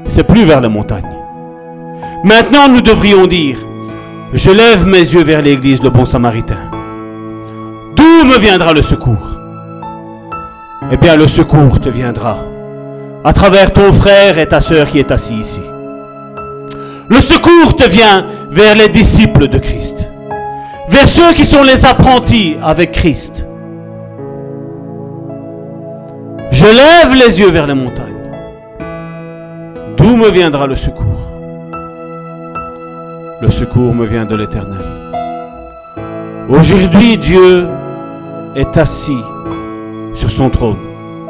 C'est 0.07 0.23
plus 0.23 0.43
vers 0.43 0.61
les 0.61 0.69
montagnes. 0.69 1.03
Maintenant, 2.23 2.67
nous 2.69 2.81
devrions 2.81 3.27
dire 3.27 3.57
je 4.33 4.51
lève 4.51 4.85
mes 4.85 4.99
yeux 4.99 5.23
vers 5.23 5.41
l'église, 5.41 5.81
le 5.81 5.89
bon 5.89 6.05
samaritain. 6.05 6.57
D'où 7.95 8.25
me 8.25 8.37
viendra 8.37 8.73
le 8.73 8.81
secours? 8.81 9.34
Eh 10.91 10.97
bien 10.97 11.15
le 11.15 11.27
secours 11.27 11.79
te 11.79 11.89
viendra 11.89 12.37
à 13.23 13.33
travers 13.33 13.73
ton 13.73 13.91
frère 13.91 14.37
et 14.37 14.47
ta 14.47 14.61
sœur 14.61 14.87
qui 14.87 14.99
est 14.99 15.11
assis 15.11 15.33
ici. 15.33 15.61
Le 17.09 17.21
secours 17.21 17.75
te 17.75 17.87
vient 17.87 18.25
vers 18.51 18.75
les 18.75 18.89
disciples 18.89 19.47
de 19.47 19.57
Christ, 19.57 20.09
vers 20.89 21.09
ceux 21.09 21.33
qui 21.33 21.43
sont 21.43 21.63
les 21.63 21.85
apprentis 21.85 22.57
avec 22.63 22.91
Christ. 22.91 23.47
Je 26.51 26.65
lève 26.65 27.15
les 27.15 27.39
yeux 27.39 27.49
vers 27.49 27.67
les 27.67 27.73
montagnes. 27.73 28.13
D'où 29.97 30.15
me 30.15 30.29
viendra 30.29 30.67
le 30.67 30.75
secours? 30.75 31.31
Le 33.41 33.49
secours 33.49 33.93
me 33.93 34.05
vient 34.05 34.25
de 34.25 34.35
l'Éternel. 34.35 34.85
Aujourd'hui, 36.47 37.17
Dieu 37.17 37.67
est 38.55 38.77
assis 38.77 39.23
sur 40.15 40.31
son 40.31 40.49
trône. 40.49 40.77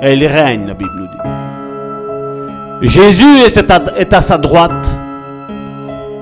Il 0.03 0.26
règne, 0.26 0.68
la 0.68 0.74
Bible 0.74 0.91
nous 0.95 1.07
dit. 1.07 2.88
Jésus 2.88 3.40
est 3.40 4.14
à 4.14 4.22
sa 4.22 4.38
droite 4.38 4.95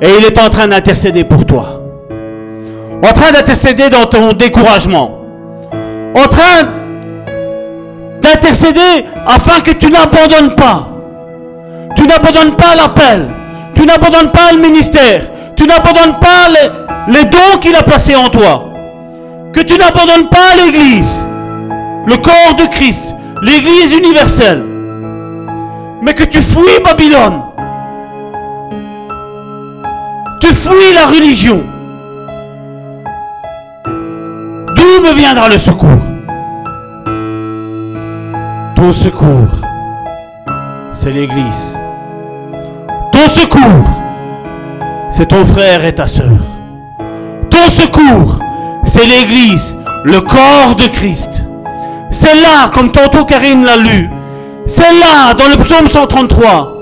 et 0.01 0.07
il 0.19 0.25
est 0.25 0.39
en 0.39 0.49
train 0.49 0.67
d'intercéder 0.67 1.23
pour 1.23 1.45
toi. 1.45 1.81
En 3.03 3.11
train 3.11 3.31
d'intercéder 3.31 3.89
dans 3.89 4.05
ton 4.05 4.33
découragement. 4.33 5.19
En 6.15 6.27
train 6.27 6.69
d'intercéder 8.21 9.05
afin 9.25 9.59
que 9.59 9.71
tu 9.71 9.91
n'abandonnes 9.91 10.55
pas. 10.55 10.87
Tu 11.97 12.07
n'abandonnes 12.07 12.55
pas 12.55 12.75
l'appel. 12.75 13.27
Tu 13.75 13.85
n'abandonnes 13.85 14.31
pas 14.31 14.51
le 14.53 14.59
ministère. 14.59 15.23
Tu 15.55 15.65
n'abandonnes 15.65 16.19
pas 16.19 16.47
les 17.09 17.25
dons 17.25 17.57
qu'il 17.59 17.75
a 17.75 17.83
placés 17.83 18.15
en 18.15 18.29
toi. 18.29 18.69
Que 19.51 19.61
tu 19.61 19.77
n'abandonnes 19.77 20.29
pas 20.29 20.55
l'Église 20.55 21.25
le 22.05 22.17
corps 22.17 22.55
de 22.57 22.65
Christ, 22.69 23.15
l'Église 23.41 23.91
universelle, 23.91 24.63
mais 26.01 26.13
que 26.13 26.23
tu 26.23 26.41
fuis 26.41 26.81
Babylone, 26.83 27.41
tu 30.39 30.47
fuis 30.47 30.93
la 30.93 31.05
religion, 31.05 31.63
d'où 33.85 35.01
me 35.01 35.13
viendra 35.13 35.49
le 35.49 35.57
secours? 35.57 35.89
Ton 38.75 38.91
secours, 38.91 39.61
c'est 40.95 41.11
l'Église. 41.11 41.77
Ton 43.13 43.27
secours, 43.29 43.89
c'est 45.13 45.27
ton 45.27 45.45
frère 45.45 45.85
et 45.85 45.95
ta 45.95 46.07
sœur. 46.07 46.37
Ton 47.49 47.69
secours, 47.69 48.39
c'est 48.83 49.05
l'Église, 49.05 49.77
le 50.03 50.19
corps 50.19 50.75
de 50.75 50.87
Christ. 50.87 51.42
C'est 52.13 52.35
là, 52.35 52.69
comme 52.71 52.91
tantôt 52.91 53.25
Karine 53.25 53.65
l'a 53.65 53.75
lu, 53.75 54.07
c'est 54.67 54.93
là, 54.93 55.33
dans 55.33 55.47
le 55.47 55.57
psaume 55.63 55.87
133, 55.87 56.77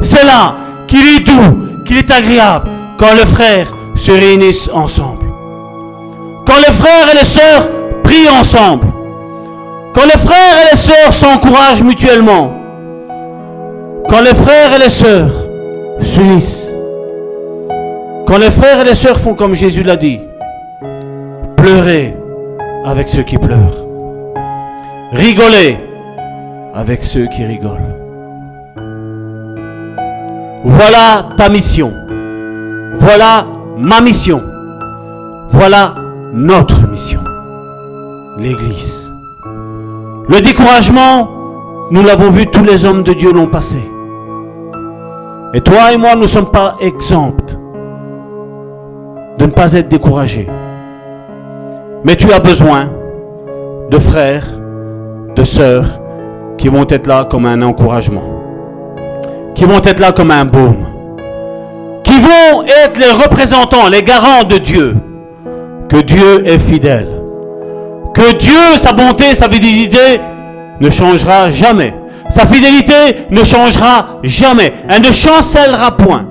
c'est 0.00 0.24
là 0.24 0.54
qu'il 0.88 1.06
est 1.06 1.20
doux, 1.20 1.84
qu'il 1.84 1.98
est 1.98 2.10
agréable, 2.10 2.66
quand 2.98 3.12
les 3.14 3.26
frères 3.26 3.68
se 3.94 4.10
réunissent 4.10 4.70
ensemble. 4.72 5.26
Quand 6.46 6.56
les 6.66 6.72
frères 6.72 7.12
et 7.12 7.18
les 7.18 7.26
sœurs 7.26 7.68
prient 8.02 8.30
ensemble. 8.30 8.86
Quand 9.92 10.06
les 10.06 10.18
frères 10.18 10.56
et 10.62 10.70
les 10.70 10.78
sœurs 10.78 11.12
s'encouragent 11.12 11.82
mutuellement. 11.82 12.54
Quand 14.08 14.22
les 14.22 14.34
frères 14.34 14.74
et 14.74 14.78
les 14.78 14.90
sœurs 14.90 15.30
s'unissent. 16.00 16.70
Quand 18.26 18.38
les 18.38 18.50
frères 18.50 18.80
et 18.80 18.84
les 18.84 18.94
sœurs 18.94 19.20
font 19.20 19.34
comme 19.34 19.54
Jésus 19.54 19.82
l'a 19.82 19.96
dit. 19.96 20.20
Pleurer 21.56 22.16
avec 22.86 23.10
ceux 23.10 23.22
qui 23.22 23.36
pleurent. 23.36 23.89
Rigoler 25.12 25.76
avec 26.72 27.02
ceux 27.02 27.26
qui 27.26 27.44
rigolent. 27.44 27.96
Voilà 30.64 31.30
ta 31.36 31.48
mission. 31.48 31.92
Voilà 32.98 33.44
ma 33.76 34.00
mission. 34.00 34.40
Voilà 35.50 35.94
notre 36.32 36.86
mission. 36.88 37.20
l'Église. 38.38 39.10
Le 40.28 40.40
découragement, 40.40 41.28
nous 41.90 42.02
l'avons 42.04 42.30
vu, 42.30 42.46
tous 42.46 42.64
les 42.64 42.84
hommes 42.84 43.02
de 43.02 43.12
Dieu 43.12 43.32
l'ont 43.32 43.48
passé. 43.48 43.82
Et 45.54 45.60
toi 45.60 45.92
et 45.92 45.96
moi, 45.96 46.14
nous 46.14 46.22
ne 46.22 46.26
sommes 46.28 46.50
pas 46.52 46.76
exempts 46.80 47.34
de 49.38 49.44
ne 49.44 49.50
pas 49.50 49.72
être 49.72 49.88
découragés. 49.88 50.48
Mais 52.04 52.14
tu 52.14 52.32
as 52.32 52.38
besoin 52.38 52.90
de 53.90 53.98
frères, 53.98 54.59
sœurs 55.44 56.00
qui 56.58 56.68
vont 56.68 56.86
être 56.88 57.06
là 57.06 57.24
comme 57.24 57.46
un 57.46 57.62
encouragement, 57.62 58.22
qui 59.54 59.64
vont 59.64 59.82
être 59.82 60.00
là 60.00 60.12
comme 60.12 60.30
un 60.30 60.44
baume, 60.44 60.86
qui 62.04 62.18
vont 62.18 62.62
être 62.62 62.98
les 62.98 63.10
représentants, 63.10 63.88
les 63.88 64.02
garants 64.02 64.44
de 64.44 64.58
Dieu, 64.58 64.96
que 65.88 65.96
Dieu 65.96 66.46
est 66.46 66.58
fidèle, 66.58 67.08
que 68.14 68.36
Dieu, 68.36 68.76
sa 68.76 68.92
bonté, 68.92 69.34
sa 69.34 69.48
fidélité 69.48 70.20
ne 70.80 70.90
changera 70.90 71.50
jamais. 71.50 71.94
Sa 72.30 72.46
fidélité 72.46 73.26
ne 73.30 73.42
changera 73.42 74.20
jamais. 74.22 74.72
Elle 74.88 75.02
ne 75.02 75.12
chancellera 75.12 75.96
point. 75.96 76.26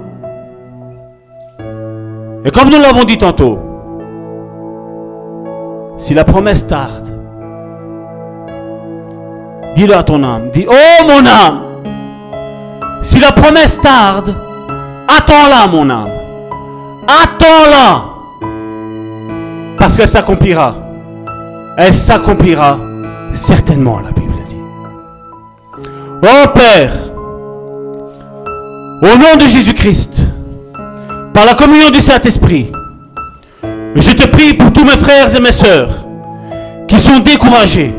Et 2.46 2.52
comme 2.52 2.70
nous 2.70 2.80
l'avons 2.80 3.04
dit 3.04 3.18
tantôt, 3.18 3.60
si 5.98 6.14
la 6.14 6.24
promesse 6.24 6.66
tarde, 6.66 7.09
dis-le 9.76 9.96
à 9.96 10.04
ton 10.04 10.24
âme, 10.24 10.50
dis, 10.52 10.66
oh 10.70 11.04
mon 11.06 11.26
âme, 11.26 11.62
si 13.02 13.20
la 13.20 13.32
promesse 13.32 13.80
tarde, 13.82 14.36
attends-la 15.08 15.68
mon 15.68 15.90
âme, 15.90 16.10
attends-la, 17.08 18.06
parce 19.78 19.96
qu'elle 19.98 20.08
s'accomplira. 20.08 20.76
Elle 21.78 21.94
s'accomplira 21.94 22.78
certainement, 23.34 24.02
la 24.02 24.12
Bible 24.12 24.34
dit. 24.50 24.58
Oh 26.22 26.48
Père, 26.54 26.92
au 29.02 29.18
nom 29.18 29.38
de 29.38 29.48
Jésus-Christ, 29.48 30.24
par 31.34 31.46
la 31.46 31.54
communion 31.54 31.90
du 31.90 32.02
Saint-Esprit, 32.02 32.70
je 33.96 34.12
te 34.12 34.28
prie 34.28 34.54
pour 34.54 34.74
tous 34.74 34.84
mes 34.84 34.98
frères 34.98 35.34
et 35.34 35.40
mes 35.40 35.54
sœurs 35.54 36.06
qui 36.88 37.00
sont 37.00 37.20
découragés, 37.20 37.96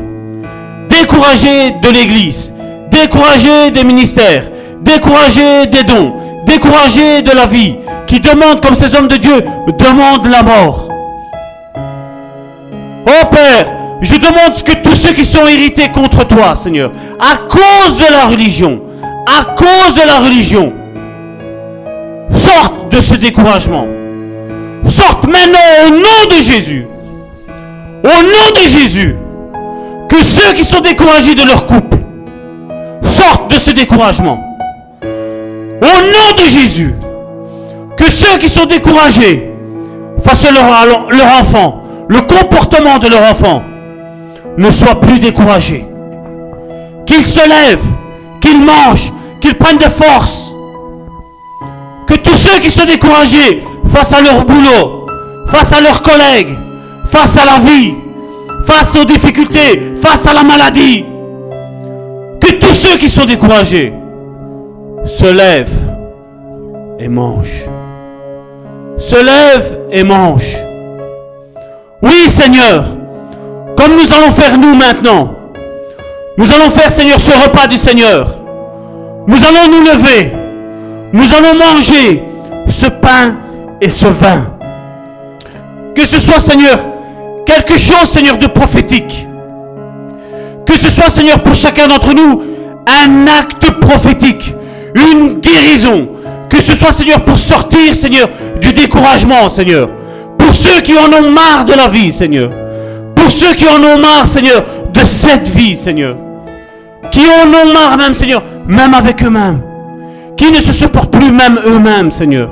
découragés 0.91 1.71
de 1.81 1.89
l'Église, 1.89 2.53
découragés 2.91 3.71
des 3.71 3.83
ministères, 3.83 4.51
découragés 4.81 5.65
des 5.67 5.83
dons, 5.83 6.13
découragés 6.45 7.21
de 7.21 7.31
la 7.31 7.45
vie, 7.45 7.77
qui 8.07 8.19
demandent, 8.19 8.61
comme 8.61 8.75
ces 8.75 8.93
hommes 8.95 9.07
de 9.07 9.15
Dieu, 9.15 9.41
demandent 9.79 10.27
la 10.27 10.43
mort. 10.43 10.89
Oh 13.07 13.25
Père, 13.31 13.67
je 14.01 14.15
demande 14.15 14.61
que 14.65 14.73
tous 14.83 14.95
ceux 14.95 15.13
qui 15.13 15.25
sont 15.25 15.47
irrités 15.47 15.89
contre 15.89 16.27
toi, 16.27 16.55
Seigneur, 16.55 16.91
à 17.19 17.37
cause 17.47 17.97
de 17.97 18.11
la 18.11 18.25
religion, 18.25 18.81
à 19.25 19.45
cause 19.55 19.95
de 19.95 20.05
la 20.05 20.19
religion, 20.19 20.73
sortent 22.33 22.89
de 22.93 22.99
ce 23.01 23.15
découragement. 23.15 23.87
Sortent 24.87 25.25
maintenant 25.25 25.87
au 25.87 25.89
nom 25.91 26.35
de 26.35 26.41
Jésus. 26.41 26.85
Au 28.03 28.23
nom 28.23 28.53
de 28.55 28.67
Jésus. 28.67 29.15
Que 30.11 30.21
ceux 30.21 30.53
qui 30.55 30.65
sont 30.65 30.81
découragés 30.81 31.35
de 31.35 31.43
leur 31.47 31.65
couple 31.65 31.97
sortent 33.01 33.49
de 33.49 33.57
ce 33.57 33.71
découragement. 33.71 34.43
Au 35.01 35.05
nom 35.85 36.35
de 36.37 36.49
Jésus. 36.49 36.93
Que 37.95 38.11
ceux 38.11 38.37
qui 38.37 38.49
sont 38.49 38.65
découragés 38.65 39.49
face 40.21 40.43
à 40.43 40.51
leur, 40.51 40.65
enfant, 41.39 41.81
le 42.09 42.19
comportement 42.19 42.99
de 42.99 43.07
leur 43.07 43.31
enfant, 43.31 43.63
ne 44.57 44.69
soient 44.69 44.99
plus 44.99 45.19
découragés. 45.19 45.85
Qu'ils 47.05 47.23
se 47.23 47.47
lèvent, 47.47 47.79
qu'ils 48.41 48.59
mangent, 48.59 49.13
qu'ils 49.39 49.55
prennent 49.55 49.77
des 49.77 49.89
forces 49.89 50.51
que 52.05 52.15
tous 52.15 52.35
ceux 52.35 52.59
qui 52.59 52.69
sont 52.69 52.83
découragés 52.83 53.63
face 53.87 54.11
à 54.11 54.21
leur 54.21 54.43
boulot, 54.43 55.07
face 55.49 55.71
à 55.71 55.79
leurs 55.79 56.01
collègues, 56.01 56.57
face 57.09 57.37
à 57.37 57.45
la 57.45 57.59
vie, 57.59 57.95
face 58.65 58.95
aux 58.95 59.05
difficultés, 59.05 59.93
face 60.01 60.25
à 60.27 60.33
la 60.33 60.43
maladie, 60.43 61.05
que 62.39 62.53
tous 62.53 62.73
ceux 62.73 62.97
qui 62.97 63.09
sont 63.09 63.25
découragés 63.25 63.93
se 65.05 65.25
lèvent 65.31 65.69
et 66.99 67.07
mangent. 67.07 67.65
Se 68.97 69.15
lèvent 69.15 69.79
et 69.91 70.03
mangent. 70.03 70.57
Oui 72.01 72.27
Seigneur, 72.27 72.85
comme 73.77 73.93
nous 73.95 74.13
allons 74.13 74.31
faire 74.31 74.57
nous 74.57 74.75
maintenant, 74.75 75.33
nous 76.37 76.51
allons 76.51 76.69
faire 76.69 76.91
Seigneur 76.91 77.19
ce 77.19 77.31
repas 77.31 77.67
du 77.67 77.77
Seigneur. 77.77 78.27
Nous 79.27 79.37
allons 79.37 79.71
nous 79.71 79.85
lever 79.85 80.31
nous 81.13 81.25
allons 81.33 81.57
manger 81.57 82.23
ce 82.69 82.85
pain 82.87 83.35
et 83.81 83.89
ce 83.89 84.05
vin. 84.07 84.55
Que 85.93 86.05
ce 86.05 86.19
soit, 86.19 86.39
Seigneur, 86.39 86.79
quelque 87.55 87.79
chose, 87.79 88.05
Seigneur, 88.05 88.37
de 88.37 88.47
prophétique. 88.47 89.27
Que 90.65 90.73
ce 90.73 90.89
soit, 90.89 91.09
Seigneur, 91.09 91.41
pour 91.43 91.55
chacun 91.55 91.87
d'entre 91.87 92.13
nous, 92.13 92.43
un 92.87 93.27
acte 93.27 93.69
prophétique, 93.79 94.55
une 94.95 95.39
guérison. 95.39 96.09
Que 96.49 96.61
ce 96.61 96.75
soit, 96.75 96.91
Seigneur, 96.91 97.23
pour 97.23 97.39
sortir, 97.39 97.95
Seigneur, 97.95 98.29
du 98.61 98.73
découragement, 98.73 99.49
Seigneur. 99.49 99.89
Pour 100.37 100.55
ceux 100.55 100.81
qui 100.81 100.93
en 100.97 101.11
ont 101.11 101.29
marre 101.29 101.65
de 101.65 101.73
la 101.73 101.87
vie, 101.87 102.11
Seigneur. 102.11 102.51
Pour 103.15 103.31
ceux 103.31 103.53
qui 103.53 103.67
en 103.67 103.83
ont 103.83 103.99
marre, 103.99 104.27
Seigneur, 104.27 104.63
de 104.93 105.05
cette 105.05 105.47
vie, 105.49 105.75
Seigneur. 105.75 106.15
Qui 107.11 107.21
en 107.21 107.47
ont 107.47 107.73
marre 107.73 107.97
même, 107.97 108.13
Seigneur, 108.13 108.43
même 108.67 108.93
avec 108.93 109.23
eux-mêmes 109.23 109.61
qui 110.41 110.51
ne 110.51 110.57
se 110.57 110.71
supportent 110.71 111.11
plus 111.11 111.31
même 111.31 111.59
eux-mêmes, 111.67 112.09
Seigneur. 112.09 112.49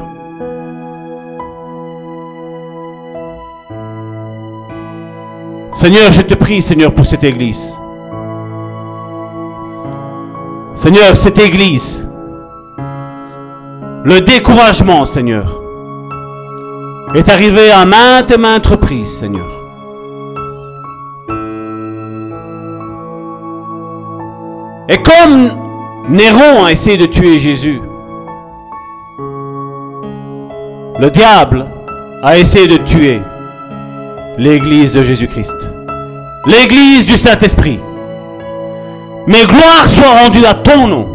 Seigneur, 5.80 6.12
je 6.12 6.22
te 6.22 6.34
prie, 6.34 6.62
Seigneur, 6.62 6.94
pour 6.94 7.06
cette 7.06 7.24
église. 7.24 7.74
Seigneur, 10.76 11.16
cette 11.16 11.40
église, 11.40 12.06
le 14.04 14.20
découragement, 14.20 15.06
Seigneur, 15.06 15.62
est 17.16 17.30
arrivé 17.30 17.72
à 17.72 17.86
maintes 17.86 18.30
et 18.30 18.38
maintes 18.38 18.68
reprises, 18.68 19.20
Seigneur. 19.20 19.48
Et 24.90 24.98
comme 24.98 25.50
Néron 26.10 26.66
a 26.66 26.74
essayé 26.74 26.98
de 26.98 27.06
tuer 27.06 27.40
Jésus. 27.40 27.82
Le 31.00 31.10
diable 31.10 31.66
a 32.22 32.38
essayé 32.38 32.68
de 32.68 32.84
tuer 32.84 33.22
l'église 34.38 34.94
de 34.94 35.04
Jésus-Christ. 35.04 35.56
L'église 36.46 37.06
du 37.06 37.18
Saint-Esprit. 37.18 37.80
Mais 39.28 39.46
gloire 39.46 39.88
soit 39.88 40.24
rendue 40.24 40.46
à 40.46 40.54
ton 40.54 40.88
nom. 40.88 41.08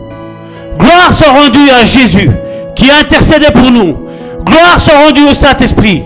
Gloire 0.79 1.13
soit 1.13 1.33
rendue 1.33 1.71
à 1.71 1.85
Jésus 1.85 2.31
qui 2.77 2.91
intercédait 2.91 3.53
pour 3.53 3.71
nous. 3.71 4.07
Gloire 4.45 4.81
soit 4.81 5.07
rendue 5.07 5.25
au 5.29 5.35
Saint-Esprit. 5.35 6.05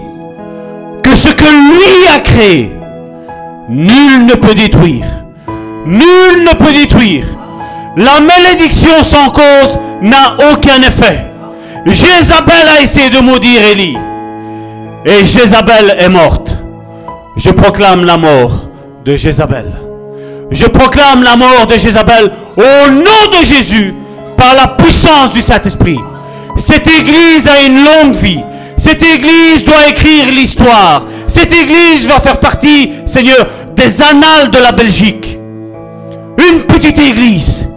Que 1.03 1.17
ce 1.17 1.29
que 1.31 1.45
lui 1.45 2.07
a 2.15 2.21
créé, 2.21 2.73
nul 3.69 4.27
ne 4.27 4.35
peut 4.35 4.55
détruire. 4.55 5.07
Nul 5.87 6.45
ne 6.45 6.55
peut 6.55 6.73
détruire. 6.73 7.27
La 7.97 8.21
malédiction 8.21 9.03
sans 9.03 9.31
cause 9.31 9.79
n'a 10.03 10.37
aucun 10.53 10.81
effet. 10.83 11.27
Jézabel 11.87 12.69
a 12.77 12.83
essayé 12.83 13.11
de 13.11 13.19
maudire 13.21 13.63
Élie. 13.73 13.97
Et 15.05 15.25
Jézabel 15.25 15.97
est 15.99 16.09
morte. 16.09 16.58
Je 17.39 17.51
proclame 17.51 18.05
la 18.05 18.19
mort 18.19 18.69
de 19.05 19.17
Jézabel. 19.17 19.73
Je 20.51 20.67
proclame 20.67 21.23
la 21.23 21.37
mort 21.37 21.67
de 21.67 21.79
Jézabel 21.79 22.31
au 22.57 22.91
nom 22.91 23.39
de 23.39 23.45
Jésus 23.45 23.95
par 24.37 24.55
la 24.55 24.69
puissance 24.69 25.33
du 25.33 25.41
Saint-Esprit. 25.41 25.99
Cette 26.57 26.87
église 26.87 27.47
a 27.47 27.67
une 27.67 27.85
longue 27.85 28.15
vie. 28.15 28.41
Cette 28.77 29.03
église 29.03 29.65
doit 29.65 29.89
écrire 29.89 30.27
l'histoire. 30.27 31.05
Cette 31.27 31.53
église 31.53 32.07
va 32.07 32.21
faire 32.21 32.39
partie, 32.39 32.93
Seigneur, 33.07 33.47
des 33.75 34.03
annales 34.03 34.51
de 34.51 34.59
la 34.59 34.73
Belgique. 34.73 35.39
Une 36.51 36.61
petite 36.61 36.99
église 36.99 37.69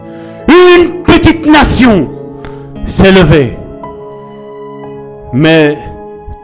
une 0.51 1.03
petite 1.03 1.45
nation 1.45 2.09
s'est 2.85 3.11
levée. 3.11 3.57
Mais 5.33 5.77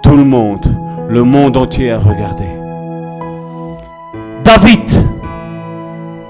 tout 0.03 0.15
le 0.15 0.23
monde, 0.23 0.65
le 1.09 1.23
monde 1.23 1.57
entier 1.57 1.91
a 1.91 1.97
regardé. 1.97 2.45
David, 4.47 4.89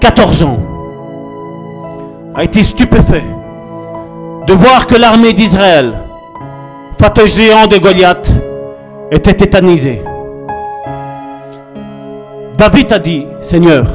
14 0.00 0.42
ans, 0.42 0.58
a 2.34 2.42
été 2.42 2.64
stupéfait 2.64 3.22
de 4.44 4.54
voir 4.54 4.88
que 4.88 4.96
l'armée 4.96 5.32
d'Israël, 5.32 5.92
face 6.98 7.36
de 7.36 7.78
Goliath, 7.78 8.32
était 9.12 9.34
tétanisée. 9.34 10.02
David 12.56 12.92
a 12.92 12.98
dit, 12.98 13.24
Seigneur, 13.40 13.86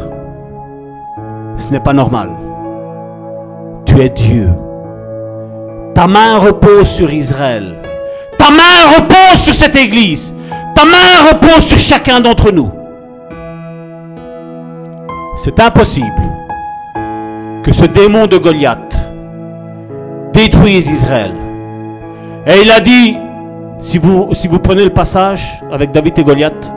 ce 1.57 1.69
n'est 1.71 1.81
pas 1.81 1.91
normal. 1.91 2.29
Tu 3.85 3.99
es 3.99 4.07
Dieu. 4.07 4.47
Ta 5.95 6.07
main 6.07 6.37
repose 6.37 6.87
sur 6.87 7.11
Israël. 7.11 7.75
Ta 8.39 8.51
main 8.51 8.95
repose 8.95 9.41
sur 9.41 9.53
cette 9.53 9.75
église. 9.75 10.33
Ta 10.75 10.85
main 10.85 11.29
repose 11.29 11.65
sur 11.65 11.77
chacun 11.77 12.21
d'entre 12.21 12.49
nous. 12.53 12.71
C'est 15.43 15.59
impossible 15.59 16.23
que 17.63 17.73
ce 17.73 17.83
démon 17.83 18.27
de 18.27 18.37
Goliath 18.37 18.97
détruise 20.31 20.89
Israël. 20.89 21.33
Et 22.47 22.61
il 22.63 22.71
a 22.71 22.79
dit, 22.79 23.17
si 23.79 23.97
vous, 23.97 24.33
si 24.33 24.47
vous 24.47 24.59
prenez 24.59 24.85
le 24.85 24.89
passage 24.89 25.61
avec 25.69 25.91
David 25.91 26.17
et 26.17 26.23
Goliath, 26.23 26.71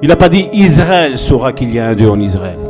il 0.00 0.08
n'a 0.08 0.14
pas 0.14 0.28
dit 0.28 0.48
Israël 0.52 1.18
saura 1.18 1.52
qu'il 1.52 1.74
y 1.74 1.80
a 1.80 1.88
un 1.88 1.94
Dieu 1.96 2.08
en 2.08 2.20
Israël. 2.20 2.60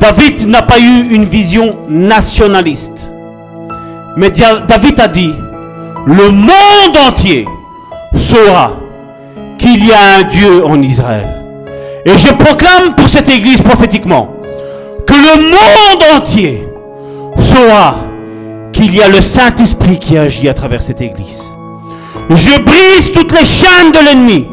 David 0.00 0.48
n'a 0.48 0.62
pas 0.62 0.80
eu 0.80 1.14
une 1.14 1.24
vision 1.24 1.76
nationaliste. 1.88 3.12
Mais 4.16 4.30
David 4.30 4.98
a 4.98 5.06
dit, 5.06 5.32
le 6.04 6.30
monde 6.30 6.96
entier 7.08 7.46
saura 8.16 8.72
qu'il 9.56 9.86
y 9.86 9.92
a 9.92 10.18
un 10.18 10.24
Dieu 10.24 10.66
en 10.66 10.82
Israël. 10.82 11.43
Et 12.06 12.18
je 12.18 12.32
proclame 12.34 12.94
pour 12.96 13.08
cette 13.08 13.30
église 13.30 13.60
prophétiquement 13.62 14.34
que 15.06 15.14
le 15.14 15.50
monde 15.50 16.02
entier 16.16 16.68
saura 17.38 17.96
qu'il 18.72 18.94
y 18.94 19.00
a 19.00 19.08
le 19.08 19.22
Saint-Esprit 19.22 19.98
qui 19.98 20.18
agit 20.18 20.48
à 20.48 20.54
travers 20.54 20.82
cette 20.82 21.00
église. 21.00 21.42
Je 22.30 22.58
brise 22.60 23.12
toutes 23.12 23.32
les 23.32 23.46
chaînes 23.46 23.92
de 23.92 24.04
l'ennemi. 24.04 24.46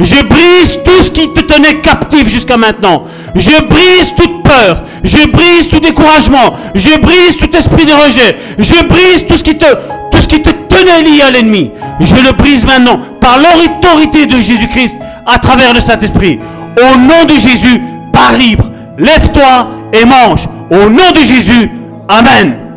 Je 0.00 0.22
brise 0.22 0.78
tout 0.84 1.02
ce 1.02 1.10
qui 1.10 1.32
te 1.32 1.40
tenait 1.40 1.80
captif 1.80 2.30
jusqu'à 2.30 2.56
maintenant. 2.56 3.04
Je 3.34 3.62
brise 3.62 4.12
toute 4.16 4.42
peur. 4.42 4.82
Je 5.02 5.26
brise 5.28 5.68
tout 5.68 5.80
découragement. 5.80 6.54
Je 6.74 6.98
brise 6.98 7.36
tout 7.38 7.54
esprit 7.56 7.84
de 7.86 7.92
rejet. 7.92 8.36
Je 8.58 8.84
brise 8.84 9.26
tout 9.26 9.36
ce 9.36 9.44
qui 9.44 9.56
te, 9.56 9.66
tout 10.10 10.18
ce 10.20 10.28
qui 10.28 10.42
te 10.42 10.50
tenait 10.50 11.02
lié 11.02 11.22
à 11.22 11.30
l'ennemi. 11.30 11.72
Je 12.00 12.14
le 12.14 12.32
brise 12.32 12.64
maintenant 12.64 13.00
par 13.20 13.38
l'autorité 13.38 14.26
de 14.26 14.36
Jésus-Christ 14.36 14.96
à 15.26 15.38
travers 15.38 15.74
le 15.74 15.80
Saint-Esprit. 15.80 16.38
Au 16.76 16.98
nom 16.98 17.24
de 17.24 17.38
Jésus, 17.38 17.80
par 18.12 18.32
libre, 18.32 18.70
lève-toi 18.98 19.68
et 19.92 20.04
mange. 20.04 20.48
Au 20.70 20.88
nom 20.90 21.10
de 21.12 21.20
Jésus, 21.20 21.70
Amen. 22.08 22.67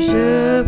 Toi 0.00 0.06
seul 0.06 0.64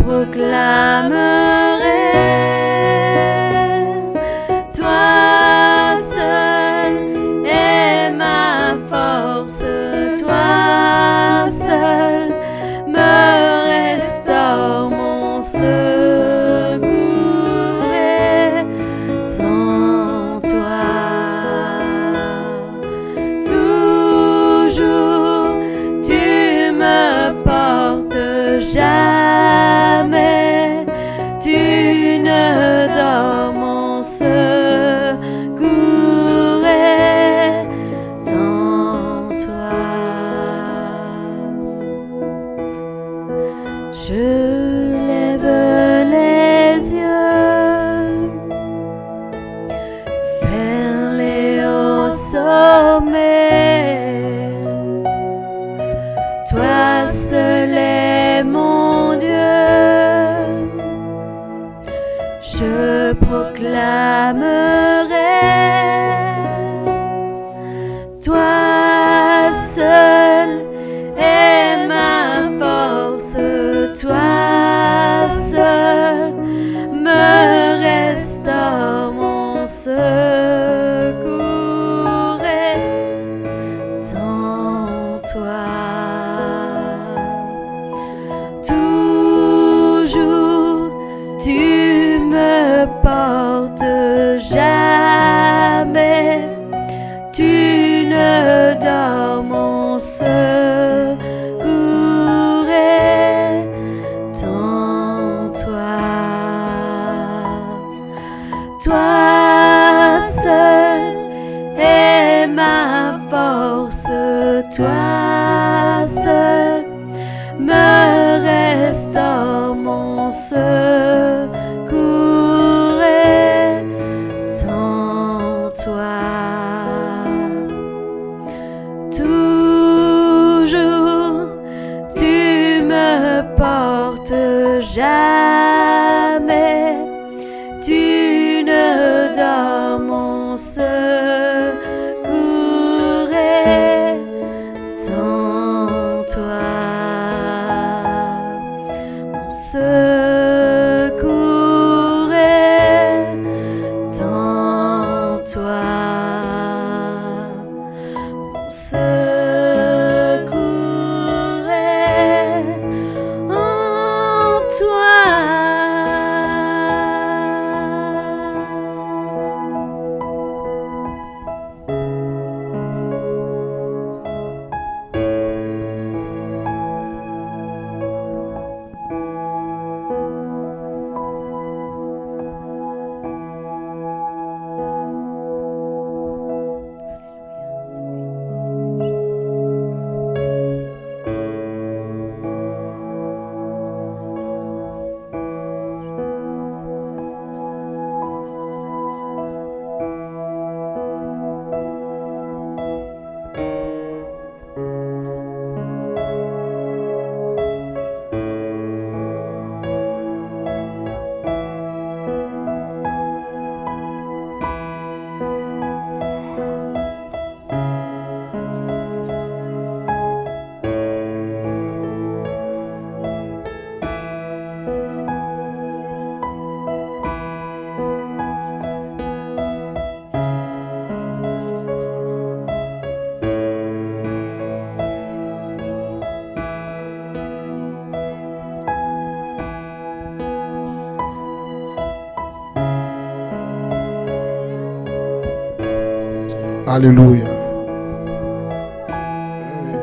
Alléluia. 246.94 247.46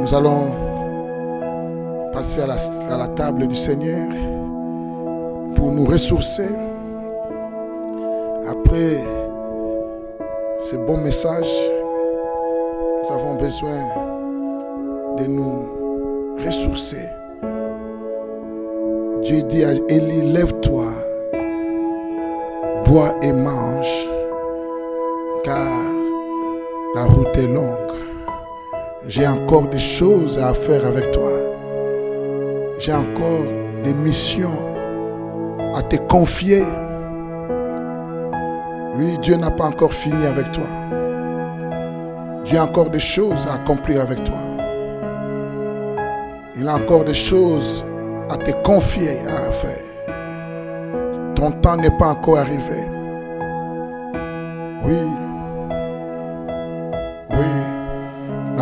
Nous 0.01 0.11
allons 0.15 0.47
passer 2.11 2.41
à 2.41 2.47
la, 2.97 3.07
table 3.09 3.47
du 3.47 3.55
Seigneur 3.55 4.09
pour 5.55 5.71
nous 5.71 5.85
ressourcer. 5.85 6.49
Après 8.49 9.03
ce 10.57 10.77
bon 10.77 10.97
message, 10.97 11.51
nous 13.03 13.13
avons 13.13 13.35
besoin 13.35 13.81
de 15.19 15.25
nous 15.27 16.39
ressourcer. 16.43 17.05
Dieu 19.25 19.43
dit 19.43 19.63
à 19.63 19.73
Élie, 19.89 20.33
lève-toi, 20.33 20.85
bois 22.87 23.13
et 23.21 23.31
mange, 23.31 23.88
est 27.37 27.47
longue. 27.47 27.91
J'ai 29.07 29.27
encore 29.27 29.67
des 29.67 29.79
choses 29.79 30.37
à 30.37 30.53
faire 30.53 30.85
avec 30.85 31.11
toi. 31.11 31.31
J'ai 32.77 32.93
encore 32.93 33.45
des 33.83 33.93
missions 33.93 34.65
à 35.75 35.81
te 35.81 35.95
confier. 35.95 36.63
Oui, 38.97 39.17
Dieu 39.21 39.35
n'a 39.35 39.51
pas 39.51 39.65
encore 39.65 39.93
fini 39.93 40.25
avec 40.25 40.51
toi. 40.51 40.67
Dieu 42.45 42.57
a 42.57 42.63
encore 42.63 42.89
des 42.89 42.99
choses 42.99 43.47
à 43.47 43.55
accomplir 43.55 44.01
avec 44.01 44.23
toi. 44.23 44.37
Il 46.55 46.67
a 46.67 46.75
encore 46.75 47.05
des 47.05 47.13
choses 47.13 47.85
à 48.29 48.37
te 48.37 48.51
confier 48.63 49.19
à 49.27 49.51
faire. 49.51 49.85
Ton 51.35 51.51
temps 51.51 51.77
n'est 51.77 51.97
pas 51.97 52.09
encore 52.09 52.39
arrivé. 52.39 52.98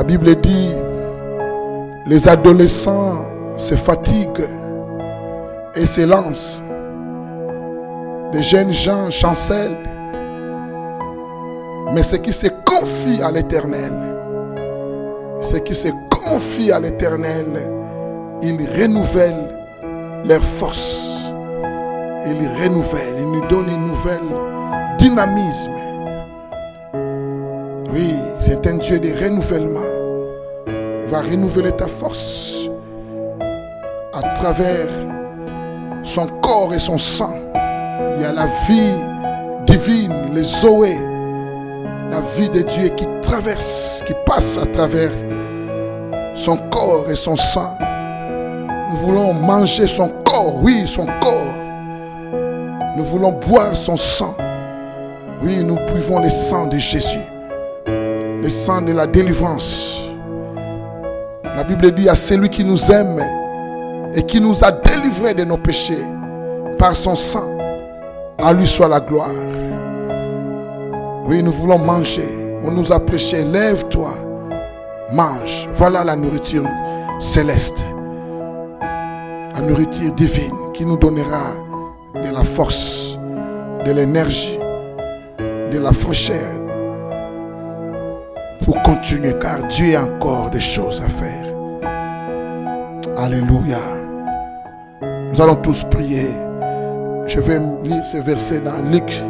Bible 0.08 0.40
dit, 0.40 0.72
les 2.06 2.30
adolescents 2.30 3.26
se 3.58 3.76
fatiguent 3.76 4.48
et 5.76 5.86
se 5.86 6.02
lancent. 6.02 6.64
Les 8.32 8.42
jeunes 8.42 8.72
gens 8.72 9.10
chancellent. 9.10 9.76
Mais 11.94 12.04
ceux 12.04 12.20
qui 12.20 12.32
se 12.32 12.48
confient 12.64 13.22
à 13.22 13.32
l'éternel, 13.32 13.92
ceux 15.42 15.60
qui 15.60 15.76
se 15.76 15.90
confient 16.10 16.72
à 16.72 16.80
l'éternel, 16.80 17.46
ils 18.42 18.82
renouvellent 18.82 19.60
leur 20.24 20.42
force. 20.42 21.30
Ils 22.26 22.64
renouvellent, 22.64 23.16
ils 23.20 23.32
nous 23.32 23.46
donnent 23.48 23.70
une 23.70 23.88
nouvelle 23.88 24.20
dynamisme. 25.00 25.72
Oui, 27.94 28.16
c'est 28.40 28.66
un 28.68 28.76
Dieu 28.76 29.00
de 29.00 29.10
renouvellement. 29.10 29.97
Va 31.10 31.22
renouveler 31.22 31.72
ta 31.72 31.88
force 31.88 32.70
à 34.14 34.34
travers 34.36 34.88
son 36.04 36.28
corps 36.42 36.74
et 36.74 36.80
son 36.80 36.98
sang. 36.98 37.34
Il 38.16 38.22
y 38.22 38.26
a 38.26 38.34
la 38.34 38.48
vie 38.68 38.98
divine, 39.66 40.34
les 40.34 40.44
Zoé, 40.44 40.98
la 42.10 42.22
vie 42.36 42.50
de 42.50 42.62
Dieu 42.62 42.90
qui 42.90 43.06
traverse, 43.22 44.04
qui 44.06 44.14
passe 44.26 44.58
à 44.58 44.66
travers 44.66 45.12
son 46.34 46.58
corps 46.70 47.06
et 47.10 47.16
son 47.16 47.36
sang. 47.36 47.78
Nous 48.92 48.98
voulons 48.98 49.34
manger 49.34 49.88
son 49.88 50.10
corps, 50.26 50.56
oui, 50.62 50.84
son 50.88 51.06
corps. 51.22 51.56
Nous 52.96 53.04
voulons 53.04 53.34
boire 53.34 53.76
son 53.76 53.96
sang. 53.98 54.36
Oui, 55.44 55.64
nous 55.64 55.78
buvons 55.94 56.20
le 56.20 56.30
sang 56.30 56.68
de 56.68 56.78
Jésus, 56.78 57.22
le 57.86 58.50
sang 58.50 58.82
de 58.82 58.92
la 58.92 59.06
délivrance. 59.06 60.07
La 61.58 61.64
Bible 61.64 61.92
dit 61.92 62.08
à 62.08 62.14
celui 62.14 62.50
qui 62.50 62.64
nous 62.64 62.92
aime 62.92 63.20
et 64.14 64.22
qui 64.22 64.40
nous 64.40 64.64
a 64.64 64.72
délivrés 64.72 65.34
de 65.34 65.44
nos 65.44 65.58
péchés 65.58 65.98
par 66.78 66.96
son 66.96 67.16
sang, 67.16 67.58
à 68.38 68.54
lui 68.54 68.68
soit 68.68 68.88
la 68.88 69.00
gloire. 69.00 69.32
Oui, 71.26 71.42
nous 71.42 71.52
voulons 71.52 71.80
manger. 71.80 72.30
On 72.64 72.70
nous 72.70 72.94
a 72.94 73.00
prêché, 73.00 73.44
lève-toi, 73.44 74.12
mange. 75.12 75.68
Voilà 75.74 76.04
la 76.04 76.16
nourriture 76.16 76.68
céleste, 77.18 77.84
la 78.80 79.62
nourriture 79.62 80.14
divine 80.14 80.72
qui 80.76 80.86
nous 80.86 81.00
donnera 81.00 81.54
de 82.14 82.36
la 82.36 82.44
force, 82.44 83.18
de 83.84 83.92
l'énergie, 83.94 84.60
de 85.40 85.80
la 85.80 85.92
fraîcheur 85.92 86.52
pour 88.64 88.80
continuer 88.84 89.34
car 89.42 89.64
Dieu 89.64 89.96
a 89.96 90.04
encore 90.04 90.52
des 90.52 90.60
choses 90.60 91.02
à 91.02 91.10
faire. 91.10 91.47
Alléluia. 93.18 93.80
Nous 95.02 95.42
allons 95.42 95.56
tous 95.56 95.84
prier. 95.86 96.28
Je 97.26 97.40
vais 97.40 97.60
lire 97.82 98.06
ce 98.06 98.18
verset 98.18 98.60
dans 98.60 98.78
Luc. 98.92 99.24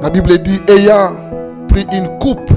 La 0.00 0.08
Bible 0.08 0.38
dit, 0.38 0.60
ayant 0.68 1.10
pris 1.68 1.84
une 1.92 2.16
coupe, 2.20 2.48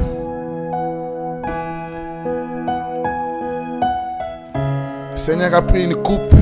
le 5.12 5.18
Seigneur 5.18 5.52
a 5.56 5.64
pris 5.64 5.86
une 5.86 5.96
coupe 5.96 6.36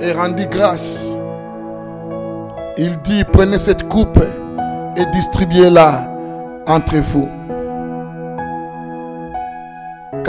et 0.00 0.12
rendit 0.12 0.46
grâce. 0.46 1.14
Il 2.78 2.98
dit, 3.02 3.22
prenez 3.30 3.58
cette 3.58 3.86
coupe 3.86 4.18
et 4.96 5.04
distribuez-la 5.12 6.10
entre 6.66 6.96
vous. 6.96 7.28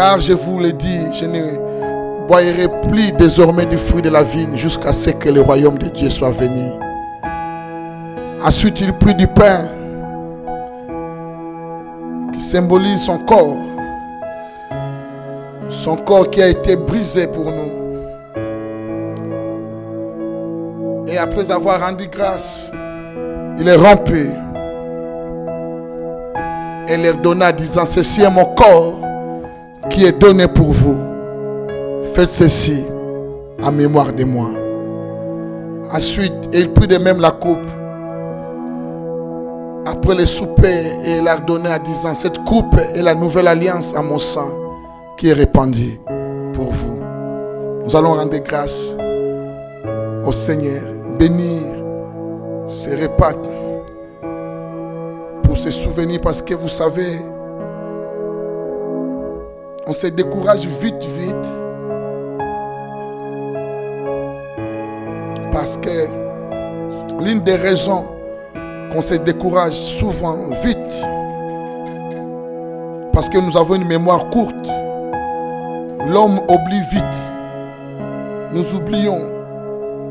Car 0.02 0.20
je 0.20 0.34
vous 0.34 0.58
l'ai 0.58 0.74
dit, 0.74 1.00
je 1.14 1.26
ne 1.26 2.26
boirai 2.28 2.68
plus 2.90 3.12
désormais 3.12 3.68
du 3.68 3.78
fruit 3.78 4.02
de 4.02 4.10
la 4.10 4.24
vigne 4.24 4.58
jusqu'à 4.58 4.94
ce 4.94 5.12
que 5.12 5.30
le 5.30 5.42
royaume 5.42 5.78
de 5.78 5.86
Dieu 5.90 6.10
soit 6.10 6.32
venu. 6.32 6.72
Ensuite, 8.44 8.82
il 8.82 8.94
prit 8.94 9.14
du 9.14 9.28
pain 9.28 9.60
qui 12.34 12.42
symbolise 12.42 13.00
son 13.04 13.20
corps. 13.20 13.56
Son 15.70 15.98
corps 15.98 16.32
qui 16.32 16.42
a 16.42 16.48
été 16.48 16.76
brisé 16.76 17.28
pour 17.28 17.46
nous. 17.46 17.72
Et 21.10 21.20
après 21.20 21.52
avoir 21.52 21.80
rendu 21.80 22.08
grâce, 22.08 22.72
il 23.60 23.70
est 23.70 23.76
rompu 23.76 24.32
et 26.88 26.98
leur 26.98 27.18
donna 27.18 27.52
disant, 27.52 27.86
ceci 27.86 28.24
est 28.24 28.32
mon 28.32 28.46
corps 28.56 29.11
qui 29.92 30.06
est 30.06 30.18
donné 30.18 30.48
pour 30.48 30.72
vous. 30.72 30.98
Faites 32.14 32.32
ceci 32.32 32.84
en 33.62 33.72
mémoire 33.72 34.14
de 34.14 34.24
moi. 34.24 34.50
Ensuite, 35.92 36.34
il 36.54 36.72
prit 36.72 36.88
de 36.88 36.98
même 36.98 37.20
la 37.20 37.32
coupe. 37.32 37.68
Après 39.86 40.16
le 40.16 40.26
souper, 40.26 40.94
et 41.06 41.18
il 41.18 41.24
leur 41.24 41.42
donna 41.42 41.78
disant, 41.80 42.14
cette 42.14 42.44
coupe 42.46 42.76
est 42.96 43.02
la 43.02 43.14
nouvelle 43.14 43.48
alliance 43.48 43.94
à 43.96 44.02
mon 44.02 44.18
sang 44.18 44.48
qui 45.18 45.30
est 45.30 45.34
répandue 45.34 46.00
pour 46.54 46.72
vous. 46.72 47.02
Nous 47.84 47.96
allons 47.96 48.14
rendre 48.14 48.38
grâce 48.38 48.96
au 50.26 50.32
Seigneur, 50.32 50.82
bénir 51.20 51.62
ces 52.70 52.96
repas 52.96 53.34
pour 55.44 55.58
se 55.58 55.70
souvenir 55.70 56.22
parce 56.22 56.42
que 56.42 56.54
vous 56.54 56.70
savez, 56.70 57.20
on 59.88 59.94
se 59.94 60.08
décourage 60.08 60.66
vite, 60.66 61.04
vite. 61.18 61.36
Parce 65.52 65.78
que 65.78 66.08
l'une 67.24 67.42
des 67.42 67.56
raisons 67.56 68.06
qu'on 68.92 69.02
se 69.02 69.16
décourage 69.16 69.74
souvent 69.74 70.38
vite, 70.64 70.78
parce 73.14 73.30
que 73.30 73.38
nous 73.38 73.58
avons 73.58 73.76
une 73.76 73.88
mémoire 73.88 74.30
courte, 74.30 74.68
l'homme 76.08 76.40
oublie 76.50 76.82
vite. 76.92 77.04
Nous 78.54 78.76
oublions 78.76 79.20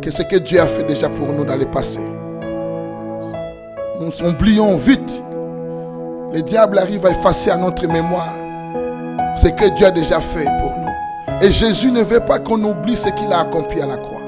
que 0.01 0.11
ce 0.11 0.23
que 0.23 0.37
Dieu 0.37 0.61
a 0.61 0.67
fait 0.67 0.85
déjà 0.85 1.09
pour 1.09 1.29
nous 1.29 1.45
dans 1.45 1.57
le 1.57 1.67
passé. 1.67 2.01
Nous 4.01 4.23
oublions 4.27 4.77
vite. 4.77 5.23
Le 6.33 6.41
diable 6.43 6.79
arrive 6.79 7.05
à 7.07 7.11
effacer 7.11 7.51
à 7.51 7.57
notre 7.57 7.87
mémoire 7.87 8.40
ce 9.37 9.49
que 9.49 9.69
Dieu 9.77 9.87
a 9.87 9.91
déjà 9.91 10.21
fait 10.21 10.45
pour 10.45 10.71
nous. 10.71 10.91
Et 11.43 11.51
Jésus 11.51 11.91
ne 11.91 12.03
veut 12.03 12.21
pas 12.21 12.39
qu'on 12.39 12.63
oublie 12.63 12.97
ce 12.97 13.09
qu'il 13.11 13.33
a 13.33 13.41
accompli 13.41 13.81
à 13.81 13.87
la 13.87 13.97
croix. 13.97 14.21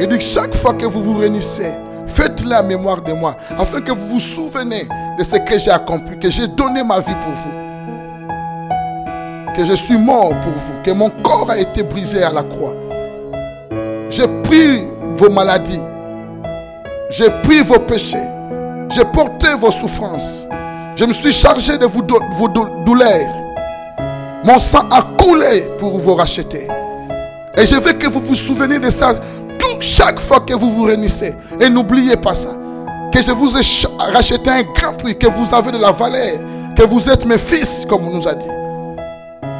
Il 0.00 0.08
dit 0.08 0.18
que 0.18 0.24
chaque 0.24 0.54
fois 0.54 0.74
que 0.74 0.84
vous 0.86 1.02
vous 1.02 1.18
réunissez, 1.18 1.72
faites 2.06 2.44
la 2.44 2.62
mémoire 2.62 3.00
de 3.00 3.12
moi, 3.12 3.36
afin 3.56 3.80
que 3.80 3.92
vous 3.92 4.06
vous 4.08 4.20
souvenez 4.20 4.86
de 5.18 5.24
ce 5.24 5.36
que 5.36 5.58
j'ai 5.58 5.70
accompli, 5.70 6.18
que 6.18 6.28
j'ai 6.28 6.48
donné 6.48 6.82
ma 6.82 7.00
vie 7.00 7.14
pour 7.22 7.32
vous, 7.32 7.50
que 9.54 9.64
je 9.64 9.74
suis 9.74 9.96
mort 9.96 10.32
pour 10.40 10.52
vous, 10.52 10.82
que 10.82 10.90
mon 10.90 11.10
corps 11.22 11.50
a 11.50 11.58
été 11.58 11.82
brisé 11.82 12.22
à 12.22 12.32
la 12.32 12.42
croix. 12.42 12.74
J'ai 14.10 14.28
pris 14.42 14.84
vos 15.16 15.30
maladies, 15.30 15.80
j'ai 17.10 17.30
pris 17.42 17.62
vos 17.62 17.78
péchés, 17.78 18.26
j'ai 18.90 19.04
porté 19.04 19.54
vos 19.58 19.70
souffrances, 19.70 20.46
je 20.96 21.04
me 21.04 21.12
suis 21.12 21.32
chargé 21.32 21.78
de 21.78 21.86
vos 21.86 22.02
douleurs. 22.84 23.43
Mon 24.44 24.58
sang 24.58 24.86
a 24.90 25.02
coulé 25.18 25.62
pour 25.78 25.98
vous 25.98 26.14
racheter. 26.14 26.68
Et 27.56 27.64
je 27.64 27.76
veux 27.76 27.94
que 27.94 28.06
vous 28.06 28.20
vous 28.20 28.34
souveniez 28.34 28.78
de 28.78 28.90
ça 28.90 29.14
tout, 29.58 29.80
chaque 29.80 30.20
fois 30.20 30.40
que 30.40 30.52
vous 30.52 30.70
vous 30.70 30.82
réunissez. 30.84 31.34
Et 31.58 31.70
n'oubliez 31.70 32.16
pas 32.16 32.34
ça. 32.34 32.50
Que 33.10 33.22
je 33.22 33.32
vous 33.32 33.56
ai 33.56 33.62
racheté 34.12 34.50
un 34.50 34.62
grand 34.74 34.96
prix, 34.98 35.16
que 35.16 35.28
vous 35.28 35.54
avez 35.54 35.72
de 35.72 35.78
la 35.78 35.92
valeur, 35.92 36.40
que 36.76 36.82
vous 36.82 37.08
êtes 37.08 37.24
mes 37.24 37.38
fils, 37.38 37.86
comme 37.88 38.06
on 38.06 38.10
nous 38.10 38.28
a 38.28 38.34
dit. 38.34 38.46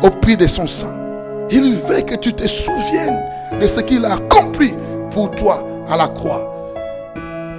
Au 0.03 0.11
prix 0.11 0.37
de 0.37 0.47
son 0.47 0.67
sang. 0.67 0.93
Il 1.51 1.75
veut 1.75 2.03
que 2.03 2.17
tu 2.17 2.35
te 2.35 2.47
souviennes 2.47 3.23
de 3.59 3.67
ce 3.67 3.81
qu'il 3.81 4.05
a 4.05 4.15
accompli 4.15 4.75
pour 5.11 5.31
toi 5.31 5.65
à 5.89 5.97
la 5.97 6.09
croix. 6.09 6.51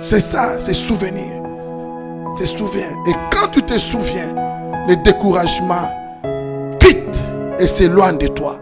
C'est 0.03 0.19
ça, 0.19 0.59
c'est 0.59 0.75
souvenir. 0.75 1.41
Te 2.37 2.45
souviens. 2.45 2.89
Et 3.07 3.13
quand 3.31 3.47
tu 3.51 3.63
te 3.63 3.79
souviens, 3.79 4.35
le 4.87 4.95
découragement 4.97 6.04
et 7.59 7.67
s'éloigne 7.67 8.17
de 8.17 8.27
toi. 8.27 8.57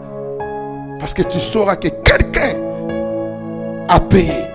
Parce 0.99 1.14
que 1.14 1.24
tu 1.24 1.40
sauras 1.40 1.76
que 1.76 1.88
quelqu'un 1.88 2.56
a 3.90 3.99
payé. 3.99 4.45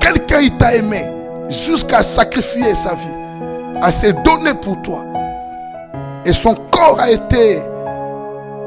Quelqu'un 0.00 0.40
il 0.40 0.56
t'a 0.56 0.74
aimé 0.74 1.04
jusqu'à 1.48 2.02
sacrifier 2.02 2.74
sa 2.74 2.94
vie, 2.94 3.78
à 3.80 3.92
se 3.92 4.08
donner 4.24 4.54
pour 4.54 4.80
toi. 4.82 5.04
Et 6.24 6.32
son 6.32 6.54
corps 6.70 6.98
a 7.00 7.10
été 7.10 7.60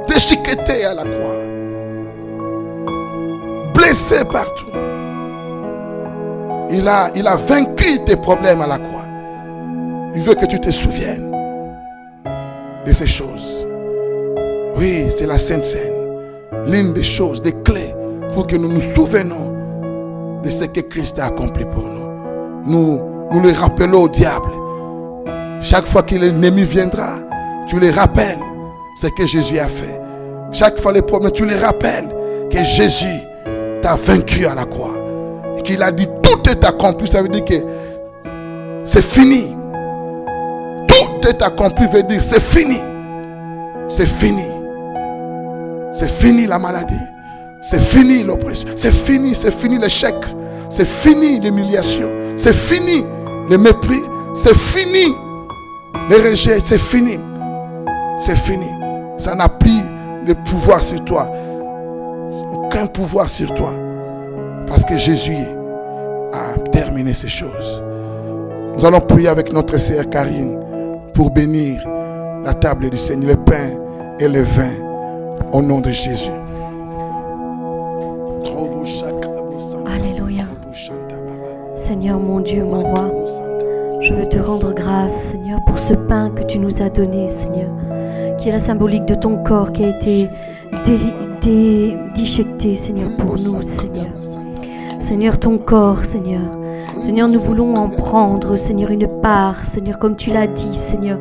déchiqueté 0.07 0.85
à 0.85 0.93
la 0.93 1.03
croix. 1.03 1.41
Blessé 3.73 4.23
partout. 4.25 4.71
Il 6.69 6.87
a, 6.87 7.09
il 7.15 7.27
a 7.27 7.35
vaincu 7.35 8.03
tes 8.05 8.15
problèmes 8.15 8.61
à 8.61 8.67
la 8.67 8.77
croix. 8.77 9.05
Il 10.15 10.21
veut 10.21 10.35
que 10.35 10.45
tu 10.45 10.59
te 10.59 10.69
souviennes 10.69 11.31
de 12.85 12.93
ces 12.93 13.07
choses. 13.07 13.64
Oui, 14.77 15.05
c'est 15.09 15.25
la 15.25 15.37
Sainte 15.37 15.65
Seine. 15.65 15.93
L'une 16.67 16.93
des 16.93 17.03
choses, 17.03 17.41
des 17.41 17.53
clés 17.63 17.93
pour 18.33 18.47
que 18.47 18.55
nous 18.55 18.67
nous 18.67 18.81
souvenions 18.93 19.53
de 20.43 20.49
ce 20.49 20.65
que 20.65 20.81
Christ 20.81 21.17
a 21.19 21.25
accompli 21.25 21.63
pour 21.65 21.83
nous. 21.83 22.09
Nous, 22.65 23.01
nous 23.31 23.39
le 23.41 23.51
rappelons 23.51 24.03
au 24.03 24.09
diable. 24.09 24.51
Chaque 25.61 25.85
fois 25.85 26.03
que 26.03 26.15
l'ennemi 26.15 26.63
viendra, 26.63 27.15
tu 27.67 27.79
les 27.79 27.91
rappelles 27.91 28.39
ce 29.01 29.07
que 29.07 29.25
Jésus 29.25 29.59
a 29.59 29.67
fait. 29.67 30.01
Chaque 30.51 30.79
fois 30.79 30.91
les 30.91 31.01
problèmes, 31.01 31.31
tu 31.31 31.45
les 31.45 31.57
rappelles 31.57 32.09
que 32.49 32.63
Jésus 32.63 33.19
t'a 33.81 33.95
vaincu 33.95 34.45
à 34.45 34.55
la 34.55 34.65
croix. 34.65 34.93
Qu'il 35.63 35.81
a 35.81 35.91
dit 35.91 36.07
tout 36.21 36.49
est 36.49 36.63
accompli. 36.63 37.07
Ça 37.07 37.21
veut 37.21 37.29
dire 37.29 37.43
que 37.43 37.55
c'est 38.83 39.03
fini. 39.03 39.55
Tout 40.87 41.27
est 41.27 41.41
accompli 41.41 41.87
veut 41.87 42.03
dire 42.03 42.21
c'est 42.21 42.41
fini. 42.41 42.79
C'est 43.87 44.07
fini. 44.07 44.54
C'est 45.95 46.09
fini 46.09 46.45
la 46.45 46.59
maladie. 46.59 46.93
C'est 47.61 47.81
fini 47.81 48.23
l'oppression. 48.23 48.67
C'est 48.75 48.93
fini, 48.93 49.33
c'est 49.33 49.51
fini 49.51 49.77
l'échec. 49.77 50.15
C'est 50.69 50.85
fini 50.85 51.39
l'humiliation. 51.39 52.09
C'est 52.35 52.53
fini 52.53 53.05
le 53.49 53.57
mépris. 53.57 54.01
C'est 54.33 54.55
fini 54.55 55.15
le 56.09 56.29
rejet. 56.29 56.61
C'est 56.65 56.79
fini. 56.79 57.17
C'est 58.19 58.37
fini. 58.37 58.69
Ça 59.17 59.35
n'a 59.35 59.49
plus 59.49 59.81
de 60.27 60.33
pouvoir 60.33 60.81
sur 60.81 61.03
toi. 61.05 61.29
Aucun 62.53 62.87
pouvoir 62.87 63.29
sur 63.29 63.53
toi. 63.53 63.71
Parce 64.67 64.83
que 64.83 64.97
Jésus 64.97 65.37
a 66.33 66.59
terminé 66.71 67.13
ces 67.13 67.29
choses. 67.29 67.83
Nous 68.75 68.85
allons 68.85 68.99
prier 69.01 69.29
avec 69.29 69.53
notre 69.53 69.77
sœur 69.77 70.09
Karine 70.09 70.59
pour 71.13 71.31
bénir 71.31 71.81
la 72.43 72.53
table 72.53 72.89
du 72.89 72.97
Seigneur, 72.97 73.31
le 73.31 73.37
pain 73.37 73.69
et 74.19 74.27
le 74.27 74.41
vin, 74.41 74.69
au 75.51 75.61
nom 75.61 75.81
de 75.81 75.91
Jésus. 75.91 76.31
Alléluia. 79.85 80.45
Seigneur 81.75 82.19
mon 82.19 82.39
Dieu, 82.39 82.63
mon 82.63 82.79
roi, 82.79 83.11
je 84.01 84.13
veux 84.13 84.27
te 84.27 84.37
rendre 84.37 84.73
grâce, 84.73 85.31
Seigneur, 85.31 85.59
pour 85.65 85.79
ce 85.79 85.93
pain 85.93 86.31
que 86.35 86.43
tu 86.43 86.59
nous 86.59 86.81
as 86.81 86.89
donné, 86.89 87.27
Seigneur, 87.27 87.69
qui 88.37 88.49
est 88.49 88.51
la 88.51 88.59
symbolique 88.59 89.05
de 89.05 89.15
ton 89.15 89.43
corps 89.43 89.71
qui 89.71 89.85
a 89.85 89.89
été 89.89 90.29
déchiqueté, 92.15 92.75
Seigneur, 92.75 93.15
pour 93.17 93.37
nous, 93.39 93.61
Seigneur. 93.63 94.07
Seigneur, 94.99 95.39
ton 95.39 95.57
corps, 95.57 96.05
Seigneur. 96.05 96.41
Seigneur, 96.99 97.27
nous 97.27 97.39
voulons 97.39 97.75
en 97.75 97.87
prendre, 97.89 98.57
Seigneur, 98.57 98.89
une 98.89 99.07
part, 99.21 99.65
Seigneur, 99.65 99.99
comme 99.99 100.15
tu 100.15 100.31
l'as 100.31 100.47
dit, 100.47 100.75
Seigneur. 100.75 101.19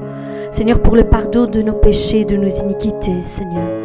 Seigneur, 0.51 0.80
pour 0.80 0.96
le 0.96 1.05
pardon 1.05 1.46
de 1.46 1.62
nos 1.62 1.72
péchés, 1.72 2.24
de 2.24 2.36
nos 2.36 2.48
iniquités, 2.48 3.20
Seigneur. 3.22 3.84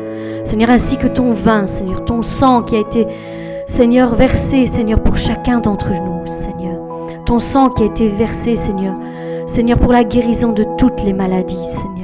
Seigneur, 0.50 0.72
ainsi 0.72 0.98
que 0.98 1.06
ton 1.06 1.32
vin, 1.32 1.68
Seigneur, 1.68 2.04
ton 2.06 2.24
sang 2.24 2.64
qui 2.64 2.76
a 2.76 2.80
été, 2.80 3.06
Seigneur, 3.68 4.16
versé, 4.16 4.66
Seigneur, 4.66 5.00
pour 5.00 5.16
chacun 5.16 5.60
d'entre 5.60 5.92
nous, 5.92 6.26
Seigneur. 6.26 6.80
Ton 7.28 7.38
sang 7.38 7.70
qui 7.70 7.84
a 7.84 7.86
été 7.86 8.08
versé, 8.08 8.56
Seigneur. 8.56 8.96
Seigneur, 9.46 9.78
pour 9.78 9.92
la 9.92 10.04
guérison 10.04 10.52
de 10.52 10.66
toutes 10.76 11.04
les 11.04 11.14
maladies, 11.14 11.70
Seigneur. 11.70 12.00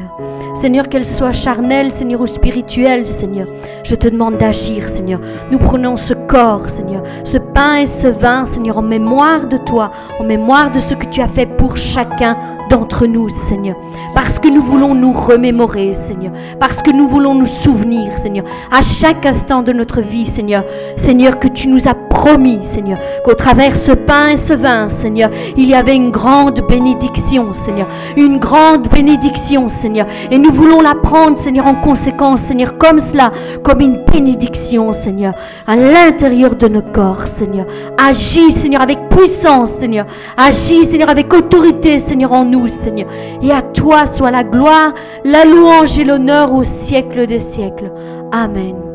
Seigneur, 0.54 0.90
qu'elle 0.90 1.08
soit 1.08 1.32
charnelle, 1.32 1.92
Seigneur, 1.92 2.22
ou 2.22 2.28
spirituelle, 2.28 3.08
Seigneur. 3.08 3.48
Je 3.84 3.96
te 3.96 4.08
demande 4.08 4.38
d'agir, 4.38 4.90
Seigneur. 4.90 5.22
Nous 5.52 5.58
prenons 5.58 5.98
ce 5.98 6.14
corps, 6.14 6.70
Seigneur, 6.70 7.02
ce 7.24 7.40
pain 7.40 7.78
et 7.78 7.88
ce 7.88 8.08
vin, 8.08 8.46
Seigneur, 8.46 8.78
en 8.78 8.84
mémoire 8.84 9.48
de 9.48 9.58
toi, 9.58 9.90
en 10.20 10.24
mémoire 10.24 10.70
de 10.70 10.78
ce 10.78 10.94
que 10.94 11.08
tu 11.08 11.20
as 11.20 11.28
fait 11.28 11.48
pour 11.48 11.78
chacun 11.78 12.38
d'entre 12.70 13.08
nous, 13.08 13.28
Seigneur. 13.28 13.76
Parce 14.26 14.40
que 14.40 14.48
nous 14.48 14.64
voulons 14.64 14.96
nous 14.96 15.14
remémorer, 15.14 15.94
Seigneur. 15.94 16.32
Parce 16.60 16.82
que 16.82 16.90
nous 16.90 17.08
voulons 17.08 17.36
nous 17.36 17.46
souvenir, 17.46 18.18
Seigneur, 18.18 18.44
à 18.72 18.82
chaque 18.82 19.24
instant 19.24 19.62
de 19.62 19.72
notre 19.72 20.02
vie, 20.02 20.26
Seigneur. 20.26 20.64
Seigneur, 20.96 21.38
que 21.38 21.48
tu 21.48 21.68
nous 21.68 21.88
as 21.88 21.94
promis, 21.94 22.58
Seigneur, 22.64 22.98
qu'au 23.24 23.36
travers 23.36 23.76
ce 23.76 23.92
pain 23.92 24.30
et 24.30 24.36
ce 24.36 24.56
vin, 24.56 24.90
Seigneur, 24.90 25.30
il 25.56 25.70
y 25.70 25.76
avait 25.76 25.96
une 25.96 26.10
grande 26.10 26.66
bénédiction, 26.68 27.54
Seigneur. 27.54 27.88
Une 28.18 28.40
grande 28.40 28.90
bénédiction, 28.90 29.68
Seigneur. 29.68 30.08
Et 30.32 30.40
nous 30.40 30.52
voulons 30.52 30.82
la 30.82 30.96
prendre, 30.96 31.38
Seigneur, 31.38 31.68
en 31.68 31.76
conséquence, 31.76 32.42
Seigneur, 32.42 32.80
comme 32.80 33.00
cela, 33.00 33.32
comme 33.62 33.82
une 33.82 34.04
bénédiction, 34.12 34.92
Seigneur, 34.92 35.36
à 35.68 35.76
l'intérieur 35.76 36.56
de 36.56 36.68
nos 36.68 36.82
corps, 36.82 37.28
Seigneur. 37.28 37.68
Agis, 38.04 38.52
Seigneur, 38.52 38.82
avec 38.82 39.08
puissance, 39.10 39.70
Seigneur. 39.70 40.08
Agis, 40.36 40.86
Seigneur, 40.86 41.10
avec 41.10 41.32
autorité, 41.32 42.00
Seigneur, 42.00 42.32
en 42.32 42.44
nous, 42.44 42.68
Seigneur. 42.68 43.08
Et 43.44 43.52
à 43.52 43.62
toi 43.62 44.08
soit 44.16 44.32
la 44.32 44.44
gloire, 44.44 44.94
la 45.26 45.44
louange 45.44 46.00
et 46.00 46.06
l'honneur 46.06 46.54
au 46.54 46.64
siècle 46.64 47.28
des 47.28 47.40
siècles. 47.40 47.92
Amen. 48.32 48.95